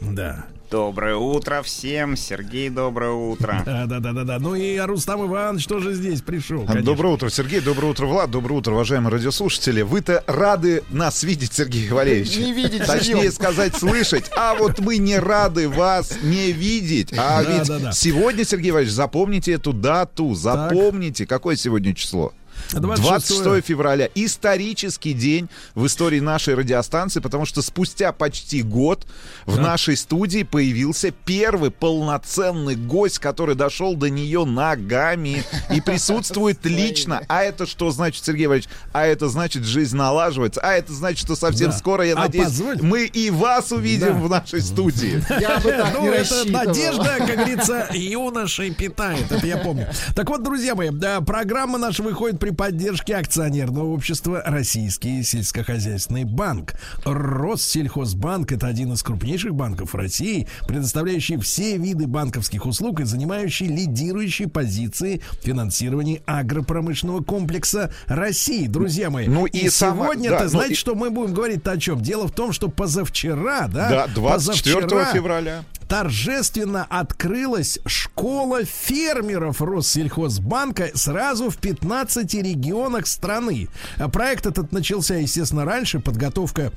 Да. 0.00 0.46
Доброе 0.70 1.16
утро 1.16 1.62
всем. 1.62 2.14
Сергей, 2.14 2.68
доброе 2.68 3.12
утро. 3.12 3.62
Да, 3.64 3.86
да, 3.86 4.00
да, 4.00 4.12
да, 4.12 4.24
да. 4.24 4.38
Ну 4.38 4.54
и 4.54 4.78
Рустам 4.78 5.24
Иванович 5.26 5.66
тоже 5.66 5.94
здесь 5.94 6.20
пришел. 6.20 6.66
конечно. 6.66 6.82
Доброе 6.82 7.14
утро, 7.14 7.30
Сергей. 7.30 7.60
Доброе 7.60 7.88
утро, 7.88 8.04
Влад. 8.06 8.30
Доброе 8.30 8.56
утро, 8.56 8.72
уважаемые 8.72 9.10
радиослушатели. 9.10 9.80
Вы-то 9.80 10.22
рады 10.26 10.84
нас 10.90 11.22
видеть, 11.22 11.54
Сергей 11.54 11.88
Валерьевич. 11.88 12.36
Не 12.36 12.52
видеть 12.52 12.84
Точнее 12.84 13.30
сказать, 13.30 13.76
слышать. 13.76 14.30
А 14.36 14.54
вот 14.54 14.78
мы 14.78 14.98
не 14.98 15.18
рады 15.18 15.70
вас 15.70 16.12
не 16.22 16.52
видеть. 16.52 17.14
А 17.16 17.42
Да, 17.42 17.50
ведь 17.50 17.68
да, 17.68 17.78
да. 17.78 17.92
сегодня, 17.92 18.44
Сергей 18.44 18.70
Валерьевич, 18.70 18.94
запомните 18.94 19.52
эту 19.52 19.72
дату. 19.72 20.34
Запомните, 20.34 21.26
какое 21.26 21.56
сегодня 21.56 21.94
число. 21.94 22.34
26 22.72 23.42
26 23.42 23.64
февраля. 23.66 24.08
Исторический 24.14 25.12
день 25.12 25.48
в 25.74 25.86
истории 25.86 26.20
нашей 26.20 26.54
радиостанции, 26.54 27.20
потому 27.20 27.44
что 27.46 27.62
спустя 27.62 28.12
почти 28.12 28.62
год 28.62 29.06
в 29.46 29.56
Да. 29.56 29.62
нашей 29.62 29.96
студии 29.96 30.42
появился 30.42 31.10
первый 31.10 31.70
полноценный 31.70 32.74
гость, 32.76 33.18
который 33.18 33.54
дошел 33.54 33.94
до 33.96 34.10
нее 34.10 34.44
ногами 34.44 35.44
и 35.74 35.80
присутствует 35.80 36.64
лично. 36.64 37.22
А 37.28 37.42
это 37.42 37.66
что 37.66 37.90
значит, 37.90 38.24
Сергей 38.24 38.46
Валерьевич? 38.46 38.70
А 38.92 39.06
это 39.06 39.28
значит, 39.28 39.64
жизнь 39.64 39.96
налаживается. 39.96 40.60
А 40.62 40.72
это 40.72 40.92
значит, 40.92 41.18
что 41.20 41.36
совсем 41.36 41.70
Да. 41.70 41.76
скоро, 41.76 42.04
я 42.06 42.14
А 42.14 42.20
надеюсь, 42.20 42.46
позволь- 42.46 42.82
мы 42.82 43.04
и 43.06 43.30
вас 43.30 43.72
увидим 43.72 44.08
Да. 44.08 44.12
в 44.14 44.28
нашей 44.30 44.60
студии. 44.62 45.22
Я 45.40 45.58
бы 45.58 45.70
так 45.72 45.94
Ну, 45.94 46.02
не 46.02 46.08
это 46.16 46.44
надежда, 46.50 47.14
как 47.18 47.26
говорится, 47.36 47.88
юношей 47.92 48.70
питает. 48.72 49.30
Это 49.30 49.46
я 49.46 49.56
помню. 49.58 49.88
Так 50.14 50.28
вот, 50.28 50.42
друзья 50.42 50.74
мои, 50.74 50.90
программа 51.26 51.78
наша 51.78 52.02
выходит 52.02 52.38
при 52.38 52.47
поддержке 52.52 53.16
акционерного 53.16 53.86
общества 53.92 54.42
«Российский 54.44 55.22
сельскохозяйственный 55.22 56.24
банк». 56.24 56.74
Россельхозбанк– 57.04 58.52
это 58.52 58.66
один 58.66 58.92
из 58.92 59.02
крупнейших 59.02 59.54
банков 59.54 59.94
России, 59.94 60.48
предоставляющий 60.66 61.38
все 61.38 61.76
виды 61.76 62.06
банковских 62.06 62.66
услуг 62.66 63.00
и 63.00 63.04
занимающий 63.04 63.66
лидирующие 63.66 64.48
позиции 64.48 65.22
в 65.40 65.44
финансировании 65.44 66.22
агропромышленного 66.26 67.22
комплекса 67.22 67.92
России. 68.06 68.66
Друзья 68.66 69.10
мои, 69.10 69.26
Ну 69.26 69.46
и 69.46 69.68
сама- 69.68 70.04
сегодня-то, 70.06 70.38
да, 70.38 70.42
ну 70.44 70.48
знаете, 70.50 70.72
и- 70.74 70.76
что 70.76 70.94
мы 70.94 71.10
будем 71.10 71.34
говорить 71.34 71.66
о 71.66 71.76
чем? 71.78 72.00
Дело 72.00 72.28
в 72.28 72.32
том, 72.32 72.52
что 72.52 72.68
позавчера, 72.68 73.68
да, 73.68 73.88
Да, 73.88 74.06
24 74.14 74.82
позавчера 74.82 75.12
февраля. 75.12 75.64
торжественно 75.88 76.86
открылась 76.88 77.78
школа 77.86 78.64
фермеров 78.64 79.60
Россельхозбанка 79.62 80.90
сразу 80.94 81.50
в 81.50 81.56
15 81.56 82.37
регионах 82.42 83.06
страны. 83.06 83.68
Проект 84.12 84.46
этот 84.46 84.72
начался, 84.72 85.16
естественно, 85.16 85.64
раньше. 85.64 86.00
Подготовка 86.00 86.72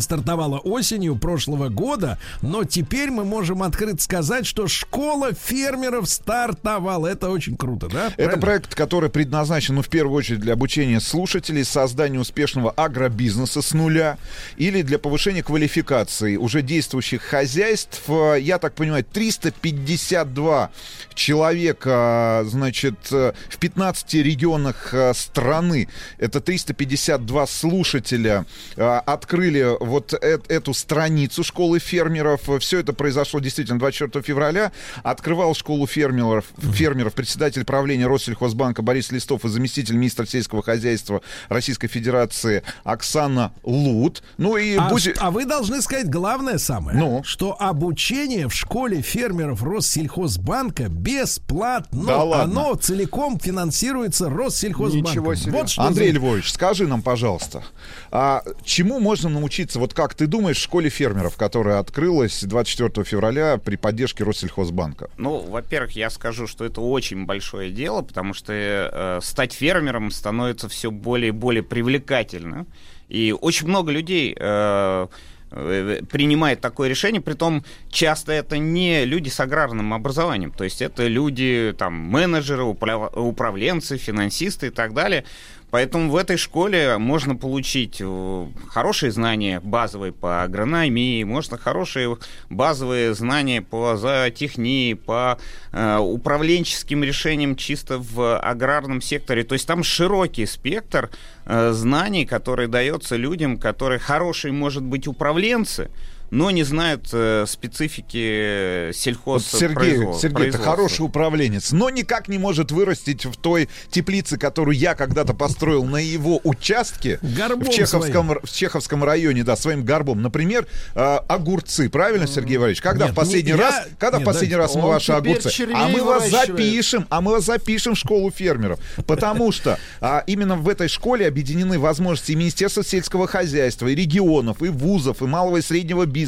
стартовала 0.00 0.58
осенью 0.58 1.16
прошлого 1.16 1.68
года, 1.68 2.18
но 2.40 2.64
теперь 2.64 3.10
мы 3.10 3.24
можем 3.24 3.62
открыто 3.62 4.02
сказать, 4.02 4.46
что 4.46 4.66
школа 4.68 5.32
фермеров 5.32 6.08
стартовала. 6.08 7.06
Это 7.06 7.30
очень 7.30 7.56
круто, 7.56 7.88
да? 7.88 8.06
Это 8.06 8.16
Правильно? 8.16 8.40
проект, 8.40 8.74
который 8.74 9.10
предназначен, 9.10 9.74
ну, 9.74 9.82
в 9.82 9.88
первую 9.88 10.16
очередь, 10.16 10.40
для 10.40 10.54
обучения 10.54 11.00
слушателей, 11.00 11.64
создания 11.64 12.18
успешного 12.18 12.70
агробизнеса 12.70 13.62
с 13.62 13.72
нуля 13.72 14.18
или 14.56 14.82
для 14.82 14.98
повышения 14.98 15.42
квалификации 15.42 16.36
уже 16.36 16.62
действующих 16.62 17.22
хозяйств. 17.22 18.02
Э, 18.08 18.38
Я 18.40 18.58
так 18.58 18.74
понимаю, 18.74 19.04
352 19.04 20.70
человека, 21.14 22.44
значит, 22.46 22.94
э, 23.12 23.32
в 23.48 23.56
15 23.58 24.14
регионах 24.22 24.92
э, 24.92 25.12
страны. 25.14 25.88
Это 26.18 26.40
352 26.40 27.46
слушателя 27.46 28.46
э, 28.76 28.82
открыли 29.06 29.76
вот 29.84 30.14
э- 30.14 30.38
эту 30.48 30.74
страницу 30.74 31.42
школы 31.44 31.78
фермеров. 31.78 32.42
Все 32.60 32.78
это 32.80 32.92
произошло 32.92 33.40
действительно 33.40 33.78
24 33.78 34.22
февраля. 34.22 34.72
Открывал 35.02 35.54
школу 35.54 35.86
фермеров, 35.86 36.44
фермеров 36.58 37.14
председатель 37.14 37.64
правления 37.64 38.06
Россельхозбанка 38.06 38.82
Борис 38.82 39.10
Листов 39.12 39.44
и 39.44 39.48
заместитель 39.48 39.96
министра 39.96 40.26
сельского 40.26 40.62
хозяйства 40.62 41.20
Российской 41.48 41.88
Федерации 41.88 42.62
Оксана 42.84 43.52
Лут. 43.62 44.22
Ну 44.38 44.56
и 44.56 44.76
А, 44.76 44.88
будет... 44.88 45.16
а 45.20 45.30
вы 45.30 45.44
должны 45.44 45.82
сказать 45.82 46.08
главное 46.08 46.58
самое, 46.58 46.98
Ну? 46.98 47.22
что 47.24 47.56
обучение 47.60 48.48
в 48.48 48.54
школе 48.54 49.02
фермеров 49.02 49.62
Россельхозбанка 49.62 50.88
бесплатно. 50.88 52.04
Да 52.06 52.22
ладно? 52.24 52.60
Оно 52.62 52.74
целиком 52.74 53.38
финансируется 53.38 54.28
Россельхозбанком. 54.28 55.10
Ничего 55.10 55.34
себе. 55.34 55.52
Вот 55.52 55.70
что 55.70 55.82
Андрей 55.82 56.08
за- 56.08 56.14
Львович, 56.16 56.50
скажи 56.52 56.86
нам, 56.86 57.02
пожалуйста, 57.02 57.64
а 58.10 58.42
чему 58.64 59.00
можно 59.00 59.28
научиться, 59.28 59.71
вот 59.76 59.94
как 59.94 60.14
ты 60.14 60.26
думаешь, 60.26 60.58
в 60.58 60.62
школе 60.62 60.90
фермеров, 60.90 61.36
которая 61.36 61.78
открылась 61.78 62.42
24 62.42 63.04
февраля 63.04 63.58
при 63.58 63.76
поддержке 63.76 64.24
Россельхозбанка? 64.24 65.10
Ну, 65.16 65.38
во-первых, 65.38 65.92
я 65.92 66.10
скажу, 66.10 66.46
что 66.46 66.64
это 66.64 66.80
очень 66.80 67.26
большое 67.26 67.70
дело, 67.70 68.02
потому 68.02 68.34
что 68.34 68.52
э, 68.52 69.20
стать 69.22 69.52
фермером 69.52 70.10
становится 70.10 70.68
все 70.68 70.90
более 70.90 71.28
и 71.28 71.32
более 71.32 71.62
привлекательно. 71.62 72.66
И 73.08 73.34
очень 73.38 73.68
много 73.68 73.92
людей 73.92 74.34
э, 74.38 75.06
э, 75.50 76.00
принимает 76.10 76.60
такое 76.60 76.88
решение, 76.88 77.20
притом 77.20 77.64
часто 77.90 78.32
это 78.32 78.56
не 78.58 79.04
люди 79.04 79.28
с 79.28 79.38
аграрным 79.38 79.92
образованием, 79.92 80.50
то 80.50 80.64
есть 80.64 80.80
это 80.80 81.06
люди, 81.06 81.74
там, 81.76 81.92
менеджеры, 81.94 82.64
управленцы, 82.64 83.98
финансисты 83.98 84.68
и 84.68 84.70
так 84.70 84.94
далее. 84.94 85.24
Поэтому 85.72 86.10
в 86.10 86.16
этой 86.16 86.36
школе 86.36 86.98
можно 86.98 87.34
получить 87.34 87.96
э, 87.98 88.46
хорошие 88.68 89.10
знания 89.10 89.58
базовые 89.58 90.12
по 90.12 90.42
агрономии, 90.42 91.24
можно 91.24 91.56
хорошие 91.56 92.18
базовые 92.50 93.14
знания 93.14 93.62
по 93.62 93.96
зоотехнии, 93.96 94.92
по 94.92 95.38
э, 95.72 95.96
управленческим 95.96 97.02
решениям 97.02 97.56
чисто 97.56 97.96
в 97.96 98.38
аграрном 98.38 99.00
секторе. 99.00 99.44
То 99.44 99.54
есть 99.54 99.66
там 99.66 99.82
широкий 99.82 100.44
спектр 100.44 101.08
э, 101.46 101.72
знаний, 101.72 102.26
который 102.26 102.68
дается 102.68 103.16
людям, 103.16 103.56
которые 103.56 103.98
хорошие, 103.98 104.52
может 104.52 104.82
быть, 104.82 105.08
управленцы, 105.08 105.90
но 106.32 106.50
не 106.50 106.64
знают 106.64 107.10
э, 107.12 107.44
специфики 107.46 108.90
сельхоз 108.94 109.52
Вот 109.52 109.60
Сергей, 109.60 109.98
Сергей 110.18 110.48
это 110.48 110.56
хороший 110.56 111.02
управленец, 111.02 111.72
но 111.72 111.90
никак 111.90 112.26
не 112.26 112.38
может 112.38 112.72
вырастить 112.72 113.26
в 113.26 113.36
той 113.36 113.68
теплице, 113.90 114.38
которую 114.38 114.74
я 114.74 114.94
когда-то 114.94 115.34
построил 115.34 115.84
на 115.84 115.98
его 115.98 116.40
участке 116.42 117.18
Горбом 117.20 117.68
в 117.68 117.70
Чеховском, 117.70 118.38
в 118.42 118.50
Чеховском 118.50 119.04
районе, 119.04 119.44
да, 119.44 119.56
своим 119.56 119.84
горбом. 119.84 120.22
Например, 120.22 120.66
э, 120.94 121.18
огурцы, 121.28 121.90
правильно, 121.90 122.26
Сергей 122.26 122.56
Валерьевич? 122.56 122.80
Когда 122.80 123.04
Нет, 123.04 123.12
в 123.12 123.14
последний 123.14 123.52
не- 123.52 123.58
я- 123.58 123.64
раз, 123.64 123.88
когда 123.98 124.16
Нет, 124.16 124.26
в 124.26 124.30
последний 124.30 124.56
да, 124.56 124.62
раз 124.62 124.74
мы 124.74 124.88
ваши 124.88 125.12
огурцы, 125.12 125.50
а 125.74 125.88
мы 125.88 126.02
вас 126.02 126.30
запишем, 126.30 127.06
а 127.10 127.20
мы 127.20 127.32
вас 127.32 127.44
запишем 127.44 127.94
в 127.94 127.98
школу 127.98 128.30
фермеров, 128.30 128.80
потому 129.06 129.52
что 129.52 129.78
а, 130.00 130.24
именно 130.26 130.56
в 130.56 130.66
этой 130.66 130.88
школе 130.88 131.28
объединены 131.28 131.78
возможности 131.78 132.32
и 132.32 132.36
Министерства 132.36 132.82
сельского 132.82 133.26
хозяйства, 133.26 133.86
и 133.88 133.94
регионов, 133.94 134.62
и 134.62 134.70
вузов, 134.70 135.20
и 135.20 135.26
малого 135.26 135.58
и 135.58 135.60
среднего 135.60 136.06
бизнеса, 136.06 136.21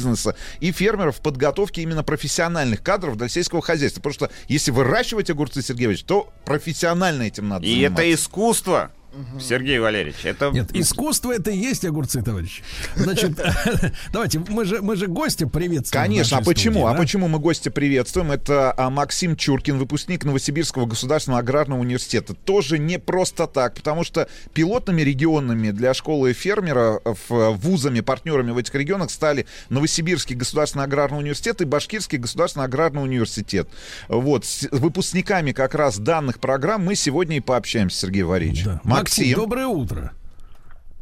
и 0.59 0.71
фермеров 0.71 1.17
в 1.17 1.21
подготовке 1.21 1.81
именно 1.81 2.03
профессиональных 2.03 2.81
кадров 2.83 3.17
для 3.17 3.27
сельского 3.29 3.61
хозяйства. 3.61 4.01
Потому 4.01 4.13
что 4.13 4.31
если 4.47 4.71
выращивать 4.71 5.29
огурцы, 5.29 5.61
Сергей 5.61 5.87
Ильич, 5.87 6.03
то 6.03 6.31
профессионально 6.45 7.23
этим 7.23 7.47
надо 7.49 7.65
И 7.65 7.75
заниматься. 7.75 8.03
это 8.03 8.13
искусство, 8.13 8.91
Сергей 9.39 9.79
Валерьевич. 9.79 10.25
Это 10.25 10.49
Нет, 10.51 10.69
искусство 10.73 11.31
это 11.31 11.51
и 11.51 11.57
есть 11.57 11.85
огурцы, 11.85 12.21
товарищи. 12.21 12.63
Значит, 12.95 13.31
давайте, 14.13 14.39
мы 14.39 14.65
же, 14.65 14.81
мы 14.81 14.95
же 14.95 15.07
гостя 15.07 15.47
приветствуем. 15.47 16.03
Конечно, 16.03 16.37
а 16.37 16.41
почему? 16.41 16.75
студии, 16.75 16.89
А 16.89 16.93
да? 16.93 16.97
почему 16.99 17.27
мы 17.27 17.39
гостя 17.39 17.71
приветствуем? 17.71 18.31
Это 18.31 18.73
а, 18.77 18.89
Максим 18.89 19.35
Чуркин, 19.35 19.77
выпускник 19.77 20.23
Новосибирского 20.23 20.85
государственного 20.85 21.39
аграрного 21.39 21.79
университета. 21.79 22.33
Тоже 22.33 22.77
не 22.77 22.99
просто 22.99 23.47
так, 23.47 23.75
потому 23.75 24.03
что 24.03 24.27
пилотными 24.53 25.01
регионами 25.01 25.71
для 25.71 25.93
школы 25.93 26.33
фермера 26.33 27.01
в 27.03 27.51
вузами, 27.57 28.01
партнерами 28.01 28.51
в 28.51 28.57
этих 28.57 28.73
регионах 28.75 29.11
стали 29.11 29.45
Новосибирский 29.69 30.35
государственный 30.35 30.85
аграрный 30.85 31.19
университет 31.19 31.61
и 31.61 31.65
Башкирский 31.65 32.17
государственный 32.17 32.65
аграрный 32.65 33.03
университет. 33.03 33.67
Вот, 34.07 34.45
с 34.45 34.67
выпускниками 34.71 35.51
как 35.51 35.75
раз 35.75 35.97
данных 35.97 36.39
программ 36.39 36.83
мы 36.83 36.95
сегодня 36.95 37.37
и 37.37 37.39
пообщаемся, 37.39 37.99
Сергей 37.99 38.23
Валерьевич. 38.23 38.65
Максим, 39.05 39.35
доброе 39.37 39.67
утро. 39.67 40.13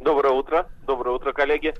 Доброе 0.02 0.34
утро. 0.34 0.68
Доброе 0.86 1.16
утро, 1.16 1.32
коллеги. 1.32 1.74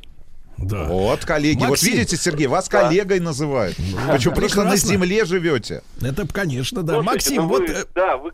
Да. 0.58 0.86
Вот, 0.86 1.26
коллеги, 1.26 1.60
вот 1.60 1.72
Максим. 1.72 1.92
видите, 1.92 2.16
Сергей, 2.16 2.48
вас 2.48 2.70
Да. 2.70 2.84
коллегой 2.84 3.20
называют. 3.20 3.76
Причем 3.76 4.30
потому 4.32 4.48
что 4.48 4.64
на 4.64 4.78
земле 4.78 5.26
живете. 5.26 5.82
Это, 6.02 6.26
конечно, 6.26 6.82
да. 6.82 6.94
Слушайте, 6.94 7.12
Максим, 7.12 7.42
ну 7.42 7.48
вот... 7.50 7.68
вы- 7.68 7.74
э, 7.76 7.84
Да, 7.94 8.16
вы, 8.16 8.32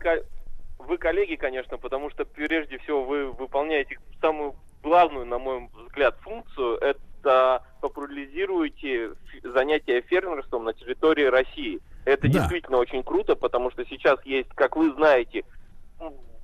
вы 0.78 0.98
коллеги, 0.98 1.34
конечно, 1.34 1.78
потому 1.78 2.10
что 2.10 2.24
прежде 2.24 2.78
всего 2.78 3.02
вы 3.04 3.32
выполняете 3.32 3.98
самую 4.20 4.54
главную, 4.84 5.26
на 5.26 5.40
мой 5.40 5.68
взгляд, 5.88 6.14
функцию. 6.20 6.76
Это 6.78 7.64
популяризируете 7.80 9.10
занятия 9.42 10.00
фермерством 10.02 10.62
на 10.62 10.74
территории 10.74 11.24
России. 11.24 11.80
Это 12.04 12.28
Да. 12.28 12.38
действительно 12.38 12.76
очень 12.76 13.02
круто, 13.02 13.34
потому 13.34 13.72
что 13.72 13.84
сейчас 13.86 14.20
есть, 14.24 14.48
как 14.54 14.76
вы 14.76 14.94
знаете, 14.94 15.42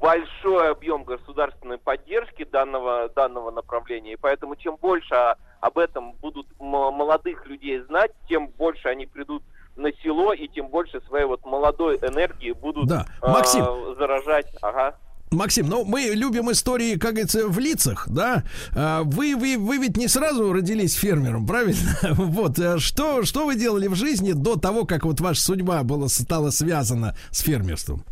большой 0.00 0.70
объем 0.70 1.04
государственной 1.04 1.78
поддержки 1.78 2.44
данного, 2.44 3.08
данного 3.14 3.50
направления. 3.50 4.12
И 4.12 4.16
поэтому 4.16 4.56
чем 4.56 4.76
больше 4.76 5.14
об 5.60 5.78
этом 5.78 6.12
будут 6.14 6.46
молодых 6.60 7.46
людей 7.46 7.80
знать, 7.88 8.12
тем 8.28 8.48
больше 8.48 8.88
они 8.88 9.06
придут 9.06 9.42
на 9.76 9.90
село 10.02 10.32
и 10.32 10.48
тем 10.48 10.68
больше 10.68 11.00
своей 11.08 11.26
вот 11.26 11.44
молодой 11.44 11.96
энергии 11.96 12.52
будут 12.52 12.88
Да. 12.88 13.06
Максим. 13.22 13.64
заражать. 13.98 14.46
Ага. 14.62 14.96
Максим, 15.32 15.68
ну 15.68 15.84
мы 15.84 16.02
любим 16.14 16.50
истории, 16.52 16.94
как 16.94 17.12
говорится, 17.12 17.48
в 17.48 17.58
лицах, 17.58 18.06
да? 18.08 18.44
А, 18.74 19.02
Вы, 19.02 19.34
вы, 19.34 19.56
вы 19.58 19.78
ведь 19.78 19.96
не 19.96 20.06
сразу 20.08 20.52
родились 20.52 20.94
фермером, 20.94 21.46
правильно? 21.46 21.98
Вот, 22.14 22.58
а 22.60 22.78
что, 22.78 23.24
что 23.24 23.44
вы 23.44 23.56
делали 23.56 23.88
в 23.88 23.96
жизни 23.96 24.32
до 24.32 24.56
того, 24.56 24.84
как 24.84 25.04
вот 25.04 25.20
ваша 25.20 25.40
судьба 25.40 25.82
была, 25.82 26.08
стала 26.08 26.50
связана 26.50 27.16
с 27.32 27.40
фермерством? 27.40 28.04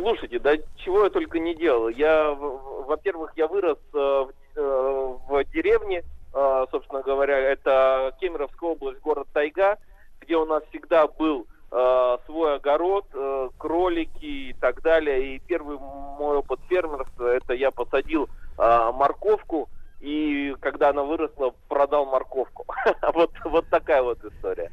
Слушайте, 0.00 0.38
да 0.38 0.52
чего 0.76 1.04
я 1.04 1.10
только 1.10 1.38
не 1.38 1.54
делал. 1.54 1.90
Я, 1.90 2.32
во-первых, 2.32 3.32
я 3.36 3.46
вырос 3.46 3.76
э, 3.92 4.26
э, 4.56 5.14
в 5.28 5.44
деревне, 5.52 6.02
э, 6.32 6.66
собственно 6.70 7.02
говоря, 7.02 7.38
это 7.38 8.16
Кемеровская 8.18 8.70
область, 8.70 9.00
город 9.00 9.28
Тайга, 9.34 9.76
где 10.22 10.36
у 10.36 10.46
нас 10.46 10.62
всегда 10.70 11.06
был 11.06 11.46
э, 11.70 12.16
свой 12.24 12.56
огород, 12.56 13.04
э, 13.12 13.50
кролики 13.58 14.24
и 14.24 14.52
так 14.58 14.80
далее. 14.80 15.36
И 15.36 15.38
первый 15.40 15.76
мой 15.78 16.38
опыт 16.38 16.60
фермерства, 16.70 17.26
это 17.26 17.52
я 17.52 17.70
посадил 17.70 18.30
э, 18.56 18.90
морковку, 18.94 19.68
и 20.00 20.54
когда 20.60 20.90
она 20.90 21.02
выросла, 21.02 21.52
продал 21.68 22.06
морковку. 22.06 22.64
вот, 23.14 23.30
вот 23.44 23.68
такая 23.68 24.02
вот 24.02 24.18
история. 24.24 24.70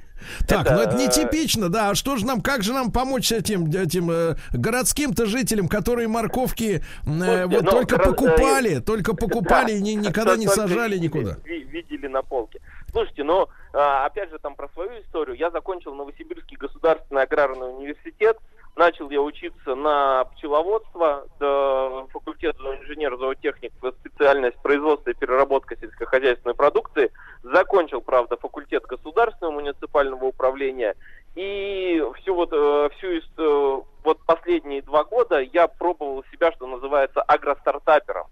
Так, 0.48 0.62
Это, 0.66 0.76
ну 0.76 0.82
это 0.82 0.96
э, 0.96 1.06
нетипично, 1.06 1.70
да. 1.70 1.90
А 1.90 1.96
что 1.96 2.16
же 2.16 2.26
нам, 2.26 2.42
как 2.42 2.64
же 2.64 2.74
нам 2.74 2.92
помочь 2.92 3.32
этим, 3.32 3.66
этим 3.70 4.10
э, 4.10 4.36
городским-то 4.54 5.26
жителям, 5.26 5.68
которые 5.68 6.08
морковки 6.08 6.82
э, 7.06 7.46
вот 7.46 7.64
ну, 7.64 7.72
только 7.72 7.98
город- 7.98 8.10
покупали, 8.16 8.80
только 8.86 9.14
покупали 9.16 9.74
и 9.74 9.82
ни- 9.82 9.92
никогда 10.08 10.38
не 10.38 10.48
сажали 10.48 10.96
видели- 10.96 11.04
никуда? 11.04 11.38
ви- 11.44 11.64
Видели 11.68 12.08
на 12.08 12.24
полке. 12.24 12.60
Слушайте, 12.92 13.24
ну, 13.24 13.48
а, 13.74 14.06
опять 14.08 14.32
же, 14.32 14.40
там 14.40 14.56
про 14.56 14.68
свою 14.70 15.00
историю. 15.02 15.36
Я 15.38 15.52
закончил 15.52 15.94
Новосибирский 15.94 16.58
государственный 16.58 17.22
аграрный 17.24 17.70
университет. 17.78 18.38
Начал 18.78 19.10
я 19.10 19.20
учиться 19.24 19.74
на 19.74 20.26
пчеловодство, 20.26 21.28
до 21.40 22.08
факультета 22.14 22.60
инженер-зоотехник, 22.80 23.74
специальность 24.02 24.58
производства 24.60 25.10
и 25.10 25.16
переработка 25.16 25.76
сельскохозяйственной 25.82 26.54
продукции. 26.54 27.12
Закончил, 27.42 28.02
правда, 28.02 28.38
факультет 28.38 28.84
государственного 28.84 29.56
муниципального 29.56 30.26
управления. 30.26 30.94
И 31.34 32.04
всю 32.18 32.36
вот, 32.36 32.50
э, 32.54 32.90
всю 32.98 33.08
э, 33.18 33.82
вот 34.04 34.20
последние 34.28 34.84
два 34.84 35.04
года 35.06 35.40
я 35.40 35.68
пробовал 35.68 36.24
себя, 36.32 36.52
что 36.52 36.68
называется, 36.68 37.24
агростартапером. 37.24 38.28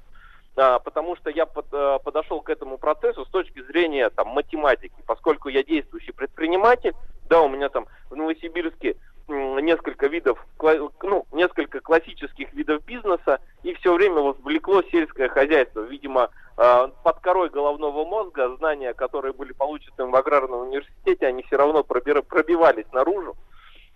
А, 0.58 0.78
потому 0.78 1.16
что 1.16 1.32
я 1.32 1.48
под- 1.48 1.74
э, 1.74 2.00
подошел 2.04 2.42
к 2.42 2.52
этому 2.52 2.78
процессу 2.78 3.26
с 3.26 3.30
точки 3.30 3.64
зрения 3.64 4.12
там, 4.12 4.28
математики, 4.28 4.96
поскольку 5.08 5.50
я 5.50 5.64
действующий 5.64 6.12
предприниматель, 6.12 6.94
да, 7.30 7.42
у 7.42 7.50
меня 7.50 7.70
там 7.70 7.88
в 8.12 8.16
Новосибирске 8.16 8.96
несколько 9.28 10.08
видов, 10.08 10.46
ну, 11.02 11.26
несколько 11.32 11.80
классических 11.80 12.54
видов 12.54 12.84
бизнеса, 12.86 13.40
и 13.64 13.74
все 13.74 13.94
время 13.94 14.22
вот 14.22 14.40
влекло 14.44 14.84
сельское 14.92 15.30
хозяйство. 15.30 15.82
Видимо, 15.82 16.30
э, 16.58 16.88
под 17.04 17.20
корой 17.20 17.50
головного 17.50 18.06
мозга 18.06 18.56
знания, 18.58 18.94
которые 18.94 19.34
были 19.34 19.54
получены 19.54 20.06
в 20.06 20.16
аграрном 20.16 20.68
университете, 20.68 21.28
они 21.28 21.44
все 21.44 21.58
равно 21.58 21.84
пробивались 21.84 22.92
наружу. 22.92 23.36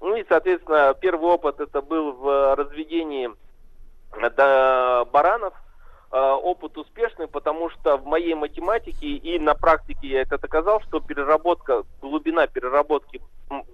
Ну 0.02 0.16
и, 0.16 0.26
соответственно, 0.28 0.96
первый 1.00 1.32
опыт 1.32 1.60
это 1.60 1.82
был 1.82 2.14
в 2.14 2.56
разведении 2.56 3.30
баранов. 5.12 5.54
Э, 6.12 6.32
Опыт 6.42 6.76
успешный, 6.78 7.28
потому 7.28 7.70
что 7.70 7.98
в 7.98 8.06
моей 8.06 8.34
математике 8.34 9.08
и 9.08 9.38
на 9.38 9.54
практике 9.54 10.08
я 10.08 10.22
это 10.22 10.40
доказал, 10.40 10.82
что 10.82 11.00
переработка, 11.00 11.84
глубина 12.02 12.48
переработки 12.48 13.22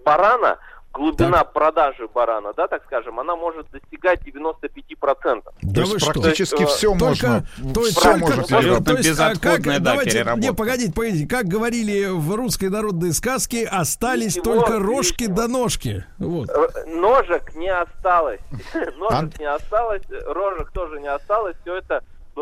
барана, 0.03 0.59
глубина 0.95 1.43
продажи 1.43 2.07
барана, 2.07 2.53
да, 2.53 2.67
так 2.67 2.83
скажем, 2.85 3.19
она 3.19 3.35
может 3.35 3.69
достигать 3.71 4.21
95%. 4.21 5.41
То 5.73 5.81
есть 5.81 6.05
практически 6.05 6.63
э, 6.63 6.65
все 6.65 6.89
Только- 6.97 7.05
можно. 7.27 7.45
то 7.73 7.81
есть 7.85 7.97
всё 7.99 8.11
только- 8.13 8.25
можно 8.25 8.83
то 8.83 8.91
есть, 8.93 9.09
переработать. 9.09 9.19
а 9.19 9.39
как, 9.41 9.83
давайте, 9.83 10.25
не, 10.37 10.53
погодите, 10.53 10.93
погодите, 10.93 11.27
как 11.27 11.45
говорили 11.45 12.05
в 12.09 12.33
русской 12.35 12.69
народной 12.69 13.13
сказке, 13.13 13.65
остались 13.65 14.37
Ничего 14.37 14.53
только 14.61 14.79
рожки 14.79 15.27
да 15.27 15.47
ножки. 15.47 16.05
Вот. 16.17 16.49
Э, 16.49 16.85
Ножек 16.87 17.53
не 17.55 17.69
осталось. 17.69 18.39
Ножек 18.97 19.39
не 19.39 19.45
осталось, 19.45 20.03
рожек 20.25 20.71
тоже 20.71 20.99
не 21.01 21.07
осталось. 21.07 21.55
Все 21.61 21.75
это... 21.75 22.03
э, 22.37 22.41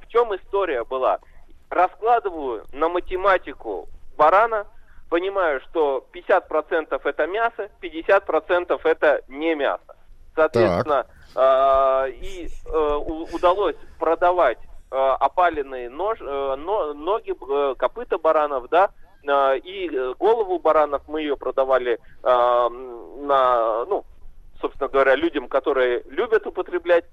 В 0.00 0.08
чем 0.08 0.34
история 0.36 0.84
была? 0.84 1.18
Раскладываю 1.70 2.64
на 2.72 2.88
математику 2.88 3.88
барана, 4.16 4.66
понимаю, 5.12 5.60
что 5.60 6.06
50% 6.14 6.98
это 7.04 7.26
мясо, 7.26 7.68
50% 7.82 8.80
это 8.84 9.20
не 9.28 9.54
мясо. 9.54 9.94
Соответственно, 10.34 11.06
э, 11.36 12.10
и 12.12 12.48
э, 12.48 12.94
удалось 13.34 13.76
продавать 13.98 14.56
э, 14.90 14.96
опаленные 14.96 15.90
нож, 15.90 16.18
э, 16.18 16.54
но- 16.56 16.94
ноги, 16.94 17.34
э, 17.34 17.74
копыта 17.76 18.16
баранов, 18.16 18.70
да, 18.70 18.88
э, 19.22 19.58
и 19.58 19.90
э, 19.94 20.14
голову 20.18 20.58
баранов. 20.58 21.02
Мы 21.08 21.20
ее 21.20 21.36
продавали 21.36 21.98
э, 22.22 22.68
на, 23.20 23.84
ну, 23.84 24.06
собственно 24.62 24.88
говоря, 24.88 25.14
людям, 25.14 25.46
которые 25.46 26.04
любят 26.06 26.46
употреблять 26.46 27.04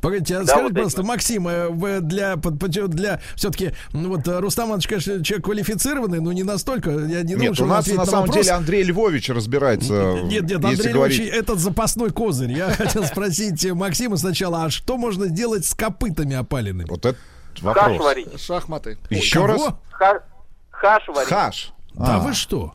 Погодите, 0.00 0.36
а 0.36 0.40
Да, 0.40 0.44
скажите, 0.46 0.62
вот 0.64 0.72
пожалуйста, 0.74 1.02
Максим, 1.02 1.48
э, 1.48 1.68
вы 1.68 2.00
для, 2.00 2.36
под- 2.36 2.58
под- 2.60 2.70
для 2.90 3.20
все-таки, 3.34 3.72
ну 3.92 4.10
вот 4.10 4.28
э, 4.28 4.38
Рустам 4.40 4.68
Иванович, 4.68 4.88
конечно, 4.88 5.24
человек 5.24 5.44
квалифицированный, 5.46 6.20
но 6.20 6.32
не 6.32 6.42
настолько. 6.42 6.90
Я 6.90 7.22
не 7.22 7.34
думаю, 7.34 7.40
Нет, 7.40 7.54
что 7.54 7.64
у 7.64 7.66
он 7.66 7.70
нас 7.70 7.80
ответит 7.80 7.98
на 8.00 8.06
самом 8.06 8.26
вопрос. 8.26 8.44
деле 8.44 8.56
Андрей 8.56 8.82
Львович 8.84 9.30
разбирается. 9.30 10.20
Нет, 10.24 10.42
нет, 10.44 10.64
Андрей 10.64 10.92
говорить. 10.92 11.18
Львович, 11.18 11.32
этот 11.34 11.58
запасной 11.58 12.10
козырь. 12.10 12.52
Я 12.52 12.70
хотел 12.74 13.04
спросить 13.04 13.64
Максима 13.72 14.16
сначала, 14.16 14.64
а 14.64 14.70
что 14.70 14.96
можно 14.98 15.26
сделать 15.26 15.64
с 15.64 15.74
копытами 15.74 16.36
опаленными? 16.36 16.86
Вот 16.88 17.04
это 17.06 17.18
Хаш 17.62 17.98
варить. 17.98 18.40
Шахматы. 18.40 18.98
Еще 19.10 19.36
Кого? 19.40 19.46
раз? 19.46 19.62
Ха- 19.92 20.22
Хаш 20.70 21.08
варить. 21.08 21.28
Хаш. 21.28 21.72
Да 21.94 22.16
А. 22.16 22.18
вы 22.20 22.34
что? 22.34 22.74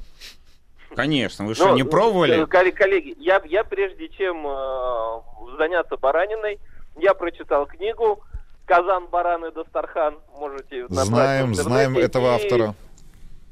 Конечно, 0.95 1.45
вы 1.45 1.55
что, 1.55 1.69
Ну, 1.69 1.75
не 1.75 1.83
пробовали? 1.83 2.43
э, 2.43 2.45
коллеги, 2.47 2.75
коллеги, 2.75 3.15
я, 3.19 3.41
я 3.45 3.63
прежде 3.63 4.09
чем 4.09 4.45
э, 4.45 5.57
заняться 5.57 5.95
бараниной, 5.95 6.59
я 6.97 7.13
прочитал 7.13 7.65
книгу 7.65 8.21
«Казан, 8.65 9.07
баран 9.07 9.39
и, 9.39 9.51
Дастархан». 9.51 10.15
Можете 10.37 10.87
Знаем, 10.89 11.55
знаем 11.55 11.97
этого 11.97 12.27
И, 12.27 12.35
автора. 12.35 12.75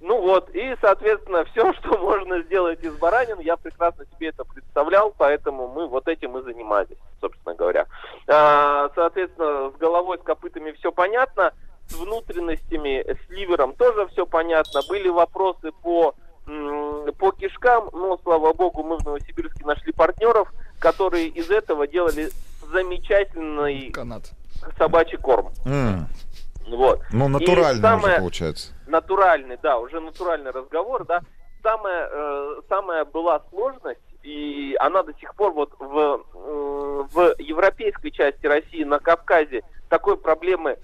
Ну 0.02 0.22
вот, 0.22 0.50
и, 0.56 0.76
соответственно, 0.82 1.46
все, 1.46 1.74
что 1.80 1.98
можно 1.98 2.42
сделать 2.44 2.84
из 2.84 2.94
баранин, 2.96 3.40
я 3.40 3.58
прекрасно 3.58 4.06
себе 4.16 4.30
это 4.30 4.44
представлял, 4.44 5.14
поэтому 5.18 5.68
мы 5.68 5.88
вот 5.88 6.08
этим 6.08 6.38
и 6.38 6.44
занимались, 6.44 6.98
собственно 7.20 7.56
говоря. 7.56 7.86
А, 8.28 8.90
соответственно, 8.96 9.72
с 9.72 9.80
головой, 9.80 10.18
с 10.20 10.22
копытами 10.22 10.72
все 10.72 10.92
понятно, 10.92 11.54
с 11.88 11.96
внутренностями, 11.96 13.04
с 13.04 13.30
ливером 13.30 13.74
тоже 13.74 14.08
все 14.08 14.26
понятно. 14.26 14.82
Были 14.88 15.10
вопросы 15.10 15.72
по 15.82 16.16
по 17.20 17.32
кишкам, 17.32 17.90
но, 17.94 18.20
слава 18.24 18.54
богу, 18.54 18.82
мы 18.82 18.98
в 18.98 19.06
Новосибирске 19.06 19.64
нашли 19.66 19.92
партнеров, 19.92 20.52
которые 20.80 21.28
из 21.28 21.52
этого 21.52 21.88
делали 21.88 22.30
замечательный 22.72 23.92
Канат. 23.92 24.32
собачий 24.78 25.18
корм. 25.18 25.52
М. 25.66 26.08
Вот. 26.68 27.02
Ну, 27.12 27.26
И 27.26 27.30
натурально 27.30 27.82
самое- 27.82 28.14
уже 28.14 28.20
получается. 28.20 28.74
натуральный, 28.88 29.58
да, 29.62 29.80
уже 29.80 30.00
натуральный 30.00 30.52
разговор, 30.52 31.06
да. 31.06 31.22
Самая, 31.64 32.08
э, 32.12 32.62
самая 32.70 33.06
была 33.06 33.42
сложность, 33.50 34.00
и 34.24 34.76
она 34.80 35.04
до 35.04 35.14
сих 35.20 35.34
пор 35.36 35.52
вот 35.54 35.72
в, 35.80 36.24
м, 36.36 37.08
в 37.12 37.36
европейской 37.40 38.12
части 38.12 38.46
России, 38.46 38.84
на 38.84 39.00
Кавказе, 39.00 39.64
такой 39.90 40.16
проблемы, 40.18 40.78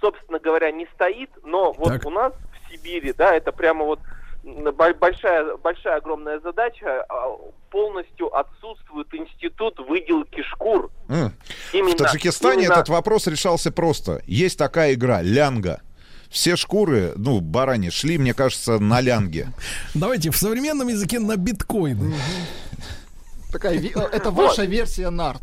собственно 0.00 0.38
говоря, 0.38 0.70
не 0.72 0.86
стоит, 0.94 1.30
но 1.44 1.72
вот 1.72 1.88
Так. 1.88 2.06
у 2.06 2.10
нас 2.10 2.32
в 2.32 2.70
Сибири, 2.72 3.12
да, 3.12 3.34
это 3.34 3.52
прямо 3.52 3.84
вот 3.84 4.00
большая, 4.42 5.56
большая 5.56 5.96
огромная 5.96 6.40
задача, 6.40 7.04
а, 7.08 7.36
полностью 7.70 8.34
отсутствует 8.34 9.12
институт 9.14 9.78
выделки 9.80 10.42
шкур. 10.42 10.90
М. 11.08 11.32
Именно- 11.72 11.94
В 11.94 11.96
Таджикистане 11.96 12.62
именно- 12.64 12.72
этот 12.74 12.88
вопрос 12.88 13.26
решался 13.26 13.70
просто. 13.70 14.22
Есть 14.26 14.58
такая 14.58 14.94
игра 14.94 15.22
лянга. 15.22 15.80
Все 16.30 16.54
шкуры, 16.56 17.12
ну, 17.16 17.40
барани, 17.40 17.90
шли, 17.90 18.16
мне 18.16 18.34
кажется, 18.34 18.78
на 18.78 19.00
лянге. 19.00 19.48
Давайте 19.94 20.30
в 20.30 20.36
современном 20.36 20.86
языке 20.88 21.18
на 21.18 21.36
биткоины. 21.36 22.14
Такая, 23.52 23.74
э, 23.80 23.88
это 24.12 24.30
ваша 24.30 24.62
версия 24.62 25.10
нарт. 25.10 25.42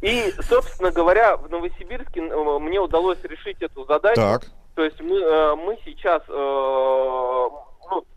И, 0.00 0.32
собственно 0.48 0.90
говоря, 0.92 1.36
в 1.36 1.50
Новосибирске 1.50 2.20
э, 2.20 2.58
мне 2.60 2.78
удалось 2.78 3.18
решить 3.24 3.56
эту 3.60 3.84
задачу. 3.86 4.14
Так. 4.20 4.46
То 4.76 4.84
есть 4.84 5.00
мы, 5.00 5.16
э, 5.16 5.54
мы 5.56 5.78
сейчас, 5.84 6.22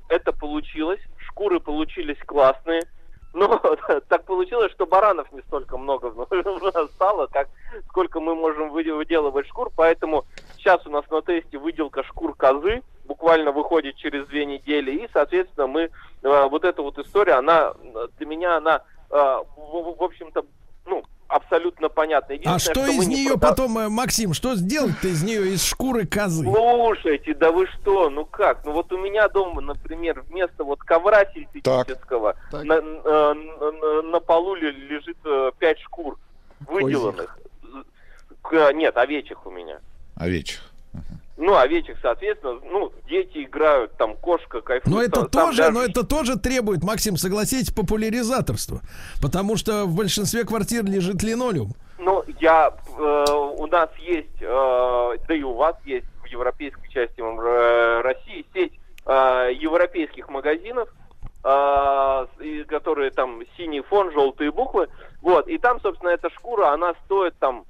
это 0.09 0.31
получилось, 0.31 0.99
шкуры 1.17 1.59
получились 1.59 2.17
классные, 2.25 2.81
но 3.33 3.47
так 4.07 4.25
получилось, 4.25 4.71
что 4.71 4.85
баранов 4.85 5.31
не 5.31 5.41
столько 5.41 5.77
много 5.77 6.13
стало, 6.95 7.27
как 7.27 7.49
сколько 7.89 8.19
мы 8.19 8.35
можем 8.35 8.69
вы- 8.69 8.93
выделывать 8.93 9.47
шкур, 9.47 9.71
поэтому 9.75 10.25
сейчас 10.57 10.85
у 10.85 10.89
нас 10.89 11.09
на 11.09 11.21
тесте 11.21 11.57
выделка 11.57 12.03
шкур 12.03 12.33
козы, 12.35 12.81
буквально 13.05 13.51
выходит 13.51 13.95
через 13.95 14.27
две 14.27 14.45
недели, 14.45 14.91
и, 14.91 15.09
соответственно, 15.13 15.67
мы, 15.67 15.81
э, 15.81 15.89
вот 16.49 16.63
эта 16.63 16.81
вот 16.81 16.97
история, 16.99 17.33
она, 17.33 17.73
э, 17.81 18.07
для 18.17 18.25
меня, 18.25 18.57
она, 18.57 18.81
э, 19.09 19.15
в 19.15 20.03
общем-то, 20.03 20.45
ну, 20.85 21.03
абсолютно 21.27 21.89
понятна. 21.89 22.35
А 22.45 22.59
что 22.59 22.81
мы 22.81 22.95
из 22.95 23.07
не 23.07 23.15
нее 23.23 23.33
прода- 23.33 23.49
потом, 23.49 23.77
э, 23.79 23.89
Максим, 23.89 24.33
что 24.33 24.55
сделать-то 24.55 25.07
из 25.07 25.23
нее 25.23 25.53
из 25.53 25.63
шкуры 25.63 26.05
козы? 26.05 26.43
Слушайте, 26.43 27.33
да 27.33 27.51
вы 27.51 27.67
что, 27.67 28.09
ну 28.09 28.25
как? 28.25 28.63
Ну 28.65 28.71
вот 28.71 28.91
у 28.91 28.97
меня 28.97 29.27
дома, 29.29 29.61
например, 29.61 30.23
вместо 30.29 30.63
вот 30.63 30.79
ковра 30.79 31.25
синтетического 31.33 32.35
Так. 32.51 32.63
на, 32.63 32.81
на- 32.81 33.33
на- 33.33 34.01
на 34.03 34.19
полу 34.19 34.55
ле- 34.55 34.71
лежит 34.71 35.17
э, 35.25 35.51
пять 35.59 35.79
шкур 35.79 36.17
выделанных. 36.67 37.37
К- 38.41 38.71
Нет, 38.73 38.95
овечек 38.97 39.45
у 39.45 39.51
меня. 39.51 39.79
Овечьих. 40.15 40.61
Ну, 41.37 41.55
овечек, 41.55 41.97
соответственно, 42.01 42.59
ну, 42.63 42.91
дети 43.07 43.43
играют, 43.43 43.95
там 43.97 44.15
кошка 44.15 44.59
кайфует. 44.61 44.95
Но 44.95 45.01
это 45.03 45.25
там- 45.27 45.45
тоже, 45.47 45.57
даже- 45.57 45.71
но 45.71 45.83
это 45.83 46.03
тоже 46.03 46.37
требует, 46.39 46.83
Максим, 46.83 47.15
согласитесь, 47.15 47.71
популяризаторства. 47.71 48.81
Потому 49.21 49.55
что 49.55 49.85
в 49.85 49.95
большинстве 49.95 50.45
квартир 50.45 50.83
лежит 50.85 51.21
линолеум. 51.21 51.73
Ну, 51.99 52.23
я, 52.39 52.71
э, 52.97 53.25
у 53.31 53.67
нас 53.67 53.89
есть, 53.99 54.41
э, 54.41 54.45
да 55.27 55.35
и 55.35 55.43
у 55.43 55.53
вас 55.53 55.75
есть 55.85 56.07
в 56.23 56.25
европейской 56.25 56.87
части 56.89 57.19
э, 57.21 58.01
России 58.01 58.43
сеть 58.53 58.73
э, 59.05 59.51
европейских 59.59 60.29
магазинов, 60.29 60.89
э, 61.43 62.25
которые 62.67 63.11
там 63.11 63.41
синий 63.55 63.81
фон, 63.81 64.11
желтые 64.11 64.51
буквы, 64.51 64.87
вот, 65.21 65.47
и 65.47 65.57
там, 65.59 65.79
собственно, 65.81 66.09
эта 66.09 66.29
шкура, 66.31 66.71
она 66.73 66.93
стоит 67.05 67.35
там, 67.39 67.65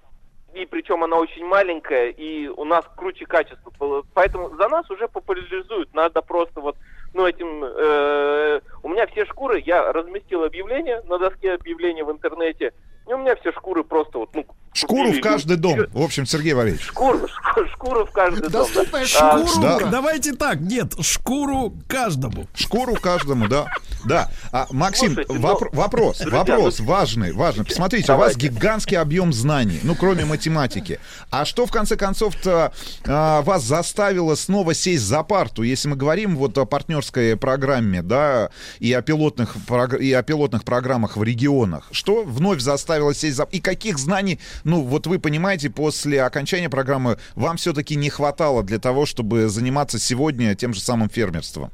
и 0.53 0.65
причем 0.65 1.03
она 1.03 1.17
очень 1.17 1.45
маленькая, 1.45 2.09
и 2.09 2.47
у 2.47 2.63
нас 2.63 2.85
круче 2.95 3.25
качество, 3.25 4.03
поэтому 4.13 4.55
за 4.55 4.67
нас 4.69 4.89
уже 4.89 5.07
популяризуют, 5.07 5.93
надо 5.93 6.21
просто 6.21 6.61
вот, 6.61 6.77
ну, 7.13 7.27
этим, 7.27 7.63
э, 7.63 8.61
у 8.83 8.89
меня 8.89 9.07
все 9.07 9.25
шкуры, 9.25 9.61
я 9.65 9.91
разместил 9.91 10.43
объявление 10.43 11.01
на 11.03 11.19
доске 11.19 11.53
объявлений 11.53 12.03
в 12.03 12.11
интернете, 12.11 12.73
и 13.07 13.13
у 13.13 13.17
меня 13.17 13.35
все 13.35 13.51
шкуры 13.51 13.83
просто 13.83 14.19
вот, 14.19 14.33
ну, 14.33 14.45
Шкуру 14.77 15.11
в 15.11 15.21
каждый 15.21 15.57
люди. 15.57 15.61
дом. 15.61 15.79
В 15.91 16.01
общем, 16.03 16.25
Сергей 16.25 16.53
Валерьевич. 16.53 16.85
Шкуру, 16.85 17.19
шку- 17.25 17.67
шкуру 17.73 18.05
в 18.05 18.11
каждый 18.11 18.41
дом. 18.49 18.51
Доступная 18.51 19.03
А. 19.03 19.05
Шкуру, 19.47 19.61
да. 19.61 19.79
давайте 19.87 20.33
так, 20.33 20.59
нет, 20.59 20.93
шкуру 21.01 21.73
каждому. 21.87 22.47
Шкуру 22.55 22.93
каждому, 22.95 23.47
да. 23.47 23.67
Да. 24.05 24.29
А, 24.51 24.67
Максим, 24.71 25.15
Слушайте, 25.15 25.33
ну, 25.33 25.39
вопро- 25.39 25.75
вопрос, 25.75 26.19
друзья, 26.19 26.37
вопрос 26.39 26.79
ну, 26.79 26.85
важный, 26.85 27.33
важный. 27.33 27.65
Посмотрите, 27.65 28.13
у 28.13 28.17
вас 28.17 28.33
давайте. 28.35 28.55
гигантский 28.55 28.97
объем 28.97 29.33
знаний, 29.33 29.79
ну, 29.83 29.95
кроме 29.95 30.23
математики. 30.25 30.99
А 31.31 31.45
что, 31.45 31.65
в 31.65 31.71
конце 31.71 31.95
концов-то, 31.97 32.71
а, 33.05 33.41
вас 33.41 33.63
заставило 33.63 34.35
снова 34.35 34.73
сесть 34.75 35.03
за 35.03 35.23
парту? 35.23 35.63
Если 35.63 35.89
мы 35.89 35.95
говорим 35.95 36.37
вот 36.37 36.57
о 36.57 36.65
партнерской 36.65 37.35
программе, 37.35 38.01
да, 38.03 38.49
и 38.79 38.93
о 38.93 39.01
пилотных, 39.01 39.55
и 39.99 40.13
о 40.13 40.21
пилотных 40.21 40.63
программах 40.63 41.17
в 41.17 41.23
регионах, 41.23 41.87
что 41.91 42.23
вновь 42.23 42.59
заставило 42.61 43.13
сесть 43.15 43.35
за... 43.35 43.43
И 43.51 43.59
каких 43.59 43.97
знаний, 43.97 44.39
ну, 44.67 44.81
вот 44.81 45.07
вы 45.07 45.17
понимаете, 45.17 45.69
после 45.69 46.21
окончания 46.21 46.69
программы 46.69 47.17
вам 47.35 47.55
все-таки 47.55 47.95
не 47.95 48.09
хватало 48.09 48.63
для 48.63 48.79
того, 48.79 49.05
чтобы 49.05 49.47
заниматься 49.47 49.97
сегодня 49.97 50.55
тем 50.55 50.73
же 50.73 50.81
самым 50.81 51.09
фермерством? 51.09 51.71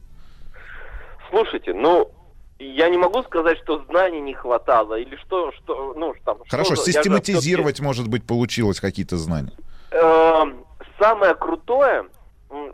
Слушайте, 1.32 1.74
ну, 1.74 2.11
я 2.60 2.90
не 2.90 2.98
могу 2.98 3.24
сказать, 3.24 3.57
что 3.64 3.84
знаний 3.90 4.22
не 4.22 4.36
хватало, 4.36 4.99
или 4.99 5.15
что, 5.15 5.52
что 5.53 5.95
ну, 5.98 6.14
там... 6.24 6.38
Хорошо, 6.48 6.76
что, 6.76 6.86
я 6.86 6.86
же 6.86 6.91
систематизировать, 6.91 7.80
может 7.80 8.07
быть, 8.07 8.28
получилось 8.28 8.80
какие-то 8.80 9.18
знания. 9.18 9.53
Эм, 9.90 10.64
самое 10.99 11.34
крутое, 11.34 12.06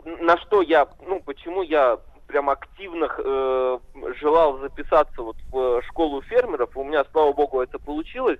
на 0.04 0.36
что 0.42 0.60
я, 0.60 0.86
ну, 1.06 1.22
почему 1.24 1.62
я 1.62 1.98
прям 2.26 2.50
активно 2.50 3.08
э, 3.16 3.78
желал 4.20 4.58
записаться 4.58 5.22
вот 5.22 5.36
в 5.50 5.82
школу 5.88 6.20
фермеров, 6.20 6.76
у 6.76 6.84
меня, 6.84 7.06
слава 7.10 7.32
богу, 7.32 7.62
это 7.62 7.78
получилось, 7.78 8.38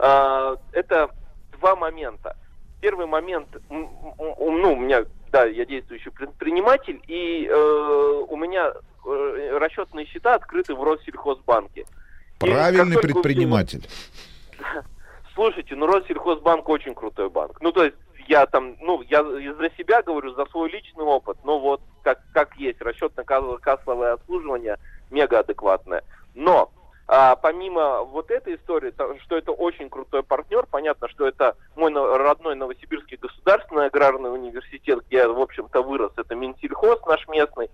это 0.00 1.10
два 1.52 1.76
момента. 1.76 2.36
Первый 2.80 3.06
момент, 3.06 3.48
ну, 3.68 3.90
у 4.38 4.76
меня, 4.76 5.04
да, 5.30 5.44
я 5.44 5.66
действующий 5.66 6.10
предприниматель, 6.10 7.00
и 7.06 7.46
э, 7.46 8.24
у 8.28 8.36
меня 8.36 8.72
э, 9.04 9.58
расчетные 9.58 10.06
счета 10.06 10.34
открыты 10.34 10.74
в 10.74 10.82
Россельхозбанке. 10.82 11.84
Правильный 12.38 12.98
предприниматель. 12.98 13.86
Слушайте, 15.34 15.76
ну 15.76 15.86
Россельхозбанк 15.86 16.68
очень 16.68 16.94
крутой 16.94 17.28
банк. 17.28 17.60
Ну, 17.60 17.70
то 17.70 17.84
есть 17.84 17.96
я 18.26 18.46
там, 18.46 18.76
ну, 18.80 19.02
я 19.02 19.22
за 19.22 19.70
себя 19.76 20.02
говорю, 20.02 20.32
за 20.34 20.46
свой 20.46 20.70
личный 20.70 21.04
опыт, 21.04 21.36
но 21.44 21.58
вот 21.58 21.82
как, 22.02 22.20
как 22.32 22.56
есть, 22.56 22.80
расчетно-кассовое 22.80 24.12
обслуживание 24.12 24.78
мега 25.10 25.40
адекватное. 25.40 26.02
Но 26.34 26.70
а, 27.12 27.34
помимо 27.34 28.04
вот 28.04 28.30
этой 28.30 28.54
истории, 28.54 28.92
то, 28.92 29.18
что 29.22 29.36
это 29.36 29.50
очень 29.50 29.90
крутой 29.90 30.22
партнер, 30.22 30.64
понятно, 30.70 31.08
что 31.08 31.26
это 31.26 31.56
мой 31.74 31.90
но- 31.90 32.16
родной 32.16 32.54
Новосибирский 32.54 33.16
государственный 33.16 33.86
аграрный 33.86 34.32
университет, 34.32 35.00
где 35.08 35.16
я, 35.16 35.28
в 35.28 35.40
общем-то, 35.40 35.82
вырос, 35.82 36.12
это 36.16 36.36
Минсельхоз 36.36 37.04
наш 37.06 37.26
местный. 37.26 37.68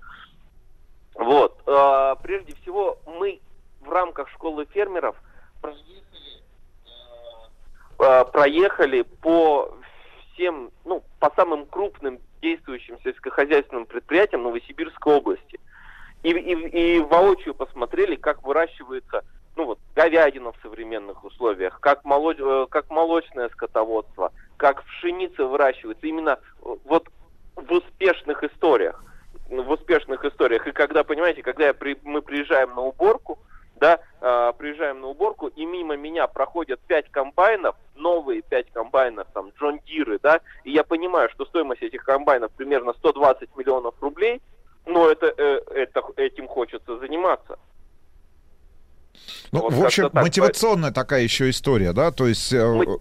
Вот. 1.17 1.61
а, 1.67 2.15
прежде 2.15 2.55
всего, 2.63 2.99
мы 3.05 3.41
в 3.83 3.91
рамках 3.91 4.31
школы 4.31 4.65
фермеров 4.73 5.17
проектировали, 5.61 6.43
э, 7.99 8.25
поехали 8.33 9.03
по 9.03 9.77
всем, 10.33 10.71
ну, 10.87 11.05
по 11.21 11.31
самым 11.37 11.67
крупным 11.67 12.21
действующим 12.41 12.99
сельскохозяйственным 13.05 13.85
предприятиям 13.85 14.45
Новосибирской 14.45 15.15
области. 15.15 15.61
И, 16.27 16.31
и, 16.31 16.97
и 16.97 16.99
воочию 16.99 17.55
посмотрели, 17.55 18.17
как 18.17 18.43
выращивается 18.43 19.23
ну 19.55 19.67
вот, 19.67 19.79
говядина 19.95 20.51
в 20.51 20.57
современных 20.61 21.23
условиях, 21.23 21.79
как, 21.79 22.05
молоч, 22.05 22.37
э, 22.41 22.67
как 22.69 22.91
молочное 22.91 23.49
скотоводство, 23.51 24.33
как 24.57 24.83
пшеница 24.83 25.47
выращивается 25.47 26.05
именно 26.05 26.41
э, 26.65 26.75
вот 26.85 27.09
в 27.55 27.73
успешных 27.73 28.43
историях. 28.43 29.05
В 29.49 29.71
успешных 29.71 30.25
историях. 30.25 30.67
И 30.67 30.73
когда, 30.73 31.05
понимаете, 31.05 31.45
когда 31.45 31.67
я 31.67 31.75
при, 31.75 31.97
мы 32.03 32.23
приезжаем 32.23 32.75
на 32.75 32.81
уборку, 32.81 33.39
да, 33.77 34.01
э, 34.21 34.53
приезжаем 34.59 35.03
на 35.03 35.07
уборку, 35.07 35.47
и 35.47 35.65
мимо 35.65 35.97
меня 35.97 36.27
проходят 36.27 36.81
пять 36.89 37.09
комбайнов, 37.13 37.77
новые 37.95 38.43
пять 38.43 38.69
комбайнов, 38.73 39.29
там, 39.33 39.53
Джон 39.61 39.79
Диры, 39.87 40.19
да, 40.21 40.41
и 40.65 40.73
я 40.73 40.83
понимаю, 40.83 41.31
что 41.31 41.47
стоимость 41.47 41.83
этих 41.83 42.03
комбайнов 42.03 42.51
примерно 42.51 42.95
120 42.95 43.57
миллионов 43.57 43.95
рублей, 44.01 44.43
но 44.87 45.11
это, 45.11 45.27
э, 45.37 45.61
это, 45.75 46.03
этим 46.17 46.49
хочется 46.49 46.99
заниматься. 46.99 47.59
Ну, 49.53 49.63
вот 49.63 49.73
в 49.73 49.85
общем, 49.85 50.11
так, 50.11 50.23
мотивационная 50.23 50.91
так. 50.91 51.07
такая 51.07 51.23
еще 51.23 51.51
история, 51.51 51.93
да, 51.93 52.11
то 52.11 52.27
есть... 52.27 52.53
Э, 52.53 52.73
Мы... 52.73 52.99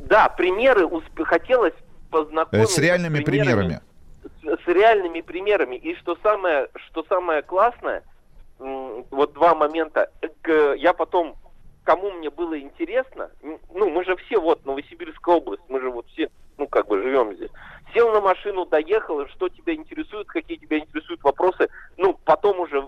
Да, 0.00 0.28
примеры 0.28 0.86
усп... 0.86 1.22
хотелось 1.24 1.74
познакомиться... 2.10 2.74
С 2.74 2.78
реальными 2.78 3.20
с 3.20 3.24
примерами. 3.24 3.80
примерами. 4.42 4.58
С, 4.58 4.64
с 4.64 4.66
реальными 4.66 5.20
примерами. 5.20 5.76
И 5.76 5.94
что 5.96 6.16
самое, 6.22 6.68
что 6.74 7.04
самое 7.08 7.42
классное, 7.42 8.02
вот 8.58 9.32
два 9.32 9.54
момента. 9.54 10.10
Я 10.76 10.92
потом, 10.92 11.36
кому 11.84 12.10
мне 12.12 12.30
было 12.30 12.58
интересно, 12.58 13.30
ну, 13.42 13.90
мы 13.90 14.04
же 14.04 14.16
все, 14.16 14.40
вот, 14.40 14.64
Новосибирская 14.66 15.36
область, 15.36 15.62
мы 15.68 15.80
же 15.80 15.90
вот 15.90 16.06
все, 16.08 16.28
ну, 16.58 16.66
как 16.66 16.86
бы 16.86 17.00
живем 17.02 17.34
здесь. 17.34 17.50
Сел 17.92 18.10
на 18.12 18.20
машину, 18.20 18.64
доехал, 18.64 19.26
что 19.28 19.48
тебя 19.48 19.74
интересует, 19.74 20.26
какие 20.28 20.56
тебя 20.56 20.78
интересуют 20.78 21.22
вопросы. 21.22 21.68
Ну, 21.96 22.18
потом 22.24 22.60
уже 22.60 22.80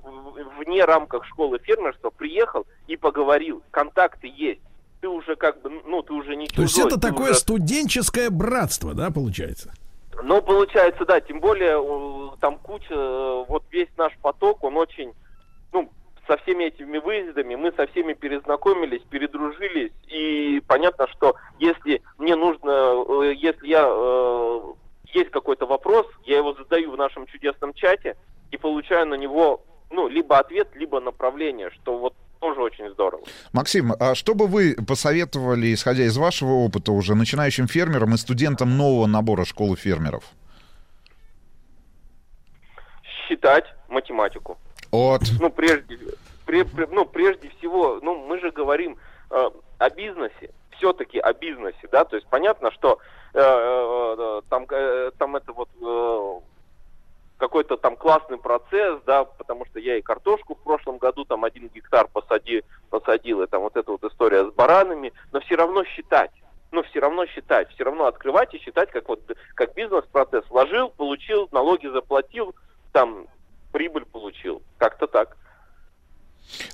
вне 0.58 0.84
рамках 0.84 1.24
школы 1.26 1.58
фермерства 1.58 2.10
приехал 2.10 2.66
и 2.86 2.96
поговорил. 2.96 3.62
Контакты 3.70 4.32
есть. 4.34 4.60
Ты 5.00 5.08
уже 5.08 5.36
как 5.36 5.60
бы, 5.60 5.70
ну, 5.84 6.02
ты 6.02 6.14
уже 6.14 6.36
не 6.36 6.46
чужой. 6.46 6.56
То 6.56 6.62
есть 6.62 6.78
это 6.78 6.98
такое 6.98 7.30
уже... 7.32 7.40
студенческое 7.40 8.30
братство, 8.30 8.94
да, 8.94 9.10
получается? 9.10 9.74
Ну, 10.22 10.40
получается, 10.40 11.04
да, 11.04 11.20
тем 11.20 11.40
более 11.40 12.32
там 12.40 12.58
куча, 12.58 12.94
вот 13.48 13.64
весь 13.70 13.88
наш 13.98 14.16
поток, 14.22 14.64
он 14.64 14.76
очень, 14.76 15.12
ну, 15.72 15.90
со 16.26 16.36
всеми 16.38 16.64
этими 16.64 16.98
выездами 16.98 17.54
мы 17.54 17.72
со 17.72 17.86
всеми 17.88 18.14
перезнакомились, 18.14 19.02
передружились, 19.10 19.92
и 20.08 20.62
понятно, 20.66 21.06
что 21.08 21.36
если 21.58 22.02
мне 22.18 22.36
нужно, 22.36 22.70
э, 22.70 23.34
если 23.36 23.66
я 23.66 23.84
э, 23.86 24.60
есть 25.14 25.30
какой-то 25.30 25.66
вопрос, 25.66 26.06
я 26.24 26.38
его 26.38 26.54
задаю 26.54 26.90
в 26.90 26.96
нашем 26.96 27.26
чудесном 27.26 27.72
чате 27.72 28.16
и 28.50 28.56
получаю 28.56 29.06
на 29.06 29.14
него, 29.14 29.64
ну, 29.90 30.08
либо 30.08 30.38
ответ, 30.38 30.68
либо 30.74 31.00
направление, 31.00 31.70
что 31.70 31.98
вот 31.98 32.14
тоже 32.40 32.60
очень 32.60 32.90
здорово. 32.90 33.22
Максим, 33.52 33.92
а 33.98 34.14
что 34.14 34.34
бы 34.34 34.46
вы 34.46 34.76
посоветовали, 34.86 35.72
исходя 35.72 36.04
из 36.04 36.16
вашего 36.18 36.50
опыта, 36.50 36.92
уже 36.92 37.14
начинающим 37.14 37.68
фермерам 37.68 38.14
и 38.14 38.18
студентам 38.18 38.76
нового 38.76 39.06
набора 39.06 39.44
школы 39.44 39.76
фермеров? 39.76 40.24
Считать 43.26 43.64
математику. 43.88 44.58
От. 44.90 45.22
Ну, 45.40 45.48
прежде, 45.50 45.98
при, 46.44 46.62
при, 46.64 46.86
ну, 46.90 47.06
прежде 47.06 47.50
всего, 47.58 48.00
ну, 48.02 48.26
мы 48.26 48.38
же 48.40 48.50
говорим 48.50 48.98
э, 49.30 49.50
о 49.78 49.90
бизнесе, 49.90 50.50
все-таки 50.76 51.18
о 51.18 51.32
бизнесе, 51.32 51.88
да, 51.90 52.04
то 52.04 52.16
есть 52.16 52.28
понятно, 52.28 52.70
что 52.70 52.98
Э, 53.34 54.14
э, 54.16 54.42
там, 54.48 54.64
э, 54.70 55.10
там 55.18 55.34
это 55.34 55.52
вот 55.52 55.68
какой-то 57.36 57.76
там 57.76 57.96
классный 57.96 58.38
процесс, 58.38 59.00
да, 59.06 59.24
потому 59.24 59.66
что 59.66 59.80
я 59.80 59.96
и 59.96 60.02
картошку 60.02 60.54
в 60.54 60.62
прошлом 60.62 60.98
году 60.98 61.24
там 61.24 61.44
один 61.44 61.68
гектар 61.68 62.06
посади, 62.06 62.62
посадил, 62.90 63.42
и 63.42 63.48
там 63.48 63.62
вот 63.62 63.76
эта 63.76 63.90
вот 63.90 64.04
история 64.04 64.48
с 64.48 64.52
баранами, 64.52 65.12
но 65.32 65.40
все 65.40 65.56
равно 65.56 65.82
считать, 65.84 66.30
ну, 66.70 66.84
все 66.84 67.00
равно 67.00 67.26
считать, 67.26 67.68
все 67.70 67.82
равно 67.82 68.06
открывать 68.06 68.54
и 68.54 68.60
считать, 68.60 68.92
как 68.92 69.08
вот, 69.08 69.20
как 69.54 69.74
бизнес-процесс. 69.74 70.44
Вложил, 70.48 70.90
получил, 70.90 71.48
налоги 71.50 71.88
заплатил, 71.88 72.54
там, 72.92 73.26
прибыль 73.72 74.04
получил. 74.04 74.62
Как-то 74.78 75.08
так. 75.08 75.36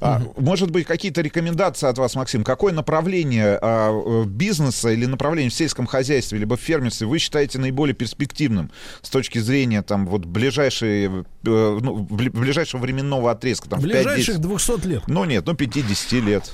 А, 0.01 0.21
может 0.37 0.71
быть, 0.71 0.87
какие-то 0.87 1.21
рекомендации 1.21 1.89
от 1.89 1.99
вас, 1.99 2.15
Максим? 2.15 2.45
Какое 2.45 2.73
направление 2.73 3.59
а, 3.61 3.91
э, 3.91 4.25
бизнеса 4.25 4.91
или 4.91 5.07
направление 5.07 5.51
в 5.51 5.55
сельском 5.55 5.87
хозяйстве, 5.87 6.39
либо 6.39 6.57
в 6.57 6.61
фермерстве 6.61 7.07
вы 7.07 7.19
считаете 7.19 7.59
наиболее 7.59 7.95
перспективным 7.95 8.71
с 9.03 9.11
точки 9.11 9.39
зрения 9.39 9.83
там, 9.83 10.07
вот, 10.07 10.25
ближайшей, 10.25 11.07
э, 11.07 11.11
ну, 11.43 12.07
ближайшего 12.11 12.81
временного 12.81 13.31
отрезка? 13.31 13.69
Там, 13.71 13.81
Ближайших 13.81 14.39
200 14.39 14.87
лет. 14.87 15.03
Ну 15.07 15.25
нет, 15.25 15.45
ну 15.47 15.55
50 15.55 16.13
лет. 16.25 16.53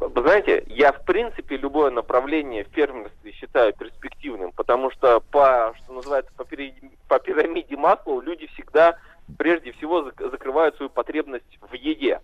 Вы 0.00 0.22
знаете, 0.22 0.64
я 0.68 0.92
в 0.92 1.04
принципе 1.04 1.58
любое 1.58 1.90
направление 1.90 2.64
в 2.64 2.74
фермерстве 2.74 3.32
считаю 3.32 3.74
перспективным, 3.74 4.50
потому 4.52 4.90
что 4.90 5.20
по, 5.20 5.74
что 5.76 5.92
называется, 5.92 6.32
по 6.36 6.44
пирамиде, 6.44 6.90
по 7.06 7.18
пирамиде 7.18 7.76
Маслоу 7.76 8.22
люди 8.22 8.46
всегда 8.54 8.96
прежде 9.38 9.72
всего 9.72 10.10
закрывают 10.18 10.76
свою 10.76 10.90
потребность 10.90 11.58
в 11.60 11.74
еде. 11.74 12.20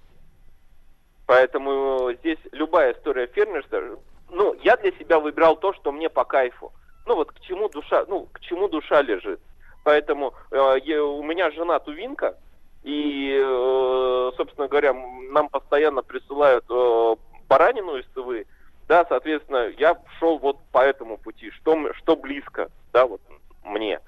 Поэтому 1.26 2.12
здесь 2.20 2.38
любая 2.52 2.92
история 2.92 3.26
фермерства, 3.26 3.98
ну, 4.30 4.54
я 4.62 4.76
для 4.76 4.92
себя 4.92 5.18
выбирал 5.18 5.56
то, 5.56 5.72
что 5.72 5.92
мне 5.92 6.08
по 6.08 6.24
кайфу. 6.24 6.72
Ну, 7.06 7.16
вот 7.16 7.32
к 7.32 7.40
чему 7.40 7.68
душа, 7.68 8.04
ну, 8.08 8.28
к 8.32 8.40
чему 8.40 8.68
душа 8.68 9.02
лежит. 9.02 9.40
Поэтому 9.84 10.34
э, 10.50 10.98
у 10.98 11.22
меня 11.22 11.50
жена 11.52 11.78
тувинка, 11.78 12.36
и, 12.82 13.40
э, 13.40 14.30
собственно 14.36 14.68
говоря, 14.68 14.92
нам 14.92 15.48
постоянно 15.48 16.02
присылают 16.02 16.64
э, 16.68 17.16
баранину 17.48 17.96
из 17.96 18.06
Тывы, 18.06 18.46
да, 18.88 19.04
соответственно, 19.08 19.68
я 19.78 19.96
шел 20.18 20.38
вот 20.38 20.58
по 20.72 20.78
этому 20.78 21.18
пути, 21.18 21.50
что, 21.50 21.92
что 21.94 22.16
близко, 22.16 22.68
да, 22.92 23.06
вот 23.06 23.20
мне. 23.64 24.00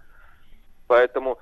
Поэтому 0.86 1.38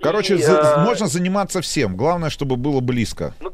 Короче, 0.00 0.36
и, 0.36 0.42
за, 0.42 0.52
э... 0.52 0.84
можно 0.84 1.06
заниматься 1.06 1.60
всем. 1.60 1.96
Главное, 1.96 2.30
чтобы 2.30 2.56
было 2.56 2.80
близко. 2.80 3.34
Ну, 3.40 3.52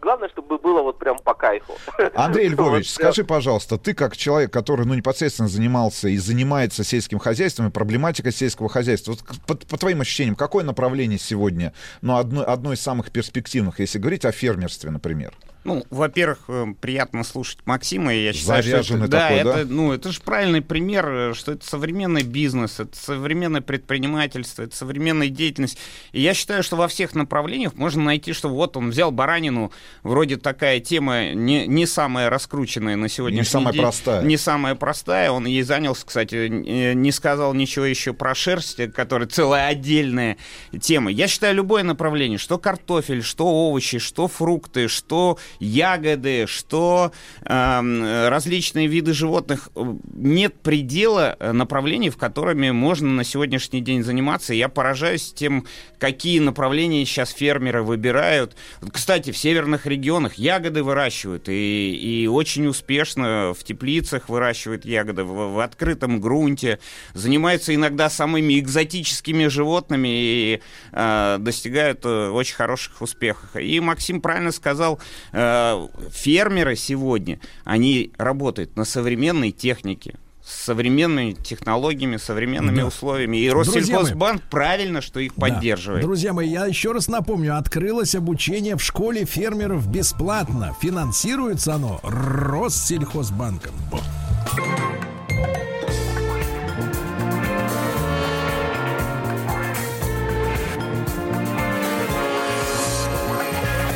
главное, 0.00 0.28
чтобы 0.28 0.58
было 0.58 0.82
вот 0.82 0.98
прям 0.98 1.18
по 1.18 1.34
кайфу. 1.34 1.74
Андрей 2.14 2.48
Львович, 2.50 2.90
скажи, 2.90 3.24
пожалуйста, 3.24 3.78
ты 3.78 3.94
как 3.94 4.16
человек, 4.16 4.52
который 4.52 4.86
ну, 4.86 4.94
непосредственно 4.94 5.48
занимался 5.48 6.08
и 6.08 6.16
занимается 6.16 6.84
сельским 6.84 7.18
хозяйством 7.18 7.68
и 7.68 7.70
проблематикой 7.70 8.32
сельского 8.32 8.68
хозяйства, 8.68 9.12
вот, 9.12 9.40
по, 9.46 9.54
по 9.66 9.78
твоим 9.78 10.00
ощущениям, 10.00 10.36
какое 10.36 10.64
направление 10.64 11.18
сегодня, 11.18 11.72
ну, 12.02 12.16
одно, 12.16 12.44
одно 12.46 12.72
из 12.72 12.80
самых 12.80 13.10
перспективных, 13.10 13.80
если 13.80 13.98
говорить 13.98 14.24
о 14.24 14.32
фермерстве, 14.32 14.90
например? 14.90 15.32
Ну, 15.64 15.82
во-первых, 15.88 16.40
э, 16.48 16.66
приятно 16.78 17.24
слушать 17.24 17.58
Максима, 17.64 18.14
и 18.14 18.22
я 18.24 18.32
считаю, 18.34 18.62
Заряженный 18.62 19.06
что 19.06 19.16
это, 19.16 19.44
да, 19.44 19.52
да? 19.52 19.60
это, 19.60 19.72
ну, 19.72 19.92
это 19.92 20.12
же 20.12 20.20
правильный 20.20 20.60
пример, 20.60 21.08
э, 21.08 21.34
что 21.34 21.52
это 21.52 21.66
современный 21.66 22.22
бизнес, 22.22 22.80
это 22.80 22.94
современное 22.94 23.62
предпринимательство, 23.62 24.62
это 24.62 24.76
современная 24.76 25.28
деятельность. 25.28 25.78
И 26.12 26.20
я 26.20 26.34
считаю, 26.34 26.62
что 26.62 26.76
во 26.76 26.86
всех 26.86 27.14
направлениях 27.14 27.74
можно 27.76 28.02
найти, 28.02 28.34
что 28.34 28.50
вот 28.50 28.76
он 28.76 28.90
взял 28.90 29.10
баранину, 29.10 29.72
вроде 30.02 30.36
такая 30.36 30.80
тема 30.80 31.32
не, 31.32 31.66
не 31.66 31.86
самая 31.86 32.28
раскрученная 32.28 32.96
на 32.96 33.08
сегодняшний 33.08 33.40
не 33.40 33.50
самая 33.50 33.72
день. 33.72 33.82
простая. 33.82 34.22
Не 34.22 34.36
самая 34.36 34.74
простая. 34.74 35.30
Он 35.30 35.46
ей 35.46 35.62
занялся, 35.62 36.04
кстати, 36.04 36.48
не 36.48 37.10
сказал 37.10 37.54
ничего 37.54 37.86
еще 37.86 38.12
про 38.12 38.34
шерсть, 38.34 38.92
которая 38.92 39.28
целая 39.28 39.68
отдельная 39.68 40.36
тема. 40.78 41.10
Я 41.10 41.26
считаю, 41.26 41.54
любое 41.54 41.84
направление, 41.84 42.36
что 42.36 42.58
картофель, 42.58 43.22
что 43.22 43.46
овощи, 43.46 43.98
что 43.98 44.28
фрукты, 44.28 44.88
что 44.88 45.38
ягоды, 45.58 46.46
что 46.46 47.12
э, 47.42 48.28
различные 48.28 48.86
виды 48.86 49.12
животных. 49.12 49.70
Нет 50.14 50.54
предела 50.60 51.36
э, 51.38 51.52
направлений, 51.52 52.10
в 52.10 52.16
которыми 52.16 52.70
можно 52.70 53.08
на 53.08 53.24
сегодняшний 53.24 53.80
день 53.80 54.02
заниматься. 54.02 54.54
Я 54.54 54.68
поражаюсь 54.68 55.32
тем, 55.32 55.66
какие 55.98 56.38
направления 56.38 57.04
сейчас 57.04 57.30
фермеры 57.30 57.82
выбирают. 57.82 58.56
Кстати, 58.92 59.30
в 59.30 59.38
северных 59.38 59.86
регионах 59.86 60.34
ягоды 60.34 60.82
выращивают, 60.82 61.48
и, 61.48 61.94
и 61.94 62.26
очень 62.26 62.66
успешно 62.66 63.52
в 63.58 63.64
теплицах 63.64 64.28
выращивают 64.28 64.84
ягоды, 64.84 65.24
в, 65.24 65.54
в 65.54 65.60
открытом 65.60 66.20
грунте, 66.20 66.78
занимаются 67.12 67.74
иногда 67.74 68.10
самыми 68.10 68.58
экзотическими 68.58 69.46
животными 69.46 70.08
и 70.08 70.60
э, 70.92 71.36
достигают 71.38 72.04
э, 72.04 72.30
очень 72.30 72.54
хороших 72.54 73.00
успехов. 73.00 73.56
И 73.56 73.80
Максим 73.80 74.20
правильно 74.20 74.52
сказал, 74.52 75.00
э, 75.32 75.38
фермеры 76.10 76.76
сегодня, 76.76 77.40
они 77.64 78.12
работают 78.18 78.76
на 78.76 78.84
современной 78.84 79.50
технике, 79.50 80.14
с 80.44 80.64
современными 80.64 81.32
технологиями, 81.32 82.18
современными 82.18 82.80
да. 82.80 82.86
условиями. 82.86 83.38
И 83.38 83.48
Россельхозбанк 83.50 84.42
правильно, 84.50 85.00
что 85.00 85.18
их 85.20 85.32
да. 85.36 85.40
поддерживает. 85.40 86.02
Друзья 86.02 86.32
мои, 86.34 86.48
я 86.50 86.66
еще 86.66 86.92
раз 86.92 87.08
напомню, 87.08 87.56
открылось 87.56 88.14
обучение 88.14 88.76
в 88.76 88.82
школе 88.82 89.24
фермеров 89.24 89.88
бесплатно. 89.88 90.76
Финансируется 90.80 91.74
оно 91.74 91.98
Россельхозбанком. 92.02 93.74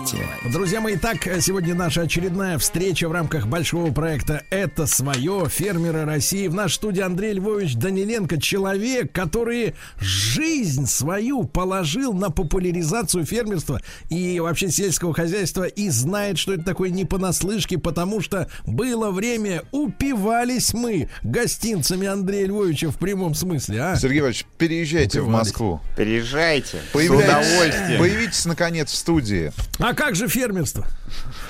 На 0.00 0.06
лайте. 0.06 0.26
Друзья 0.50 0.80
мои, 0.80 0.96
так 0.96 1.18
сегодня 1.40 1.74
наша 1.74 2.02
очередная 2.02 2.56
встреча 2.58 3.06
в 3.08 3.12
рамках 3.12 3.46
большого 3.46 3.92
проекта 3.92 4.44
«Это 4.50 4.86
свое. 4.86 5.46
Фермеры 5.48 6.04
России». 6.06 6.48
В 6.48 6.54
нашей 6.54 6.74
студии 6.76 7.02
Андрей 7.02 7.34
Львович 7.34 7.74
Даниленко, 7.74 8.40
человек, 8.40 9.12
который 9.12 9.74
жизнь 9.98 10.86
свою 10.86 11.44
положил 11.44 12.14
на 12.14 12.30
популяризацию 12.30 13.26
фермерства 13.26 13.82
и 14.08 14.40
вообще 14.40 14.70
сельского 14.70 15.12
хозяйства 15.12 15.64
и 15.64 15.90
знает, 15.90 16.38
что 16.38 16.54
это 16.54 16.64
такое 16.64 16.88
не 16.90 17.04
понаслышке, 17.04 17.76
потому 17.76 18.22
что 18.22 18.48
было 18.66 19.10
время, 19.10 19.64
упивались 19.70 20.72
мы 20.72 21.10
гостинцами 21.22 22.06
Андрея 22.06 22.46
Львовича 22.46 22.90
в 22.90 22.96
прямом 22.96 23.34
смысле, 23.34 23.82
а? 23.82 23.96
Сергей 23.96 24.20
Иванович, 24.20 24.46
переезжайте 24.56 25.20
в 25.20 25.24
Упивались. 25.24 25.46
Москву. 25.48 25.80
Переезжайте. 25.96 26.78
Появляйтесь- 26.92 27.26
С 27.26 27.52
удовольствием. 27.52 27.98
Появитесь, 27.98 28.44
наконец, 28.46 28.90
в 28.90 28.96
студии. 28.96 29.52
А 29.90 29.94
как 29.94 30.14
же 30.14 30.28
фермерство? 30.28 30.86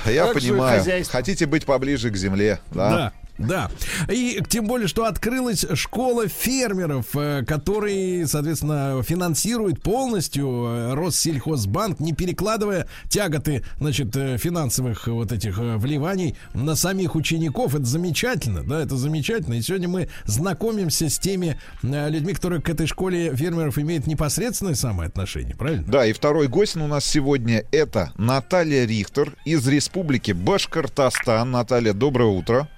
Я 0.06 0.24
Как 0.24 0.34
понимаю. 0.34 0.82
Хотите 1.10 1.44
быть 1.44 1.66
поближе 1.66 2.08
к 2.10 2.16
земле, 2.16 2.58
да? 2.70 2.90
Да. 2.90 3.12
Да. 3.40 3.70
И 4.08 4.42
тем 4.48 4.66
более, 4.66 4.88
что 4.88 5.06
открылась 5.06 5.64
школа 5.74 6.28
фермеров, 6.28 7.06
э, 7.14 7.44
который, 7.46 8.26
соответственно, 8.26 9.02
финансирует 9.02 9.82
полностью 9.82 10.48
э, 10.48 10.94
Россельхозбанк, 10.94 12.00
не 12.00 12.12
перекладывая 12.12 12.86
тяготы, 13.08 13.64
значит, 13.78 14.14
э, 14.16 14.36
финансовых 14.38 15.06
вот 15.06 15.32
этих 15.32 15.58
вливаний 15.58 16.36
на 16.54 16.76
самих 16.76 17.14
учеников. 17.14 17.74
Это 17.74 17.84
замечательно, 17.84 18.62
да, 18.62 18.82
это 18.82 18.96
замечательно. 18.96 19.54
И 19.54 19.62
сегодня 19.62 19.88
мы 19.88 20.08
знакомимся 20.24 21.08
с 21.08 21.18
теми 21.18 21.58
людьми, 21.82 22.34
которые 22.34 22.60
к 22.60 22.68
этой 22.68 22.86
школе 22.86 23.34
фермеров 23.34 23.78
имеют 23.78 24.06
непосредственное 24.06 24.74
самое 24.74 25.08
отношение, 25.08 25.56
правильно? 25.56 25.84
Да, 25.86 26.06
и 26.06 26.12
второй 26.12 26.48
гость 26.48 26.76
у 26.76 26.86
нас 26.86 27.04
сегодня 27.04 27.64
это 27.72 28.12
Наталья 28.16 28.84
Рихтер 28.84 29.34
из 29.44 29.66
Республики 29.66 30.32
Башкортостан. 30.32 31.50
Наталья, 31.50 31.92
доброе 31.92 32.30
утро. 32.30 32.68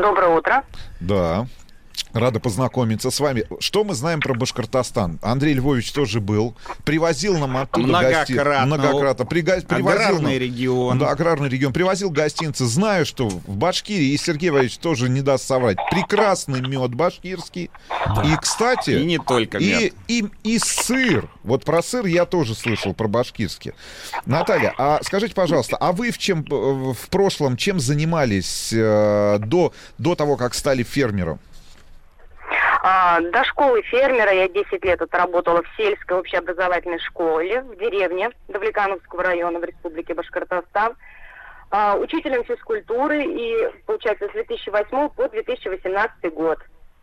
Доброе 0.00 0.36
утро. 0.36 0.64
Да. 1.00 1.46
Рада 2.12 2.40
познакомиться 2.40 3.10
с 3.10 3.20
вами. 3.20 3.44
Что 3.60 3.84
мы 3.84 3.94
знаем 3.94 4.20
про 4.20 4.34
Башкортостан? 4.34 5.20
Андрей 5.22 5.54
Львович 5.54 5.92
тоже 5.92 6.20
был. 6.20 6.56
Привозил 6.84 7.38
нам 7.38 7.56
оттуда 7.56 7.86
гости- 8.02 8.32
Многократно. 8.32 8.66
Многократно. 8.66 9.24
Прига- 9.26 9.64
привозил 9.64 9.88
Аграрный 9.90 10.32
нам- 10.32 10.40
регион. 10.40 10.98
Да, 10.98 11.10
аграрный 11.10 11.48
регион. 11.48 11.72
Привозил 11.72 12.10
гостинцы. 12.10 12.64
Знаю, 12.66 13.06
что 13.06 13.28
в 13.28 13.56
Башкирии, 13.56 14.08
и 14.08 14.16
Сергей 14.16 14.50
Валерьевич 14.50 14.78
тоже 14.78 15.08
не 15.08 15.20
даст 15.22 15.46
соврать, 15.46 15.76
прекрасный 15.92 16.60
мед 16.60 16.94
башкирский. 16.94 17.70
И, 18.24 18.36
кстати... 18.40 18.90
И 18.90 19.04
не 19.04 19.18
только 19.18 19.60
мед. 19.60 19.92
и, 20.08 20.24
и 20.42 20.58
сыр. 20.58 21.28
Вот 21.44 21.64
про 21.64 21.80
сыр 21.80 22.06
я 22.06 22.24
тоже 22.24 22.56
слышал, 22.56 22.92
про 22.92 23.06
башкирский. 23.06 23.72
Наталья, 24.26 24.74
а 24.78 24.98
скажите, 25.04 25.34
пожалуйста, 25.34 25.76
а 25.76 25.92
вы 25.92 26.10
в, 26.10 26.18
чем, 26.18 26.40
э, 26.50 26.92
в 26.92 27.08
прошлом 27.08 27.56
чем 27.56 27.78
занимались 27.78 28.70
э, 28.72 29.38
до, 29.38 29.72
до 29.98 30.16
того, 30.16 30.36
как 30.36 30.54
стали 30.54 30.82
фермером? 30.82 31.38
А, 32.82 33.20
до 33.20 33.44
школы 33.44 33.82
фермера 33.82 34.32
я 34.32 34.48
10 34.48 34.84
лет 34.84 35.02
отработала 35.02 35.62
в 35.62 35.76
сельской 35.76 36.18
общеобразовательной 36.18 36.98
школе 37.00 37.62
в 37.62 37.76
деревне 37.76 38.30
Давлекановского 38.48 39.22
района 39.22 39.58
в 39.58 39.64
Республике 39.64 40.14
Башкортостан. 40.14 40.94
А, 41.70 41.96
учителем 41.96 42.42
физкультуры 42.44 43.22
и, 43.24 43.54
получается, 43.86 44.28
с 44.28 44.32
2008 44.32 45.08
по 45.10 45.28
2018 45.28 46.32
год. 46.34 46.58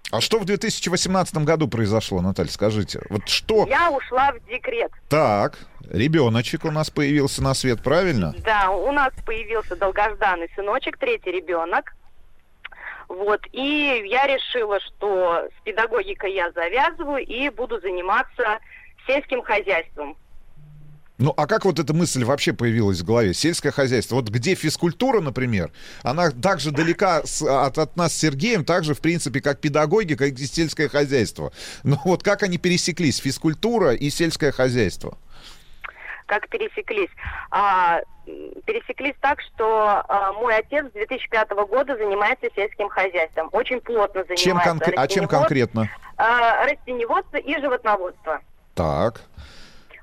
А 0.10 0.22
что 0.22 0.40
в 0.40 0.46
2018 0.46 1.38
году 1.40 1.68
произошло, 1.68 2.22
Наталья, 2.22 2.50
скажите? 2.50 3.02
Вот 3.10 3.28
что... 3.28 3.66
Я 3.68 3.92
ушла 3.92 4.32
в 4.32 4.50
декрет. 4.50 4.92
Так, 5.10 5.58
ребеночек 5.90 6.66
у 6.66 6.72
нас 6.72 6.90
появился 6.90 7.44
на 7.44 7.54
свет, 7.54 7.84
правильно? 7.84 8.34
Да, 8.44 8.72
у 8.72 8.92
нас 8.92 9.12
появился 9.26 9.76
долгожданный 9.76 10.50
сыночек, 10.56 10.98
третий 10.98 11.32
ребенок. 11.32 11.94
Вот, 13.08 13.42
и 13.54 14.04
я 14.10 14.28
решила, 14.28 14.80
что 14.82 15.48
с 15.58 15.64
педагогикой 15.64 16.34
я 16.34 16.52
завязываю 16.52 17.26
и 17.26 17.50
буду 17.50 17.80
заниматься 17.80 18.60
сельским 19.06 19.42
хозяйством. 19.42 20.18
Ну, 21.20 21.34
а 21.36 21.48
как 21.48 21.66
вот 21.66 21.80
эта 21.80 21.94
мысль 21.96 22.24
вообще 22.24 22.54
появилась 22.54 23.00
в 23.02 23.06
голове? 23.06 23.34
Сельское 23.34 23.72
хозяйство. 23.72 24.16
Вот 24.16 24.30
где 24.30 24.54
физкультура, 24.54 25.20
например, 25.20 25.72
она 26.04 26.30
так 26.30 26.60
же 26.60 26.70
далека 26.70 27.24
с- 27.26 27.42
от, 27.42 27.78
от 27.80 27.96
нас 27.98 28.14
с 28.14 28.18
Сергеем, 28.20 28.64
так 28.64 28.84
же, 28.84 28.94
в 28.94 29.00
принципе, 29.02 29.42
как 29.42 29.60
педагогика 29.60 30.26
и 30.28 30.36
сельское 30.46 30.88
хозяйство. 30.90 31.52
Но 31.84 32.00
вот 32.06 32.22
как 32.22 32.44
они 32.44 32.60
пересеклись, 32.60 33.18
физкультура 33.18 33.94
и 33.96 34.12
сельское 34.12 34.52
хозяйство? 34.52 35.18
Как 36.28 36.48
пересеклись? 36.50 37.10
А, 37.52 38.02
пересеклись 38.66 39.16
так, 39.22 39.42
что 39.42 40.04
а, 40.08 40.34
мой 40.34 40.56
отец 40.56 40.86
с 40.88 40.92
2005 40.92 41.50
года 41.70 41.96
занимается 41.98 42.48
сельским 42.56 42.90
хозяйством. 42.90 43.50
Очень 43.54 43.80
плотно 43.82 44.24
занимается. 44.24 44.44
Чем 44.44 44.58
конкре- 44.58 44.94
а 44.96 45.08
чем 45.08 45.28
конкретно? 45.28 45.90
а, 46.18 46.66
растениеводство 46.66 47.38
и 47.38 47.60
животноводство. 47.60 48.42
Так. 48.76 49.22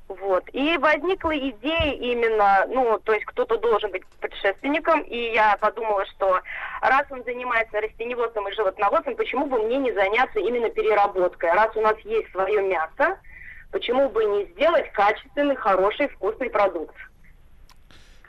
Вот. 0.08 0.44
И 0.52 0.76
возникла 0.78 1.36
идея 1.36 1.92
именно, 1.94 2.66
ну, 2.68 2.98
то 3.04 3.12
есть 3.12 3.24
кто-то 3.26 3.58
должен 3.58 3.90
быть 3.90 4.02
предшественником, 4.20 5.00
и 5.00 5.32
я 5.32 5.56
подумала, 5.58 6.04
что 6.06 6.40
раз 6.80 7.04
он 7.10 7.22
занимается 7.24 7.80
растениеводством 7.80 8.48
и 8.48 8.52
животноводством, 8.52 9.16
почему 9.16 9.46
бы 9.46 9.62
мне 9.62 9.78
не 9.78 9.92
заняться 9.92 10.40
именно 10.40 10.68
переработкой? 10.70 11.52
Раз 11.52 11.74
у 11.76 11.80
нас 11.80 11.98
есть 12.00 12.30
свое 12.32 12.62
мясо, 12.62 13.18
почему 13.74 14.08
бы 14.08 14.24
не 14.24 14.52
сделать 14.52 14.90
качественный, 14.92 15.56
хороший, 15.56 16.08
вкусный 16.08 16.48
продукт? 16.48 16.94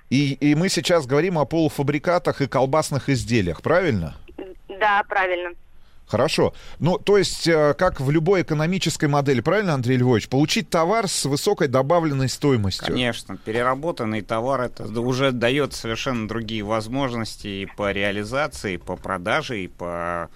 И, 0.09 0.33
и 0.33 0.55
мы 0.55 0.69
сейчас 0.69 1.05
говорим 1.05 1.37
о 1.37 1.45
полуфабрикатах 1.45 2.41
и 2.41 2.47
колбасных 2.47 3.09
изделиях, 3.09 3.61
правильно? 3.61 4.15
Да, 4.67 5.03
правильно. 5.07 5.51
Хорошо. 6.07 6.53
Ну, 6.79 6.97
то 6.97 7.17
есть, 7.17 7.47
э, 7.47 7.73
как 7.75 7.99
в 7.99 8.11
любой 8.11 8.41
экономической 8.43 9.05
модели, 9.05 9.41
правильно, 9.41 9.73
Андрей 9.73 9.97
Львович, 9.97 10.29
получить 10.29 10.69
товар 10.69 11.07
с 11.07 11.25
высокой 11.25 11.67
добавленной 11.67 12.29
стоимостью. 12.29 12.87
Конечно, 12.87 13.37
переработанный 13.37 14.21
товар 14.21 14.61
это 14.61 14.85
уже 14.99 15.31
дает 15.31 15.73
совершенно 15.73 16.27
другие 16.27 16.63
возможности 16.63 17.47
и 17.47 17.65
по 17.65 17.91
реализации, 17.91 18.75
и 18.75 18.77
по 18.77 18.95
продаже, 18.95 19.63
и 19.63 19.67
по 19.67 20.29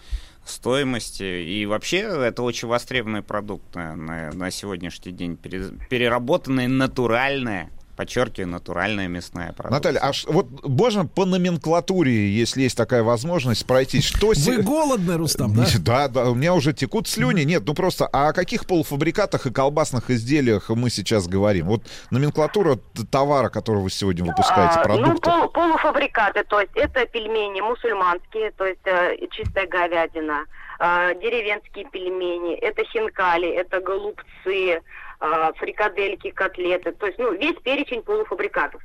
стоимости. 0.49 1.23
И 1.43 1.65
вообще 1.65 1.97
это 1.99 2.43
очень 2.43 2.67
востребованный 2.67 3.21
продукт 3.21 3.75
на, 3.75 3.95
на- 3.95 4.31
на 4.31 4.51
сегодняшний 4.51 5.11
день. 5.11 5.37
Пере- 5.37 5.71
Переработанная 5.89 6.67
натуральная, 6.67 7.69
подчеркиваю, 7.99 8.47
натуральная 8.47 9.09
мясная 9.09 9.51
продукция. 9.51 9.71
Наталья, 9.91 9.99
а 9.99 10.13
ш- 10.13 10.25
вот 10.31 10.47
можно 10.65 11.05
по 11.05 11.25
номенклатуре, 11.25 12.29
если 12.31 12.61
есть 12.61 12.77
такая 12.77 13.03
возможность, 13.03 13.65
пройтись? 13.65 14.05
Что 14.05 14.33
се- 14.33 14.55
Вы 14.55 14.63
голодны, 14.63 15.17
Рустам, 15.17 15.53
да? 15.53 15.65
Да, 15.79 16.07
да, 16.07 16.29
у 16.29 16.35
меня 16.35 16.53
уже 16.53 16.71
текут 16.71 17.09
слюни. 17.09 17.41
Нет, 17.43 17.63
ну 17.65 17.73
просто, 17.73 18.07
а 18.13 18.29
о 18.29 18.33
каких 18.33 18.65
полуфабрикатах 18.67 19.45
и 19.47 19.51
колбасных 19.51 20.09
изделиях 20.09 20.69
мы 20.69 20.89
сейчас 20.89 21.27
говорим? 21.27 21.65
Вот 21.67 21.83
номенклатура 22.09 22.79
товара, 23.11 23.49
который 23.49 23.83
вы 23.83 23.89
сегодня 23.89 24.23
выпускаете, 24.23 24.75
А, 24.75 24.77
ну, 24.77 24.83
продукты. 24.83 25.29
пол- 25.29 25.49
полуфабрикаты, 25.49 26.43
то 26.45 26.61
есть 26.61 26.71
это 26.75 27.05
пельмени 27.05 27.59
мусульманские, 27.59 28.51
то 28.51 28.65
есть 28.65 28.79
э, 28.85 29.17
чистая 29.31 29.67
говядина, 29.67 30.45
э, 30.79 31.15
деревенские 31.21 31.83
пельмени, 31.91 32.55
это 32.55 32.83
хинкали, 32.85 33.49
это 33.49 33.81
голубцы, 33.81 34.79
фрикадельки, 35.19 36.31
котлеты, 36.31 36.91
то 36.93 37.07
есть 37.07 37.19
ну, 37.19 37.33
весь 37.33 37.57
перечень 37.63 38.01
полуфабрикатов. 38.01 38.81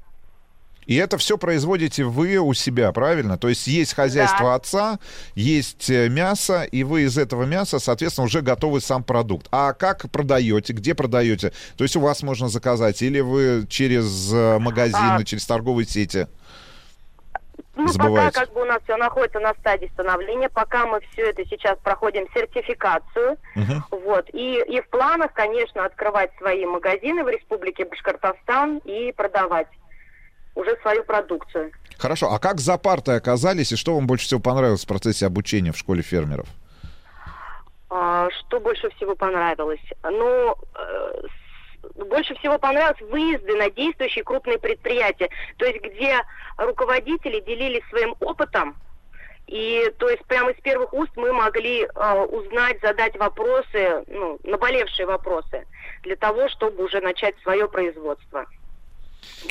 И 0.86 0.96
это 0.96 1.16
все 1.16 1.38
производите 1.38 2.04
вы 2.04 2.36
у 2.36 2.52
себя, 2.52 2.92
правильно? 2.92 3.38
То 3.38 3.48
есть 3.48 3.66
есть 3.66 3.94
хозяйство 3.94 4.50
Да. 4.50 4.54
отца, 4.56 4.98
есть 5.34 5.88
э, 5.88 6.10
мясо, 6.10 6.64
и 6.64 6.82
вы 6.84 7.02
из 7.02 7.16
этого 7.16 7.44
мяса, 7.44 7.78
соответственно, 7.78 8.26
уже 8.26 8.42
готовый 8.42 8.82
сам 8.82 9.02
продукт. 9.02 9.46
А 9.50 9.72
как 9.72 10.10
продаете? 10.10 10.74
Где 10.74 10.94
продаете? 10.94 11.52
То 11.78 11.84
есть 11.84 11.96
у 11.96 12.00
вас 12.00 12.22
можно 12.22 12.48
заказать, 12.48 13.00
или 13.00 13.20
вы 13.20 13.66
через 13.68 14.30
э, 14.32 14.58
магазины, 14.58 15.20
А. 15.20 15.24
через 15.24 15.46
торговые 15.46 15.86
сети? 15.86 16.26
Ну, 17.76 17.88
Забывайте. 17.88 18.28
пока 18.28 18.46
как 18.46 18.54
бы 18.54 18.62
у 18.62 18.64
нас 18.64 18.80
все 18.84 18.96
находится 18.96 19.40
на 19.40 19.52
стадии 19.54 19.90
становления, 19.94 20.48
пока 20.48 20.86
мы 20.86 21.00
все 21.12 21.30
это 21.30 21.44
сейчас 21.46 21.76
проходим 21.82 22.26
сертификацию, 22.32 23.36
вот, 23.90 24.28
и, 24.32 24.62
и 24.68 24.80
в 24.80 24.88
планах, 24.90 25.32
конечно, 25.32 25.84
открывать 25.84 26.30
свои 26.38 26.64
магазины 26.66 27.24
в 27.24 27.28
Республике 27.28 27.84
Башкортостан 27.84 28.78
и 28.84 29.12
продавать 29.12 29.68
уже 30.54 30.76
свою 30.82 31.02
продукцию. 31.04 31.72
Хорошо, 31.98 32.32
а 32.32 32.38
как 32.38 32.60
за 32.60 32.78
партой 32.78 33.16
оказались, 33.16 33.72
и 33.72 33.76
что 33.76 33.94
вам 33.94 34.06
больше 34.06 34.26
всего 34.26 34.40
понравилось 34.40 34.84
в 34.84 34.88
процессе 34.88 35.26
обучения 35.26 35.72
в 35.72 35.76
школе 35.76 36.02
фермеров? 36.02 36.46
А, 37.90 38.28
Что 38.30 38.60
больше 38.60 38.90
всего 38.90 39.14
понравилось? 39.14 39.80
Ну, 40.02 40.56
э, 40.74 41.12
больше 41.94 42.34
всего 42.36 42.58
понравилось 42.58 43.00
выезды 43.00 43.54
на 43.56 43.70
действующие 43.70 44.24
крупные 44.24 44.58
предприятия, 44.58 45.30
то 45.56 45.66
есть 45.66 45.80
где 45.82 46.20
руководители 46.56 47.40
делились 47.40 47.86
своим 47.88 48.14
опытом, 48.20 48.76
и 49.46 49.92
то 49.98 50.08
есть 50.08 50.24
прямо 50.24 50.50
из 50.50 50.60
первых 50.62 50.92
уст 50.94 51.12
мы 51.16 51.32
могли 51.32 51.82
э, 51.82 52.24
узнать, 52.24 52.80
задать 52.80 53.16
вопросы, 53.18 54.04
ну, 54.06 54.38
наболевшие 54.42 55.06
вопросы, 55.06 55.66
для 56.02 56.16
того, 56.16 56.48
чтобы 56.48 56.84
уже 56.84 57.00
начать 57.00 57.34
свое 57.42 57.68
производство. 57.68 58.46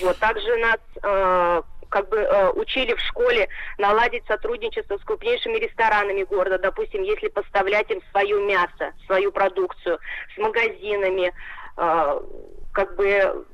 Вот 0.01 0.18
также 0.18 0.55
нас 0.57 0.80
э, 1.01 1.61
как 1.89 2.10
бы 2.10 2.18
э, 2.18 2.49
учили 2.53 2.95
в 2.95 2.99
школе 3.01 3.47
наладить 3.77 4.26
сотрудничество 4.26 4.97
с 4.97 5.03
крупнейшими 5.03 5.60
ресторанами 5.60 6.23
города, 6.23 6.57
допустим, 6.57 7.03
если 7.03 7.27
поставлять 7.27 7.91
им 7.91 8.01
свое 8.10 8.41
мясо, 8.41 8.93
свою 9.05 9.31
продукцию, 9.31 9.99
с 10.34 10.38
магазинами, 10.39 11.31
как 11.76 12.95
бы 12.95 13.45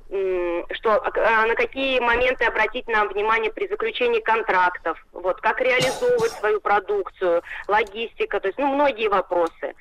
что 0.71 1.03
а, 1.03 1.45
на 1.45 1.53
какие 1.53 1.99
моменты 1.99 2.45
обратить 2.45 2.87
нам 2.87 3.09
внимание 3.09 3.51
при 3.51 3.67
заключении 3.67 4.21
контрактов, 4.21 4.97
вот 5.13 5.39
как 5.39 5.61
реализовывать 5.61 6.31
свою 6.31 6.59
продукцию, 6.61 7.43
логистика, 7.67 8.39
то 8.39 8.47
есть 8.47 8.57
ну 8.57 8.73
многие 8.73 9.07
вопросы. 9.07 9.75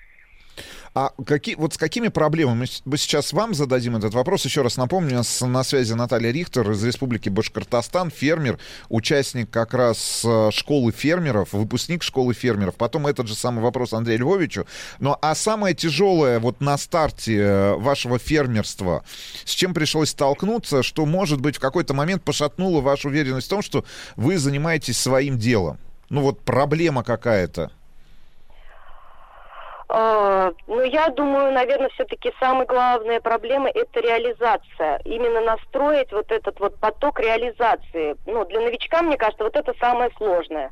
А 0.94 1.12
какие, 1.24 1.54
вот 1.54 1.74
с 1.74 1.76
какими 1.76 2.08
проблемами 2.08 2.66
мы 2.84 2.96
сейчас 2.96 3.32
вам 3.32 3.54
зададим 3.54 3.96
этот 3.96 4.14
вопрос? 4.14 4.44
Еще 4.44 4.62
раз 4.62 4.76
напомню, 4.76 5.16
нас 5.16 5.40
на 5.40 5.62
связи 5.62 5.92
Наталья 5.92 6.32
Рихтер 6.32 6.70
из 6.70 6.82
Республики 6.82 7.28
Башкортостан, 7.28 8.10
фермер, 8.10 8.58
участник 8.88 9.50
как 9.50 9.74
раз 9.74 10.22
э, 10.24 10.50
школы 10.52 10.90
фермеров, 10.92 11.52
выпускник 11.52 12.02
школы 12.02 12.34
фермеров. 12.34 12.74
Потом 12.74 13.06
этот 13.06 13.28
же 13.28 13.34
самый 13.34 13.60
вопрос 13.60 13.92
Андрею 13.92 14.20
Львовичу. 14.20 14.66
Ну, 14.98 15.16
а 15.20 15.34
самое 15.34 15.74
тяжелое 15.74 16.40
вот 16.40 16.60
на 16.60 16.76
старте 16.76 17.36
э, 17.36 17.74
вашего 17.74 18.18
фермерства, 18.18 19.04
с 19.44 19.50
чем 19.52 19.74
пришлось 19.74 20.10
столкнуться, 20.10 20.82
что, 20.82 21.06
может 21.06 21.40
быть, 21.40 21.56
в 21.56 21.60
какой-то 21.60 21.94
момент 21.94 22.24
пошатнуло 22.24 22.80
вашу 22.80 23.08
уверенность 23.08 23.46
в 23.46 23.50
том, 23.50 23.62
что 23.62 23.84
вы 24.16 24.38
занимаетесь 24.38 24.98
своим 24.98 25.38
делом? 25.38 25.78
Ну, 26.10 26.22
вот 26.22 26.40
проблема 26.40 27.04
какая-то. 27.04 27.70
А, 29.90 30.52
ну, 30.66 30.82
я 30.82 31.08
думаю, 31.08 31.52
наверное, 31.52 31.88
все-таки 31.90 32.32
самая 32.38 32.66
главная 32.66 33.20
проблема– 33.20 33.68
это 33.74 34.00
реализация. 34.00 35.00
Именно 35.04 35.40
настроить 35.40 36.12
вот 36.12 36.30
этот 36.30 36.60
вот 36.60 36.78
поток 36.78 37.20
реализации. 37.20 38.16
Ну, 38.26 38.44
для 38.44 38.60
новичка, 38.60 39.00
мне 39.02 39.16
кажется, 39.16 39.44
вот 39.44 39.56
это 39.56 39.72
самое 39.80 40.10
сложное. 40.18 40.70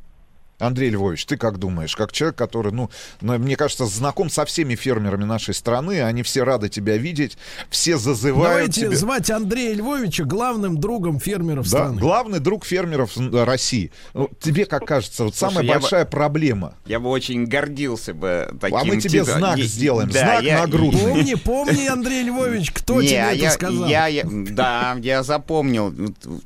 Андрей 0.59 0.89
Львович, 0.89 1.25
ты 1.25 1.37
как 1.37 1.59
думаешь? 1.59 1.95
Как 1.95 2.11
человек, 2.11 2.35
который, 2.35 2.71
ну, 2.71 2.89
мне 3.21 3.55
кажется, 3.55 3.85
знаком 3.85 4.29
со 4.29 4.43
всеми 4.45 4.75
фермерами 4.75 5.23
нашей 5.23 5.53
страны, 5.53 6.01
они 6.01 6.23
все 6.23 6.43
рады 6.43 6.67
тебя 6.67 6.97
видеть, 6.97 7.37
все 7.69 7.97
зазывают 7.97 8.49
Давайте 8.49 8.81
тебя. 8.81 8.95
звать 8.95 9.29
Андрея 9.29 9.75
Львовича 9.75 10.23
главным 10.23 10.79
другом 10.79 11.19
фермеров 11.19 11.69
да, 11.69 11.77
страны. 11.77 11.99
главный 11.99 12.39
друг 12.39 12.65
фермеров 12.65 13.11
России. 13.17 13.91
Ну, 14.15 14.31
тебе 14.39 14.65
как 14.65 14.85
кажется, 14.85 15.25
вот 15.25 15.35
Слушай, 15.35 15.53
самая 15.53 15.67
большая 15.67 16.05
бы, 16.05 16.11
проблема? 16.11 16.73
Я 16.87 16.99
бы 16.99 17.09
очень 17.09 17.45
гордился 17.45 18.15
бы 18.15 18.49
таким. 18.59 18.77
А 18.77 18.83
мы 18.83 18.97
тебе 18.97 19.19
типа, 19.19 19.37
знак 19.37 19.57
не, 19.57 19.63
сделаем, 19.63 20.09
да, 20.09 20.19
знак 20.19 20.43
я, 20.43 20.61
на 20.61 20.67
грудь. 20.67 20.99
Помни, 20.99 21.35
помни, 21.35 21.85
Андрей 21.85 22.23
Львович, 22.23 22.71
кто 22.71 22.99
не, 22.99 23.09
тебе 23.09 23.17
я, 23.17 23.33
это 23.33 23.49
сказал. 23.51 23.87
Я, 23.87 24.07
я, 24.07 24.23
да, 24.25 24.97
я 25.01 25.21
запомнил. 25.21 25.93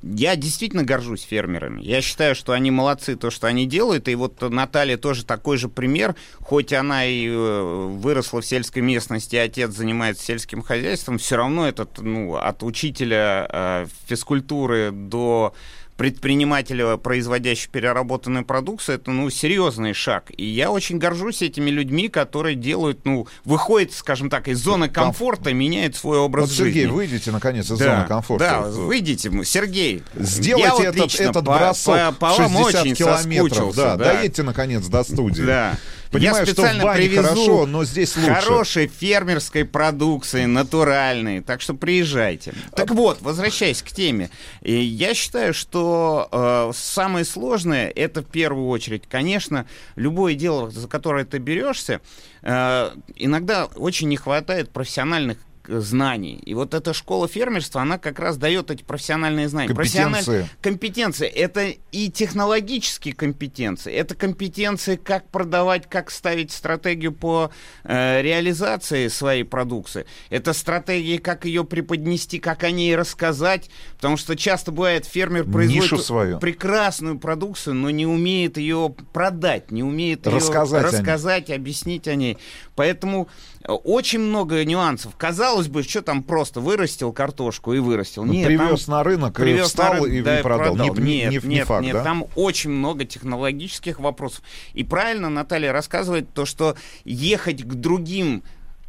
Я 0.03 0.35
действительно 0.35 0.83
горжусь 0.83 1.21
фермерами. 1.21 1.81
Я 1.81 2.01
считаю, 2.01 2.35
что 2.35 2.51
они 2.51 2.71
молодцы, 2.71 3.15
то, 3.15 3.29
что 3.31 3.47
они 3.47 3.65
делают, 3.65 4.00
и 4.07 4.15
вот 4.15 4.41
Наталья 4.41 4.81
Наталья 4.81 4.97
тоже 4.97 5.25
такой 5.25 5.57
же 5.57 5.69
пример, 5.69 6.15
хоть 6.39 6.73
она 6.73 7.05
и 7.05 7.27
э, 7.27 7.87
выросла 7.99 8.41
в 8.41 8.45
сельской 8.45 8.81
местности, 8.81 9.35
отец 9.35 9.71
занимается 9.71 10.23
сельским 10.23 10.61
хозяйством, 10.61 11.17
все 11.17 11.35
равно 11.35 11.67
этот, 11.67 11.99
ну, 11.99 12.35
от 12.35 12.63
учителя 12.63 13.47
э, 13.49 13.85
физкультуры 14.07 14.91
до 14.91 15.53
предпринимателя, 16.01 16.97
производящего 16.97 17.73
переработанную 17.73 18.43
продукцию, 18.43 18.95
это, 18.95 19.11
ну, 19.11 19.29
серьезный 19.29 19.93
шаг. 19.93 20.31
И 20.35 20.43
я 20.43 20.71
очень 20.71 20.97
горжусь 20.97 21.43
этими 21.43 21.69
людьми, 21.69 22.07
которые 22.07 22.55
делают, 22.55 23.05
ну, 23.05 23.27
выходят, 23.45 23.93
скажем 23.93 24.31
так, 24.31 24.47
из 24.47 24.57
зоны 24.57 24.89
комфорта, 24.89 25.53
меняют 25.53 25.95
свой 25.95 26.17
образ 26.17 26.47
вот, 26.47 26.55
жизни. 26.55 26.79
Сергей, 26.79 26.87
выйдите, 26.87 27.29
наконец, 27.29 27.69
из 27.69 27.77
да, 27.77 27.97
зоны 27.97 28.07
комфорта. 28.07 28.45
Да, 28.45 28.61
выйдите, 28.61 29.29
Сергей. 29.43 30.01
Сделайте 30.15 30.87
вот 30.87 30.95
этот, 30.95 31.19
этот 31.19 31.45
бросок 31.45 32.17
по, 32.17 32.31
по, 32.31 32.35
по 32.35 32.49
60 32.49 32.97
километров. 32.97 33.75
Да, 33.75 33.95
да. 33.95 34.13
Доедьте, 34.13 34.41
наконец, 34.41 34.87
до 34.87 35.03
студии. 35.03 35.43
Да. 35.43 35.77
Понимаю, 36.11 36.45
я 36.45 36.45
специально 36.45 36.79
что 36.79 36.81
в 36.81 36.91
бане 36.91 37.07
привезу 37.07 37.23
хорошо, 37.23 37.65
но 37.65 37.85
здесь 37.85 38.17
лучше. 38.17 38.33
хорошей 38.33 38.87
фермерской 38.87 39.63
продукции, 39.63 40.43
натуральной. 40.43 41.41
Так 41.41 41.61
что 41.61 41.73
приезжайте. 41.73 42.53
Так 42.75 42.91
вот, 42.91 43.21
возвращаясь 43.21 43.81
к 43.81 43.91
теме. 43.91 44.29
И 44.61 44.73
я 44.73 45.13
считаю, 45.13 45.53
что 45.53 46.27
э, 46.31 46.71
самое 46.75 47.23
сложное, 47.23 47.89
это 47.89 48.21
в 48.21 48.25
первую 48.25 48.67
очередь, 48.67 49.03
конечно, 49.09 49.65
любое 49.95 50.33
дело, 50.33 50.69
за 50.69 50.87
которое 50.89 51.23
ты 51.23 51.37
берешься, 51.37 52.01
э, 52.41 52.91
иногда 53.15 53.65
очень 53.65 54.09
не 54.09 54.17
хватает 54.17 54.69
профессиональных 54.69 55.37
знаний. 55.67 56.41
И 56.45 56.53
вот 56.53 56.73
эта 56.73 56.93
школа 56.93 57.27
фермерства, 57.27 57.81
она 57.81 57.97
как 57.97 58.19
раз 58.19 58.37
дает 58.37 58.71
эти 58.71 58.83
профессиональные 58.83 59.49
знания. 59.49 59.67
Компетенции. 59.67 60.49
Компетенции. 60.61 61.27
Это 61.27 61.73
и 61.91 62.09
технологические 62.09 63.13
компетенции, 63.13 63.93
это 63.93 64.15
компетенции, 64.15 64.95
как 64.95 65.29
продавать, 65.29 65.89
как 65.89 66.11
ставить 66.11 66.51
стратегию 66.51 67.11
по 67.11 67.51
э, 67.83 68.21
реализации 68.21 69.07
своей 69.07 69.43
продукции. 69.43 70.05
Это 70.29 70.53
стратегии, 70.53 71.17
как 71.17 71.45
ее 71.45 71.63
преподнести, 71.63 72.39
как 72.39 72.63
о 72.63 72.71
ней 72.71 72.95
рассказать. 72.95 73.69
Потому 73.95 74.17
что 74.17 74.35
часто 74.35 74.71
бывает, 74.71 75.05
фермер 75.05 75.45
производит 75.45 76.05
свою. 76.05 76.39
прекрасную 76.39 77.19
продукцию, 77.19 77.75
но 77.75 77.89
не 77.89 78.05
умеет 78.05 78.57
ее 78.57 78.93
продать, 79.13 79.71
не 79.71 79.83
умеет 79.83 80.27
рассказать, 80.27 80.91
ее 80.91 80.99
рассказать, 80.99 81.49
объяснить 81.49 82.07
о 82.07 82.15
ней. 82.15 82.37
Поэтому 82.81 83.27
э, 83.63 83.71
очень 83.71 84.17
много 84.17 84.65
нюансов. 84.65 85.15
Казалось 85.15 85.67
бы, 85.67 85.83
что 85.83 86.01
там 86.01 86.23
просто 86.23 86.61
вырастил 86.61 87.13
картошку 87.13 87.73
и 87.73 87.79
вырастил. 87.79 88.25
Ну, 88.25 88.33
нет, 88.33 88.47
привез 88.47 88.85
там, 88.85 88.95
на 88.95 89.03
рынок, 89.03 89.35
привез 89.35 89.67
встал 89.67 89.93
на 89.93 89.99
рынок, 89.99 90.11
и, 90.11 90.21
да, 90.23 90.39
и 90.39 90.41
продал. 90.41 90.75
продал. 90.75 90.95
Не, 90.95 91.19
нет, 91.19 91.29
не, 91.29 91.35
нет, 91.35 91.43
не 91.43 91.63
факт, 91.63 91.85
нет, 91.85 91.93
да? 91.93 92.03
там 92.03 92.25
очень 92.33 92.71
много 92.71 93.05
технологических 93.05 93.99
вопросов. 93.99 94.41
И 94.73 94.83
правильно 94.83 95.29
Наталья 95.29 95.71
рассказывает 95.73 96.33
то, 96.33 96.47
что 96.47 96.75
ехать 97.05 97.61
к 97.61 97.71
другим 97.75 98.41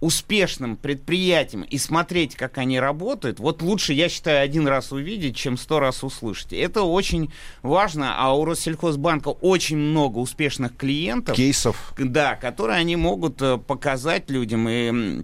успешным 0.03 0.77
предприятиям 0.77 1.63
и 1.63 1.79
смотреть, 1.79 2.35
как 2.35 2.59
они 2.59 2.81
работают, 2.81 3.39
вот 3.39 3.63
лучше, 3.63 3.93
я 3.93 4.09
считаю, 4.09 4.43
один 4.43 4.67
раз 4.67 4.91
увидеть, 4.91 5.37
чем 5.37 5.57
сто 5.57 5.79
раз 5.79 6.03
услышать. 6.03 6.53
Это 6.53 6.83
очень 6.83 7.33
важно, 7.63 8.17
а 8.19 8.35
у 8.35 8.45
Россельхозбанка 8.45 9.29
очень 9.29 9.77
много 9.77 10.19
успешных 10.19 10.77
клиентов. 10.77 11.37
Кейсов. 11.37 11.95
Да, 11.97 12.35
которые 12.35 12.79
они 12.79 12.97
могут 12.97 13.41
э, 13.41 13.59
показать 13.59 14.29
людям 14.29 14.69
и 14.69 15.23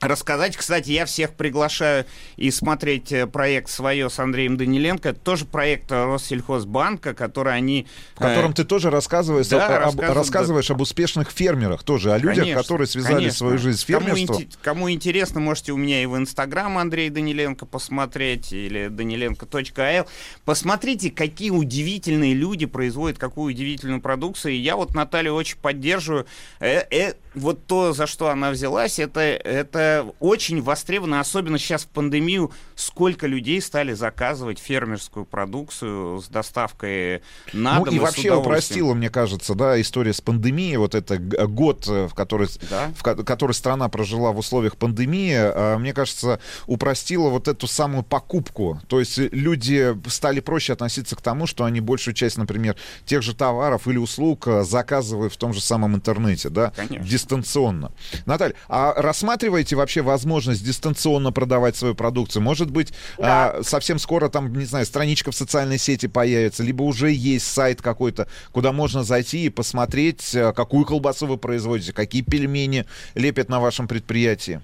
рассказать. 0.00 0.56
Кстати, 0.56 0.90
я 0.90 1.06
всех 1.06 1.34
приглашаю 1.34 2.06
и 2.36 2.50
смотреть 2.50 3.12
э, 3.12 3.26
проект 3.26 3.70
свое 3.70 4.10
с 4.10 4.18
Андреем 4.18 4.56
Даниленко. 4.56 5.10
Это 5.10 5.20
тоже 5.20 5.44
проект 5.44 5.90
Россельхозбанка, 5.90 7.14
который 7.14 7.54
они... 7.54 7.86
В 8.14 8.20
котором 8.20 8.52
э, 8.52 8.54
ты 8.54 8.64
тоже 8.64 8.90
рассказываешь, 8.90 9.48
да, 9.48 9.84
об, 9.84 9.98
рассказываешь 9.98 10.68
да. 10.68 10.74
об 10.74 10.80
успешных 10.80 11.30
фермерах 11.30 11.82
тоже, 11.82 12.12
о 12.12 12.18
людях, 12.18 12.44
конечно, 12.44 12.62
которые 12.62 12.86
связали 12.86 13.14
конечно. 13.14 13.38
свою 13.38 13.58
жизнь 13.58 13.78
с 13.78 13.82
фермерством. 13.82 14.36
Кому, 14.36 14.48
кому 14.62 14.90
интересно, 14.90 15.40
можете 15.40 15.72
у 15.72 15.76
меня 15.76 16.02
и 16.02 16.06
в 16.06 16.16
Инстаграм 16.16 16.78
Андрей 16.78 17.10
Даниленко 17.10 17.66
посмотреть, 17.66 18.52
или 18.52 18.86
danilenko.al. 18.86 20.06
Посмотрите, 20.44 21.10
какие 21.10 21.50
удивительные 21.50 22.34
люди 22.34 22.66
производят 22.66 23.18
какую 23.18 23.54
удивительную 23.54 24.00
продукцию. 24.00 24.54
И 24.54 24.56
я 24.58 24.76
вот 24.76 24.94
Наталью 24.94 25.34
очень 25.34 25.58
поддерживаю. 25.58 26.26
Э, 26.60 26.82
э, 26.90 27.14
вот 27.34 27.66
то, 27.66 27.92
за 27.92 28.06
что 28.06 28.28
она 28.28 28.50
взялась, 28.50 28.98
это, 28.98 29.20
это 29.20 29.87
очень 30.20 30.62
востребовано, 30.62 31.20
особенно 31.20 31.58
сейчас 31.58 31.84
в 31.84 31.88
пандемию, 31.88 32.52
сколько 32.74 33.26
людей 33.26 33.60
стали 33.60 33.92
заказывать 33.92 34.58
фермерскую 34.58 35.24
продукцию 35.24 36.20
с 36.20 36.28
доставкой 36.28 37.22
на 37.52 37.78
ну, 37.78 37.84
дом. 37.86 37.94
и 37.94 37.98
вообще 37.98 38.34
упростила, 38.34 38.94
мне 38.94 39.10
кажется, 39.10 39.54
да, 39.54 39.80
история 39.80 40.12
с 40.12 40.20
пандемией, 40.20 40.76
вот 40.76 40.94
это 40.94 41.18
год, 41.18 41.86
в 41.86 42.10
который, 42.14 42.48
да? 42.70 42.92
в 42.96 43.02
который 43.02 43.52
страна 43.52 43.88
прожила 43.88 44.32
в 44.32 44.38
условиях 44.38 44.76
пандемии, 44.76 45.34
а, 45.36 45.78
мне 45.78 45.92
кажется, 45.92 46.40
упростила 46.66 47.28
вот 47.28 47.48
эту 47.48 47.66
самую 47.66 48.04
покупку. 48.04 48.80
То 48.86 49.00
есть 49.00 49.18
люди 49.18 49.96
стали 50.08 50.40
проще 50.40 50.72
относиться 50.72 51.16
к 51.16 51.20
тому, 51.20 51.46
что 51.46 51.64
они 51.64 51.80
большую 51.80 52.14
часть, 52.14 52.36
например, 52.36 52.76
тех 53.04 53.22
же 53.22 53.34
товаров 53.34 53.88
или 53.88 53.96
услуг 53.96 54.46
заказывают 54.62 55.32
в 55.32 55.36
том 55.36 55.52
же 55.52 55.60
самом 55.60 55.96
интернете, 55.96 56.48
да, 56.48 56.72
Конечно 56.76 57.08
дистанционно. 57.08 57.92
Наталья, 58.26 58.54
а 58.68 58.94
рассматриваете 58.96 59.74
вообще 59.78 60.02
возможность 60.02 60.64
дистанционно 60.64 61.32
продавать 61.32 61.76
свою 61.76 61.94
продукцию? 61.94 62.42
Может 62.42 62.70
быть, 62.70 62.92
да. 63.16 63.54
а, 63.56 63.62
совсем 63.62 63.98
скоро 63.98 64.28
там, 64.28 64.52
не 64.52 64.66
знаю, 64.66 64.84
страничка 64.84 65.30
в 65.30 65.34
социальной 65.34 65.78
сети 65.78 66.06
появится, 66.06 66.62
либо 66.62 66.82
уже 66.82 67.10
есть 67.10 67.46
сайт 67.46 67.80
какой-то, 67.80 68.28
куда 68.52 68.72
можно 68.72 69.02
зайти 69.04 69.46
и 69.46 69.48
посмотреть, 69.48 70.34
а, 70.34 70.52
какую 70.52 70.84
колбасу 70.84 71.26
вы 71.26 71.38
производите, 71.38 71.92
какие 71.92 72.22
пельмени 72.22 72.84
лепят 73.14 73.48
на 73.48 73.60
вашем 73.60 73.88
предприятии? 73.88 74.60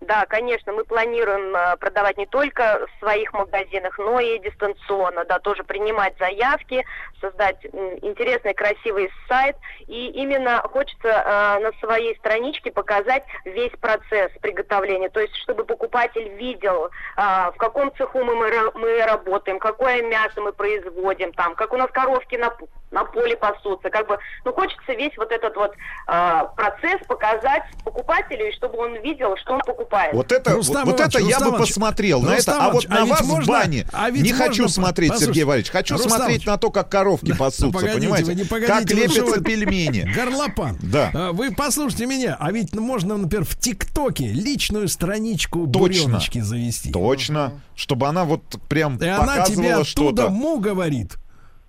Да, 0.00 0.26
конечно, 0.26 0.72
мы 0.72 0.84
планируем 0.84 1.56
э, 1.56 1.76
продавать 1.78 2.18
не 2.18 2.26
только 2.26 2.86
в 2.86 3.00
своих 3.00 3.32
магазинах, 3.32 3.98
но 3.98 4.20
и 4.20 4.38
дистанционно, 4.40 5.24
да, 5.24 5.38
тоже 5.38 5.64
принимать 5.64 6.14
заявки, 6.18 6.84
создать 7.20 7.64
интересный, 8.02 8.52
красивый 8.52 9.10
сайт. 9.26 9.56
И 9.86 10.08
именно 10.08 10.60
хочется 10.70 11.08
э, 11.08 11.58
на 11.60 11.72
своей 11.80 12.14
страничке 12.18 12.70
показать 12.70 13.24
весь 13.46 13.72
процесс 13.80 14.30
приготовления, 14.42 15.08
то 15.08 15.20
есть 15.20 15.34
чтобы 15.36 15.64
покупатель 15.64 16.28
видел, 16.34 16.90
э, 17.16 17.50
в 17.52 17.56
каком 17.56 17.90
цеху 17.96 18.22
мы, 18.22 18.34
мы, 18.34 18.48
ра- 18.48 18.72
мы 18.74 19.02
работаем, 19.02 19.58
какое 19.58 20.02
мясо 20.02 20.42
мы 20.42 20.52
производим, 20.52 21.32
там, 21.32 21.54
как 21.54 21.72
у 21.72 21.76
нас 21.78 21.90
коровки 21.90 22.36
на, 22.36 22.54
на 22.90 23.04
поле 23.04 23.36
пасутся, 23.36 23.88
как 23.88 24.06
бы, 24.08 24.18
ну, 24.44 24.52
хочется 24.52 24.92
весь 24.92 25.16
вот 25.16 25.32
этот 25.32 25.56
вот 25.56 25.74
э, 26.06 26.42
процесс 26.54 27.00
показать 27.08 27.64
покупателю, 27.82 28.48
и 28.48 28.52
чтобы 28.52 28.78
он 28.78 28.96
видел, 28.96 29.36
что 29.38 29.54
он 29.54 29.60
покупает. 29.60 29.85
Вот 30.12 30.32
это, 30.32 30.52
Рустам 30.52 30.84
вот, 30.84 30.92
вот 30.92 31.00
Иванович, 31.00 31.14
это 31.14 31.18
я 31.18 31.24
Рустам 31.30 31.42
бы 31.42 31.48
Иванович, 31.56 31.68
посмотрел 31.68 32.22
на 32.22 32.34
Рустам 32.36 32.54
это, 32.56 32.64
а 32.64 32.70
вот 32.72 32.88
на 32.88 33.02
а 33.02 33.04
вас 33.06 33.20
в 33.20 33.26
можно- 33.26 33.52
бане 33.52 33.86
а 33.92 34.10
не 34.10 34.32
хочу 34.32 34.62
можно- 34.62 34.68
смотреть, 34.68 35.10
послушайте, 35.10 35.26
Сергей 35.34 35.44
Валерьевич. 35.44 35.70
Хочу 35.72 35.94
Рустам 35.94 36.12
смотреть 36.12 36.46
на 36.46 36.56
то, 36.58 36.70
как 36.70 36.88
коровки 36.88 37.26
Да 37.26 37.36
пасутся, 37.36 37.66
погодите, 37.70 37.98
понимаете? 38.00 38.26
вы 38.26 38.34
не 38.34 38.42
как 38.44 38.50
погодите, 38.50 38.94
вы 38.94 39.00
лепятся 39.02 39.40
пельмени. 39.42 40.10
Горлопан. 40.14 40.78
Да. 40.82 41.10
А, 41.14 41.32
Вы 41.32 41.52
послушайте 41.52 42.06
меня, 42.06 42.36
а 42.38 42.52
ведь 42.52 42.74
можно, 42.74 43.16
например, 43.16 43.44
в 43.44 43.56
ТикТоке 43.58 44.26
личную 44.28 44.88
страничку 44.88 45.66
буреночки 45.66 46.40
завести. 46.40 46.92
Точно. 46.92 47.52
Чтобы 47.74 48.06
она 48.08 48.24
вот 48.24 48.42
прям 48.68 48.96
И 48.96 49.06
она 49.06 49.44
тебе 49.44 49.70
показывала 49.70 49.72
оттуда 49.82 49.84
что-то. 49.84 50.28
му 50.30 50.58
говорит. 50.60 51.12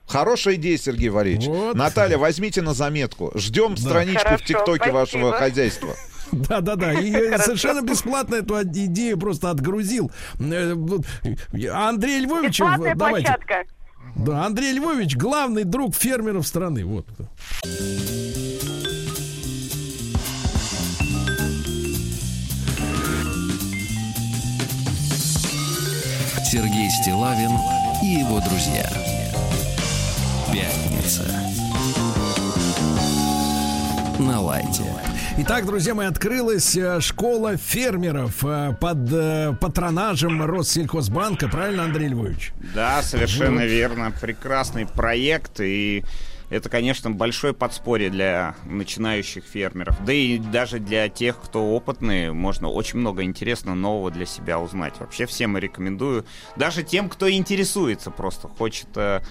Хорошая 0.08 0.56
идея, 0.56 0.78
Сергей 0.78 1.10
Валерьевич. 1.10 1.48
Вот. 1.48 1.76
Наталья, 1.76 2.18
возьмите 2.18 2.62
на 2.62 2.74
заметку. 2.74 3.32
Ждем 3.36 3.76
страничку 3.78 4.22
в 4.22 4.24
Хорошо, 4.24 4.46
ТикТоке 4.46 4.92
вашего 4.92 5.30
спасибо. 5.30 5.38
хозяйства. 5.38 5.96
Да, 6.32 6.62
да, 6.62 6.76
да. 6.76 6.94
И 6.94 7.12
Хорошо. 7.12 7.44
совершенно 7.44 7.82
бесплатно 7.82 8.36
эту 8.36 8.62
идею 8.64 9.18
просто 9.18 9.50
отгрузил. 9.50 10.12
Э, 10.40 10.74
Андрей 11.74 12.20
Львович, 12.22 12.60
Бесплатная 12.60 12.96
давайте. 12.96 13.28
площадка. 13.28 13.64
Да, 14.16 14.46
Андрей 14.46 14.74
Львович 14.74 15.16
главный 15.16 15.64
друг 15.64 15.96
фермеров 15.96 16.48
страны. 16.48 16.84
Вот. 16.86 17.06
Сергей 26.50 26.90
Стилавин 26.90 27.52
и 28.02 28.20
его 28.22 28.40
друзья. 28.40 28.90
Пятница. 30.52 31.24
На 34.20 34.40
лайте. 34.42 34.84
Итак, 35.40 35.66
друзья 35.66 35.94
мои, 35.94 36.08
открылась 36.08 36.76
э, 36.76 37.00
школа 37.02 37.58
фермеров 37.58 38.44
э, 38.44 38.74
под 38.80 39.12
э, 39.12 39.54
патронажем 39.60 40.44
Россельхозбанка. 40.44 41.48
Правильно, 41.48 41.84
Андрей 41.84 42.08
Львович? 42.08 42.54
Да, 42.74 43.04
совершенно 43.04 43.62
Вот. 43.62 43.68
верно. 43.70 44.12
Прекрасный 44.20 44.88
проект 44.88 45.60
и 45.60 46.04
это, 46.50 46.70
конечно, 46.70 47.12
большое 47.12 47.54
подспорье 47.54 48.10
для 48.10 48.56
начинающих 48.66 49.44
фермеров. 49.44 49.98
Да 50.06 50.14
и 50.14 50.38
даже 50.38 50.80
для 50.80 51.10
тех, 51.10 51.40
кто 51.42 51.76
опытный, 51.76 52.32
можно 52.32 52.70
очень 52.70 53.00
много 53.00 53.24
интересного 53.24 53.76
нового 53.76 54.12
для 54.12 54.26
себя 54.26 54.58
узнать. 54.58 54.94
Вообще 55.00 55.26
всем 55.26 55.58
рекомендую. 55.58 56.26
Даже 56.56 56.84
тем, 56.84 57.10
кто 57.10 57.30
интересуется, 57.30 58.12
просто 58.12 58.48
хочет 58.48 58.88
э, 58.96 59.22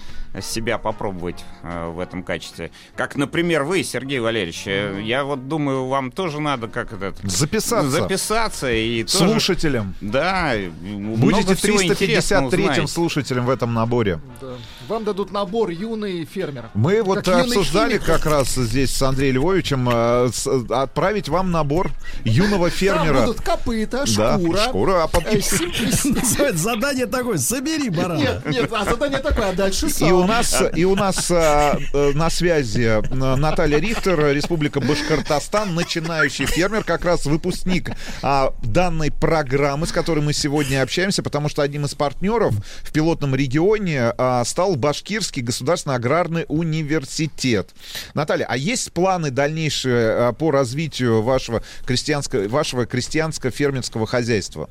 себя 0.41 0.77
попробовать 0.77 1.43
э, 1.63 1.89
в 1.89 1.99
этом 1.99 2.23
качестве. 2.23 2.71
Как, 2.95 3.15
например, 3.15 3.63
вы, 3.63 3.83
Сергей 3.83 4.19
Валерьевич. 4.19 4.63
Э, 4.67 4.99
Я 5.03 5.23
вот 5.23 5.47
думаю, 5.47 5.87
вам 5.87 6.11
тоже 6.11 6.39
надо 6.39 6.67
как 6.67 6.93
это... 6.93 7.13
Записаться. 7.23 7.89
Записаться 7.89 8.71
и 8.71 9.03
тоже- 9.03 9.17
Слушателем. 9.29 9.95
Да. 10.01 10.53
много 10.81 11.17
Будете 11.17 11.55
всего 11.55 11.83
интересного 11.83 12.49
353-м 12.49 12.61
узнаете. 12.63 12.87
слушателем 12.87 13.45
в 13.45 13.49
этом 13.49 13.73
наборе. 13.73 14.19
Да. 14.41 14.47
Вам 14.87 15.03
дадут 15.03 15.31
набор 15.31 15.69
юный 15.69 16.25
фермер. 16.25 16.69
Мы 16.73 17.01
вот 17.03 17.23
Как 17.25 17.45
обсуждали 17.45 17.93
химик. 17.93 18.05
как 18.05 18.25
раз 18.25 18.55
здесь 18.55 18.95
с 18.95 19.01
Андреем 19.01 19.35
Львовичем 19.35 19.89
э, 19.91 20.29
с- 20.33 20.47
отправить 20.71 21.29
вам 21.29 21.51
набор 21.51 21.91
юного 22.23 22.69
Там 22.69 22.77
фермера. 22.77 23.21
будут 23.21 23.41
копыта, 23.41 24.05
Да, 24.15 24.37
шкура. 24.37 24.57
шкура, 24.57 25.03
а 25.03 25.07
потом- 25.07 25.35
э, 25.35 25.41
Задание 26.53 27.05
такое. 27.07 27.37
Собери 27.37 27.89
барана. 27.89 28.17
Нет, 28.19 28.45
нет, 28.45 28.69
а 28.73 28.85
задание 28.85 29.19
такое, 29.19 29.49
а 29.49 29.53
дальше 29.53 29.87
И 29.87 29.89
сам. 29.89 30.26
Нас, 30.27 30.63
и 30.75 30.85
у 30.85 30.95
нас 30.95 31.31
а, 31.31 31.77
э, 31.93 32.11
на 32.13 32.29
связи 32.29 33.01
э, 33.01 33.35
Наталья 33.35 33.79
Рихтер, 33.79 34.33
Республика 34.33 34.79
Башкортостан, 34.79 35.73
начинающий 35.73 36.45
фермер, 36.45 36.83
как 36.83 37.05
раз 37.05 37.25
выпускник 37.25 37.91
а, 38.21 38.53
данной 38.61 39.11
программы, 39.11 39.87
с 39.87 39.91
которой 39.91 40.19
мы 40.19 40.33
сегодня 40.33 40.81
общаемся, 40.81 41.23
потому 41.23 41.49
что 41.49 41.61
одним 41.61 41.85
из 41.85 41.95
партнеров 41.95 42.53
в 42.83 42.91
пилотном 42.91 43.35
регионе 43.35 44.13
а, 44.17 44.43
стал 44.45 44.75
Башкирский 44.75 45.41
государственный 45.41 45.95
аграрный 45.95 46.45
университет. 46.47 47.71
Наталья, 48.13 48.45
а 48.49 48.57
есть 48.57 48.91
планы 48.91 49.31
дальнейшие 49.31 50.09
а, 50.09 50.33
по 50.33 50.51
развитию 50.51 51.21
вашего 51.21 51.63
крестьянского, 51.85 52.47
вашего 52.47 52.85
крестьянско-фермерского 52.85 54.05
хозяйства? 54.05 54.69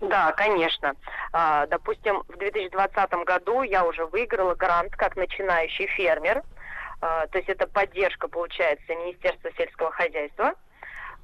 Да, 0.00 0.32
конечно. 0.32 0.94
А, 1.32 1.66
допустим, 1.66 2.22
в 2.28 2.36
2020 2.36 3.10
году 3.24 3.62
я 3.62 3.84
уже 3.84 4.06
выиграла 4.06 4.54
грант 4.54 4.92
как 4.96 5.16
начинающий 5.16 5.86
фермер. 5.86 6.42
А, 7.00 7.26
то 7.28 7.38
есть 7.38 7.48
это 7.48 7.66
поддержка, 7.66 8.28
получается, 8.28 8.94
Министерства 8.94 9.50
сельского 9.56 9.90
хозяйства. 9.90 10.52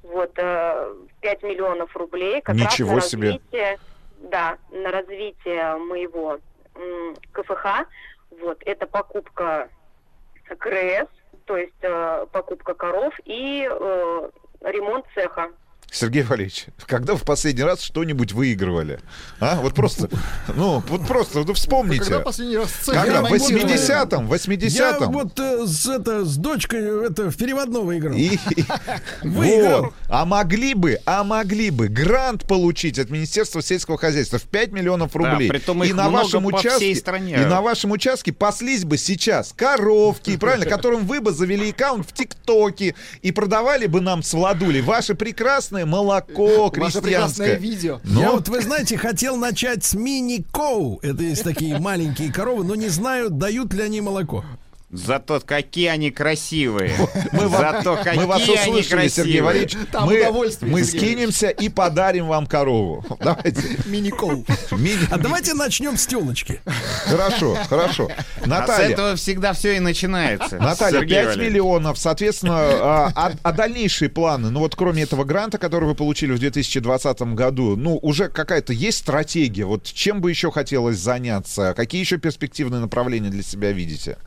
Вот, 0.01 0.31
э, 0.35 0.95
5 1.21 1.43
миллионов 1.43 1.95
рублей 1.95 2.41
как 2.41 2.55
Ничего 2.55 2.95
раз 2.95 3.05
на 3.05 3.09
себе. 3.09 3.27
развитие, 3.29 3.79
да, 4.17 4.57
на 4.71 4.91
развитие 4.91 5.77
моего 5.77 6.39
м, 6.75 7.15
КФХ. 7.31 7.85
Вот, 8.41 8.61
это 8.65 8.85
покупка 8.85 9.69
КРС, 10.57 11.07
то 11.45 11.55
есть 11.55 11.73
э, 11.81 12.25
покупка 12.33 12.73
коров 12.73 13.13
и 13.25 13.65
э, 13.71 14.29
ремонт 14.61 15.05
цеха. 15.13 15.51
Сергей 15.93 16.23
Валерьевич, 16.23 16.65
когда 16.87 17.13
вы 17.13 17.19
в 17.19 17.23
последний 17.23 17.61
раз 17.61 17.81
что-нибудь 17.81 18.31
выигрывали? 18.31 18.99
А? 19.39 19.59
Вот 19.61 19.75
просто, 19.75 20.09
ну, 20.55 20.83
вот 20.87 21.07
просто, 21.07 21.43
ну, 21.45 21.53
вспомните. 21.53 22.03
Когда 22.05 22.19
последний 22.19 22.57
раз 22.57 22.71
цех 22.71 22.95
Когда? 22.95 23.21
В 23.21 23.25
ремонтировали? 23.27 23.75
80-м, 23.75 24.27
в 24.27 24.31
Я 24.31 24.37
80-м. 24.37 25.11
вот 25.11 25.39
э, 25.39 25.67
с, 25.67 25.87
это, 25.87 26.25
с 26.25 26.35
дочкой 26.37 27.07
это, 27.09 27.29
в 27.29 27.37
переводного 27.37 27.95
играл. 27.95 28.15
И- 28.15 28.39
Выиграл. 29.21 29.81
Вот. 29.83 29.93
А 30.09 30.25
могли 30.25 30.73
бы, 30.73 30.97
а 31.05 31.23
могли 31.23 31.69
бы 31.69 31.89
грант 31.89 32.47
получить 32.47 32.97
от 32.97 33.11
Министерства 33.11 33.61
сельского 33.61 33.99
хозяйства 33.99 34.39
в 34.39 34.43
5 34.43 34.71
миллионов 34.71 35.15
рублей. 35.15 35.47
притом 35.47 35.83
и 35.83 35.87
их 35.87 35.95
на 35.95 36.09
много 36.09 36.23
вашем 36.23 36.43
по 36.43 36.55
участке, 36.55 36.77
всей 36.77 36.95
стране. 36.95 37.35
И 37.35 37.45
на 37.45 37.61
вашем 37.61 37.91
участке 37.91 38.33
паслись 38.33 38.83
бы 38.83 38.97
сейчас 38.97 39.53
коровки, 39.55 40.37
правильно, 40.39 40.65
которым 40.65 41.05
вы 41.05 41.21
бы 41.21 41.31
завели 41.31 41.69
аккаунт 41.69 42.09
в 42.09 42.13
ТикТоке 42.13 42.95
и 43.21 43.31
продавали 43.31 43.85
бы 43.85 44.01
нам 44.01 44.23
с 44.23 44.33
Владули 44.33 44.81
ваше 44.81 45.13
прекрасное 45.85 46.03
молоко 46.03 46.69
крестьянское. 46.69 47.55
видео. 47.57 47.99
Ну, 48.03 48.21
Я 48.21 48.31
вот, 48.31 48.49
вы 48.49 48.61
знаете, 48.61 48.97
хотел 48.97 49.37
начать 49.37 49.83
с 49.83 49.93
мини-коу. 49.93 50.99
Это 51.01 51.23
есть 51.23 51.43
такие 51.43 51.79
маленькие 51.79 52.31
коровы, 52.31 52.63
но 52.63 52.75
не 52.75 52.89
знаю, 52.89 53.29
дают 53.29 53.73
ли 53.73 53.81
они 53.83 54.01
молоко. 54.01 54.43
Зато 54.93 55.41
какие 55.43 55.87
они 55.87 56.11
красивые. 56.11 56.93
Мы, 57.31 57.47
вам- 57.47 57.61
Зато 57.61 57.95
какие 57.97 58.13
мы 58.21 58.27
вас 58.27 58.41
они 58.43 58.53
услышали, 58.53 58.81
Сергей 58.81 58.99
красивые. 59.39 59.41
Валерьевич. 59.41 59.77
Там 59.91 60.05
Мы, 60.05 60.19
удовольствие, 60.21 60.71
мы 60.71 60.83
Сергей 60.83 60.99
скинемся 60.99 61.49
и 61.49 61.69
подарим 61.69 62.27
вам 62.27 62.45
корову. 62.45 63.03
Давайте. 63.19 63.63
Мини-коу. 63.85 64.45
Мини- 64.71 65.07
А 65.09 65.17
давайте 65.17 65.55
начнем 65.55 65.97
с 65.97 66.05
телочки. 66.05 66.61
Хорошо, 67.05 67.57
хорошо. 67.67 68.09
А 68.41 68.43
с 68.43 68.45
Наталья, 68.47 68.89
этого 68.89 69.15
всегда 69.15 69.53
все 69.53 69.77
и 69.77 69.79
начинается. 69.79 70.57
Наталья, 70.59 70.99
Сергей 70.99 71.15
5 71.17 71.25
Валерьевич. 71.25 71.51
миллионов, 71.53 71.97
соответственно, 71.97 72.53
а, 72.59 73.11
а- 73.15 73.31
а 73.41 73.51
дальнейшие 73.51 74.09
планы, 74.09 74.51
ну 74.51 74.59
вот 74.59 74.75
кроме 74.75 75.03
этого 75.03 75.23
гранта, 75.23 75.57
который 75.57 75.85
вы 75.85 75.95
получили 75.95 76.33
в 76.33 76.39
2020 76.39 77.33
году, 77.33 77.75
ну 77.75 77.97
уже 78.01 78.29
какая-то 78.29 78.73
есть 78.73 78.99
стратегия, 78.99 79.65
вот 79.65 79.85
чем 79.85 80.21
бы 80.21 80.29
еще 80.29 80.51
хотелось 80.51 80.97
заняться, 80.99 81.73
какие 81.75 82.01
еще 82.01 82.17
перспективные 82.17 82.79
направления 82.79 83.29
для 83.29 83.41
себя 83.43 83.71
видите? 83.71 84.17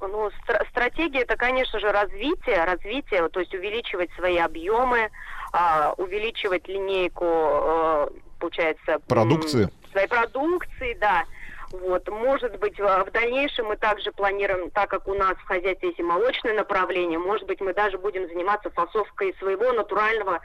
Ну, 0.00 0.30
стра- 0.46 0.66
стратегия 0.70 1.20
это, 1.20 1.36
конечно 1.36 1.78
же, 1.78 1.92
развитие, 1.92 2.64
развитие, 2.64 3.28
то 3.28 3.40
есть 3.40 3.54
увеличивать 3.54 4.10
свои 4.14 4.38
объемы, 4.38 5.10
а, 5.52 5.92
увеличивать 5.98 6.66
линейку, 6.68 7.24
э, 7.26 8.08
получается, 8.38 8.92
м, 8.92 9.00
Продукции. 9.02 9.68
своей 9.92 10.06
продукции, 10.08 10.94
да. 11.00 11.24
Вот, 11.70 12.08
может 12.08 12.58
быть, 12.58 12.78
в 12.80 13.10
дальнейшем 13.12 13.66
мы 13.66 13.76
также 13.76 14.10
планируем, 14.10 14.70
так 14.70 14.90
как 14.90 15.06
у 15.06 15.14
нас 15.14 15.36
в 15.36 15.44
хозяйстве 15.44 15.88
есть 15.90 16.00
и 16.00 16.02
молочное 16.02 16.54
направление, 16.54 17.18
может 17.18 17.46
быть, 17.46 17.60
мы 17.60 17.74
даже 17.74 17.98
будем 17.98 18.26
заниматься 18.26 18.70
фасовкой 18.70 19.34
своего 19.38 19.72
натурального 19.72 20.40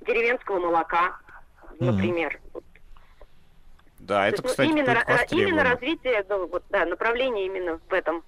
деревенского 0.00 0.58
молока, 0.58 1.18
например. 1.78 2.40
Да, 3.98 4.22
То 4.22 4.26
это, 4.28 4.30
есть, 4.36 4.42
ну, 4.44 4.48
кстати, 4.50 4.68
именно, 4.68 5.04
именно 5.30 5.64
развитие, 5.64 6.24
ну, 6.28 6.46
вот, 6.46 6.64
да, 6.70 6.84
направление 6.86 7.46
именно 7.46 7.78
в 7.88 7.92
этом. 7.92 8.24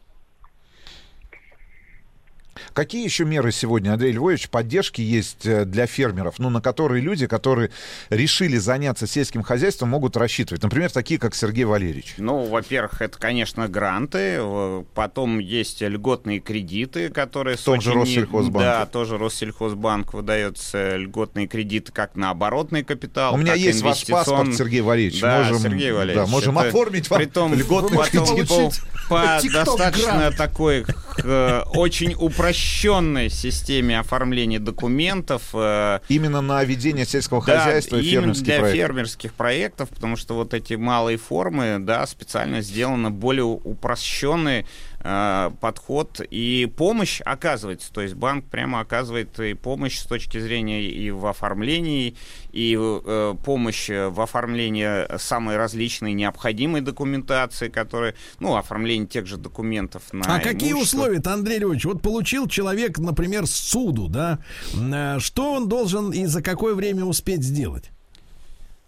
Какие 2.72 3.04
еще 3.04 3.24
меры 3.24 3.52
сегодня, 3.52 3.92
Андрей 3.92 4.12
Львович, 4.12 4.48
поддержки 4.48 5.00
есть 5.00 5.46
э, 5.46 5.64
для 5.64 5.86
фермеров, 5.86 6.38
ну, 6.38 6.50
на 6.50 6.60
которые 6.60 7.02
люди, 7.02 7.26
которые 7.26 7.70
решили 8.10 8.56
заняться 8.56 9.06
сельским 9.06 9.42
хозяйством, 9.42 9.90
могут 9.90 10.16
рассчитывать? 10.16 10.62
Например, 10.62 10.90
такие, 10.90 11.18
как 11.20 11.34
Сергей 11.34 11.64
Валерьевич. 11.64 12.14
Ну, 12.18 12.44
во-первых, 12.44 13.00
это, 13.02 13.18
конечно, 13.18 13.68
гранты, 13.68 14.36
э, 14.38 14.84
потом 14.94 15.38
есть 15.38 15.80
льготные 15.82 16.40
кредиты, 16.40 17.08
которые... 17.08 17.56
В 17.56 17.62
том 17.62 17.80
же 17.80 17.92
Россельхозбанке. 17.92 18.58
Да, 18.68 18.86
тоже 18.86 19.18
Россельхозбанк 19.18 20.14
выдается 20.14 20.96
льготные 20.96 21.46
кредиты 21.46 21.92
как 21.92 22.16
на 22.16 22.30
оборотный 22.30 22.84
капитал, 22.84 23.34
У 23.34 23.36
меня 23.36 23.54
есть 23.54 23.82
ваш 23.82 24.02
инвестицион- 24.02 24.12
паспорт, 24.12 24.54
Сергей 24.54 24.80
Валерьевич. 24.80 25.20
Да, 25.20 25.38
Можем- 25.38 25.58
Сергей 25.58 25.92
Валерьевич. 25.92 26.26
да, 26.26 26.30
можем 26.30 26.58
это 26.58 26.68
оформить 26.68 27.10
вам 27.10 27.18
притом 27.20 27.54
льготный 27.54 27.98
кредит. 27.98 28.48
по, 29.08 29.14
по 29.14 29.40
достаточно 29.52 30.32
такой 30.36 30.84
э, 31.22 31.62
очень 31.74 32.14
упрощенной 32.14 32.47
системе 33.30 33.98
оформления 33.98 34.58
документов. 34.58 35.42
э, 35.52 36.00
Именно 36.08 36.40
на 36.40 36.64
ведение 36.64 37.06
сельского 37.06 37.44
да, 37.44 37.58
хозяйства 37.60 37.96
и 37.96 38.02
фермерских 38.02 38.44
для 38.44 38.58
проектов. 38.60 38.80
фермерских 38.86 39.32
проектов, 39.34 39.88
потому 39.90 40.16
что 40.16 40.34
вот 40.34 40.54
эти 40.54 40.74
малые 40.74 41.16
формы, 41.18 41.78
да, 41.80 42.06
специально 42.06 42.60
сделаны 42.60 43.10
более 43.10 43.44
упрощенный 43.44 44.66
э, 45.08 45.50
подход 45.60 46.20
и 46.30 46.70
помощь 46.76 47.20
оказывается. 47.24 47.92
То 47.92 48.02
есть 48.02 48.14
банк 48.14 48.44
прямо 48.46 48.80
оказывает 48.80 49.38
и 49.40 49.54
помощь 49.54 49.98
с 49.98 50.04
точки 50.04 50.38
зрения 50.38 50.82
и 50.82 51.10
в 51.10 51.26
оформлении, 51.26 52.14
и 52.52 52.76
э, 52.78 53.34
помощь 53.44 53.88
в 53.88 54.20
оформлении 54.20 55.16
самой 55.18 55.56
различной 55.56 56.12
необходимой 56.12 56.80
документации, 56.82 57.68
которая, 57.68 58.14
ну, 58.40 58.56
оформление 58.56 59.06
тех 59.06 59.26
же 59.26 59.36
документов 59.36 60.02
на 60.12 60.36
А 60.36 60.40
какие 60.40 60.72
имущество. 60.72 60.98
условия-то, 60.98 61.32
Андрей 61.32 61.58
Львович? 61.58 61.84
Вот 61.86 62.02
получил 62.02 62.46
человек, 62.48 62.98
например, 62.98 63.46
суду, 63.46 64.08
да? 64.08 64.38
Э, 64.74 65.18
Что 65.18 65.52
он 65.54 65.68
должен 65.68 66.10
и 66.10 66.26
за 66.26 66.42
какое 66.42 66.74
время 66.74 67.04
успеть 67.04 67.42
сделать? 67.42 67.90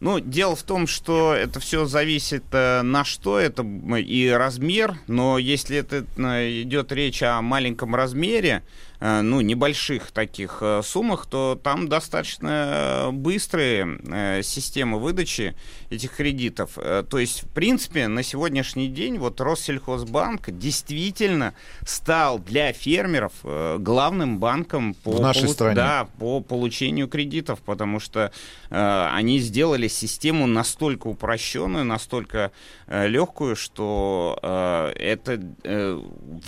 Ну, 0.00 0.18
дело 0.18 0.56
в 0.56 0.62
том, 0.62 0.86
что 0.86 1.34
это 1.34 1.60
все 1.60 1.84
зависит 1.84 2.44
э, 2.52 2.80
на 2.80 3.04
что 3.04 3.38
это 3.38 3.62
и 3.62 4.28
размер, 4.30 4.96
но 5.06 5.36
если 5.36 5.76
это 5.76 6.06
э, 6.16 6.62
идет 6.62 6.90
речь 6.90 7.22
о 7.22 7.42
маленьком 7.42 7.94
размере, 7.94 8.62
ну, 9.00 9.40
небольших 9.40 10.10
таких 10.10 10.58
э, 10.60 10.82
суммах, 10.84 11.26
то 11.26 11.58
там 11.62 11.88
достаточно 11.88 12.48
э, 12.48 13.10
быстрые 13.12 13.98
э, 14.04 14.42
системы 14.42 14.98
выдачи 14.98 15.54
этих 15.88 16.14
кредитов. 16.16 16.72
Э, 16.76 17.02
То 17.08 17.18
есть, 17.18 17.44
в 17.44 17.48
принципе, 17.48 18.08
на 18.08 18.22
сегодняшний 18.22 18.88
день 18.88 19.18
вот 19.18 19.40
Россельхозбанк 19.40 20.50
действительно 20.50 21.54
стал 21.86 22.38
для 22.38 22.72
фермеров 22.72 23.32
э, 23.44 23.76
главным 23.78 24.38
банком 24.38 24.94
по, 24.94 25.12
В 25.12 25.20
нашей 25.20 25.44
полу- 25.44 25.52
стране. 25.54 25.74
Да, 25.76 26.08
по 26.18 26.40
получению 26.40 27.08
кредитов, 27.08 27.60
потому 27.60 28.00
что 28.00 28.32
э, 28.70 29.08
они 29.14 29.38
сделали 29.38 29.88
систему 29.88 30.46
настолько 30.46 31.06
упрощенную, 31.06 31.84
настолько 31.84 32.52
э, 32.86 33.08
легкую, 33.08 33.56
что 33.56 34.38
э, 34.42 34.92
это 34.98 35.40
э, 35.64 36.00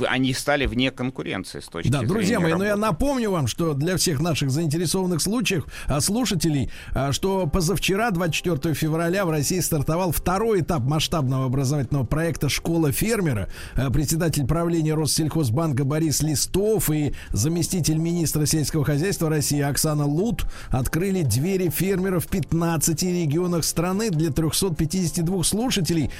они 0.06 0.34
стали 0.34 0.66
вне 0.66 0.90
конкуренции 0.90 1.60
с 1.60 1.66
точки 1.68 1.88
Да, 1.90 1.98
зрения 1.98 2.12
друзья 2.12 2.41
мои, 2.42 2.54
но 2.54 2.64
я 2.64 2.76
напомню 2.76 3.30
вам, 3.30 3.46
что 3.46 3.74
для 3.74 3.96
всех 3.96 4.20
наших 4.20 4.50
заинтересованных 4.50 5.20
случаев, 5.20 5.64
а, 5.86 6.00
слушателей, 6.00 6.70
а, 6.94 7.12
что 7.12 7.46
позавчера, 7.46 8.10
24 8.10 8.74
февраля, 8.74 9.24
в 9.24 9.30
России 9.30 9.60
стартовал 9.60 10.12
второй 10.12 10.60
этап 10.60 10.82
масштабного 10.82 11.46
образовательного 11.46 12.04
проекта 12.04 12.48
«Школа 12.48 12.92
фермера». 12.92 13.48
А, 13.74 13.90
Председатель 13.90 14.46
правления 14.46 14.94
Россельхозбанка 14.94 15.84
Борис 15.84 16.22
Листов 16.22 16.90
и 16.90 17.14
заместитель 17.30 17.98
министра 17.98 18.46
сельского 18.46 18.84
хозяйства 18.84 19.28
России 19.28 19.60
Оксана 19.60 20.06
Лут 20.06 20.44
открыли 20.70 21.22
двери 21.22 21.68
фермеров 21.68 22.26
в 22.26 22.28
15 22.28 23.02
регионах 23.02 23.64
страны 23.64 24.10
для 24.10 24.30
352 24.30 25.44
слушателей. 25.44 26.10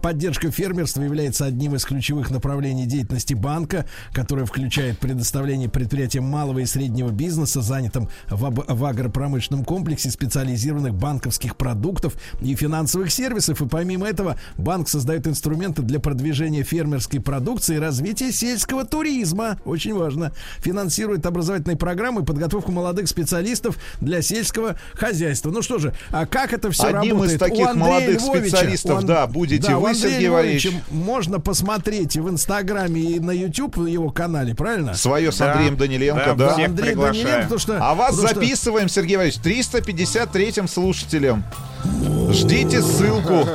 Поддержка 0.00 0.50
фермерства 0.50 1.02
является 1.02 1.46
одним 1.46 1.74
из 1.74 1.84
ключевых 1.84 2.30
направлений 2.30 2.86
деятельности 2.86 3.34
банка, 3.34 3.86
которое 4.12 4.46
включает 4.46 4.98
предоставление 4.98 5.68
предприятиям 5.72 6.24
малого 6.24 6.60
и 6.60 6.66
среднего 6.66 7.10
бизнеса, 7.10 7.60
занятым 7.62 8.08
в, 8.28 8.44
об- 8.46 8.64
в 8.68 8.84
агропромышленном 8.84 9.64
комплексе 9.64 10.10
специализированных 10.10 10.94
банковских 10.94 11.56
продуктов 11.56 12.14
и 12.40 12.54
финансовых 12.54 13.10
сервисов. 13.10 13.60
И 13.62 13.68
помимо 13.68 14.06
этого, 14.06 14.36
банк 14.56 14.88
создает 14.88 15.26
инструменты 15.26 15.82
для 15.82 15.98
продвижения 16.00 16.62
фермерской 16.62 17.20
продукции 17.20 17.76
и 17.76 17.78
развития 17.78 18.32
сельского 18.32 18.84
туризма. 18.84 19.58
Очень 19.64 19.94
важно. 19.94 20.32
Финансирует 20.58 21.26
образовательные 21.26 21.76
программы 21.76 22.22
и 22.22 22.24
подготовку 22.24 22.72
молодых 22.72 23.08
специалистов 23.08 23.76
для 24.00 24.22
сельского 24.22 24.76
хозяйства. 24.94 25.50
Ну 25.50 25.62
что 25.62 25.78
же, 25.78 25.94
а 26.10 26.26
как 26.26 26.52
это 26.52 26.70
все 26.70 26.88
Одним 26.88 27.14
работает? 27.14 27.32
из 27.34 27.38
таких 27.38 27.74
молодых 27.74 28.20
Львовича- 28.20 28.40
специалистов, 28.48 28.98
Ан- 28.98 29.06
да, 29.06 29.26
будете 29.26 29.68
да, 29.68 29.78
вы, 29.78 29.94
Сергей 29.94 30.28
Валерьевич. 30.28 30.68
Можно 30.90 31.40
посмотреть 31.40 32.16
и 32.16 32.20
в 32.20 32.28
Инстаграме, 32.28 33.00
и 33.00 33.20
на 33.20 33.30
YouTube 33.32 33.76
его 33.86 34.10
канале, 34.10 34.54
правильно? 34.54 34.94
Свое 34.94 35.32
с 35.32 35.40
Андреем 35.68 35.76
Даниленко, 35.76 36.34
да. 36.34 36.54
Андрей 36.64 36.94
Даниленко, 36.94 37.42
потому 37.42 37.58
что... 37.58 37.78
А 37.80 37.94
вас 37.94 38.10
потому 38.10 38.28
что- 38.28 38.34
записываем, 38.40 38.88
Сергей 38.88 39.16
Валерьевич, 39.16 39.40
353-м 39.42 40.68
слушателем. 40.68 41.44
Ждите 42.30 42.82
ссылку. 42.82 43.46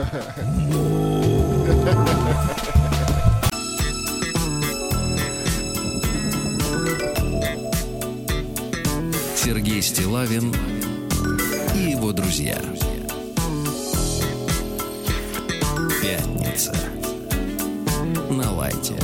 Сергей 9.36 9.82
Стилавин 9.82 10.54
и 11.76 11.92
его 11.92 12.12
друзья. 12.12 12.58
Пятница. 16.02 16.74
На 18.30 18.52
лайте. 18.52 18.96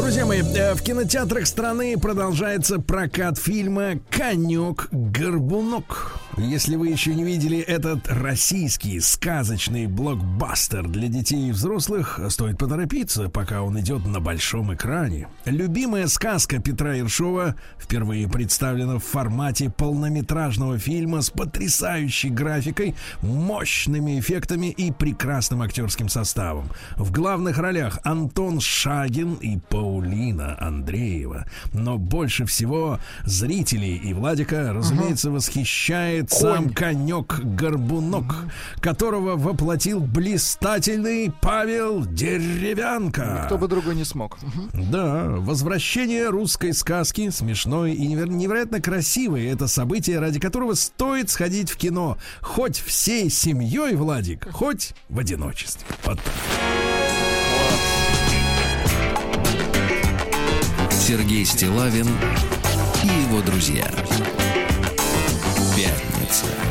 Друзья 0.00 0.24
мои, 0.24 0.40
э, 0.40 0.74
в 0.74 0.82
кинотеатрах 0.82 1.46
страны 1.46 1.98
продолжается 1.98 2.80
прокат 2.80 3.36
фильма 3.36 4.00
«Конек-горбунок». 4.10 6.18
Если 6.42 6.74
вы 6.76 6.88
еще 6.88 7.14
не 7.14 7.22
видели 7.22 7.58
этот 7.58 8.08
российский 8.08 8.98
сказочный 9.00 9.86
блокбастер 9.86 10.88
для 10.88 11.08
детей 11.08 11.50
и 11.50 11.52
взрослых, 11.52 12.18
стоит 12.30 12.56
поторопиться, 12.56 13.28
пока 13.28 13.62
он 13.62 13.78
идет 13.78 14.06
на 14.06 14.20
большом 14.20 14.74
экране. 14.74 15.28
Любимая 15.44 16.06
сказка 16.06 16.58
Петра 16.58 16.94
Ершова 16.94 17.56
впервые 17.78 18.26
представлена 18.26 18.98
в 18.98 19.04
формате 19.04 19.70
полнометражного 19.70 20.78
фильма 20.78 21.20
с 21.20 21.28
потрясающей 21.28 22.30
графикой, 22.30 22.94
мощными 23.20 24.18
эффектами 24.18 24.68
и 24.68 24.90
прекрасным 24.90 25.60
актерским 25.60 26.08
составом. 26.08 26.70
В 26.96 27.12
главных 27.12 27.58
ролях 27.58 27.98
Антон 28.02 28.60
Шагин 28.60 29.34
и 29.34 29.58
Паулина 29.58 30.56
Андреева. 30.58 31.46
Но 31.74 31.98
больше 31.98 32.46
всего 32.46 32.98
зрителей 33.24 33.96
и 33.96 34.14
Владика, 34.14 34.72
разумеется, 34.72 35.30
восхищает 35.30 36.29
сам 36.30 36.70
конек-горбунок, 36.70 38.34
которого 38.80 39.36
воплотил 39.36 40.00
блистательный 40.00 41.32
Павел 41.40 42.04
Деревянко. 42.04 43.42
Кто 43.46 43.58
бы 43.58 43.68
другой 43.68 43.96
не 43.96 44.04
смог. 44.04 44.38
Да, 44.72 45.24
возвращение 45.28 46.28
русской 46.28 46.72
сказки, 46.72 47.30
смешной 47.30 47.92
и 47.94 48.06
неверо- 48.06 48.28
невероятно 48.28 48.80
красивое. 48.80 49.52
Это 49.52 49.66
событие, 49.66 50.18
ради 50.18 50.38
которого 50.38 50.74
стоит 50.74 51.30
сходить 51.30 51.70
в 51.70 51.76
кино. 51.76 52.16
Хоть 52.40 52.78
всей 52.78 53.28
семьей, 53.30 53.94
Владик, 53.94 54.48
хоть 54.52 54.94
в 55.08 55.18
одиночестве. 55.18 55.86
Вот. 56.04 56.18
Сергей 60.90 61.44
Стилавин 61.44 62.06
и 63.02 63.06
его 63.06 63.40
друзья. 63.42 63.90
Пятница. 66.30 66.69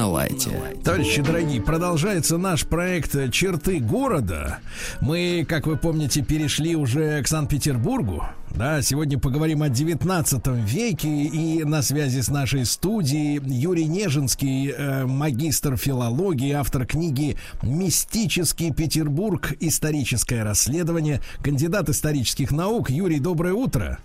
На 0.00 0.08
лайте. 0.08 0.50
Товарищи 0.82 1.20
дорогие, 1.20 1.60
продолжается 1.60 2.38
наш 2.38 2.64
проект 2.64 3.14
«Черты 3.32 3.80
города». 3.80 4.60
Мы, 5.02 5.44
как 5.46 5.66
вы 5.66 5.76
помните, 5.76 6.22
перешли 6.22 6.74
уже 6.74 7.22
к 7.22 7.28
Санкт-Петербургу. 7.28 8.24
Да, 8.48 8.80
сегодня 8.80 9.18
поговорим 9.18 9.62
о 9.62 9.68
19 9.68 10.46
веке 10.64 11.06
и 11.06 11.64
на 11.64 11.82
связи 11.82 12.22
с 12.22 12.30
нашей 12.30 12.64
студией 12.64 13.42
Юрий 13.44 13.84
Нежинский, 13.84 14.70
э, 14.70 15.04
магистр 15.04 15.76
филологии, 15.76 16.52
автор 16.52 16.86
книги 16.86 17.36
«Мистический 17.60 18.72
Петербург. 18.72 19.52
Историческое 19.60 20.44
расследование», 20.44 21.20
кандидат 21.44 21.90
исторических 21.90 22.52
наук. 22.52 22.88
Юрий, 22.88 23.20
доброе 23.20 23.52
утро. 23.52 23.98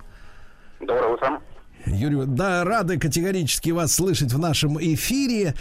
Доброе 0.81 1.13
утро. 1.13 1.41
Юрий, 1.85 2.25
да, 2.25 2.63
рады 2.63 2.97
категорически 2.97 3.69
вас 3.69 3.93
слышать 3.93 4.33
в 4.33 4.39
нашем 4.39 4.79
эфире. 4.79 5.53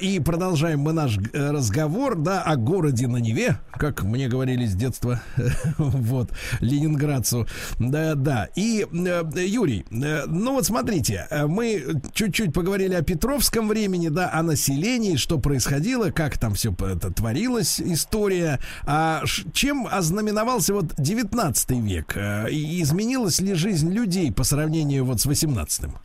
И 0.00 0.20
продолжаем 0.20 0.80
мы 0.80 0.92
наш 0.92 1.18
э, 1.18 1.50
разговор, 1.50 2.16
да, 2.16 2.42
о 2.42 2.56
городе 2.56 3.06
на 3.06 3.18
Неве, 3.18 3.58
как 3.72 4.02
мне 4.02 4.28
говорили 4.28 4.64
с 4.64 4.74
детства, 4.74 5.20
вот, 5.78 6.30
ленинградцу. 6.60 7.46
Да, 7.78 8.14
да. 8.14 8.48
И, 8.56 8.86
э, 8.90 9.22
Юрий, 9.36 9.84
э, 9.90 10.24
ну 10.26 10.54
вот 10.54 10.64
смотрите, 10.64 11.26
мы 11.46 12.00
чуть-чуть 12.14 12.54
поговорили 12.54 12.94
о 12.94 13.02
Петровском 13.02 13.68
времени, 13.68 14.08
да, 14.08 14.30
о 14.32 14.42
населении, 14.42 15.16
что 15.16 15.38
происходило, 15.38 16.10
как 16.10 16.38
там 16.38 16.54
все 16.54 16.72
это 16.72 17.12
творилось, 17.12 17.80
история. 17.80 18.60
А 18.86 19.22
чем 19.52 19.86
ознаменовался 19.90 20.72
вот 20.72 20.94
19 20.96 21.70
век? 21.82 22.16
Изменилась 22.16 23.40
ли 23.40 23.54
жизнь 23.54 23.92
людей 23.92 24.32
по 24.32 24.44
сравнению 24.44 25.04
вот 25.04 25.20
с 25.20 25.26
18 25.26 25.49
17-м? 25.50 25.98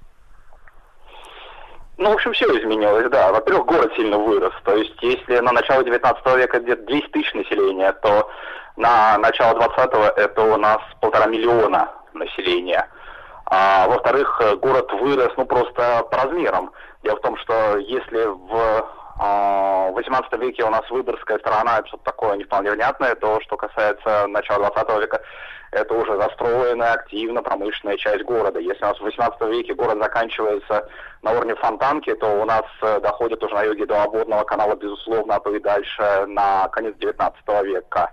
Ну, 1.98 2.10
в 2.10 2.14
общем, 2.14 2.34
все 2.34 2.46
изменилось, 2.60 3.10
да. 3.10 3.32
Во-первых, 3.32 3.66
город 3.68 3.94
сильно 3.96 4.18
вырос. 4.18 4.54
То 4.64 4.76
есть, 4.76 5.02
если 5.02 5.40
на 5.40 5.54
начало 5.54 5.84
19 5.84 6.26
века 6.38 6.60
где-то 6.60 6.84
200 6.84 7.10
тысяч 7.10 7.34
населения, 7.34 7.94
то 7.94 8.30
на 8.76 9.18
начало 9.18 9.58
20-го 9.58 10.04
это 10.04 10.42
у 10.42 10.58
нас 10.58 10.80
полтора 11.00 11.28
миллиона 11.28 11.90
населения. 12.14 12.90
А, 13.46 13.88
во-вторых, 13.88 14.42
город 14.62 14.92
вырос, 14.92 15.32
ну, 15.38 15.46
просто 15.46 16.06
по 16.12 16.18
размерам. 16.18 16.72
Дело 17.04 17.16
в 17.16 17.22
том, 17.22 17.38
что 17.38 17.78
если 17.78 18.26
в 18.26 18.90
в 19.18 19.92
18 19.94 20.34
веке 20.42 20.64
у 20.66 20.70
нас 20.70 20.90
выборгская 20.90 21.40
сторона, 21.40 21.80
это 21.80 21.88
что-то 21.88 22.04
такое 22.04 22.36
не 22.36 22.44
вполне 22.44 22.72
внятное, 22.72 23.16
то, 23.16 23.40
что 23.42 23.56
касается 23.56 24.28
начала 24.28 24.70
20 24.70 25.02
века, 25.02 25.22
это 25.72 25.94
уже 25.94 26.16
застроенная 26.18 26.94
активно 26.94 27.42
промышленная 27.42 27.98
часть 27.98 28.24
города. 28.24 28.60
Если 28.60 28.84
у 28.84 28.88
нас 28.88 28.98
в 28.98 29.04
18 29.04 29.42
веке 29.50 29.74
город 29.74 30.00
заканчивается 30.02 30.90
на 31.22 31.32
уровне 31.32 31.56
Фонтанки, 31.56 32.14
то 32.16 32.28
у 32.42 32.46
нас 32.46 32.64
э, 32.82 33.00
доходит 33.02 33.44
уже 33.44 33.54
на 33.56 33.64
юге 33.64 33.86
до 33.86 34.04
обводного 34.04 34.44
канала, 34.44 34.76
безусловно, 34.76 35.36
а 35.36 35.40
то 35.40 35.54
и 35.54 35.60
дальше 35.60 36.26
на 36.28 36.68
конец 36.70 36.96
19 36.98 37.40
века. 37.64 38.12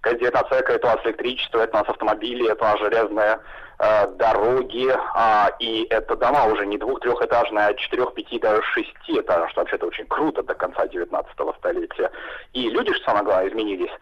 Конец 0.00 0.20
19 0.20 0.52
века 0.52 0.72
это 0.72 0.86
у 0.86 0.90
нас 0.90 1.06
электричество, 1.06 1.60
это 1.60 1.76
у 1.76 1.80
нас 1.80 1.88
автомобили, 1.88 2.50
это 2.50 2.64
у 2.64 2.68
нас 2.68 2.78
железная 2.78 3.40
дороги, 3.78 4.92
а, 5.14 5.50
и 5.60 5.86
это 5.90 6.16
дома 6.16 6.46
уже 6.46 6.66
не 6.66 6.78
двух-трехэтажные, 6.78 7.66
а 7.66 7.74
четырех, 7.74 8.12
пяти, 8.12 8.38
даже 8.40 8.60
шести 8.62 9.20
этажных, 9.20 9.50
что 9.50 9.60
вообще-то 9.60 9.86
очень 9.86 10.06
круто 10.06 10.42
до 10.42 10.54
конца 10.54 10.86
19 10.88 11.30
столетия. 11.58 12.10
И 12.54 12.68
люди, 12.70 12.92
что 12.94 13.04
самое 13.04 13.24
главное, 13.24 13.48
изменились. 13.48 13.92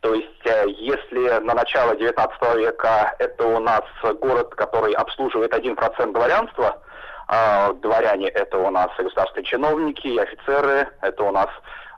То 0.00 0.14
есть, 0.14 0.46
э, 0.46 0.64
если 0.68 1.38
на 1.40 1.54
начало 1.54 1.96
19 1.96 2.54
века 2.56 3.14
это 3.18 3.46
у 3.46 3.58
нас 3.60 3.82
город, 4.20 4.54
который 4.54 4.92
обслуживает 4.94 5.52
1% 5.52 6.12
дворянства, 6.12 6.80
а 7.28 7.72
дворяне 7.72 8.28
это 8.28 8.56
у 8.58 8.70
нас 8.70 8.88
и 8.98 9.02
государственные 9.02 9.44
чиновники, 9.44 10.06
и 10.06 10.18
офицеры, 10.18 10.88
это 11.00 11.24
у 11.24 11.32
нас 11.32 11.48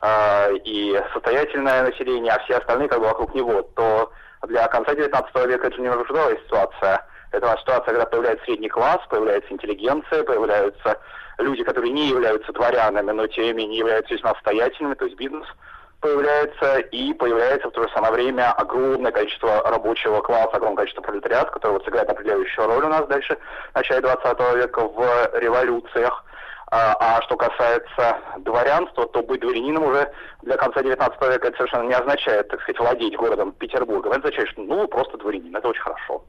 э, 0.02 0.56
и 0.64 1.00
состоятельное 1.12 1.82
население, 1.82 2.32
а 2.32 2.42
все 2.44 2.56
остальные 2.56 2.88
как 2.88 3.00
бы 3.00 3.06
вокруг 3.06 3.34
него, 3.34 3.62
то 3.76 4.10
для 4.46 4.66
конца 4.68 4.94
19 4.94 5.34
века 5.46 5.66
это 5.66 5.76
другая 5.76 6.36
ситуация. 6.44 7.04
Это 7.32 7.56
ситуация, 7.60 7.92
когда 7.92 8.06
появляется 8.06 8.44
средний 8.44 8.68
класс, 8.68 9.00
появляется 9.08 9.52
интеллигенция, 9.52 10.24
появляются 10.24 10.98
люди, 11.38 11.62
которые 11.62 11.92
не 11.92 12.08
являются 12.08 12.52
дворянами, 12.52 13.10
но 13.12 13.26
тем 13.26 13.56
не 13.56 13.78
являются 13.78 14.14
весьма 14.14 14.34
состоятельными, 14.34 14.94
то 14.94 15.04
есть 15.04 15.16
бизнес 15.16 15.46
появляется, 16.00 16.78
и 16.78 17.12
появляется 17.14 17.68
в 17.68 17.72
то 17.72 17.82
же 17.82 17.88
самое 17.92 18.12
время 18.12 18.52
огромное 18.52 19.10
количество 19.10 19.62
рабочего 19.68 20.20
класса, 20.20 20.56
огромное 20.56 20.76
количество 20.76 21.02
пролетариат, 21.02 21.50
который 21.50 21.72
вот 21.72 21.84
сыграет 21.84 22.08
определяющую 22.08 22.66
роль 22.66 22.84
у 22.84 22.88
нас 22.88 23.06
дальше 23.06 23.36
в 23.72 23.74
начале 23.74 24.00
20 24.02 24.56
века 24.56 24.86
в 24.86 25.38
революциях. 25.38 26.24
А, 26.70 26.94
а 27.00 27.22
что 27.22 27.36
касается 27.36 28.18
дворянства, 28.40 29.06
то 29.06 29.22
быть 29.22 29.40
дворянином 29.40 29.84
уже 29.84 30.12
для 30.42 30.56
конца 30.58 30.82
19 30.82 31.20
века 31.22 31.48
это 31.48 31.56
совершенно 31.56 31.88
не 31.88 31.94
означает, 31.94 32.48
так 32.48 32.60
сказать, 32.60 32.78
владеть 32.78 33.16
городом 33.16 33.52
Петербургом. 33.52 34.12
Это 34.12 34.28
означает, 34.28 34.50
что 34.50 34.62
ну, 34.62 34.86
просто 34.86 35.16
дворянин, 35.16 35.56
это 35.56 35.66
очень 35.66 35.80
хорошо. 35.80 36.22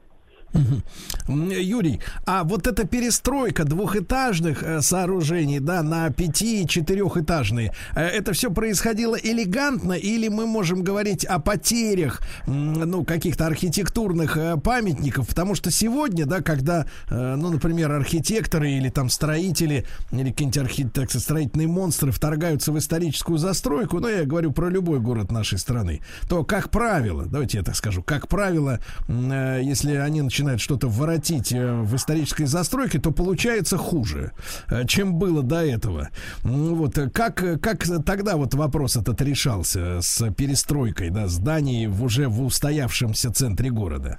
Юрий, 1.28 2.00
а 2.26 2.42
вот 2.44 2.66
эта 2.66 2.86
перестройка 2.86 3.64
двухэтажных 3.64 4.62
э, 4.62 4.80
сооружений, 4.80 5.60
да, 5.60 5.82
на 5.82 6.10
пяти- 6.10 6.62
и 6.62 6.66
четырехэтажные, 6.66 7.72
э, 7.94 8.00
это 8.00 8.32
все 8.32 8.50
происходило 8.50 9.14
элегантно, 9.14 9.92
или 9.92 10.28
мы 10.28 10.46
можем 10.46 10.82
говорить 10.82 11.24
о 11.24 11.38
потерях, 11.38 12.20
ну, 12.46 13.04
каких-то 13.04 13.46
архитектурных 13.46 14.36
э, 14.36 14.56
памятников, 14.56 15.28
потому 15.28 15.54
что 15.54 15.70
сегодня, 15.70 16.26
да, 16.26 16.40
когда, 16.40 16.86
ну, 17.10 17.50
например, 17.50 17.92
архитекторы 17.92 18.72
или 18.72 18.88
там 18.88 19.08
строители, 19.08 19.86
или 20.10 20.30
какие-нибудь 20.30 20.58
архи... 20.58 20.88
так, 20.88 21.10
строительные 21.10 21.68
монстры 21.68 22.10
вторгаются 22.10 22.72
в 22.72 22.78
историческую 22.78 23.38
застройку, 23.38 24.00
ну, 24.00 24.08
я 24.08 24.24
говорю 24.24 24.52
про 24.52 24.68
любой 24.68 24.98
город 25.00 25.30
нашей 25.30 25.58
страны, 25.58 26.00
то, 26.28 26.44
как 26.44 26.70
правило, 26.70 27.26
давайте 27.26 27.58
я 27.58 27.64
так 27.64 27.76
скажу, 27.76 28.02
как 28.02 28.26
правило, 28.28 28.80
если 29.08 29.94
они 29.94 30.22
начинают 30.22 30.39
начинает 30.40 30.60
что-то 30.60 30.88
воротить 30.88 31.52
э, 31.52 31.72
в 31.82 31.94
исторической 31.96 32.44
застройке, 32.44 32.98
то 32.98 33.10
получается 33.10 33.76
хуже, 33.76 34.32
э, 34.70 34.86
чем 34.86 35.18
было 35.18 35.42
до 35.42 35.64
этого. 35.64 36.08
Вот 36.42 36.96
э, 36.96 37.10
как, 37.10 37.34
как 37.60 37.84
тогда 38.06 38.36
вот 38.36 38.54
вопрос 38.54 38.96
этот 38.96 39.20
решался 39.20 40.00
с 40.00 40.32
перестройкой 40.32 41.10
да, 41.10 41.26
зданий 41.26 41.86
в 41.86 42.02
уже 42.02 42.28
в 42.28 42.42
устоявшемся 42.42 43.32
центре 43.32 43.70
города? 43.70 44.18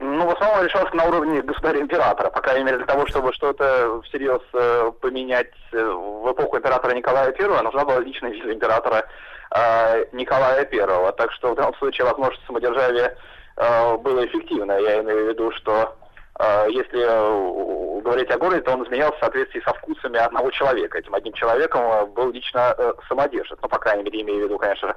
Ну, 0.00 0.26
в 0.26 0.30
основном 0.30 0.64
решался 0.64 0.94
на 0.96 1.04
уровне 1.04 1.42
государя-императора, 1.42 2.30
по 2.30 2.40
крайней 2.40 2.64
мере, 2.64 2.78
для 2.78 2.86
того, 2.86 3.06
чтобы 3.06 3.32
что-то 3.32 4.02
всерьез 4.02 4.42
э, 4.52 4.90
поменять 5.00 5.52
в 5.72 6.32
эпоху 6.32 6.58
императора 6.58 6.94
Николая 6.94 7.32
I, 7.38 7.62
нужна 7.62 7.84
была 7.84 8.00
личная 8.00 8.32
виза 8.32 8.52
императора 8.52 9.06
э, 9.54 10.04
Николая 10.12 10.68
I. 10.70 11.12
Так 11.12 11.30
что 11.32 11.52
в 11.52 11.54
данном 11.54 11.74
случае 11.76 12.06
возможность 12.06 12.44
самодержавия 12.46 13.16
было 13.56 14.26
эффективно. 14.26 14.72
Я 14.78 15.00
имею 15.00 15.26
в 15.26 15.28
виду, 15.28 15.50
что 15.52 15.96
э, 16.38 16.66
если 16.70 17.00
э, 17.00 18.00
говорить 18.02 18.30
о 18.30 18.38
городе, 18.38 18.62
то 18.62 18.72
он 18.72 18.84
изменялся 18.84 19.16
в 19.16 19.20
соответствии 19.20 19.60
со 19.60 19.72
вкусами 19.74 20.18
одного 20.18 20.50
человека. 20.50 20.98
Этим 20.98 21.14
одним 21.14 21.32
человеком 21.34 22.12
был 22.12 22.32
лично 22.32 22.76
самодержец. 23.08 23.58
Ну, 23.62 23.68
по 23.68 23.78
крайней 23.78 24.02
мере, 24.02 24.22
имею 24.22 24.40
в 24.40 24.44
виду, 24.44 24.58
конечно 24.58 24.96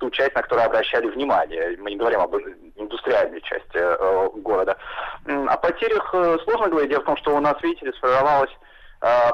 ту 0.00 0.10
часть, 0.10 0.34
на 0.34 0.42
которую 0.42 0.66
обращали 0.66 1.06
внимание. 1.08 1.76
Мы 1.78 1.92
не 1.92 1.96
говорим 1.96 2.20
об 2.20 2.34
индустриальной 2.76 3.40
части 3.40 4.40
города. 4.40 4.76
О 5.26 5.56
потерях 5.56 6.10
сложно 6.44 6.68
говорить. 6.68 6.90
Дело 6.90 7.00
в 7.00 7.06
том, 7.06 7.16
что 7.16 7.36
у 7.36 7.40
нас, 7.40 7.56
видите, 7.62 7.92
сформировалась 7.94 8.50
Э, 8.50 8.61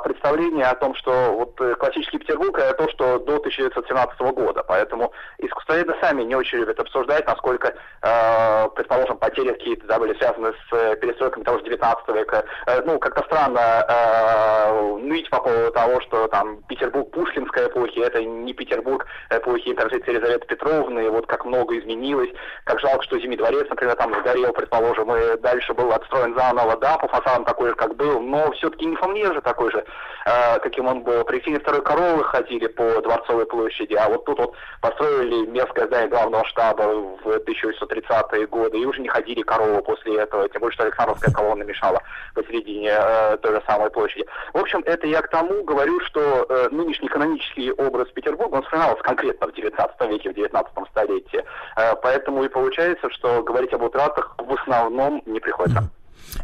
представление 0.03 0.65
о 0.65 0.75
том, 0.75 0.95
что 0.95 1.33
вот 1.33 1.61
э, 1.61 1.75
классический 1.75 2.19
Петербург 2.19 2.59
это 2.59 2.75
то, 2.75 2.89
что 2.91 3.19
до 3.19 3.37
1917 3.37 4.19
года. 4.35 4.65
Поэтому 4.67 5.13
искусствоведы 5.39 5.95
сами 6.01 6.23
не 6.23 6.35
очень 6.35 6.59
любят 6.59 6.81
обсуждать, 6.81 7.27
насколько, 7.27 7.75
э, 8.03 8.69
предположим, 8.75 9.19
потери 9.19 9.53
какие-то 9.53 9.87
да, 9.87 9.99
были 9.99 10.17
связаны 10.17 10.53
с 10.53 10.97
перестройками 10.97 11.45
того 11.45 11.59
же 11.59 11.65
19 11.65 12.09
века. 12.09 12.45
Ну, 12.87 12.99
как-то 12.99 13.23
странно 13.25 14.99
ныть 14.99 15.29
по 15.31 15.41
поводу 15.41 15.71
того, 15.73 16.01
что 16.03 16.29
там 16.29 16.63
Петербург 16.69 17.11
Пушкинской 17.11 17.67
эпохи, 17.69 17.99
это 17.99 18.23
не 18.23 18.53
Петербург 18.53 19.07
эпохи 19.31 19.69
императрицы 19.69 20.11
Елизаветы 20.11 20.47
Петровны, 20.47 21.07
и 21.07 21.09
вот 21.09 21.27
как 21.27 21.45
много 21.45 21.79
изменилось, 21.79 22.31
как 22.65 22.81
жалко, 22.81 23.03
что 23.03 23.19
Зимний 23.19 23.37
дворец, 23.37 23.67
например, 23.69 23.97
там 23.97 24.15
сгорел, 24.21 24.53
предположим, 24.53 25.15
и 25.15 25.37
дальше 25.39 25.75
был 25.75 25.93
отстроен 25.93 26.35
заново, 26.37 26.77
да, 26.79 26.97
по 26.99 27.09
фасадам 27.09 27.45
такой 27.45 27.71
же, 27.71 27.75
как 27.75 27.97
был, 27.97 28.21
но 28.21 28.51
все-таки 28.53 28.87
не 28.87 28.97
вполне 28.97 29.27
же 29.33 29.41
так 29.41 29.58
такой 29.59 29.73
же, 29.73 29.85
э, 30.27 30.59
каким 30.61 30.87
он 30.87 31.03
был. 31.03 31.25
При 31.25 31.37
Екатерине 31.37 31.61
второй 31.61 31.83
коровы 31.83 32.25
ходили 32.25 32.69
по 32.69 33.01
Дворцовой 33.03 33.47
площади, 33.47 33.95
а 33.95 34.09
вот 34.09 34.25
тут 34.25 34.39
вот 34.39 34.55
построили 34.81 35.47
местное 35.47 35.87
здание 35.87 36.09
главного 36.09 36.45
штаба 36.47 36.83
в 36.83 37.27
1830-е 37.27 38.47
годы, 38.47 38.79
и 38.79 38.87
уже 38.87 39.01
не 39.01 39.09
ходили 39.09 39.43
коровы 39.43 39.83
после 39.83 40.19
этого, 40.19 40.49
тем 40.49 40.61
более, 40.61 40.75
что 40.75 40.85
Александровская 40.85 41.35
колонна 41.35 41.65
мешала 41.65 42.01
посередине 42.35 42.91
э, 42.93 43.37
той 43.39 43.55
же 43.55 43.63
самой 43.67 43.91
площади. 43.91 44.27
В 44.55 44.59
общем, 44.59 44.83
это 44.87 45.07
я 45.07 45.23
к 45.23 45.31
тому 45.31 45.65
говорю, 45.65 46.01
что 46.01 46.47
э, 46.49 46.69
нынешний 46.71 47.09
канонический 47.09 47.73
образ 47.73 48.09
Петербурга, 48.09 48.57
он 48.57 48.63
сформировался 48.65 49.03
конкретно 49.03 49.49
в 49.49 49.53
19 49.53 50.01
веке, 50.09 50.31
в 50.31 50.35
19 50.35 50.73
столетии. 50.91 51.45
Э, 51.77 51.95
поэтому 52.01 52.45
и 52.45 52.49
получается, 52.49 53.11
что 53.11 53.43
говорить 53.43 53.73
об 53.73 53.83
утратах 53.83 54.35
в 54.39 54.53
основном 54.53 55.23
не 55.27 55.41
приходится. 55.41 55.91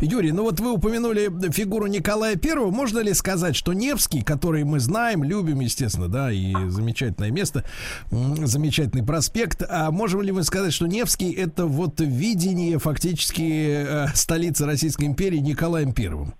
Юрий, 0.01 0.32
ну 0.32 0.43
вот 0.43 0.61
вы 0.61 0.73
упомянули 0.73 1.31
фигуру 1.51 1.86
Николая 1.86 2.36
Первого. 2.36 2.70
Можно 2.70 3.01
ли 3.01 3.15
сказать, 3.15 3.56
что 3.56 3.73
Невский, 3.73 4.23
который 4.23 4.65
мы 4.65 4.81
знаем, 4.81 5.24
любим, 5.24 5.61
естественно, 5.61 6.09
да, 6.09 6.32
и 6.32 6.52
замечательное 6.69 7.31
место, 7.31 7.65
замечательный 8.11 9.05
проспект, 9.05 9.62
а 9.69 9.90
можем 9.90 10.23
ли 10.23 10.32
мы 10.32 10.43
сказать, 10.43 10.73
что 10.73 10.86
Невский 10.86 11.32
это 11.32 11.66
вот 11.66 12.01
видение 12.01 12.78
фактически 12.78 13.85
э, 13.86 14.06
столицы 14.15 14.66
Российской 14.66 15.05
империи 15.05 15.39
Николаем 15.39 15.93
Первым? 15.93 16.35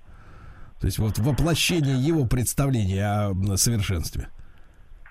То 0.81 0.87
есть 0.87 0.99
вот 0.99 1.19
воплощение 1.19 1.99
его 1.99 2.27
представления 2.27 3.07
о 3.07 3.57
совершенстве. 3.57 4.29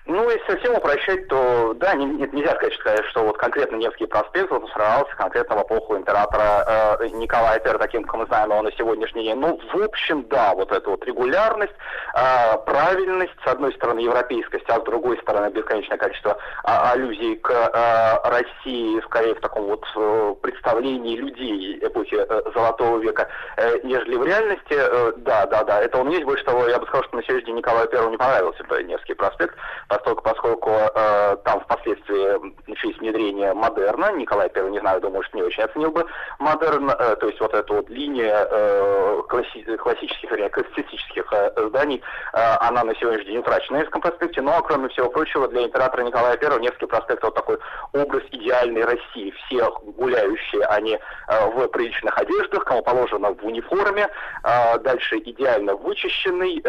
Ну, 0.06 0.28
если 0.28 0.52
совсем 0.52 0.74
упрощать, 0.74 1.28
то 1.28 1.72
да, 1.76 1.94
не- 1.94 2.04
не- 2.04 2.28
нельзя 2.30 2.54
сказать, 2.56 3.04
что, 3.06 3.24
вот 3.24 3.38
конкретно 3.38 3.76
Невский 3.76 4.04
проспект 4.04 4.50
вот, 4.50 4.68
сформировался 4.68 5.16
конкретно 5.16 5.56
в 5.56 5.62
эпоху 5.62 5.96
императора 5.96 6.98
э, 7.00 7.08
Николая 7.08 7.58
I, 7.64 7.78
таким, 7.78 8.04
как 8.04 8.14
мы 8.16 8.26
знаем 8.26 8.50
его 8.50 8.60
на 8.60 8.72
сегодняшний 8.72 9.24
день. 9.24 9.36
Ну, 9.36 9.58
в 9.72 9.82
общем, 9.82 10.26
да, 10.28 10.52
вот 10.54 10.72
эта 10.72 10.90
вот 10.90 11.02
регулярность, 11.06 11.72
э, 12.14 12.58
правильность, 12.66 13.32
с 13.42 13.46
одной 13.46 13.72
стороны, 13.72 14.00
европейскость, 14.00 14.68
а 14.68 14.78
с 14.78 14.82
другой 14.82 15.18
стороны, 15.22 15.50
бесконечное 15.50 15.96
количество 15.96 16.36
а, 16.64 16.92
аллюзий 16.92 17.36
к 17.36 17.50
э, 17.50 18.28
России, 18.28 19.00
скорее 19.06 19.34
в 19.34 19.40
таком 19.40 19.64
вот 19.64 19.86
э, 19.96 20.34
представлении 20.42 21.16
людей 21.16 21.78
эпохи 21.80 22.16
э, 22.16 22.42
Золотого 22.54 22.98
века, 22.98 23.26
э, 23.56 23.78
нежели 23.84 24.16
в 24.16 24.24
реальности, 24.26 24.74
э, 24.74 25.12
да, 25.16 25.46
да, 25.46 25.64
да, 25.64 25.80
это 25.80 25.96
он 25.98 26.10
есть. 26.10 26.24
Больше 26.24 26.44
того, 26.44 26.68
я 26.68 26.78
бы 26.78 26.86
сказал, 26.86 27.04
что 27.04 27.16
на 27.16 27.22
сегодняшний 27.22 27.46
день 27.46 27.56
Николаю 27.56 27.88
Первому 27.88 28.10
не 28.10 28.18
понравился 28.18 28.64
Невский 28.82 29.14
проспект, 29.14 29.56
поскольку, 29.98 30.22
поскольку 30.22 30.70
э, 30.70 31.36
там 31.44 31.60
впоследствии 31.60 32.52
начались 32.66 32.98
внедрение 32.98 33.54
модерна. 33.54 34.12
Николай 34.12 34.48
Первый, 34.48 34.72
не 34.72 34.80
знаю, 34.80 35.00
думаю, 35.00 35.22
что 35.22 35.36
не 35.36 35.42
очень 35.42 35.62
оценил 35.62 35.90
бы 35.90 36.04
модерн, 36.38 36.90
э, 36.90 37.16
то 37.16 37.26
есть 37.26 37.40
вот 37.40 37.54
эта 37.54 37.72
вот 37.72 37.88
линия 37.88 38.46
э, 38.50 39.22
класси- 39.28 39.76
классических, 39.76 40.30
вернее, 40.30 40.50
классицистических 40.50 41.32
э, 41.32 41.68
зданий, 41.68 42.02
э, 42.32 42.56
она 42.60 42.84
на 42.84 42.94
сегодняшний 42.96 43.32
день 43.32 43.38
утрачена 43.38 43.78
на 43.78 43.82
Невском 43.82 44.00
проспекте, 44.00 44.40
но, 44.40 44.62
кроме 44.62 44.88
всего 44.88 45.08
прочего, 45.10 45.48
для 45.48 45.64
императора 45.64 46.02
Николая 46.02 46.38
I 46.40 46.60
Невский 46.60 46.86
проспект 46.86 47.22
вот 47.22 47.34
такой 47.34 47.58
образ 47.92 48.22
идеальной 48.30 48.84
России. 48.84 49.32
Все 49.46 49.70
гуляющие, 49.82 50.64
они 50.66 50.94
э, 50.94 51.46
в 51.50 51.68
приличных 51.68 52.16
одеждах, 52.18 52.64
кому 52.64 52.82
положено 52.82 53.34
в 53.34 53.44
униформе, 53.44 54.08
э, 54.42 54.78
дальше 54.78 55.18
идеально 55.18 55.74
вычищенный, 55.74 56.62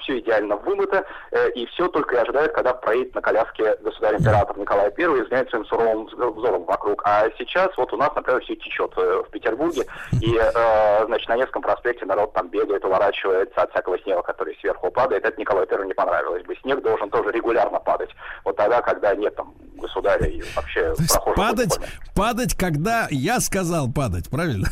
все 0.00 0.18
идеально 0.18 0.56
вымыто, 0.56 1.04
э, 1.30 1.50
и 1.50 1.66
все 1.66 1.88
только 1.88 2.16
и 2.16 2.18
ожидает, 2.18 2.52
когда 2.52 2.69
проедет 2.74 3.14
на 3.14 3.20
коляске 3.20 3.76
государь-император 3.82 4.58
Николай 4.58 4.92
I 4.96 5.18
и 5.18 5.22
взглянет 5.22 5.50
своим 5.50 5.64
суровым 5.66 6.06
взором 6.06 6.64
вокруг. 6.64 7.02
А 7.04 7.28
сейчас 7.38 7.68
вот 7.76 7.92
у 7.92 7.96
нас, 7.96 8.10
например, 8.14 8.42
все 8.42 8.56
течет 8.56 8.92
э, 8.96 9.22
в 9.26 9.30
Петербурге, 9.30 9.84
и, 10.20 10.36
э, 10.36 11.04
значит, 11.06 11.28
на 11.28 11.36
Невском 11.36 11.62
проспекте 11.62 12.04
народ 12.06 12.32
там 12.32 12.48
бегает, 12.48 12.84
уворачивается 12.84 13.62
от 13.62 13.70
всякого 13.70 13.98
снега, 14.00 14.22
который 14.22 14.56
сверху 14.60 14.90
падает. 14.90 15.24
Это 15.24 15.40
Николаю 15.40 15.66
I 15.70 15.86
не 15.86 15.94
понравилось 15.94 16.44
бы. 16.44 16.56
Снег 16.62 16.82
должен 16.82 17.10
тоже 17.10 17.30
регулярно 17.30 17.78
падать. 17.80 18.10
Вот 18.44 18.56
тогда, 18.56 18.82
когда 18.82 19.14
нет 19.14 19.34
там 19.36 19.54
государя 19.74 20.26
и 20.26 20.42
вообще 20.54 20.94
То 20.94 21.02
есть 21.02 21.12
прохожих 21.12 21.36
падать, 21.36 21.80
падать, 22.14 22.54
когда 22.54 23.06
я 23.10 23.40
сказал 23.40 23.90
падать, 23.92 24.28
правильно? 24.30 24.68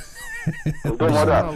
Думаю, 0.85 1.27
да. 1.27 1.51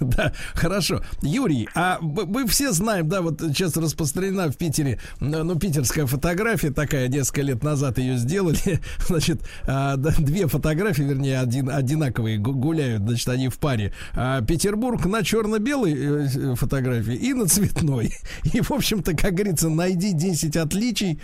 Да, 0.08 0.32
хорошо. 0.54 1.02
Юрий, 1.22 1.68
а 1.74 1.98
мы 2.00 2.46
все 2.46 2.72
знаем, 2.72 3.08
да, 3.08 3.20
вот 3.20 3.40
сейчас 3.40 3.76
распространена 3.76 4.50
в 4.50 4.56
Питере, 4.56 5.00
ну, 5.20 5.56
питерская 5.58 6.06
фотография 6.06 6.70
такая, 6.70 7.08
несколько 7.08 7.42
лет 7.42 7.62
назад 7.62 7.98
ее 7.98 8.16
сделали. 8.16 8.80
Значит, 9.06 9.42
а, 9.66 9.96
две 9.96 10.46
фотографии, 10.46 11.02
вернее, 11.02 11.40
один, 11.40 11.70
одинаковые 11.70 12.38
гу- 12.38 12.54
гуляют, 12.54 13.02
значит, 13.02 13.28
они 13.28 13.48
в 13.48 13.58
паре. 13.58 13.92
А, 14.14 14.40
Петербург 14.42 15.04
на 15.04 15.22
черно-белой 15.22 15.94
э, 15.94 16.54
фотографии 16.54 17.14
и 17.14 17.34
на 17.34 17.46
цветной. 17.46 18.14
И, 18.52 18.60
в 18.60 18.70
общем-то, 18.70 19.14
как 19.14 19.34
говорится, 19.34 19.68
найди 19.68 20.12
10 20.12 20.56
отличий. 20.56 21.20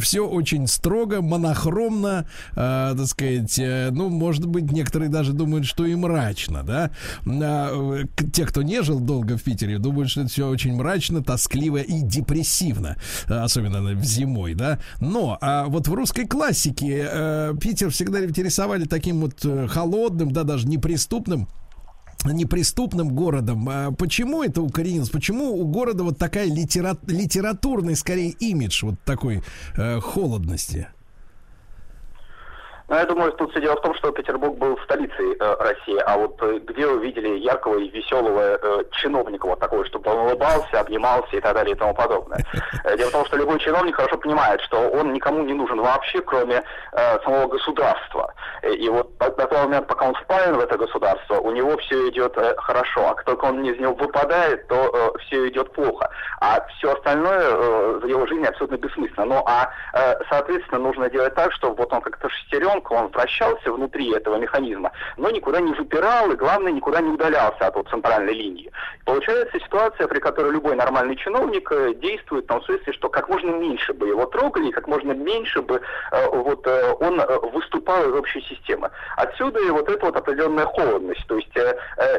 Все 0.00 0.26
очень 0.26 0.66
строго, 0.66 1.20
монохромно, 1.22 2.28
э, 2.52 2.94
так 2.96 3.06
сказать, 3.06 3.58
э, 3.58 3.90
ну, 3.92 4.08
может 4.08 4.46
быть, 4.46 4.70
некоторые 4.70 5.08
даже 5.08 5.32
думают, 5.32 5.66
что 5.66 5.84
и 5.86 5.94
мрачно, 5.94 6.62
да. 6.62 6.90
Те, 8.32 8.46
кто 8.46 8.62
не 8.62 8.82
жил 8.82 9.00
долго 9.00 9.36
в 9.36 9.42
Питере, 9.42 9.78
думают, 9.78 10.10
что 10.10 10.22
это 10.22 10.30
все 10.30 10.48
очень 10.48 10.74
мрачно, 10.74 11.22
тоскливо 11.22 11.78
и 11.78 12.00
депрессивно, 12.02 12.96
э, 13.28 13.34
особенно 13.34 13.80
на- 13.80 14.00
зимой, 14.02 14.54
да. 14.54 14.78
Но 15.00 15.38
а 15.40 15.66
вот 15.66 15.88
в 15.88 15.94
русской 15.94 16.26
классике 16.26 17.08
э, 17.10 17.54
Питер 17.60 17.90
всегда 17.90 18.24
интересовали 18.24 18.84
таким 18.84 19.20
вот 19.20 19.44
э, 19.44 19.66
холодным, 19.68 20.30
да, 20.32 20.44
даже 20.44 20.66
неприступным 20.68 21.48
неприступным 22.24 23.10
городом. 23.14 23.68
А 23.70 23.92
Почему 23.92 24.42
это 24.42 24.60
укоренилось? 24.62 25.10
Почему 25.10 25.52
у 25.60 25.64
города 25.66 26.02
вот 26.02 26.18
такая 26.18 26.46
литера... 26.46 26.96
литературный, 27.06 27.94
скорее, 27.94 28.30
имидж 28.30 28.84
вот 28.84 29.00
такой 29.04 29.42
э, 29.76 30.00
холодности? 30.00 30.88
Ну, 32.88 32.94
я 32.94 33.04
думаю, 33.04 33.32
тут 33.32 33.50
все 33.50 33.60
дело 33.60 33.74
в 33.76 33.80
том, 33.80 33.94
что 33.96 34.12
Петербург 34.12 34.54
был 34.58 34.78
столицей 34.84 35.34
э, 35.40 35.56
России, 35.58 35.98
а 36.06 36.16
вот 36.18 36.40
э, 36.40 36.60
где 36.60 36.86
вы 36.86 37.00
видели 37.04 37.38
яркого 37.38 37.78
и 37.78 37.88
веселого 37.88 38.40
э, 38.62 38.84
чиновника 38.92 39.46
вот 39.46 39.58
такого, 39.58 39.84
чтобы 39.86 40.08
он 40.12 40.18
улыбался, 40.18 40.78
обнимался 40.80 41.36
и 41.36 41.40
так 41.40 41.54
далее 41.54 41.74
и 41.74 41.78
тому 41.78 41.94
подобное. 41.94 42.38
Э, 42.84 42.96
Дело 42.96 43.08
в 43.08 43.12
том, 43.12 43.24
что 43.26 43.36
любой 43.38 43.58
чиновник 43.58 43.96
хорошо 43.96 44.16
понимает, 44.18 44.60
что 44.60 44.88
он 44.90 45.12
никому 45.12 45.42
не 45.42 45.54
нужен 45.54 45.80
вообще, 45.80 46.20
кроме 46.20 46.62
э, 46.92 47.20
самого 47.24 47.48
государства. 47.48 48.32
Э, 48.62 48.72
И 48.72 48.88
вот 48.88 49.16
до 49.18 49.30
того 49.32 49.64
момента, 49.64 49.88
пока 49.88 50.06
он 50.06 50.14
впаян 50.14 50.54
в 50.54 50.60
это 50.60 50.78
государство, 50.78 51.40
у 51.40 51.50
него 51.50 51.76
все 51.78 52.08
идет 52.10 52.38
э, 52.38 52.54
хорошо, 52.56 53.08
а 53.08 53.14
как 53.14 53.24
только 53.24 53.46
он 53.46 53.64
из 53.64 53.80
него 53.80 53.94
выпадает, 53.94 54.68
то 54.68 55.12
все 55.26 55.48
идет 55.48 55.72
плохо. 55.72 56.08
А 56.40 56.64
все 56.78 56.92
остальное 56.92 57.50
э, 57.50 57.98
в 58.00 58.06
его 58.06 58.26
жизни 58.28 58.46
абсолютно 58.46 58.76
бессмысленно. 58.76 59.24
Ну, 59.26 59.42
а, 59.44 59.72
э, 59.92 60.14
соответственно, 60.30 60.78
нужно 60.82 61.10
делать 61.10 61.34
так, 61.34 61.52
чтобы 61.54 61.74
вот 61.74 61.92
он 61.92 62.00
как-то 62.00 62.28
шестеренка, 62.76 62.92
он 62.92 63.08
вращался 63.08 63.72
внутри 63.72 64.12
этого 64.12 64.36
механизма, 64.36 64.92
но 65.16 65.30
никуда 65.30 65.60
не 65.60 65.72
выпирал 65.72 66.30
и, 66.30 66.36
главное, 66.36 66.72
никуда 66.72 67.00
не 67.00 67.10
удалялся 67.10 67.66
от 67.66 67.76
вот 67.76 67.88
центральной 67.88 68.32
линии. 68.32 68.70
Получается 69.04 69.58
ситуация, 69.60 70.08
при 70.08 70.18
которой 70.18 70.52
любой 70.52 70.76
нормальный 70.76 71.16
чиновник 71.16 71.70
э, 71.72 71.94
действует 71.94 72.44
в 72.44 72.48
том 72.48 72.62
смысле, 72.62 72.92
что 72.92 73.08
как 73.08 73.28
можно 73.28 73.50
меньше 73.50 73.92
бы 73.92 74.08
его 74.08 74.26
трогали, 74.26 74.70
как 74.70 74.86
можно 74.88 75.12
меньше 75.12 75.62
бы 75.62 75.80
э, 76.12 76.28
вот 76.30 76.66
э, 76.66 76.92
он 77.00 77.20
выступал 77.52 78.08
из 78.08 78.14
общей 78.14 78.40
системы. 78.42 78.90
Отсюда 79.16 79.60
и 79.60 79.70
вот 79.70 79.88
эта 79.88 80.06
вот 80.06 80.16
определенная 80.16 80.66
холодность, 80.66 81.26
то 81.26 81.36
есть 81.36 81.46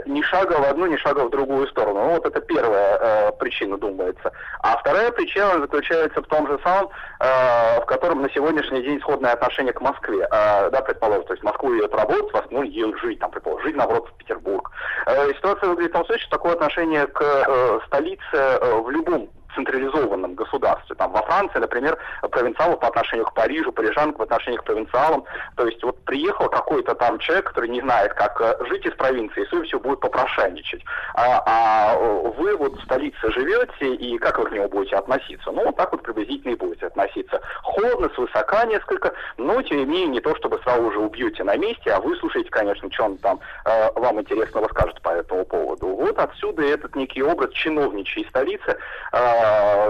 ни 0.05 0.21
шага 0.21 0.53
в 0.53 0.69
одну, 0.69 0.85
ни 0.87 0.97
шага 0.97 1.25
в 1.25 1.29
другую 1.29 1.67
сторону. 1.67 1.99
Ну, 1.99 2.09
вот 2.11 2.25
это 2.25 2.41
первая 2.41 3.31
причина, 3.33 3.77
думается. 3.77 4.31
А 4.61 4.77
вторая 4.77 5.11
причина 5.11 5.59
заключается 5.59 6.21
в 6.21 6.27
том 6.27 6.47
же 6.47 6.59
самом, 6.63 6.89
в 7.19 7.85
котором 7.85 8.21
на 8.21 8.29
сегодняшний 8.29 8.81
день 8.81 8.99
сходное 9.01 9.33
отношение 9.33 9.73
к 9.73 9.81
Москве. 9.81 10.27
Э, 10.47 10.69
да, 10.69 10.81
предположим, 10.81 11.25
то 11.25 11.33
есть 11.33 11.43
Москву 11.43 11.75
идет 11.75 11.93
работать, 11.93 12.31
в 12.31 12.33
Москву 12.33 12.63
едет 12.63 12.97
жить, 12.99 13.19
там, 13.19 13.31
предположим, 13.31 13.67
жить, 13.67 13.75
наоборот, 13.75 14.07
в 14.07 14.17
Петербург. 14.17 14.71
Э, 15.05 15.33
ситуация 15.33 15.69
выглядит 15.69 15.91
в 15.91 15.95
том 15.95 16.05
случае, 16.05 16.21
что 16.25 16.37
такое 16.37 16.53
отношение 16.53 17.07
к 17.07 17.21
э, 17.21 17.79
столице 17.87 18.21
э, 18.33 18.81
в 18.81 18.89
любом 18.89 19.29
централизованном 19.57 20.35
государстве. 20.35 20.95
Там 20.95 21.11
во 21.11 21.21
Франции, 21.23 21.59
например, 21.59 21.97
провинциалов 22.21 22.79
по 22.79 22.87
отношению 22.87 23.25
к 23.25 23.33
Парижу, 23.33 23.71
парижан 23.71 24.13
по 24.13 24.23
отношению 24.23 24.61
к 24.61 24.65
провинциалам. 24.65 25.25
То 25.55 25.65
есть 25.65 25.83
вот 25.83 25.97
приехал 26.05 26.47
какой-то 26.49 26.95
там 26.95 27.19
человек, 27.19 27.47
который 27.47 27.69
не 27.69 27.81
знает, 27.81 28.13
как 28.13 28.39
э, 28.41 28.55
жить 28.69 28.85
из 28.85 28.93
провинции, 28.93 29.41
и 29.41 29.63
все 29.63 29.79
будет 29.79 29.99
попрошайничать. 29.99 30.83
А, 31.15 31.43
а 31.45 31.97
вы 31.97 32.55
вот 32.55 32.79
в 32.79 32.83
столице 32.83 33.31
живете, 33.31 33.95
и 33.95 34.17
как 34.17 34.37
вы 34.39 34.45
к 34.45 34.51
нему 34.51 34.69
будете 34.69 34.95
относиться? 34.95 35.51
Ну, 35.51 35.65
вот 35.65 35.75
так 35.75 35.91
вот 35.91 36.03
приблизительно 36.03 36.53
и 36.53 36.55
будете 36.55 36.87
относиться. 36.87 37.41
Холодно, 37.63 38.09
свысока 38.15 38.65
несколько, 38.65 39.13
но, 39.37 39.61
тем 39.61 39.77
не 39.77 39.85
менее, 39.85 40.07
не 40.07 40.21
то, 40.21 40.35
чтобы 40.35 40.59
сразу 40.63 40.91
же 40.91 40.99
убьете 40.99 41.43
на 41.43 41.55
месте, 41.57 41.91
а 41.91 41.99
вы 41.99 42.15
слушаете, 42.17 42.49
конечно, 42.49 42.91
что 42.91 43.05
он 43.05 43.17
там 43.17 43.39
э, 43.65 43.91
вам 43.95 44.21
интересно 44.21 44.61
расскажет 44.61 45.01
по 45.01 45.09
этому 45.09 45.45
поводу. 45.45 45.87
Вот 45.87 46.17
отсюда 46.19 46.63
этот 46.63 46.95
некий 46.95 47.23
образ 47.23 47.51
чиновничьей 47.51 48.27
столицы, 48.29 48.77
э, 49.11 49.17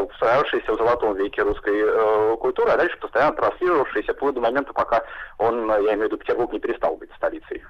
устоявшийся 0.10 0.74
в 0.74 0.78
золотом 0.78 1.16
веке 1.16 1.42
русской 1.44 1.80
э, 1.80 2.38
культуры, 2.38 2.72
а 2.72 2.78
дальше 2.78 2.98
постоянно 2.98 3.36
транслировавшийся 3.36 4.14
вплоть 4.14 4.36
до 4.36 4.42
момента, 4.42 4.74
пока 4.74 5.04
он, 5.38 5.70
э, 5.72 5.84
я 5.84 5.94
имею 5.94 6.02
в 6.02 6.04
виду, 6.06 6.18
Петербург 6.18 6.52
не 6.52 6.60
перестал 6.60 6.96
быть 6.98 7.12
столицей. 7.16 7.64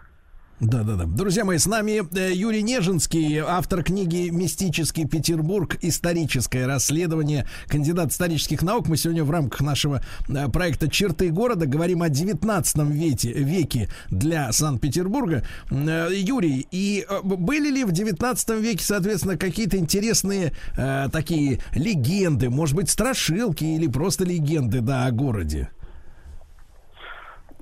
Да, 0.59 0.81
да, 0.81 0.95
да. 0.95 1.05
Друзья 1.05 1.45
мои, 1.45 1.59
с 1.59 1.67
нами 1.67 2.01
э, 2.17 2.33
Юрий 2.33 2.63
Нежинский, 2.63 3.37
автор 3.37 3.83
книги 3.83 4.29
«Мистический 4.29 5.05
Петербург. 5.05 5.77
Историческое 5.83 6.65
расследование», 6.65 7.47
кандидат 7.67 8.11
исторических 8.11 8.63
наук. 8.63 8.87
Мы 8.87 8.97
сегодня 8.97 9.23
в 9.23 9.29
рамках 9.29 9.61
нашего 9.61 10.01
э, 10.27 10.47
проекта 10.49 10.89
«Черты 10.89 11.29
города» 11.29 11.67
говорим 11.67 12.01
о 12.01 12.09
19 12.09 12.77
веке, 12.89 13.33
веке 13.33 13.87
для 14.09 14.51
Санкт-Петербурга. 14.51 15.43
Э, 15.69 16.09
Юрий, 16.11 16.67
и 16.71 17.05
были 17.23 17.69
ли 17.69 17.83
в 17.83 17.91
19 17.91 18.49
веке, 18.59 18.83
соответственно, 18.83 19.37
какие-то 19.37 19.77
интересные 19.77 20.53
э, 20.75 21.07
такие 21.11 21.59
легенды, 21.75 22.49
может 22.49 22.75
быть, 22.75 22.89
страшилки 22.89 23.63
или 23.63 23.85
просто 23.85 24.23
легенды, 24.23 24.81
да, 24.81 25.05
о 25.05 25.11
городе? 25.11 25.69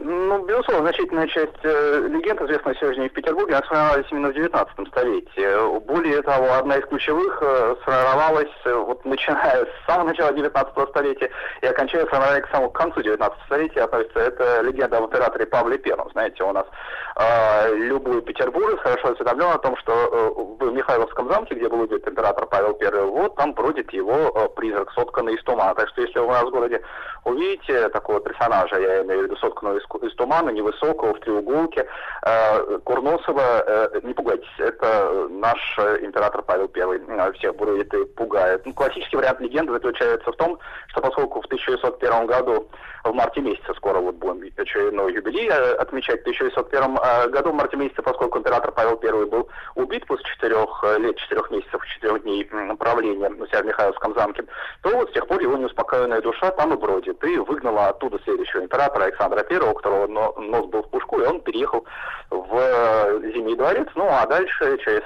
Ну, 0.08 0.46
безусловно, 0.46 0.84
значительная 0.84 1.26
часть 1.26 1.64
э, 1.64 2.08
легенд, 2.08 2.40
известных 2.40 2.78
сегодня 2.78 3.10
в 3.10 3.14
Петербурге, 3.14 3.56
она 3.56 3.66
сформировалась 3.66 4.06
именно 4.12 4.30
в 4.30 4.34
19 4.36 4.88
столетии. 4.90 5.80
Более 5.80 6.22
того, 6.22 6.54
одна 6.54 6.78
из 6.78 6.86
ключевых 6.86 7.40
э, 7.42 7.76
сформировалась, 7.82 8.52
э, 8.66 8.74
вот 8.76 9.04
начиная 9.04 9.66
с 9.66 9.86
самого 9.88 10.10
начала 10.10 10.32
19 10.32 10.90
столетия 10.90 11.32
и 11.64 11.66
окончая 11.66 12.06
формирование 12.06 12.44
к 12.44 12.52
самому 12.52 12.70
концу 12.70 13.02
19 13.02 13.46
столетия, 13.48 13.82
относится 13.82 14.20
это 14.20 14.62
легенда 14.62 15.00
об 15.00 15.06
императоре 15.06 15.48
Павле 15.48 15.80
Первом. 15.80 16.08
Знаете, 16.12 16.44
у 16.44 16.52
нас 16.52 16.68
э, 17.16 17.76
любой 17.76 18.22
петербуржец 18.22 18.80
хорошо 18.82 19.14
осведомлен 19.14 19.48
о 19.48 19.58
том, 19.58 19.76
что 19.78 19.92
э, 19.92 20.66
в 20.66 20.72
Михайловском 20.72 21.32
замке, 21.32 21.56
где 21.56 21.68
был 21.68 21.82
убит 21.82 22.08
император 22.08 22.46
Павел 22.46 22.76
Первый, 22.76 23.06
вот 23.06 23.36
там 23.38 23.54
бродит 23.54 23.92
его 23.92 24.14
э, 24.14 24.50
призрак, 24.56 24.92
сотканный 24.92 25.34
из 25.34 25.44
тумана. 25.44 25.74
Так 25.74 25.90
что 25.90 26.02
если 26.02 26.20
вы 26.20 26.28
у 26.28 26.32
нас 26.32 26.44
в 26.44 26.52
городе 26.52 26.80
увидите 27.24 27.90
такого 27.90 28.20
персонажа, 28.20 28.80
я 28.80 29.02
имею 29.02 29.22
в 29.22 29.24
виду 29.24 29.38
сотканного 29.38 29.80
из, 29.80 29.84
из 29.98 30.14
тумана, 30.16 30.50
невысокого, 30.50 31.14
в 31.14 31.20
треуголке, 31.20 31.86
э, 32.24 32.80
Курносова, 32.84 33.64
э, 33.66 34.00
не 34.04 34.14
пугайтесь, 34.14 34.48
это 34.58 35.28
наш 35.30 35.60
э, 35.78 36.00
император 36.02 36.42
Павел. 36.42 36.70
Э, 36.76 37.32
всех 37.34 37.56
бродит 37.56 37.94
и 37.94 38.06
пугает. 38.06 38.66
Ну, 38.66 38.74
классический 38.74 39.18
вариант 39.18 39.40
легенды 39.40 39.74
заключается 39.74 40.32
в 40.32 40.36
том, 40.36 40.60
что 40.88 41.02
поскольку 41.02 41.42
в 41.42 41.46
1601 41.46 42.28
году 42.28 42.68
в 43.12 43.16
марте 43.16 43.42
месяце, 43.42 43.74
скоро 43.76 44.00
вот 44.00 44.16
будем 44.16 44.42
очередной 44.58 45.14
юбилей 45.14 45.48
э, 45.50 45.74
отмечать, 45.76 46.20
в 46.20 46.22
1601 46.22 46.98
э, 46.98 47.30
году 47.30 47.52
в 47.52 47.56
марте 47.56 47.78
месяце, 47.78 48.02
поскольку 48.02 48.40
император 48.40 48.72
Павел 48.72 48.98
Первый 48.98 49.26
был 49.28 49.50
убит 49.76 50.06
после 50.06 50.26
четырех 50.26 50.84
э, 50.84 51.00
лет, 51.00 51.18
четырех 51.18 51.50
месяцев, 51.52 51.86
четырех 51.88 52.24
дней 52.24 52.46
правления 52.78 53.30
у 53.30 53.48
себя 53.48 53.62
в 53.62 53.66
Михайловском 53.66 54.14
замке, 54.16 54.44
то 54.82 54.90
вот 54.90 55.10
с 55.10 55.14
тех 55.14 55.28
пор 55.28 55.42
его 55.42 55.58
неуспокоенная 55.58 56.22
душа 56.22 56.52
там 56.52 56.74
и 56.74 56.78
бродит. 56.78 57.24
И 57.24 57.38
выгнала 57.38 57.88
оттуда 57.88 58.20
следующего 58.24 58.62
императора 58.62 59.06
Александра 59.06 59.44
Первого, 59.44 59.72
у 59.72 59.76
которого 59.76 60.08
но- 60.08 60.34
нос 60.38 60.66
был 60.68 60.84
в 60.84 60.90
пушку, 60.90 61.20
и 61.20 61.26
он 61.26 61.42
переехал 61.42 61.86
в 62.30 63.22
Зимний 63.34 63.56
дворец. 63.56 63.88
Ну 63.96 64.08
а 64.10 64.26
дальше, 64.26 64.78
через 64.84 65.04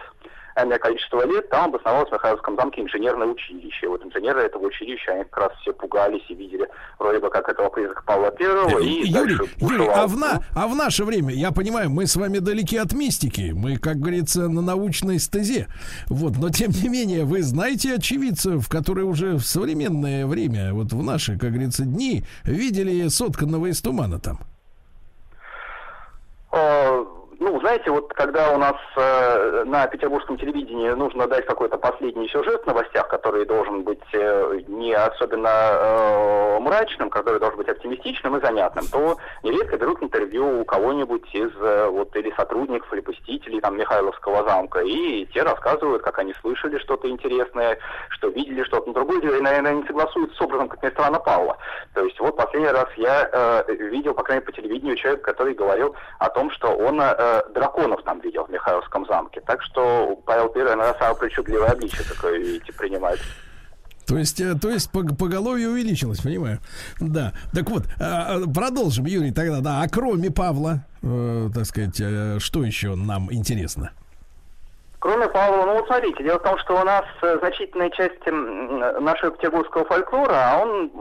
энное 0.56 0.78
количество 0.78 1.26
лет, 1.26 1.50
там 1.50 1.70
обосновалось 1.70 2.10
в 2.10 2.14
Михайловском 2.14 2.56
замке 2.56 2.82
инженерное 2.82 3.28
училище. 3.28 3.88
Вот 3.88 4.04
инженеры 4.06 4.42
этого 4.42 4.66
училища, 4.66 5.14
они 5.14 5.24
как 5.26 5.38
раз 5.38 5.52
все 5.62 5.74
пугались 5.74 6.24
и 6.30 6.36
видели 6.36 6.68
вроде 6.98 7.20
бы 7.20 7.30
как 7.30 7.50
этого 7.50 7.70
призрака 7.70 8.04
Павла 8.04 8.32
Первого. 8.32 8.80
И 8.80 9.08
Юрий, 9.08 9.38
Юрий, 9.58 9.88
а 9.88 10.08
в, 10.08 10.18
на, 10.18 10.42
а 10.56 10.68
в 10.68 10.76
наше 10.76 11.06
время, 11.06 11.34
я 11.34 11.52
понимаю, 11.52 11.90
мы 11.90 12.08
с 12.08 12.16
вами 12.16 12.40
далеки 12.40 12.78
от 12.78 12.94
мистики, 12.94 13.52
мы, 13.54 13.78
как 13.78 13.98
говорится, 13.98 14.48
на 14.48 14.62
научной 14.62 15.20
стезе. 15.20 15.68
Вот, 16.08 16.38
но 16.38 16.50
тем 16.50 16.72
не 16.72 16.90
менее, 16.90 17.26
вы 17.26 17.42
знаете 17.42 17.96
очевидцев, 17.96 18.68
которые 18.70 19.06
уже 19.06 19.34
в 19.36 19.42
современное 19.42 20.26
время, 20.26 20.74
вот 20.74 20.92
в 20.92 21.04
наши, 21.04 21.38
как 21.38 21.52
говорится, 21.52 21.84
дни, 21.84 22.24
видели 22.44 23.08
сотканного 23.08 23.68
из 23.68 23.82
тумана 23.82 24.20
там. 24.20 24.40
Ну, 27.40 27.58
знаете, 27.62 27.90
вот 27.90 28.14
когда 28.14 28.52
у 28.52 28.58
нас 28.58 28.76
э, 28.98 29.64
на 29.66 29.88
петербургском 29.88 30.38
телевидении 30.38 30.90
нужно 30.90 31.26
дать 31.26 31.46
какой-то 31.46 31.78
последний 31.78 32.28
сюжет 32.28 32.64
в 32.64 32.68
новостях, 32.68 33.08
который 33.08 33.46
должен 33.46 33.84
быть 33.84 34.04
э, 34.12 34.60
не 34.68 34.94
особенно 34.94 35.48
э, 35.48 36.60
мрачным, 36.60 37.10
который 37.10 37.40
должен 37.40 37.58
быть 37.58 37.70
оптимистичным 37.70 38.36
и 38.36 38.42
занятным, 38.42 38.84
то 38.92 39.16
нередко 39.44 39.78
берут 39.78 40.04
интервью 40.04 40.60
у 40.60 40.66
кого-нибудь 40.66 41.34
из 41.34 41.50
э, 41.62 41.88
вот 41.88 42.14
или 42.18 42.30
сотрудников, 42.36 42.92
или 42.92 43.00
посетителей 43.00 43.62
там 43.62 43.78
Михайловского 43.78 44.44
замка, 44.44 44.82
и 44.82 45.26
те 45.28 45.44
рассказывают, 45.44 46.04
как 46.04 46.20
они 46.20 46.34
слышали 46.42 46.78
что-то 46.80 47.10
интересное, 47.10 47.78
что 48.10 48.28
видели 48.28 48.64
что-то. 48.64 48.88
Но 48.88 48.94
другое 48.94 49.22
и, 49.22 49.42
наверное, 49.42 49.76
не 49.76 49.88
согласуются 49.88 50.36
с 50.36 50.42
образом, 50.42 50.68
как 50.68 50.84
ни 50.84 50.90
странно, 50.90 51.20
Павла. 51.20 51.58
То 51.94 52.04
есть 52.04 52.20
вот 52.20 52.36
последний 52.36 52.70
раз 52.70 52.90
я 52.98 53.30
э, 53.32 53.74
видел, 53.76 54.14
по 54.14 54.24
крайней 54.24 54.42
мере, 54.42 54.52
по 54.52 54.62
телевидению 54.62 54.98
человека, 54.98 55.24
который 55.24 55.54
говорил 55.54 55.96
о 56.20 56.30
том, 56.30 56.52
что 56.52 56.68
он 56.76 57.00
э, 57.00 57.29
драконов 57.54 58.04
там 58.04 58.20
видел 58.22 58.46
в 58.46 58.50
Михайловском 58.50 59.06
замке. 59.06 59.42
Так 59.42 59.62
что 59.64 60.22
Павел 60.26 60.50
Первый, 60.50 60.76
наверное, 60.76 61.00
самое 61.00 61.18
причудливое 61.18 61.70
обличие 61.70 62.04
такое, 62.04 62.38
видите, 62.40 62.74
принимает. 62.74 63.20
То 64.10 64.18
есть, 64.18 64.42
э, 64.42 64.56
то 64.56 64.72
есть 64.72 64.90
пог- 64.92 65.16
поголовье 65.16 65.70
увеличилось, 65.70 66.20
понимаю. 66.20 66.60
Да. 67.00 67.34
Так 67.54 67.70
вот, 67.70 67.84
а, 68.00 68.38
а, 68.38 68.48
продолжим, 68.52 69.06
Юрий, 69.06 69.32
тогда, 69.32 69.62
да. 69.62 69.82
А 69.84 69.88
кроме 69.88 70.32
Павла, 70.32 70.84
э, 71.04 71.50
так 71.54 71.66
сказать, 71.66 72.02
э, 72.02 72.38
что 72.40 72.64
еще 72.64 72.96
нам 72.96 73.32
интересно? 73.32 73.92
Кроме 75.00 75.30
Павла, 75.30 75.66
ну 75.66 75.74
вот 75.76 75.88
смотрите, 75.88 76.24
дело 76.24 76.40
в 76.40 76.44
том, 76.44 76.58
что 76.58 76.74
у 76.80 76.84
нас 76.84 77.06
э, 77.22 77.38
значительная 77.40 77.90
часть 77.92 78.26
нашего 78.26 79.32
петербургского 79.32 79.86
фольклора, 79.86 80.34
а 80.34 80.62
он, 80.62 80.92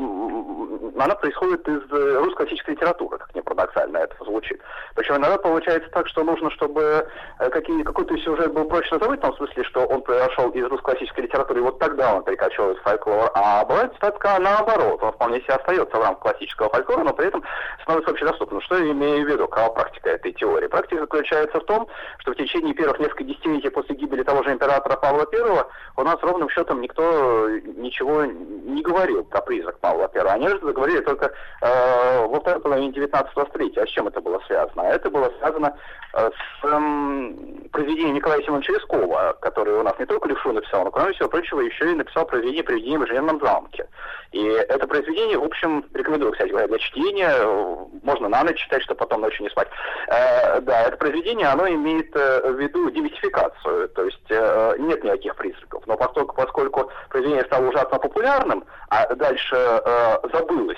она 0.97 1.17
происходит 1.17 1.67
из 1.69 1.81
э, 1.91 2.19
русской 2.19 2.45
классической 2.45 2.71
литературы, 2.75 3.19
как 3.19 3.35
ни 3.35 3.41
парадоксально 3.41 3.99
это 3.99 4.15
звучит. 4.25 4.61
Причем 4.95 5.17
иногда 5.17 5.39
получается 5.39 5.91
так, 5.91 6.07
что 6.07 6.23
нужно, 6.23 6.49
чтобы 6.53 7.09
э, 7.41 7.51
какой-то 7.51 8.17
сюжет 8.19 8.53
был 8.53 8.67
прочно 8.67 9.01
забыть, 9.01 9.19
в 9.19 9.23
том 9.23 9.37
смысле, 9.37 9.65
что 9.65 9.85
он 9.87 10.03
произошел 10.03 10.51
из 10.51 10.65
русской 10.67 10.93
классической 10.93 11.25
литературы, 11.25 11.59
и 11.59 11.63
вот 11.65 11.81
тогда 11.81 12.15
он 12.15 12.23
перекочевывает 12.23 12.79
в 12.79 12.83
фольклор. 12.83 13.31
А 13.35 13.65
бывает 13.65 13.93
ситуация 13.95 14.39
наоборот, 14.39 15.03
он 15.03 15.13
вполне 15.13 15.41
себе 15.41 15.55
остается 15.55 15.97
в 15.97 16.03
рамках 16.03 16.23
классического 16.23 16.71
фольклора, 16.71 17.03
но 17.03 17.13
при 17.15 17.27
этом 17.27 17.43
становится 17.83 18.13
общедоступным. 18.13 18.61
Что 18.61 18.79
я 18.79 18.93
имею 18.93 19.27
в 19.27 19.29
виду? 19.29 19.49
Какова 19.49 19.75
практика 19.75 20.11
этой 20.11 20.33
теории? 20.33 20.69
Практика 20.69 21.01
заключается 21.01 21.59
в 21.59 21.65
том, 21.65 21.89
что 22.19 22.33
в 22.33 22.37
течение 22.37 22.75
первых 22.75 23.01
нескольких 23.01 23.27
десятилетий 23.27 23.71
после 23.71 23.88
гибели 23.95 24.23
того 24.23 24.43
же 24.43 24.53
императора 24.53 24.97
Павла 24.97 25.27
I 25.33 25.65
у 25.97 26.03
нас 26.03 26.17
ровным 26.23 26.49
счетом 26.51 26.81
никто 26.81 27.49
ничего 27.49 28.25
не 28.25 28.83
говорил 28.83 29.25
про 29.25 29.41
призрак 29.41 29.79
Павла 29.81 30.11
I. 30.15 30.21
Они 30.29 30.49
же 30.49 30.61
заговорили 30.61 31.01
только 31.01 31.33
э, 31.61 32.27
во 32.27 32.41
второй 32.41 32.61
половине 32.61 32.93
19 32.93 33.49
столетия. 33.49 33.83
А 33.83 33.87
с 33.87 33.91
чем 33.91 34.09
это 34.09 34.21
было 34.21 34.41
связано? 34.47 34.83
А 34.83 34.95
это 34.95 35.11
было 35.11 35.33
связано 35.39 35.77
э, 36.15 36.31
с 36.31 36.65
эм, 36.65 37.69
произведением 37.73 38.15
Николая 38.15 38.43
Семеновича 38.43 38.73
Лескова, 38.73 39.37
который 39.41 39.75
у 39.75 39.83
нас 39.83 39.99
не 39.99 40.07
только 40.07 40.29
Левшу 40.29 40.53
написал, 40.53 40.85
но, 40.85 40.91
кроме 40.91 41.13
всего 41.13 41.29
прочего, 41.29 41.61
еще 41.61 41.91
и 41.91 41.95
написал 41.95 42.27
произведение 42.27 42.65
«Привидение 42.65 42.99
в 42.99 43.03
инженерном 43.03 43.41
замке». 43.41 43.89
И 44.33 44.45
это 44.45 44.87
произведение, 44.87 45.39
в 45.39 45.45
общем, 45.45 45.85
рекомендую, 45.95 46.33
кстати 46.33 46.51
говоря, 46.51 46.69
для 46.69 46.79
чтения. 46.79 47.31
Э, 47.31 47.77
Можно 48.03 48.29
на 48.29 48.45
ночь 48.45 48.59
читать, 48.59 48.83
чтобы 48.83 48.99
потом 48.99 49.23
ночью 49.23 49.43
не 49.43 49.51
спать. 49.51 49.69
Э, 50.09 50.61
да, 50.61 50.83
это 50.83 50.97
произведение, 50.97 51.47
оно 51.47 51.69
имеет 51.69 52.15
э, 52.15 52.53
в 52.53 52.59
виду 52.59 52.91
демистификацию, 52.91 53.78
то 53.87 54.05
есть 54.05 54.31
э, 54.31 54.75
нет 54.79 55.05
никаких 55.05 55.37
призраков. 55.37 55.87
Но 55.87 55.97
поскольку, 55.97 56.35
поскольку 56.35 56.91
произведение 57.09 57.45
стало 57.45 57.69
ужасно 57.69 57.99
популярным, 57.99 58.65
а 58.89 59.15
дальше 59.15 59.55
э, 59.57 60.19
забылось, 60.33 60.77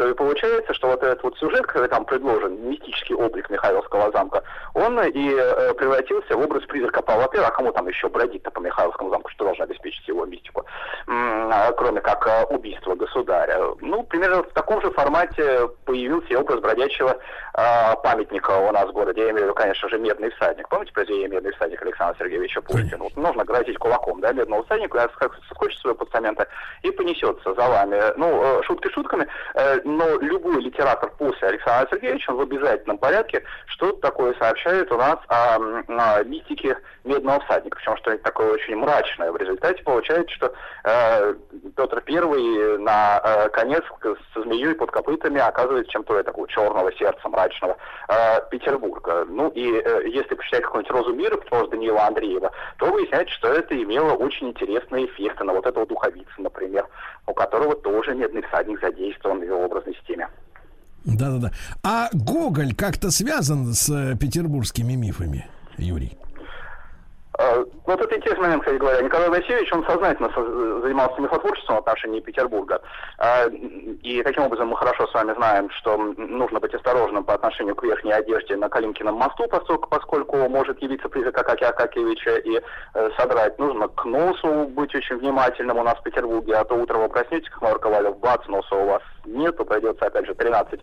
то 0.00 0.08
и 0.08 0.14
получается, 0.14 0.72
что 0.72 0.88
вот 0.88 1.02
этот 1.02 1.22
вот 1.22 1.36
сюжет, 1.36 1.66
который 1.66 1.86
там 1.88 2.06
предложен, 2.06 2.70
мистический 2.70 3.14
облик 3.14 3.50
Михайловского 3.50 4.10
замка, 4.12 4.42
он 4.72 4.98
и 4.98 5.30
э, 5.30 5.74
превратился 5.74 6.38
в 6.38 6.40
образ 6.40 6.64
призрака 6.64 7.02
Павла 7.02 7.28
I, 7.34 7.44
а 7.44 7.50
кому 7.50 7.70
там 7.70 7.86
еще 7.86 8.08
бродить-то 8.08 8.50
по 8.50 8.60
Михайловскому 8.60 9.10
замку, 9.10 9.28
что 9.28 9.44
должно 9.44 9.64
обеспечить 9.64 10.08
его 10.08 10.24
мистику, 10.24 10.64
М, 11.06 11.50
а, 11.52 11.72
кроме 11.72 12.00
как 12.00 12.26
э, 12.26 12.44
убийство 12.54 12.94
государя. 12.94 13.58
Ну, 13.80 14.02
примерно 14.04 14.42
в 14.42 14.52
таком 14.52 14.80
же 14.80 14.90
формате 14.92 15.68
появился 15.84 16.28
и 16.28 16.36
образ 16.36 16.60
бродячего 16.60 17.18
э, 17.54 17.94
памятника 18.02 18.52
у 18.52 18.70
нас 18.72 18.88
в 18.88 18.92
городе, 18.92 19.22
я 19.22 19.30
имею 19.30 19.40
в 19.40 19.44
виду, 19.44 19.54
конечно 19.54 19.88
же, 19.88 19.98
«Медный 19.98 20.30
всадник». 20.30 20.68
Помните 20.68 20.92
произведение 20.92 21.28
«Медный 21.28 21.52
всадник» 21.52 21.82
Александра 21.82 22.16
Сергеевича 22.18 22.62
Пушкина? 22.62 23.04
Вот 23.04 23.16
нужно 23.16 23.44
грозить 23.44 23.78
кулаком, 23.78 24.20
да, 24.20 24.32
медного 24.32 24.64
всадника, 24.64 25.10
как 25.18 25.34
соскочит 25.48 25.80
своего 25.80 25.98
постамента 25.98 26.46
и 26.82 26.90
понесется 26.90 27.54
за 27.54 27.68
вами. 27.68 28.00
Ну, 28.16 28.42
э, 28.42 28.62
шутки 28.62 28.88
шутками, 28.92 29.26
э, 29.54 29.80
но 29.96 30.18
любой 30.20 30.62
литератор 30.62 31.10
после 31.18 31.48
Александра 31.48 31.88
Сергеевича, 31.90 32.32
в 32.32 32.40
обязательном 32.40 32.98
порядке 32.98 33.42
что-то 33.66 34.00
такое 34.00 34.34
сообщает 34.34 34.90
у 34.92 34.96
нас 34.96 35.18
о, 35.28 35.56
о 35.88 36.24
мистике 36.24 36.76
медного 37.04 37.40
всадника, 37.40 37.76
причем 37.76 37.96
что-нибудь 37.96 38.22
такое 38.22 38.52
очень 38.52 38.76
мрачное. 38.76 39.32
В 39.32 39.36
результате 39.36 39.82
получается, 39.82 40.34
что 40.34 40.54
э, 40.84 41.34
Петр 41.76 42.00
Первый 42.02 42.78
на 42.78 43.20
э, 43.22 43.48
конец 43.50 43.82
со 44.34 44.42
змеей 44.42 44.74
под 44.74 44.90
копытами 44.90 45.40
оказывается 45.40 45.92
чем-то 45.92 46.22
такого 46.22 46.48
черного 46.48 46.92
сердца 46.94 47.28
мрачного 47.28 47.76
э, 48.08 48.40
Петербурга. 48.50 49.24
Ну 49.28 49.48
и 49.50 49.80
э, 49.80 50.08
если 50.08 50.34
почитать 50.34 50.62
какую-нибудь 50.62 50.92
«Розу 50.92 51.14
мира», 51.14 51.36
потому 51.36 51.66
Даниила 51.68 52.06
Андреева, 52.06 52.52
то 52.78 52.86
выясняется, 52.86 53.34
что 53.34 53.48
это 53.48 53.80
имело 53.80 54.12
очень 54.12 54.48
интересные 54.48 55.06
эффекты 55.06 55.44
на 55.44 55.52
вот 55.52 55.66
этого 55.66 55.86
духовица, 55.86 56.32
например, 56.38 56.86
у 57.26 57.34
которого 57.34 57.74
тоже 57.76 58.14
медный 58.14 58.42
всадник 58.42 58.80
задействован 58.80 59.42
его 59.42 59.68
образной 59.80 59.94
системе. 59.94 60.28
Да-да-да. 61.04 61.52
А 61.82 62.10
Гоголь 62.12 62.74
как-то 62.74 63.10
связан 63.10 63.72
с 63.72 63.88
э, 63.88 64.16
петербургскими 64.16 64.94
мифами, 64.94 65.46
Юрий? 65.78 66.12
Э, 67.40 67.64
Вот 67.86 68.00
это 68.00 68.16
интересный 68.16 68.42
момент, 68.42 68.62
кстати 68.62 68.78
говоря. 68.78 69.00
Николай 69.02 69.28
Васильевич, 69.30 69.72
он 69.72 69.84
сознательно 69.86 70.28
со- 70.34 70.80
занимался 70.82 71.20
мифотворчеством 71.20 71.76
в 71.76 71.78
отношении 71.80 72.20
Петербурга. 72.20 72.82
А, 73.18 73.46
И 74.02 74.22
таким 74.22 74.44
образом 74.44 74.68
мы 74.68 74.76
хорошо 74.76 75.06
с 75.06 75.14
вами 75.14 75.32
знаем, 75.34 75.70
что 75.70 75.96
нужно 75.96 76.60
быть 76.60 76.74
осторожным 76.74 77.24
по 77.24 77.34
отношению 77.34 77.74
к 77.76 77.82
верхней 77.82 78.12
одежде 78.12 78.56
на 78.56 78.68
Калинкином 78.68 79.14
мосту, 79.14 79.46
поскольку, 79.48 79.88
поскольку 79.88 80.36
может 80.48 80.82
явиться 80.82 81.08
призрак 81.08 81.38
Акакия 81.38 81.68
Акакевича 81.68 82.36
и 82.36 82.60
э, 82.94 83.10
содрать. 83.18 83.58
Нужно 83.58 83.88
к 83.88 84.04
носу 84.04 84.64
быть 84.68 84.94
очень 84.94 85.16
внимательным 85.16 85.78
у 85.78 85.82
нас 85.82 85.98
в 85.98 86.02
Петербурге, 86.02 86.54
а 86.56 86.64
то 86.64 86.74
утром 86.74 87.02
вы 87.02 87.08
проснетесь, 87.08 87.48
как 87.50 87.62
Марк 87.62 87.82
Ковалев, 87.82 88.18
бац, 88.18 88.46
носа 88.48 88.74
у 88.74 88.86
вас 88.86 89.02
нету, 89.24 89.64
придется 89.64 90.06
опять 90.06 90.26
же 90.26 90.34
13 90.34 90.80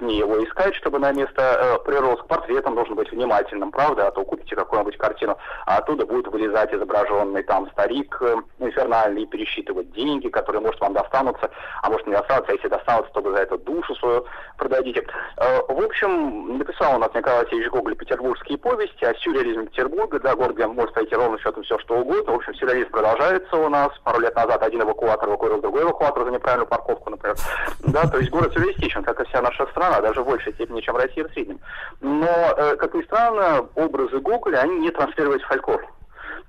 дней 0.00 0.18
его 0.18 0.42
искать, 0.44 0.74
чтобы 0.76 0.98
на 0.98 1.12
место 1.12 1.42
э, 1.42 1.78
прирос. 1.84 2.20
К 2.22 2.26
портретам 2.26 2.74
нужно 2.74 2.94
быть 2.94 3.10
внимательным, 3.12 3.70
правда, 3.70 4.08
а 4.08 4.10
то 4.12 4.24
купите 4.24 4.54
какую-нибудь 4.56 4.96
картину, 4.98 5.36
а 5.66 5.80
оттуда 5.92 6.06
будет 6.06 6.26
вылезать 6.28 6.72
изображенный 6.72 7.42
там 7.42 7.68
старик 7.72 8.16
э, 8.20 8.36
инфернальный 8.58 9.22
и 9.22 9.26
пересчитывать 9.26 9.92
деньги, 9.92 10.28
которые, 10.28 10.62
может, 10.62 10.80
вам 10.80 10.94
достанутся, 10.94 11.50
а 11.82 11.90
может 11.90 12.06
не 12.06 12.14
достанутся, 12.14 12.52
а 12.52 12.54
если 12.54 12.68
достанутся, 12.68 13.12
то 13.12 13.20
вы 13.20 13.32
за 13.32 13.42
это 13.42 13.58
душу 13.58 13.94
свою 13.96 14.24
продадите. 14.56 15.06
Э, 15.36 15.60
в 15.68 15.84
общем, 15.84 16.58
написал 16.58 16.96
у 16.96 16.98
нас 16.98 17.10
Николай 17.14 17.44
Васильевич 17.44 17.70
Гоголь 17.70 17.96
«Петербургские 17.96 18.58
повести» 18.58 19.04
о 19.04 19.14
сюрреализме 19.14 19.66
Петербурга, 19.66 20.18
да, 20.20 20.34
город, 20.34 20.54
где 20.54 20.66
может 20.66 20.94
пойти 20.94 21.14
ровно 21.14 21.38
счетом 21.38 21.62
все, 21.62 21.78
что 21.78 21.96
угодно. 21.98 22.32
В 22.32 22.36
общем, 22.36 22.54
сюрреализм 22.54 22.90
продолжается 22.90 23.56
у 23.56 23.68
нас. 23.68 23.90
Пару 24.04 24.20
лет 24.20 24.34
назад 24.34 24.62
один 24.62 24.82
эвакуатор 24.82 25.28
эвакуировал 25.28 25.60
другой 25.60 25.82
эвакуатор 25.82 26.24
за 26.24 26.30
неправильную 26.30 26.68
парковку, 26.68 27.10
например. 27.10 27.36
Да, 27.80 28.06
то 28.06 28.18
есть 28.18 28.30
город 28.30 28.52
сюрреалистичен, 28.54 29.02
как 29.02 29.20
и 29.20 29.24
вся 29.24 29.42
наша 29.42 29.66
страна, 29.66 30.00
даже 30.00 30.22
в 30.22 30.26
большей 30.26 30.52
степени, 30.54 30.80
чем 30.80 30.96
Россия 30.96 31.26
в 31.26 31.32
среднем. 31.32 31.60
Но, 32.00 32.54
э, 32.56 32.76
как 32.76 32.94
ни 32.94 33.02
странно, 33.02 33.66
образы 33.74 34.18
Гоголя, 34.20 34.58
они 34.58 34.78
не 34.78 34.90
транслировались 34.90 35.42
в 35.42 35.48
фольклор. 35.48 35.81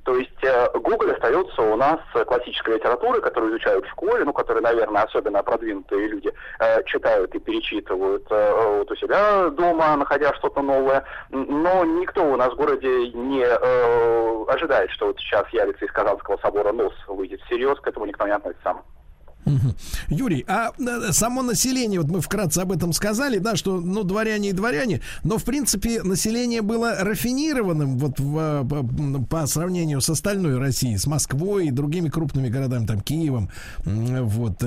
То 0.03 0.17
есть 0.17 0.43
э, 0.43 0.67
Гоголь 0.73 1.13
остается 1.13 1.61
у 1.61 1.75
нас 1.77 1.99
классической 2.27 2.75
литературой, 2.75 3.21
которую 3.21 3.51
изучают 3.51 3.85
в 3.85 3.91
школе, 3.91 4.25
ну, 4.25 4.33
которые, 4.33 4.61
наверное, 4.61 5.03
особенно 5.03 5.41
продвинутые 5.43 6.07
люди 6.07 6.33
э, 6.59 6.83
читают 6.83 7.33
и 7.35 7.39
перечитывают 7.39 8.25
э, 8.29 8.77
вот 8.79 8.91
у 8.91 8.95
себя 8.97 9.49
дома, 9.49 9.95
находя 9.95 10.33
что-то 10.35 10.61
новое. 10.61 11.05
Но 11.29 11.85
никто 11.85 12.23
у 12.25 12.35
нас 12.35 12.51
в 12.51 12.57
городе 12.57 13.09
не 13.11 13.43
ожидает, 13.43 14.91
что 14.91 15.07
вот 15.07 15.19
сейчас 15.19 15.47
явится 15.49 15.85
из 15.85 15.91
Казанского 15.91 16.37
собора 16.37 16.73
нос 16.73 16.93
выйдет 17.07 17.41
всерьез, 17.43 17.79
к 17.79 17.87
этому 17.87 18.05
никто 18.05 18.25
не 18.25 18.33
относится. 18.33 18.73
Мгм. 18.73 19.02
Юрий, 20.09 20.45
а 20.47 20.71
э, 20.79 21.11
само 21.11 21.41
население, 21.41 21.99
вот 21.99 22.09
мы 22.09 22.21
вкратце 22.21 22.59
об 22.59 22.71
этом 22.71 22.93
сказали, 22.93 23.37
да, 23.37 23.55
что, 23.55 23.79
ну, 23.79 24.03
дворяне 24.03 24.49
и 24.49 24.53
дворяне, 24.53 25.01
но, 25.23 25.37
в 25.37 25.43
принципе, 25.43 26.01
население 26.03 26.61
было 26.61 26.95
рафинированным 26.99 27.97
вот 27.97 28.19
в, 28.19 28.37
э, 28.37 28.63
по, 28.67 28.75
м, 28.75 29.25
по 29.25 29.45
сравнению 29.47 30.01
с 30.01 30.09
остальной 30.09 30.57
Россией, 30.57 30.97
с 30.97 31.07
Москвой 31.07 31.67
и 31.67 31.71
другими 31.71 32.09
крупными 32.09 32.49
городами, 32.49 32.85
там, 32.85 33.01
Киевом, 33.01 33.49
вот, 33.85 34.57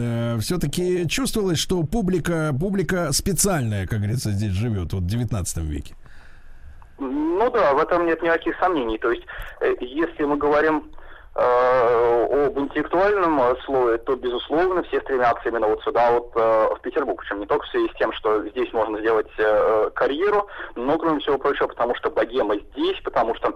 все-таки 0.40 1.08
чувствовалось, 1.08 1.58
что 1.58 1.82
публика, 1.82 2.54
публика 2.58 3.12
специальная, 3.12 3.86
как 3.86 4.00
говорится, 4.00 4.30
здесь 4.30 4.52
живет, 4.52 4.92
вот, 4.92 5.02
в 5.02 5.06
19 5.06 5.58
веке. 5.58 5.94
Ну 6.98 7.50
да, 7.50 7.74
в 7.74 7.78
этом 7.78 8.06
нет 8.06 8.22
никаких 8.22 8.56
сомнений. 8.58 8.98
То 8.98 9.10
есть, 9.10 9.24
э, 9.60 9.74
если 9.80 10.24
мы 10.24 10.36
говорим 10.38 10.76
э, 10.78 10.95
об 11.36 12.58
интеллектуальном 12.58 13.40
э, 13.40 13.56
слое, 13.64 13.98
то, 13.98 14.16
безусловно, 14.16 14.82
все 14.84 15.00
стремятся 15.00 15.48
именно 15.48 15.68
вот 15.68 15.82
сюда, 15.82 16.10
вот 16.10 16.32
э, 16.34 16.74
в 16.74 16.80
Петербург. 16.80 17.20
Причем 17.20 17.40
не 17.40 17.46
только 17.46 17.66
в 17.66 17.70
связи 17.70 17.88
с 17.88 17.98
тем, 17.98 18.12
что 18.12 18.46
здесь 18.48 18.72
можно 18.72 18.98
сделать 19.00 19.30
э, 19.38 19.90
карьеру, 19.94 20.46
но, 20.74 20.96
кроме 20.98 21.20
всего 21.20 21.38
прочего, 21.38 21.68
потому 21.68 21.94
что 21.96 22.10
богема 22.10 22.56
здесь, 22.56 23.00
потому 23.02 23.34
что 23.34 23.54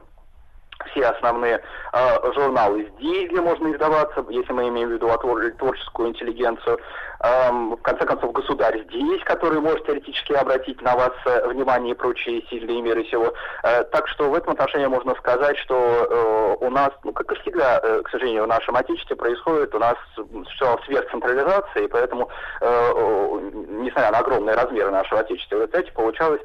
все 0.91 1.07
основные 1.07 1.63
э, 1.93 2.33
журналы 2.35 2.91
здесь, 2.99 3.31
где 3.31 3.41
можно 3.41 3.73
издаваться, 3.73 4.25
если 4.31 4.53
мы 4.53 4.69
имеем 4.69 4.89
в 4.89 4.93
виду 4.93 5.09
твор- 5.09 5.51
творческую 5.53 6.09
интеллигенцию. 6.09 6.79
В 7.23 7.77
конце 7.83 8.07
концов, 8.07 8.33
государь 8.33 8.83
здесь, 8.85 9.23
который 9.25 9.61
может 9.61 9.85
теоретически 9.85 10.33
обратить 10.33 10.81
на 10.81 10.97
вас 10.97 11.13
э, 11.27 11.49
внимание 11.49 11.93
и 11.93 11.95
прочие 11.95 12.43
сильные 12.49 12.81
меры 12.81 13.05
всего. 13.05 13.35
Э, 13.63 13.85
так 13.85 14.09
что 14.09 14.31
в 14.31 14.35
этом 14.35 14.55
отношении 14.55 14.87
можно 14.87 15.15
сказать, 15.17 15.59
что 15.59 15.75
э, 15.75 16.65
у 16.65 16.71
нас, 16.71 16.89
ну, 17.05 17.13
как 17.13 17.31
и 17.31 17.41
всегда, 17.43 17.79
к 17.79 18.09
сожалению, 18.09 18.45
в 18.45 18.49
нашем 18.49 18.75
Отечестве 18.75 19.17
происходит 19.17 19.75
у 19.75 19.79
нас 19.79 19.97
все 20.55 20.79
сверхцентрализация, 20.87 21.83
и 21.83 21.89
поэтому, 21.89 22.31
несмотря 22.63 24.13
на 24.13 24.19
огромные 24.19 24.57
размеры 24.57 24.91
нашего 24.91 25.21
Отечества, 25.21 25.57
в 25.57 25.59
результате 25.59 25.93
получалось, 25.93 26.41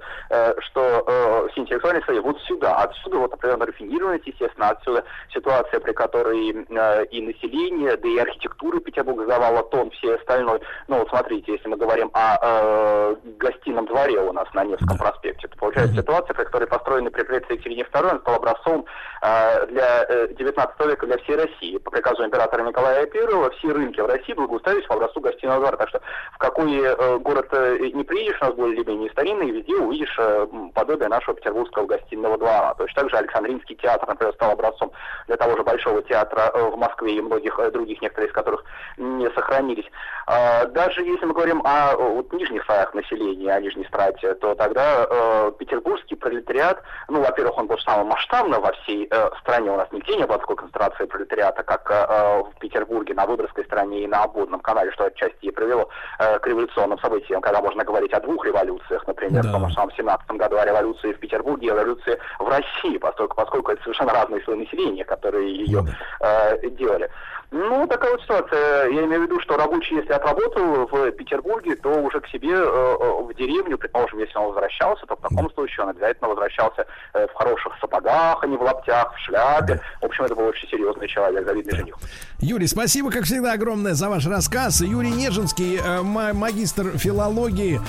что 0.60 1.48
все 1.52 1.62
интеллектуальные 1.62 2.04
слои 2.04 2.20
вот 2.20 2.40
сюда. 2.42 2.76
Отсюда 2.78 3.18
вот 3.20 3.34
определенная 3.34 3.68
рафинированность, 3.68 4.28
естественно, 4.28 4.70
отсюда 4.70 5.04
ситуация, 5.34 5.80
при 5.80 5.94
которой 5.94 6.50
и 6.50 7.22
население, 7.22 7.96
да 7.96 8.08
и 8.08 8.18
архитектура 8.18 8.80
Петербурга 8.80 9.24
сдавала 9.24 9.64
тон, 9.64 9.90
все 9.92 10.16
остальное. 10.16 10.60
Ну 10.88 11.00
вот 11.00 11.10
смотрите, 11.10 11.54
если 11.54 11.68
мы 11.68 11.78
говорим 11.78 12.10
о 12.14 12.38
э, 12.42 13.16
гостином 13.38 13.86
дворе 13.86 14.20
у 14.20 14.34
нас 14.34 14.48
на 14.54 14.64
Невском 14.64 14.98
проспекте, 14.98 15.48
то 15.48 15.58
получается 15.58 15.96
ситуация, 15.96 16.34
при 16.34 16.44
которой 16.44 16.68
построенный 16.68 17.12
при 17.12 17.24
при 17.24 17.36
Екатерине 17.36 17.84
II, 17.84 18.12
он 18.12 18.20
стал 18.22 18.36
образцом 18.36 18.86
э, 19.22 19.66
для 19.68 20.06
э, 20.08 20.28
19 20.38 20.86
века 20.88 21.06
для 21.08 21.18
всей 21.20 21.36
России. 21.36 21.78
По 21.78 21.92
приказу 21.92 22.26
императора 22.26 22.64
Николая 22.64 23.06
I 23.06 23.50
все 23.58 23.72
рынки 23.72 24.00
в 24.00 24.06
России 24.06 24.34
благоустроились 24.34 24.86
по 24.88 24.96
образцу 24.96 25.20
гостиного 25.20 25.60
двора. 25.60 25.78
Так 25.78 25.90
что 25.90 26.02
в 26.34 26.38
какой 26.38 26.82
э, 26.82 27.18
город 27.20 27.48
э, 27.52 27.78
не 27.94 28.04
приедешь, 28.04 28.38
у 28.42 28.46
нас 28.46 28.54
более 28.54 28.78
или 28.78 28.90
менее 28.90 29.10
старинный, 29.12 29.52
везде 29.52 29.76
увидишь 29.76 30.16
э, 30.20 30.48
подобие 30.74 31.10
нашего 31.10 31.36
петербургского 31.36 31.86
гостиного 31.86 32.38
двора. 32.38 32.74
То 32.76 32.84
есть 32.84 32.96
также 32.96 33.16
Александринский 33.18 33.76
театр, 33.76 34.08
например, 34.08 34.34
стал 34.34 34.52
образцом 34.52 34.92
для 35.28 35.38
того 35.38 35.56
же 35.58 35.64
Большого 35.64 36.02
театра 36.04 36.52
э, 36.54 36.70
в 36.70 36.78
Москве 36.78 37.16
и 37.16 37.22
многих 37.22 37.58
э, 37.60 37.72
других, 37.72 38.02
некоторые 38.02 38.30
из 38.30 38.34
которых 38.34 38.64
не 38.98 39.30
сохранились. 39.32 39.86
А, 40.28 40.55
Даже 40.72 41.02
если 41.02 41.26
мы 41.26 41.34
говорим 41.34 41.62
о 41.66 41.96
вот, 41.96 42.32
нижних 42.34 42.64
слоях 42.66 42.94
населения, 42.94 43.54
о 43.54 43.62
нижней 43.62 43.86
страте, 43.86 44.34
то 44.36 44.56
тогда 44.56 45.06
э, 45.10 45.52
петербургский 45.58 46.16
пролетариат, 46.16 46.82
ну, 47.08 47.22
во-первых, 47.22 47.58
он 47.58 47.68
был 47.68 47.78
самым 47.80 48.08
масштабным 48.08 48.62
во 48.62 48.72
всей 48.74 49.08
э, 49.10 49.30
стране. 49.42 49.72
У 49.72 49.78
нас 49.78 49.88
нигде 49.92 50.16
не 50.16 50.26
было 50.26 50.40
такой 50.40 50.56
концентрации 50.56 51.06
пролетариата, 51.06 51.64
как 51.64 51.90
э, 51.90 52.06
э, 52.08 52.44
в 52.44 52.60
Петербурге, 52.60 53.14
на 53.14 53.26
Выборгской 53.26 53.66
стороне 53.66 54.04
и 54.04 54.08
на 54.08 54.24
Обводном 54.24 54.60
канале, 54.60 54.92
что 54.92 55.06
отчасти 55.06 55.46
и 55.46 55.52
привело 55.52 55.90
э, 56.20 56.40
к 56.40 56.48
революционным 56.48 57.00
событиям, 57.00 57.42
когда 57.42 57.62
можно 57.62 57.84
говорить 57.84 58.14
о 58.14 58.22
двух 58.22 58.46
революциях, 58.46 59.06
например, 59.08 59.44
в 59.44 59.52
том 59.52 59.68
же 59.68 59.74
самом 59.74 59.92
17 59.92 60.32
году 60.32 60.58
о 60.58 60.66
революции 60.66 61.14
в 61.14 61.20
Петербурге 61.20 61.68
и 61.68 61.70
о 61.70 61.74
революции 61.74 62.20
в 62.40 62.48
России, 62.48 62.98
поскольку, 62.98 63.36
поскольку 63.36 63.72
это 63.72 63.82
совершенно 63.84 64.14
разные 64.14 64.42
слои 64.44 64.58
населения, 64.58 65.04
которые 65.04 65.56
ее 65.56 65.84
э, 66.22 66.70
делали. 66.70 67.10
Ну, 67.52 67.88
такая 67.88 68.12
вот 68.12 68.22
ситуация. 68.22 68.90
Я 68.90 69.06
имею 69.06 69.22
в 69.22 69.24
виду, 69.24 69.40
что 69.40 69.56
рабочий, 69.56 69.96
если 69.96 70.12
отработал 70.12 70.88
в 70.88 71.12
Петербурге, 71.12 71.76
то 71.76 71.90
уже 71.90 72.20
к 72.20 72.28
себе 72.28 72.52
э, 72.52 72.58
э, 72.58 73.24
в 73.24 73.34
деревню, 73.36 73.78
предположим, 73.78 74.20
если 74.20 74.38
он 74.38 74.48
возвращался, 74.48 75.06
то 75.06 75.16
в 75.16 75.22
таком 75.22 75.50
случае 75.52 75.84
он 75.84 75.90
обязательно 75.92 76.30
возвращался 76.30 76.86
э, 77.14 77.28
в 77.28 77.34
хороших 77.34 77.74
сапогах, 77.80 78.44
а 78.44 78.48
не 78.48 78.58
в 78.58 78.62
лаптях, 78.62 79.14
в 79.16 79.20
шляпе. 79.20 79.80
В 80.02 80.06
общем, 80.06 80.26
это 80.26 80.36
был 80.36 80.46
очень 80.46 80.68
серьезный 80.68 81.08
человек, 81.08 81.46
завидный 81.46 81.76
жених. 81.78 81.96
Юрий, 82.40 82.68
спасибо, 82.68 83.12
как 83.12 83.24
всегда, 83.24 83.54
огромное 83.54 83.94
за 83.94 84.10
ваш 84.10 84.26
рассказ. 84.28 84.82
Юрий 84.82 85.12
Нежинский, 85.12 85.78
э, 85.78 86.02
ма- 86.02 86.34
магистр 86.34 86.98
филологии, 86.98 87.80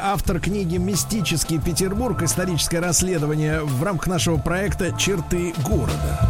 автор 0.00 0.40
книги 0.40 0.76
«Мистический 0.76 1.58
Петербург. 1.60 2.22
Историческое 2.22 2.80
расследование» 2.80 3.60
в 3.62 3.82
рамках 3.82 4.06
нашего 4.06 4.36
проекта 4.36 4.96
«Черты 4.96 5.52
города». 5.68 6.20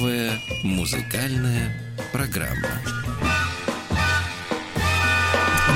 Новая 0.00 0.40
музыкальная 0.62 1.76
программа. 2.10 2.70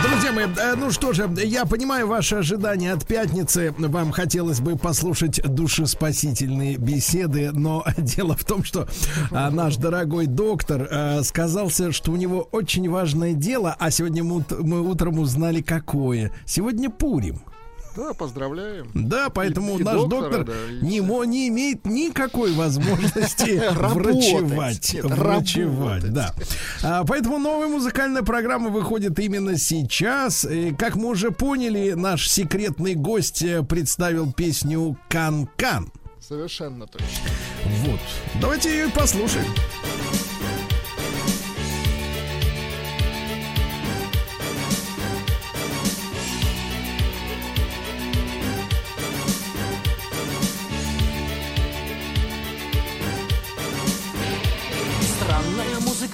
Друзья 0.02 0.32
мои, 0.32 0.46
э, 0.46 0.74
ну 0.76 0.90
что 0.90 1.12
же, 1.12 1.30
я 1.44 1.66
понимаю 1.66 2.06
ваши 2.06 2.36
ожидания 2.36 2.94
от 2.94 3.06
пятницы. 3.06 3.74
Вам 3.76 4.12
хотелось 4.12 4.60
бы 4.60 4.78
послушать 4.78 5.42
душеспасительные 5.42 6.78
беседы, 6.78 7.50
но 7.52 7.84
дело 7.98 8.34
в 8.34 8.44
том, 8.46 8.64
что 8.64 8.88
а, 9.30 9.50
наш 9.50 9.76
дорогой 9.76 10.24
доктор 10.24 10.88
а, 10.90 11.22
сказался, 11.22 11.92
что 11.92 12.10
у 12.10 12.16
него 12.16 12.48
очень 12.50 12.88
важное 12.88 13.34
дело, 13.34 13.76
а 13.78 13.90
сегодня 13.90 14.24
мы 14.24 14.80
утром 14.88 15.18
узнали 15.18 15.60
какое. 15.60 16.32
Сегодня 16.46 16.88
Пурим. 16.88 17.42
Да, 17.96 18.12
поздравляем. 18.14 18.90
Да, 18.94 19.28
поэтому 19.30 19.78
И- 19.78 19.80
и 19.80 19.84
наш 19.84 19.94
доктора, 20.02 20.22
доктор 20.38 20.44
да, 20.44 20.54
не, 20.86 21.00
мо- 21.00 21.24
не 21.24 21.48
имеет 21.48 21.86
никакой 21.86 22.52
возможности 22.52 23.62
врачевать. 23.74 24.96
Врачевать, 25.02 26.12
да. 26.12 26.34
А, 26.82 27.04
поэтому 27.04 27.38
новая 27.38 27.68
музыкальная 27.68 28.22
программа 28.22 28.70
выходит 28.70 29.18
именно 29.18 29.56
сейчас. 29.58 30.44
И, 30.44 30.72
как 30.72 30.96
мы 30.96 31.08
уже 31.08 31.30
поняли, 31.30 31.92
наш 31.92 32.28
секретный 32.28 32.94
гость 32.94 33.42
э, 33.42 33.62
представил 33.62 34.32
песню 34.32 34.96
«Кан-Кан». 35.08 35.92
Совершенно 36.26 36.86
точно. 36.86 37.06
Вот. 37.86 38.00
Давайте 38.40 38.70
ее 38.70 38.86
и 38.88 38.90
послушаем. 38.90 39.46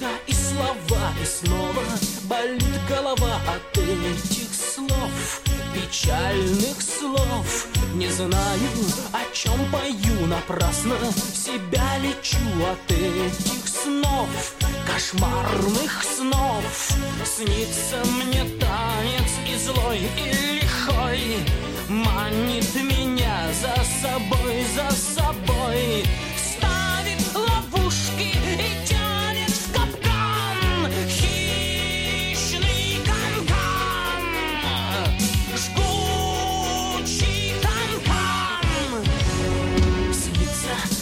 Музыка 0.01 0.19
и 0.27 0.33
слова 0.33 1.13
И 1.21 1.25
снова 1.25 1.83
болит 2.23 2.79
голова 2.89 3.35
от 3.47 3.77
этих 3.77 4.49
слов 4.53 5.41
Печальных 5.73 6.81
слов 6.81 7.67
Не 7.93 8.09
знаю, 8.09 8.71
о 9.11 9.33
чем 9.33 9.53
пою 9.71 10.27
Напрасно 10.27 10.95
себя 11.33 11.97
лечу 11.99 12.37
от 12.71 12.91
этих 12.91 13.67
снов 13.67 14.55
Кошмарных 14.91 16.03
снов 16.03 16.63
Снится 17.23 18.03
мне 18.11 18.43
танец 18.59 19.31
и 19.47 19.55
злой, 19.57 19.99
и 20.17 20.61
лихой 20.61 21.37
Манит 21.89 22.73
меня 22.75 23.49
за 23.61 23.75
собой, 24.01 24.65
за 24.75 24.89
собой 24.95 26.05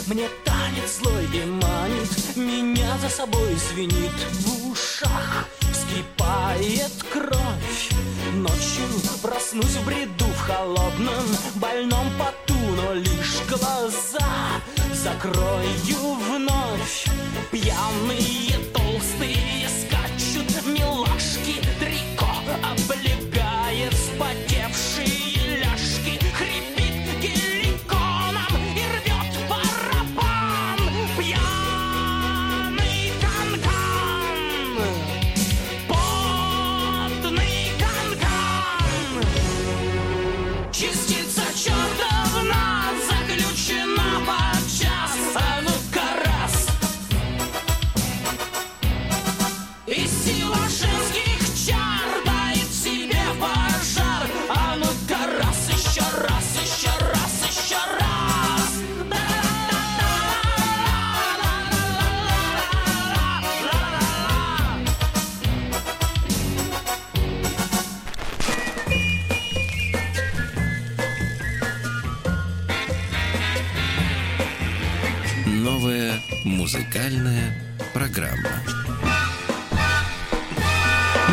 мне 0.09 0.27
танец 0.43 0.97
злой 0.99 1.25
и 1.33 1.45
манит 1.45 2.35
Меня 2.35 2.97
за 2.97 3.09
собой 3.09 3.55
звенит 3.55 4.11
в 4.31 4.71
ушах 4.71 5.45
Вскипает 5.71 6.91
кровь. 7.11 7.89
Ночью 8.33 8.87
проснусь 9.21 9.65
в 9.65 9.85
бреду 9.85 10.25
в 10.25 10.39
холодном 10.39 11.25
больном 11.55 12.07
поту 12.17 12.59
Но 12.75 12.93
лишь 12.93 13.39
глаза 13.47 14.61
закрою 14.93 16.15
вновь. 16.27 17.05
Пьяные 17.51 18.57
толстые 18.73 19.67
скачут 19.69 20.65
милашки 20.65 21.61
Трико 21.79 22.29
облегает 22.63 23.38
музыкальная 76.49 77.53
программа. 77.93 78.49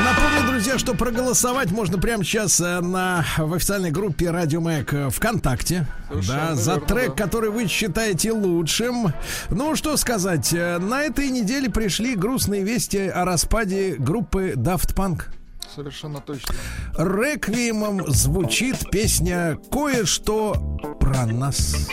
Напомню, 0.04 0.46
друзья, 0.46 0.78
что 0.78 0.94
проголосовать 0.94 1.70
можно 1.70 1.98
прямо 1.98 2.22
сейчас 2.22 2.60
э, 2.60 2.80
на, 2.80 3.24
в 3.38 3.54
официальной 3.54 3.90
группе 3.90 4.30
Радио 4.30 4.60
Маяк 4.60 4.92
э, 4.92 5.10
ВКонтакте. 5.10 5.86
Совершенно 6.08 6.46
да, 6.48 6.54
за 6.54 6.72
верно, 6.72 6.86
трек, 6.86 7.08
да. 7.16 7.24
который 7.24 7.50
вы 7.50 7.66
считаете 7.66 8.32
лучшим. 8.32 9.14
Ну, 9.48 9.74
что 9.74 9.96
сказать, 9.96 10.52
э, 10.52 10.78
на 10.78 11.02
этой 11.02 11.30
неделе 11.30 11.70
пришли 11.70 12.14
грустные 12.14 12.62
вести 12.62 13.08
о 13.08 13.24
распаде 13.24 13.96
группы 13.98 14.52
Daft 14.54 14.94
Punk. 14.94 15.24
Совершенно 15.74 16.20
точно. 16.20 16.54
Реквиемом 16.96 18.06
звучит 18.08 18.90
песня 18.90 19.58
«Кое-что 19.70 20.78
про 21.00 21.26
нас». 21.26 21.88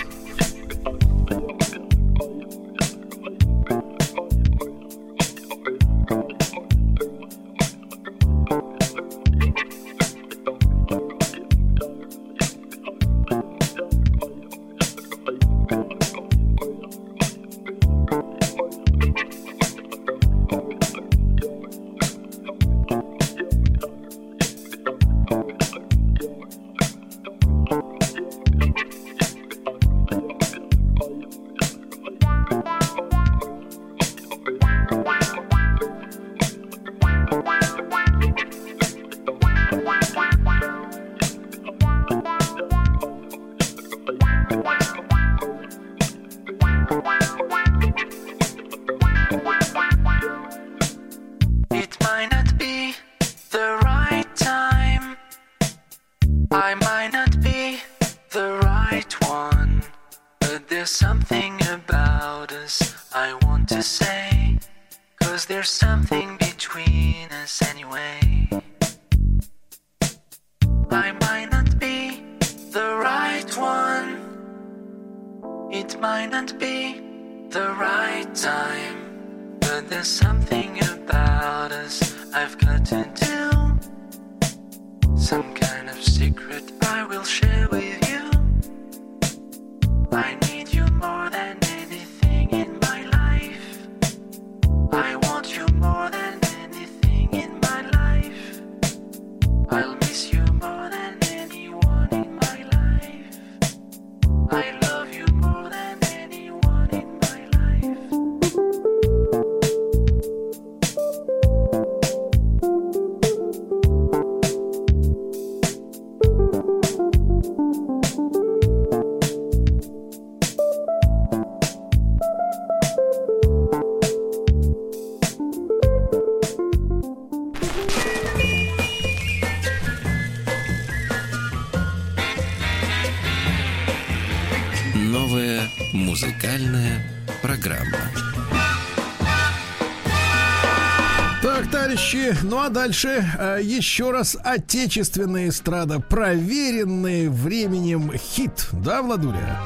А 142.66 142.70
дальше 142.70 143.26
э, 143.38 143.60
еще 143.62 144.12
раз 144.12 144.38
отечественная 144.42 145.50
эстрада, 145.50 146.00
проверенный 146.00 147.28
временем 147.28 148.12
хит, 148.16 148.70
да, 148.72 149.02
Владуля? 149.02 149.60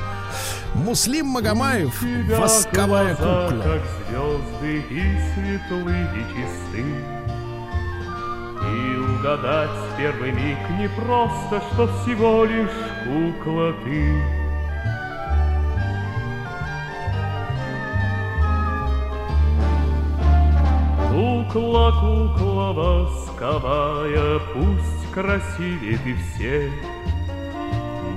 Муслим 0.73 1.27
Магомаев, 1.27 1.99
тебя 1.99 2.39
восковая 2.39 3.15
глаза, 3.15 3.49
кукла. 3.49 3.63
как 3.63 3.81
звезды 4.09 4.83
и 4.89 5.17
светлы, 5.33 6.07
и 6.15 6.23
чисты. 6.33 6.85
И 8.65 8.97
угадать 8.97 9.69
в 9.69 9.97
первый 9.97 10.31
миг 10.31 10.57
не 10.79 10.89
просто, 10.89 11.61
что 11.73 11.87
всего 12.01 12.45
лишь 12.45 12.69
кукла 13.05 13.73
ты. 13.83 14.36
Восковая, 23.37 24.39
пусть 24.53 25.11
красивее 25.13 25.97
ты 26.03 26.15
всех. 26.15 26.71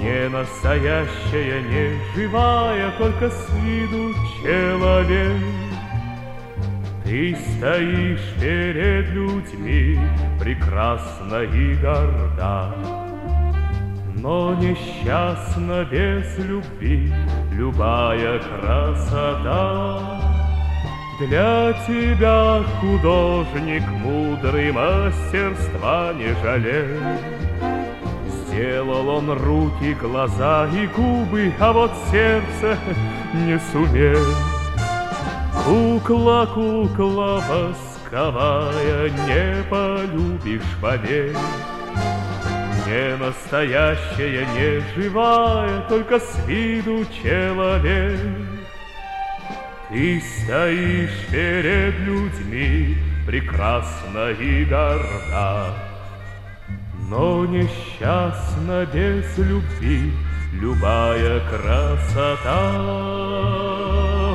Не 0.01 0.29
настоящая, 0.29 1.63
не 1.63 2.15
живая, 2.15 2.91
только 2.99 3.29
с 3.29 3.49
виду 3.63 4.15
человек. 4.43 5.43
Ты 7.05 7.37
стоишь 7.37 8.35
перед 8.41 9.09
людьми, 9.11 9.99
прекрасна 10.39 11.43
и 11.43 11.75
горда, 11.75 12.75
Но 14.17 14.55
несчастна 14.55 15.85
без 15.91 16.39
любви 16.39 17.13
любая 17.53 18.39
красота. 18.39 20.20
Для 21.21 21.75
тебя 21.87 22.65
художник 22.81 23.83
мудрый 23.89 24.73
мастерства 24.73 26.15
не 26.15 26.35
жалел. 26.43 26.99
Сделал 28.27 29.07
он 29.07 29.31
руки, 29.31 29.93
глаза 30.01 30.67
и 30.73 30.87
губы, 30.87 31.53
а 31.61 31.75
вот 31.75 31.93
сердце 32.11 32.79
не 33.35 33.61
сумел. 33.71 34.35
Кукла, 35.67 36.49
кукла 36.55 37.45
восковая, 37.51 39.11
не 39.11 39.63
полюбишь 39.65 40.63
вовек. 40.81 41.37
Не 42.87 43.17
настоящая, 43.19 44.47
не 44.55 44.81
живая, 44.95 45.83
только 45.87 46.19
с 46.19 46.47
виду 46.47 47.05
человек. 47.23 48.50
Ты 49.91 50.21
стоишь 50.21 51.27
перед 51.33 51.99
людьми, 51.99 52.97
прекрасна 53.27 54.31
и 54.31 54.65
горда, 54.65 55.75
Но 57.09 57.45
несчастна 57.45 58.87
без 58.87 59.37
любви 59.37 60.13
любая 60.53 61.41
красота. 61.51 62.71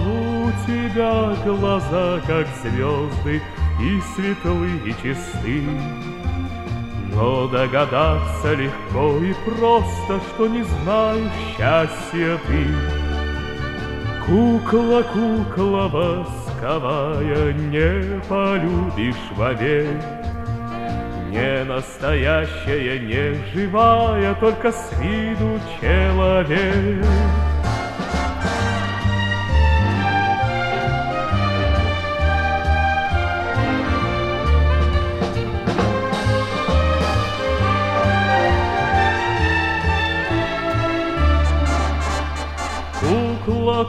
У 0.06 0.52
тебя 0.68 1.36
глаза, 1.46 2.20
как 2.28 2.48
звезды, 2.62 3.42
и 3.80 4.02
светлы, 4.14 4.70
и 4.86 4.92
чисты, 5.02 5.64
но 7.14 7.48
догадаться 7.48 8.54
легко 8.56 9.18
и 9.24 9.34
просто, 9.46 10.20
что 10.34 10.48
не 10.48 10.64
знаю 10.64 11.32
счастья 11.56 12.38
ты. 12.46 13.05
Кукла, 14.26 15.04
кукла 15.04 15.88
восковая, 15.88 17.54
не 17.54 18.20
полюбишь 18.28 19.16
вовек. 19.36 20.04
Не 21.30 21.64
настоящая, 21.64 22.98
не 23.00 23.36
живая, 23.54 24.34
только 24.36 24.72
с 24.72 24.92
виду 25.00 25.60
человек. 25.80 27.06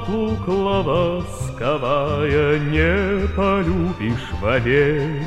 Кукла 0.05 0.83
восковая, 0.83 2.59
не 2.59 3.27
полюбишь 3.29 4.31
вовек. 4.41 5.25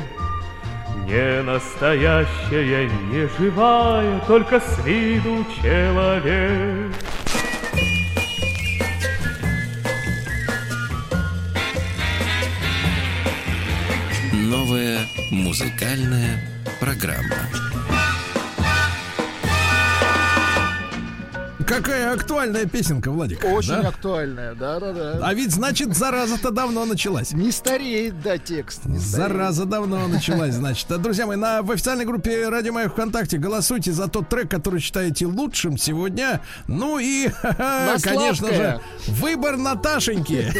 Не 1.06 1.42
настоящая, 1.42 2.88
не 3.10 3.28
живая, 3.38 4.20
только 4.26 4.60
с 4.60 4.84
виду 4.84 5.44
человек. 5.60 6.94
Новая 14.32 15.00
музыкальная 15.30 16.40
программа. 16.80 17.69
Какая 21.70 22.12
актуальная 22.12 22.66
песенка, 22.66 23.12
Владик. 23.12 23.44
Очень 23.44 23.82
да? 23.82 23.88
актуальная, 23.90 24.56
да-да-да. 24.56 25.20
А 25.22 25.34
ведь, 25.34 25.52
значит, 25.52 25.96
зараза-то 25.96 26.50
давно 26.50 26.84
началась. 26.84 27.32
Не 27.32 27.52
стареет, 27.52 28.20
да, 28.22 28.38
текст. 28.38 28.86
Не 28.86 28.98
стареет. 28.98 29.30
Зараза 29.30 29.66
давно 29.66 30.08
началась, 30.08 30.54
значит. 30.54 30.90
А, 30.90 30.98
друзья 30.98 31.26
мои, 31.26 31.36
на, 31.36 31.62
в 31.62 31.70
официальной 31.70 32.04
группе 32.04 32.48
Радио 32.48 32.72
Моя 32.72 32.88
ВКонтакте 32.88 33.38
голосуйте 33.38 33.92
за 33.92 34.08
тот 34.08 34.28
трек, 34.28 34.50
который 34.50 34.80
считаете 34.80 35.26
лучшим 35.26 35.78
сегодня. 35.78 36.40
Ну 36.66 36.98
и, 36.98 37.30
конечно 38.02 38.48
же, 38.48 38.80
выбор 39.06 39.56
Наташеньки. 39.56 40.52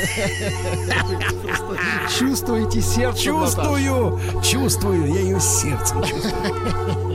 Чувствуете 2.16 2.80
сердце, 2.80 3.24
Чувствую, 3.24 4.20
чувствую, 4.44 5.12
я 5.12 5.20
ее 5.20 5.40
сердцем 5.40 6.04
чувствую. 6.04 7.09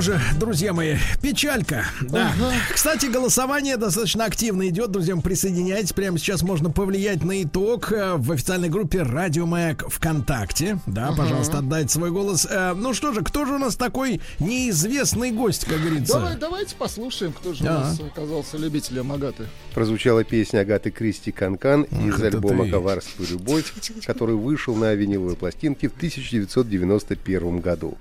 Что 0.00 0.12
же, 0.12 0.20
друзья 0.38 0.72
мои, 0.72 0.96
печалька. 1.20 1.84
Да. 2.02 2.32
Кстати, 2.72 3.06
голосование 3.06 3.76
достаточно 3.76 4.24
активно 4.24 4.68
идет. 4.68 4.90
Друзья, 4.90 5.14
присоединяйтесь. 5.16 5.92
Прямо 5.92 6.18
сейчас 6.18 6.42
можно 6.42 6.70
повлиять 6.70 7.22
на 7.24 7.42
итог 7.42 7.92
э, 7.92 8.14
в 8.16 8.32
официальной 8.32 8.68
группе 8.68 9.02
Радио 9.02 9.46
Маяк 9.46 9.88
ВКонтакте. 9.90 10.78
Да, 10.86 11.08
Мгм. 11.08 11.16
пожалуйста, 11.16 11.58
отдайте 11.58 11.90
свой 11.90 12.10
голос. 12.10 12.46
Э, 12.50 12.72
Ну 12.74 12.94
что 12.94 13.12
же, 13.12 13.22
кто 13.22 13.44
же 13.44 13.54
у 13.54 13.58
нас 13.58 13.76
такой 13.76 14.20
неизвестный 14.38 15.32
гость, 15.32 15.64
как 15.66 15.80
говорится? 15.80 16.14
Давай, 16.14 16.36
давайте 16.36 16.74
послушаем, 16.76 17.32
кто 17.32 17.52
же 17.52 17.64
у 17.64 17.66
Ага. 17.66 17.80
нас 17.80 18.00
оказался 18.00 18.56
любителем 18.56 19.12
Агаты. 19.12 19.46
Прозвучала 19.74 20.24
песня 20.24 20.60
Агаты 20.60 20.90
Кристи 20.90 21.30
«Канкан» 21.32 21.82
из 21.82 22.14
это 22.20 22.36
альбома. 22.38 22.68
«Коварство 22.68 23.22
и 23.22 23.26
любовь», 23.26 23.72
который 24.06 24.34
вышел 24.34 24.74
на 24.74 24.94
виниловой 24.94 25.36
пластинке 25.36 25.88
в 25.88 25.96
1991 25.96 27.60
году. 27.60 27.98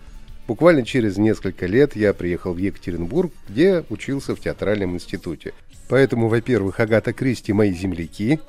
Буквально 0.49 0.83
через 0.83 1.17
несколько 1.17 1.67
лет 1.67 1.95
я 1.95 2.11
приехал 2.11 2.53
в 2.53 2.57
Екатеринбург, 2.57 3.31
где 3.47 3.85
учился 3.91 4.35
в 4.35 4.39
театральном 4.39 4.95
институте. 4.95 5.53
Поэтому, 5.89 6.27
во-первых, 6.27 6.79
Агата 6.79 7.13
Кристи 7.13 7.53
мои 7.53 7.71
земляки. 7.71 8.39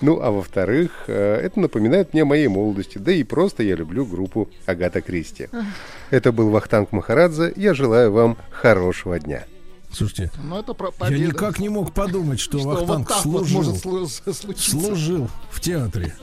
Ну, 0.00 0.20
а 0.20 0.30
во-вторых, 0.30 0.92
э, 1.08 1.40
это 1.42 1.58
напоминает 1.58 2.12
мне 2.12 2.22
о 2.22 2.26
моей 2.26 2.46
молодости, 2.46 2.98
да 2.98 3.10
и 3.10 3.24
просто 3.24 3.64
я 3.64 3.74
люблю 3.74 4.06
группу 4.06 4.48
Агата 4.66 5.00
Кристи. 5.00 5.48
Это 6.10 6.30
был 6.30 6.50
Вахтанг 6.50 6.92
Махарадзе. 6.92 7.52
Я 7.56 7.74
желаю 7.74 8.12
вам 8.12 8.38
хорошего 8.52 9.18
дня. 9.18 9.44
Слушайте, 9.90 10.30
Ну, 10.40 10.60
это 10.60 10.74
про 10.74 10.92
я 11.10 11.18
никак 11.18 11.58
не 11.58 11.70
мог 11.70 11.92
подумать, 11.92 12.38
что, 12.38 12.60
Что 12.60 12.68
Вахтанг 12.68 13.08
вот 13.08 13.16
так 13.16 13.26
вот 13.26 13.48
служил, 13.48 13.62
может 13.84 14.22
случиться. 14.36 14.70
служил 14.70 15.28
в 15.50 15.60
театре. 15.60 16.14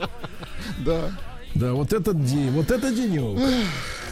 Да. 0.78 1.10
Да, 1.58 1.72
вот 1.72 1.92
этот 1.92 2.24
день, 2.24 2.50
вот 2.50 2.70
это 2.70 2.90
денек. 2.92 3.38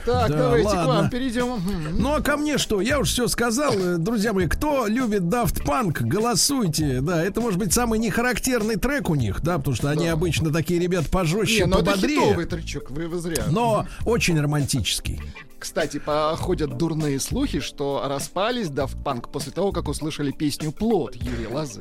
Так, 0.05 0.29
Да, 0.31 0.37
давайте 0.37 0.69
к 0.69 0.75
ладно. 0.75 0.93
вам 0.95 1.11
перейдем. 1.11 1.63
Ну 1.99 2.15
а 2.15 2.21
ко 2.21 2.37
мне 2.37 2.59
что? 2.59 2.83
Я 2.83 2.99
уж 3.01 3.09
все 3.09 3.27
сказал, 3.27 3.73
Э, 3.75 3.97
друзья 3.97 4.35
мои. 4.35 4.47
Кто 4.47 4.87
любит 4.87 5.23
Daft 5.23 5.65
Punk, 5.65 6.01
голосуйте. 6.03 7.01
Да, 7.01 7.23
это 7.25 7.41
может 7.41 7.59
быть 7.59 7.73
самый 7.73 7.99
нехарактерный 7.99 8.77
трек 8.77 9.09
у 9.09 9.15
них, 9.15 9.41
да, 9.43 9.57
потому 9.57 9.75
что 9.75 9.89
они 9.89 10.07
обычно 10.09 10.53
такие 10.53 10.79
ребят 10.79 11.07
пожестче, 11.07 11.61
Не, 11.61 11.67
ну 11.67 11.79
это 11.79 11.93
пободрее. 11.93 12.21
хитовый 12.21 12.45
тречок, 12.45 12.91
вы, 12.91 13.09
вы 13.09 13.19
зря. 13.19 13.45
Но 13.51 13.87
очень 14.05 14.39
романтический. 14.39 15.23
Кстати, 15.59 15.99
походят 15.99 16.77
дурные 16.77 17.19
слухи, 17.19 17.61
что 17.61 18.05
распались 18.07 18.67
Daft 18.67 19.03
Punk 19.03 19.31
после 19.33 19.53
того, 19.53 19.73
как 19.73 19.89
услышали 19.89 20.31
песню 20.33 20.71
«Плод» 20.73 21.17
Юрия 21.17 21.49
Лозы. 21.49 21.81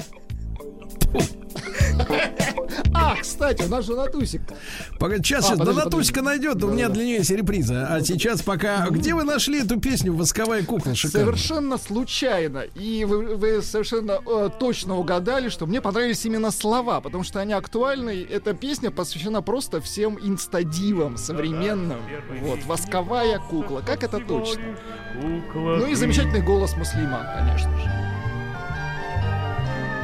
А, 2.93 3.15
кстати, 3.15 3.63
у 3.63 3.69
нас 3.69 3.85
же 3.85 3.95
Натусик. 3.95 4.41
Погоди, 4.99 5.23
сейчас, 5.23 5.45
А, 5.45 5.47
сейчас, 5.47 5.59
подожди, 5.59 5.79
Донатусика 5.79 6.21
найдет, 6.21 6.63
у 6.63 6.71
меня 6.71 6.89
для 6.89 7.03
нее 7.03 7.17
есть 7.17 7.31
реприза. 7.31 7.87
А 7.89 8.01
сейчас 8.01 8.41
пока... 8.41 8.87
Где 8.89 9.13
вы 9.13 9.23
нашли 9.23 9.61
эту 9.61 9.79
песню 9.79 10.13
«Восковая 10.13 10.63
кукла»? 10.63 10.95
Шикарно. 10.95 11.25
Совершенно 11.25 11.77
случайно. 11.77 12.59
И 12.75 13.05
вы, 13.05 13.35
вы 13.35 13.61
совершенно 13.61 14.19
э, 14.25 14.49
точно 14.59 14.97
угадали, 14.97 15.49
что 15.49 15.65
мне 15.65 15.81
понравились 15.81 16.25
именно 16.25 16.51
слова, 16.51 17.01
потому 17.01 17.23
что 17.23 17.39
они 17.39 17.53
актуальны. 17.53 18.25
Эта 18.29 18.53
песня 18.53 18.91
посвящена 18.91 19.41
просто 19.41 19.81
всем 19.81 20.17
инстадивам 20.21 21.17
современным. 21.17 21.99
Вот, 22.41 22.59
восковая 22.65 23.39
кукла. 23.39 23.81
Как 23.85 24.03
это 24.03 24.19
точно? 24.19 24.61
Ну 25.21 25.85
и 25.87 25.95
замечательный 25.95 26.41
голос 26.41 26.75
Муслима, 26.75 27.31
конечно 27.37 27.77
же. 27.77 28.22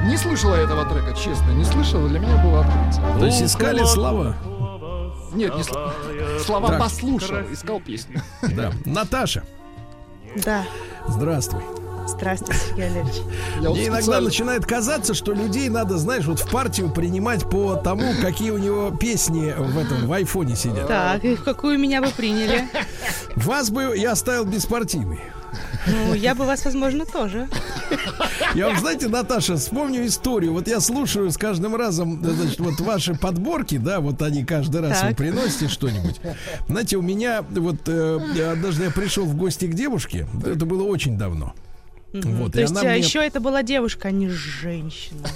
Не 0.06 0.18
слышала 0.18 0.56
этого 0.56 0.86
трека, 0.86 1.14
честно, 1.14 1.52
не 1.52 1.66
слышала. 1.66 2.08
Для 2.08 2.20
меня 2.20 2.38
было 2.44 2.62
открытие. 2.62 3.20
То 3.20 3.26
есть 3.26 3.42
искали 3.42 3.84
слова? 3.84 4.36
Нет, 5.34 5.56
не 5.56 5.62
сл- 5.62 6.40
слова 6.44 6.70
Так. 6.70 6.80
послушал, 6.80 7.38
искал 7.52 7.80
песню. 7.80 8.22
Да. 8.56 8.72
Наташа, 8.86 9.44
Да. 10.44 10.64
здравствуй. 11.08 11.62
Здравствуйте, 12.08 12.60
Сергей 12.70 12.88
Олегович. 12.88 13.16
Мне 13.60 13.88
иногда 13.88 14.20
начинает 14.20 14.66
казаться, 14.66 15.14
что 15.14 15.32
людей 15.34 15.70
надо, 15.70 16.00
знаешь, 16.00 16.26
вот 16.26 16.40
в 16.40 16.50
партию 16.50 16.90
принимать 16.90 17.48
по 17.48 17.76
тому, 17.76 18.14
какие 18.20 18.50
у 18.50 18.58
него 18.58 18.90
песни 18.90 19.54
в 19.56 19.78
этом 19.78 20.08
в 20.08 20.14
айфоне 20.14 20.56
сидят. 20.56 20.88
Так, 20.88 21.24
и 21.24 21.36
какую 21.36 21.78
меня 21.78 22.02
бы 22.02 22.08
приняли? 22.10 22.68
Вас 23.36 23.70
бы 23.70 23.96
я 23.96 24.14
оставил 24.14 24.46
беспартийный. 24.46 25.20
Ну, 25.88 26.14
я 26.14 26.36
бы 26.36 26.46
вас, 26.46 26.66
возможно, 26.66 27.06
тоже. 27.06 27.48
Я 28.56 28.68
вам, 28.68 28.80
знаете, 28.80 29.08
Наташа, 29.08 29.58
вспомню 29.58 30.06
историю. 30.06 30.54
Вот 30.54 30.68
я 30.68 30.80
слушаю 30.80 31.32
с 31.32 31.38
каждым 31.38 31.76
разом, 31.76 32.24
э, 32.24 32.30
значит, 32.32 32.60
вот 32.60 32.80
ваши 32.80 33.16
подборки, 33.16 33.78
да, 33.78 34.00
вот 34.00 34.22
они 34.22 34.44
каждый 34.44 34.82
раз 34.82 35.00
Так. 35.00 35.10
вы 35.10 35.16
приносите 35.16 35.68
что-нибудь. 35.68 36.20
Знаете, 36.68 36.98
у 36.98 37.02
меня 37.02 37.44
вот 37.50 37.78
э, 37.88 38.52
однажды 38.52 38.86
я 38.86 38.92
пришел 38.92 39.26
в 39.26 39.36
гости 39.36 39.66
к 39.66 39.74
девушке, 39.74 40.28
это 40.46 40.66
было 40.66 40.84
очень 40.84 41.18
давно. 41.18 41.54
Вот, 42.14 42.54
То 42.54 42.62
есть 42.62 42.76
а, 42.76 42.80
мне- 42.84 42.98
еще 42.98 43.20
это 43.20 43.40
была 43.40 43.62
девушка, 43.64 44.08
а 44.08 44.12
не 44.12 44.30
женщина. 44.30 45.28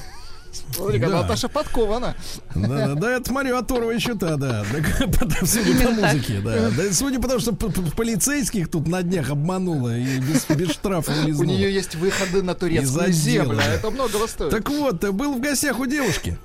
Смотри-ка, 0.75 1.07
Да. 1.09 1.21
Наташа 1.21 1.49
подкована. 1.49 2.15
Да, 2.55 2.87
да, 2.87 2.93
да, 2.95 3.11
это 3.17 3.29
смотрю, 3.29 3.57
оторва 3.57 3.91
еще 3.91 4.15
та, 4.15 4.37
да. 4.37 4.63
Потому- 4.99 5.45
Судя 5.45 5.85
по 5.85 5.91
музыке, 5.91 6.41
да. 6.43 6.69
Да, 6.69 6.93
Судя 6.93 7.19
по 7.19 7.27
тому, 7.27 7.39
что 7.39 7.53
полицейских 7.53 8.69
тут 8.69 8.87
на 8.87 9.01
днях 9.03 9.29
обманула 9.31 9.97
и 9.97 10.19
без, 10.19 10.45
без 10.55 10.71
штрафа 10.71 11.11
У 11.11 11.23
улизнула. 11.23 11.47
нее 11.47 11.73
есть 11.73 11.95
выходы 11.95 12.41
на 12.43 12.53
турецкую 12.55 13.11
землю. 13.11 13.53
а 13.59 13.63
да. 13.65 13.73
Это 13.73 13.89
многого 13.91 14.27
стоит. 14.27 14.51
Так 14.51 14.69
вот, 14.69 15.03
был 15.09 15.33
в 15.35 15.41
гостях 15.41 15.79
у 15.79 15.85
девушки. 15.85 16.37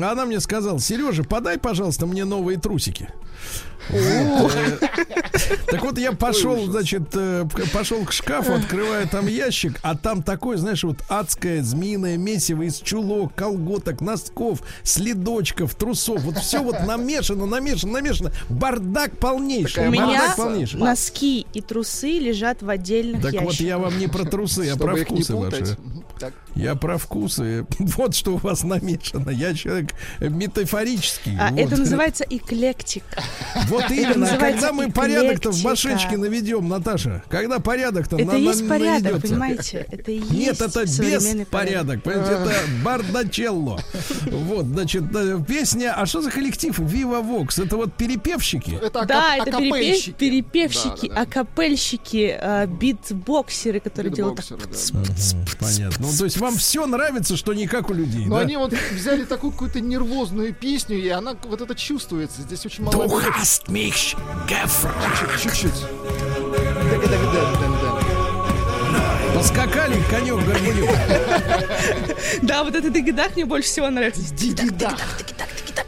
А 0.00 0.12
Она 0.12 0.24
мне 0.26 0.40
сказала, 0.40 0.78
Сережа, 0.78 1.24
подай, 1.24 1.58
пожалуйста, 1.58 2.06
мне 2.06 2.24
новые 2.24 2.58
трусики. 2.58 3.08
Э, 3.88 4.78
Так 5.66 5.82
вот, 5.82 5.98
я 5.98 6.12
пошел, 6.12 6.66
значит, 6.66 7.02
э, 7.14 7.44
пошел 7.72 8.04
к 8.04 8.12
шкафу, 8.12 8.52
открываю 8.54 9.08
там 9.08 9.26
ящик, 9.26 9.80
а 9.82 9.96
там 9.96 10.22
такое, 10.22 10.56
знаешь, 10.56 10.84
вот 10.84 10.98
адское 11.08 11.62
змеиное 11.62 12.16
месиво 12.16 12.62
из 12.62 12.76
чулок, 12.78 13.34
колготок, 13.34 14.00
носков, 14.00 14.62
следочков, 14.84 15.74
трусов. 15.74 16.22
Вот 16.22 16.36
все 16.38 16.62
вот 16.62 16.76
намешано, 16.86 17.46
намешано, 17.46 17.94
намешано. 17.94 18.32
Бардак 18.48 19.16
полнейший. 19.18 19.88
У 19.88 19.90
меня 19.90 20.06
бардак 20.06 20.36
полнейший. 20.36 20.78
носки 20.78 21.46
и 21.52 21.60
трусы 21.60 22.18
лежат 22.18 22.62
в 22.62 22.68
отдельных 22.70 23.22
Так 23.22 23.32
вот 23.34 23.42
ящиках. 23.44 23.66
я 23.66 23.78
вам 23.78 23.98
не 23.98 24.06
про 24.06 24.24
трусы, 24.24 24.70
а 24.70 24.76
про 24.76 24.94
вкусы 24.94 25.34
ваши. 25.34 25.76
Я 26.54 26.74
про 26.74 26.98
вкусы. 26.98 27.66
Вот 27.78 28.14
что 28.14 28.34
у 28.34 28.36
вас 28.38 28.62
намешано. 28.62 29.30
Я 29.30 29.54
человек 29.54 29.90
метафорический. 30.20 31.36
А 31.38 31.50
Вот. 31.50 31.58
это 31.60 31.76
называется 31.76 32.24
эклектик. 32.28 33.04
Вот 33.68 33.84
Это 33.84 33.94
именно. 33.94 34.12
А 34.14 34.18
называется 34.18 34.60
когда 34.68 34.72
мы 34.72 34.90
порядок-то 34.90 35.50
в 35.50 35.60
эклектика. 35.60 35.68
башечке 35.68 36.16
наведем, 36.16 36.68
Наташа? 36.68 37.22
Когда 37.28 37.58
порядок-то 37.58 38.16
Это 38.16 38.32
на- 38.32 38.36
есть 38.36 38.62
на- 38.62 38.68
порядок, 38.68 39.02
наведется? 39.04 39.28
понимаете? 39.28 39.86
Это 39.90 40.10
и 40.12 40.18
Нет, 40.20 40.32
есть 40.32 40.60
это 40.60 40.86
современный 40.86 41.40
без 41.40 41.46
порядок. 41.48 42.02
Понимаете, 42.02 42.32
это 42.32 42.52
бардачелло. 42.84 43.80
Вот, 44.30 44.66
значит, 44.66 45.04
песня. 45.46 45.94
А 45.96 46.06
что 46.06 46.22
за 46.22 46.30
коллектив? 46.30 46.78
Вива 46.78 47.20
Вокс. 47.20 47.58
Это 47.58 47.76
вот 47.76 47.94
перепевщики? 47.94 48.78
Это 48.82 49.04
Да, 49.06 49.36
это 49.36 49.50
перепе- 49.50 49.68
акапельщики. 49.68 50.10
перепевщики, 50.12 51.08
Да, 51.08 51.14
да, 51.14 51.14
да. 51.14 51.20
акапельщики, 51.22 52.36
а, 52.40 52.66
битбоксеры, 52.66 53.80
которые 53.80 54.12
делают 54.12 54.36
так. 54.46 54.58
Понятно. 55.58 56.06
Ну, 56.06 56.12
то 56.16 56.24
есть 56.24 56.38
вам 56.42 56.56
все 56.56 56.86
нравится, 56.86 57.36
что 57.36 57.54
не 57.54 57.66
как 57.66 57.88
у 57.88 57.94
людей, 57.94 58.26
Но 58.26 58.36
да? 58.36 58.42
они 58.42 58.56
вот 58.56 58.74
взяли 58.92 59.24
такую 59.24 59.52
какую-то 59.52 59.80
нервозную 59.80 60.52
песню, 60.52 60.98
и 60.98 61.08
она 61.08 61.34
вот 61.44 61.60
это 61.60 61.74
чувствуется. 61.74 62.42
Здесь 62.42 62.66
очень 62.66 62.84
мало... 62.84 63.06
Du 63.06 63.20
hast 63.20 63.68
mich. 63.68 64.16
Чуть-чуть. 65.42 65.72
Поскакали 69.42 70.00
конек 70.08 70.36
горбуню. 70.46 70.86
Да, 72.42 72.62
вот 72.62 72.76
этот 72.76 72.92
дигидах 72.92 73.34
мне 73.34 73.44
больше 73.44 73.68
всего 73.68 73.90
нравится. 73.90 74.22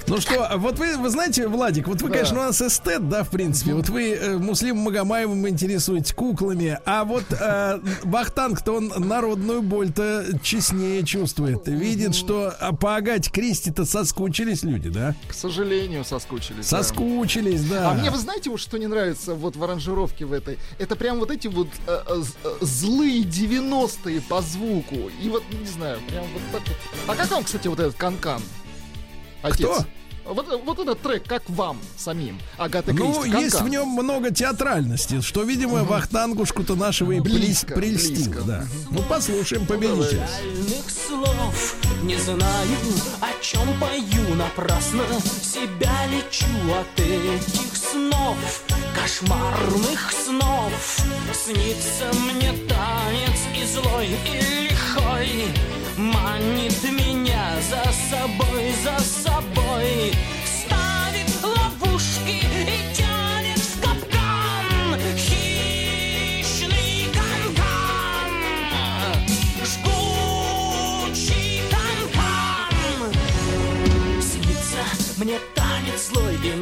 Ну 0.06 0.20
что, 0.20 0.50
вот 0.56 0.78
вы, 0.78 0.96
вы 0.98 1.08
знаете, 1.08 1.48
Владик, 1.48 1.88
вот 1.88 2.02
вы, 2.02 2.08
Да. 2.08 2.14
конечно, 2.14 2.40
у 2.40 2.42
нас 2.42 2.60
эстет, 2.60 3.08
да, 3.08 3.24
в 3.24 3.30
принципе. 3.30 3.72
Вот 3.74 3.88
вы 3.88 4.12
э, 4.12 4.36
Муслим 4.36 4.76
Магомаевым 4.78 5.48
интересуетесь 5.48 6.12
куклами, 6.12 6.78
а 6.84 7.04
вот 7.04 7.24
э, 7.30 7.80
Бахтанг-то 8.04 8.72
он 8.72 8.92
народную 8.96 9.62
боль-то 9.62 10.26
честнее 10.42 11.04
чувствует. 11.04 11.66
Видит, 11.66 12.14
что 12.14 12.54
а, 12.60 12.74
по 12.74 12.96
Агате 12.96 13.30
Кристи-то 13.30 13.86
соскучились 13.86 14.62
люди, 14.62 14.90
да? 14.90 15.14
К 15.26 15.32
сожалению, 15.32 16.04
соскучились. 16.04 16.68
да. 16.68 16.82
Соскучились, 16.82 17.62
да. 17.64 17.90
А 17.90 17.94
мне, 17.94 18.10
вы 18.10 18.18
знаете, 18.18 18.50
вот 18.50 18.60
что 18.60 18.78
не 18.78 18.86
нравится 18.86 19.34
вот 19.34 19.56
в 19.56 19.64
аранжировке 19.64 20.26
в 20.26 20.32
этой? 20.32 20.58
Это 20.78 20.96
прям 20.96 21.18
вот 21.18 21.30
эти 21.30 21.48
вот 21.48 21.68
э, 21.86 22.02
э, 22.06 22.22
э, 22.44 22.48
злые 22.60 23.22
90-е 23.46 24.20
по 24.22 24.40
звуку. 24.42 25.10
И 25.22 25.28
вот, 25.28 25.42
не 25.52 25.66
знаю, 25.66 26.00
прям 26.08 26.24
вот 26.32 26.42
так 26.52 26.62
вот. 26.66 26.76
А 27.08 27.14
как 27.14 27.30
вам, 27.30 27.44
кстати, 27.44 27.68
вот 27.68 27.80
этот 27.80 27.94
канкан? 27.94 28.42
Отец. 29.42 29.56
Кто? 29.56 29.84
Вот, 30.24 30.46
вот 30.64 30.78
этот 30.78 31.00
трек, 31.02 31.24
как 31.26 31.42
вам 31.48 31.78
самим? 31.98 32.38
Агата 32.56 32.92
Ну, 32.92 33.12
Кристи. 33.22 33.30
есть 33.42 33.52
«Канкан». 33.52 33.66
в 33.66 33.70
нем 33.70 33.88
много 33.88 34.30
театральности, 34.30 35.20
что, 35.20 35.42
видимо, 35.42 35.84
Вахтангушку-то 35.84 36.74
нашего 36.76 37.12
и 37.12 37.20
Близко, 37.20 37.74
прельстило, 37.74 38.24
близко. 38.32 38.42
да. 38.42 38.64
Ну, 38.90 39.02
послушаем 39.02 39.66
победителя. 39.66 40.26
Реальных 40.42 40.90
слов 40.90 41.76
Не 42.02 42.16
знаю, 42.16 42.68
о 43.20 43.42
чем 43.42 43.60
пою 43.80 44.34
напрасно 44.34 45.04
Себя 45.42 46.06
лечу 46.06 46.46
от 46.72 47.00
этих 47.00 47.76
снов 47.76 48.36
Кошмарных 48.94 50.12
снов 50.24 50.72
Снится 51.32 52.06
мне 52.32 52.52
танец 52.66 53.40
и 53.60 53.66
злой, 53.66 54.08
и 54.08 54.68
лихой 54.68 55.44
Манит 55.96 56.82
меня 56.84 57.13
за 57.60 57.84
собой, 58.10 58.72
за 58.82 58.98
собой. 59.00 60.12
Ставит 60.44 61.30
ловушки 61.42 62.36
и 62.44 62.94
тянет 62.94 63.58
в 63.58 63.80
капкан. 63.80 65.00
Хищный 65.16 67.08
канкан 67.12 68.30
Жгучий 69.70 71.62
канкан 71.70 73.12
Снится 74.22 74.82
мне 75.18 75.38
танец 75.54 76.08
злой 76.10 76.34
и 76.42 76.54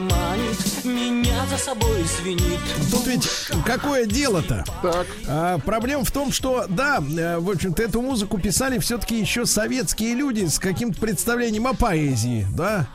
Меня 0.84 1.46
за 1.46 1.56
собой 1.56 2.02
звенит 2.04 2.60
Тут 2.90 3.06
ведь 3.06 3.28
какое 3.64 4.06
дело-то? 4.06 4.64
Так. 4.82 5.62
проблема 5.64 6.04
в 6.04 6.10
том, 6.10 6.32
что, 6.32 6.66
да, 6.68 6.98
э, 6.98 7.38
в 7.38 7.50
общем-то, 7.50 7.82
эту 7.82 8.02
музыку 8.02 8.38
писали 8.38 8.78
все-таки 8.78 9.18
еще 9.18 9.46
советские 9.46 10.14
люди 10.14 10.46
с 10.46 10.58
каким-то 10.58 11.00
представлением 11.00 11.66
о 11.66 11.74
поэзии, 11.74 12.46
да? 12.54 12.88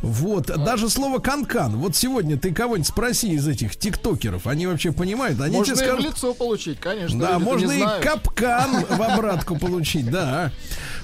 Вот, 0.00 0.46
даже 0.46 0.88
слово 0.88 1.18
канкан. 1.18 1.76
Вот 1.76 1.96
сегодня 1.96 2.38
ты 2.38 2.52
кого-нибудь 2.52 2.88
спроси 2.88 3.32
из 3.32 3.46
этих 3.48 3.76
тиктокеров, 3.76 4.46
они 4.46 4.66
вообще 4.66 4.92
понимают, 4.92 5.40
они 5.40 5.56
Можно 5.56 5.74
тебе 5.74 5.84
и 5.84 5.88
в 5.88 5.92
скажут. 5.92 6.14
лицо 6.14 6.34
получить, 6.34 6.80
конечно. 6.80 7.18
Да, 7.18 7.38
можно 7.38 7.72
и 7.72 7.78
знают. 7.78 8.04
капкан 8.04 8.84
в 8.88 9.02
обратку 9.02 9.56
получить, 9.58 10.10
да. 10.10 10.52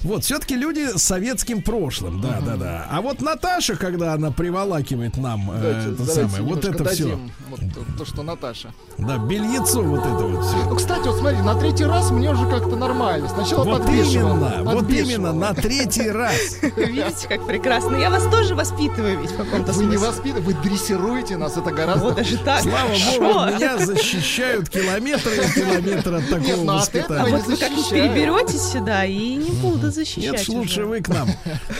Вот, 0.02 0.24
все-таки 0.24 0.56
люди 0.56 0.96
с 0.96 1.02
советским 1.02 1.62
прошлым, 1.62 2.20
да, 2.20 2.40
да, 2.44 2.56
да. 2.56 2.86
А 2.90 3.00
вот 3.02 3.20
Наташа, 3.20 3.76
когда 3.76 4.14
она 4.14 4.30
приволакивает 4.30 5.16
нам 5.16 5.50
э, 5.52 5.92
это 5.92 6.06
самое, 6.06 6.42
вот 6.42 6.64
это 6.64 6.84
все. 6.86 7.18
Вот 7.48 7.60
то, 7.74 7.98
то, 7.98 8.04
что 8.04 8.22
Наташа. 8.22 8.72
Да, 8.98 9.18
бельецо 9.18 9.82
вот 9.82 10.00
это 10.00 10.24
вот 10.26 10.44
все. 10.44 10.56
Ну, 10.68 10.76
кстати, 10.76 11.06
вот 11.06 11.18
смотри, 11.18 11.38
на 11.42 11.54
третий 11.54 11.84
раз 11.84 12.10
мне 12.10 12.30
уже 12.30 12.48
как-то 12.48 12.76
нормально. 12.76 13.28
Сначала 13.28 13.64
Вот 13.64 13.88
именно, 13.88 14.62
вот 14.64 14.90
именно, 14.90 15.32
на 15.32 15.54
третий 15.54 16.10
раз. 16.10 16.56
Видите, 16.76 17.28
как 17.28 17.46
прекрасно. 17.46 17.96
Я 17.96 18.10
вас 18.10 18.24
тоже 18.24 18.54
воспитываю 18.54 18.69
ведь 18.78 19.30
в 19.30 19.36
каком-то 19.36 19.72
Вы 19.72 19.84
не 19.84 19.96
смысле. 19.96 20.08
воспитываете, 20.08 20.40
вы 20.58 20.62
дрессируете 20.62 21.36
нас, 21.36 21.56
это 21.56 21.70
гораздо 21.70 22.04
Вот 22.04 22.16
даже 22.16 22.38
так. 22.38 22.62
Слава 22.62 22.88
богу, 22.88 23.56
меня 23.56 23.78
защищают 23.78 24.68
километры 24.68 25.32
и 25.36 25.52
километры 25.54 26.16
от 26.18 26.28
такого 26.28 26.64
ну, 26.64 26.72
от 26.72 26.80
воспитания. 26.80 27.30
Вот 27.36 27.46
вы 27.46 27.56
как-нибудь 27.56 27.90
переберетесь 27.90 28.62
сюда 28.62 29.04
и 29.04 29.34
не 29.36 29.50
буду 29.60 29.90
защищать. 29.90 30.32
Нет, 30.32 30.48
лучше 30.48 30.84
вы 30.84 31.00
к 31.00 31.08
нам 31.08 31.28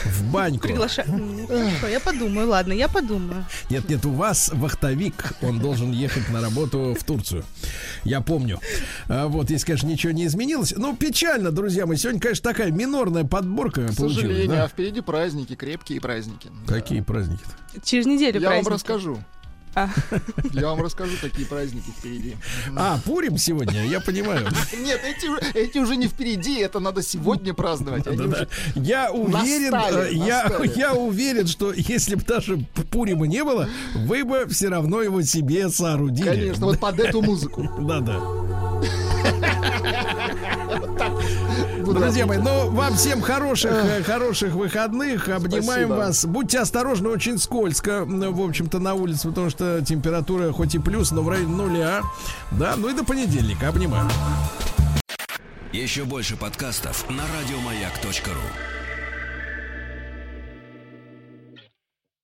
в 0.04 0.24
баньку. 0.32 0.62
Приглашаю. 0.68 1.08
М, 1.08 1.46
Хорошо, 1.46 1.88
я 1.88 2.00
подумаю. 2.00 2.48
Ладно, 2.48 2.72
я 2.72 2.88
подумаю. 2.88 3.44
Нет, 3.68 3.88
нет, 3.88 4.04
у 4.06 4.10
вас 4.12 4.50
вахтовик, 4.52 5.32
он 5.42 5.58
должен 5.60 5.92
ехать 5.92 6.28
на 6.30 6.40
работу 6.40 6.96
в 6.98 7.04
Турцию. 7.04 7.44
Я 8.04 8.20
помню. 8.20 8.58
А, 9.08 9.26
вот, 9.28 9.50
если, 9.50 9.66
конечно, 9.66 9.86
ничего 9.86 10.12
не 10.12 10.26
изменилось. 10.26 10.74
Ну, 10.76 10.96
печально, 10.96 11.50
друзья 11.50 11.86
мои. 11.86 11.96
Сегодня, 11.96 12.20
конечно, 12.20 12.42
такая 12.50 12.70
минорная 12.70 13.24
подборка 13.24 13.82
К 13.82 13.96
получилась. 13.96 14.14
сожалению, 14.14 14.48
да? 14.56 14.64
а 14.64 14.68
впереди 14.68 15.00
праздники, 15.00 15.54
крепкие 15.54 16.00
праздники. 16.00 16.48
Какие 16.80 17.00
праздники 17.02 17.42
Через 17.84 18.06
неделю 18.06 18.40
Я 18.40 18.48
вам 18.50 18.64
праздники. 18.64 18.72
расскажу. 18.74 19.18
А. 19.74 19.88
Я 20.52 20.66
вам 20.66 20.82
расскажу, 20.82 21.12
какие 21.20 21.44
праздники 21.44 21.90
впереди. 21.96 22.36
А, 22.76 22.98
Пурим 23.04 23.38
сегодня, 23.38 23.86
я 23.86 24.00
понимаю. 24.00 24.48
Нет, 24.84 25.00
эти, 25.04 25.26
уже- 25.26 25.52
эти 25.54 25.78
уже 25.78 25.94
не 25.96 26.08
впереди, 26.08 26.58
это 26.58 26.80
надо 26.80 27.02
сегодня 27.02 27.54
праздновать. 27.54 28.02
Да-да. 28.04 28.24
уже 28.24 28.48
Я 28.74 29.12
уверен, 29.12 29.70
настали, 29.70 30.10
э, 30.10 30.14
я, 30.14 30.42
настали. 30.48 30.72
я 30.76 30.92
уверен, 30.94 31.46
что 31.46 31.72
если 31.72 32.16
бы 32.16 32.22
даже 32.24 32.56
Пурима 32.90 33.28
не 33.28 33.44
было, 33.44 33.68
вы 33.94 34.24
бы 34.24 34.46
все 34.48 34.68
равно 34.70 35.02
его 35.02 35.22
себе 35.22 35.68
соорудили. 35.68 36.28
Конечно, 36.28 36.66
вот 36.66 36.80
под 36.80 36.98
эту 36.98 37.22
музыку. 37.22 37.68
Да-да. 37.80 38.20
Друзья 41.94 42.26
мои, 42.26 42.38
ну 42.38 42.70
вам 42.70 42.94
всем 42.94 43.20
хороших, 43.20 43.72
э, 43.72 44.02
хороших 44.02 44.52
выходных. 44.52 45.28
Обнимаем 45.28 45.62
Спасибо. 45.62 45.94
вас. 45.94 46.24
Будьте 46.24 46.58
осторожны, 46.60 47.08
очень 47.08 47.38
скользко, 47.38 48.04
в 48.04 48.40
общем-то, 48.40 48.78
на 48.78 48.94
улице, 48.94 49.28
потому 49.28 49.50
что 49.50 49.84
температура 49.84 50.52
хоть 50.52 50.74
и 50.74 50.78
плюс, 50.78 51.10
но 51.10 51.22
в 51.22 51.28
районе 51.28 51.54
нуля. 51.54 52.02
Да, 52.52 52.74
ну 52.76 52.88
и 52.88 52.94
до 52.94 53.04
понедельника. 53.04 53.68
Обнимаю. 53.68 54.08
Еще 55.72 56.04
больше 56.04 56.36
подкастов 56.36 57.08
на 57.08 57.22
радиомаяк.ру. 57.22 58.79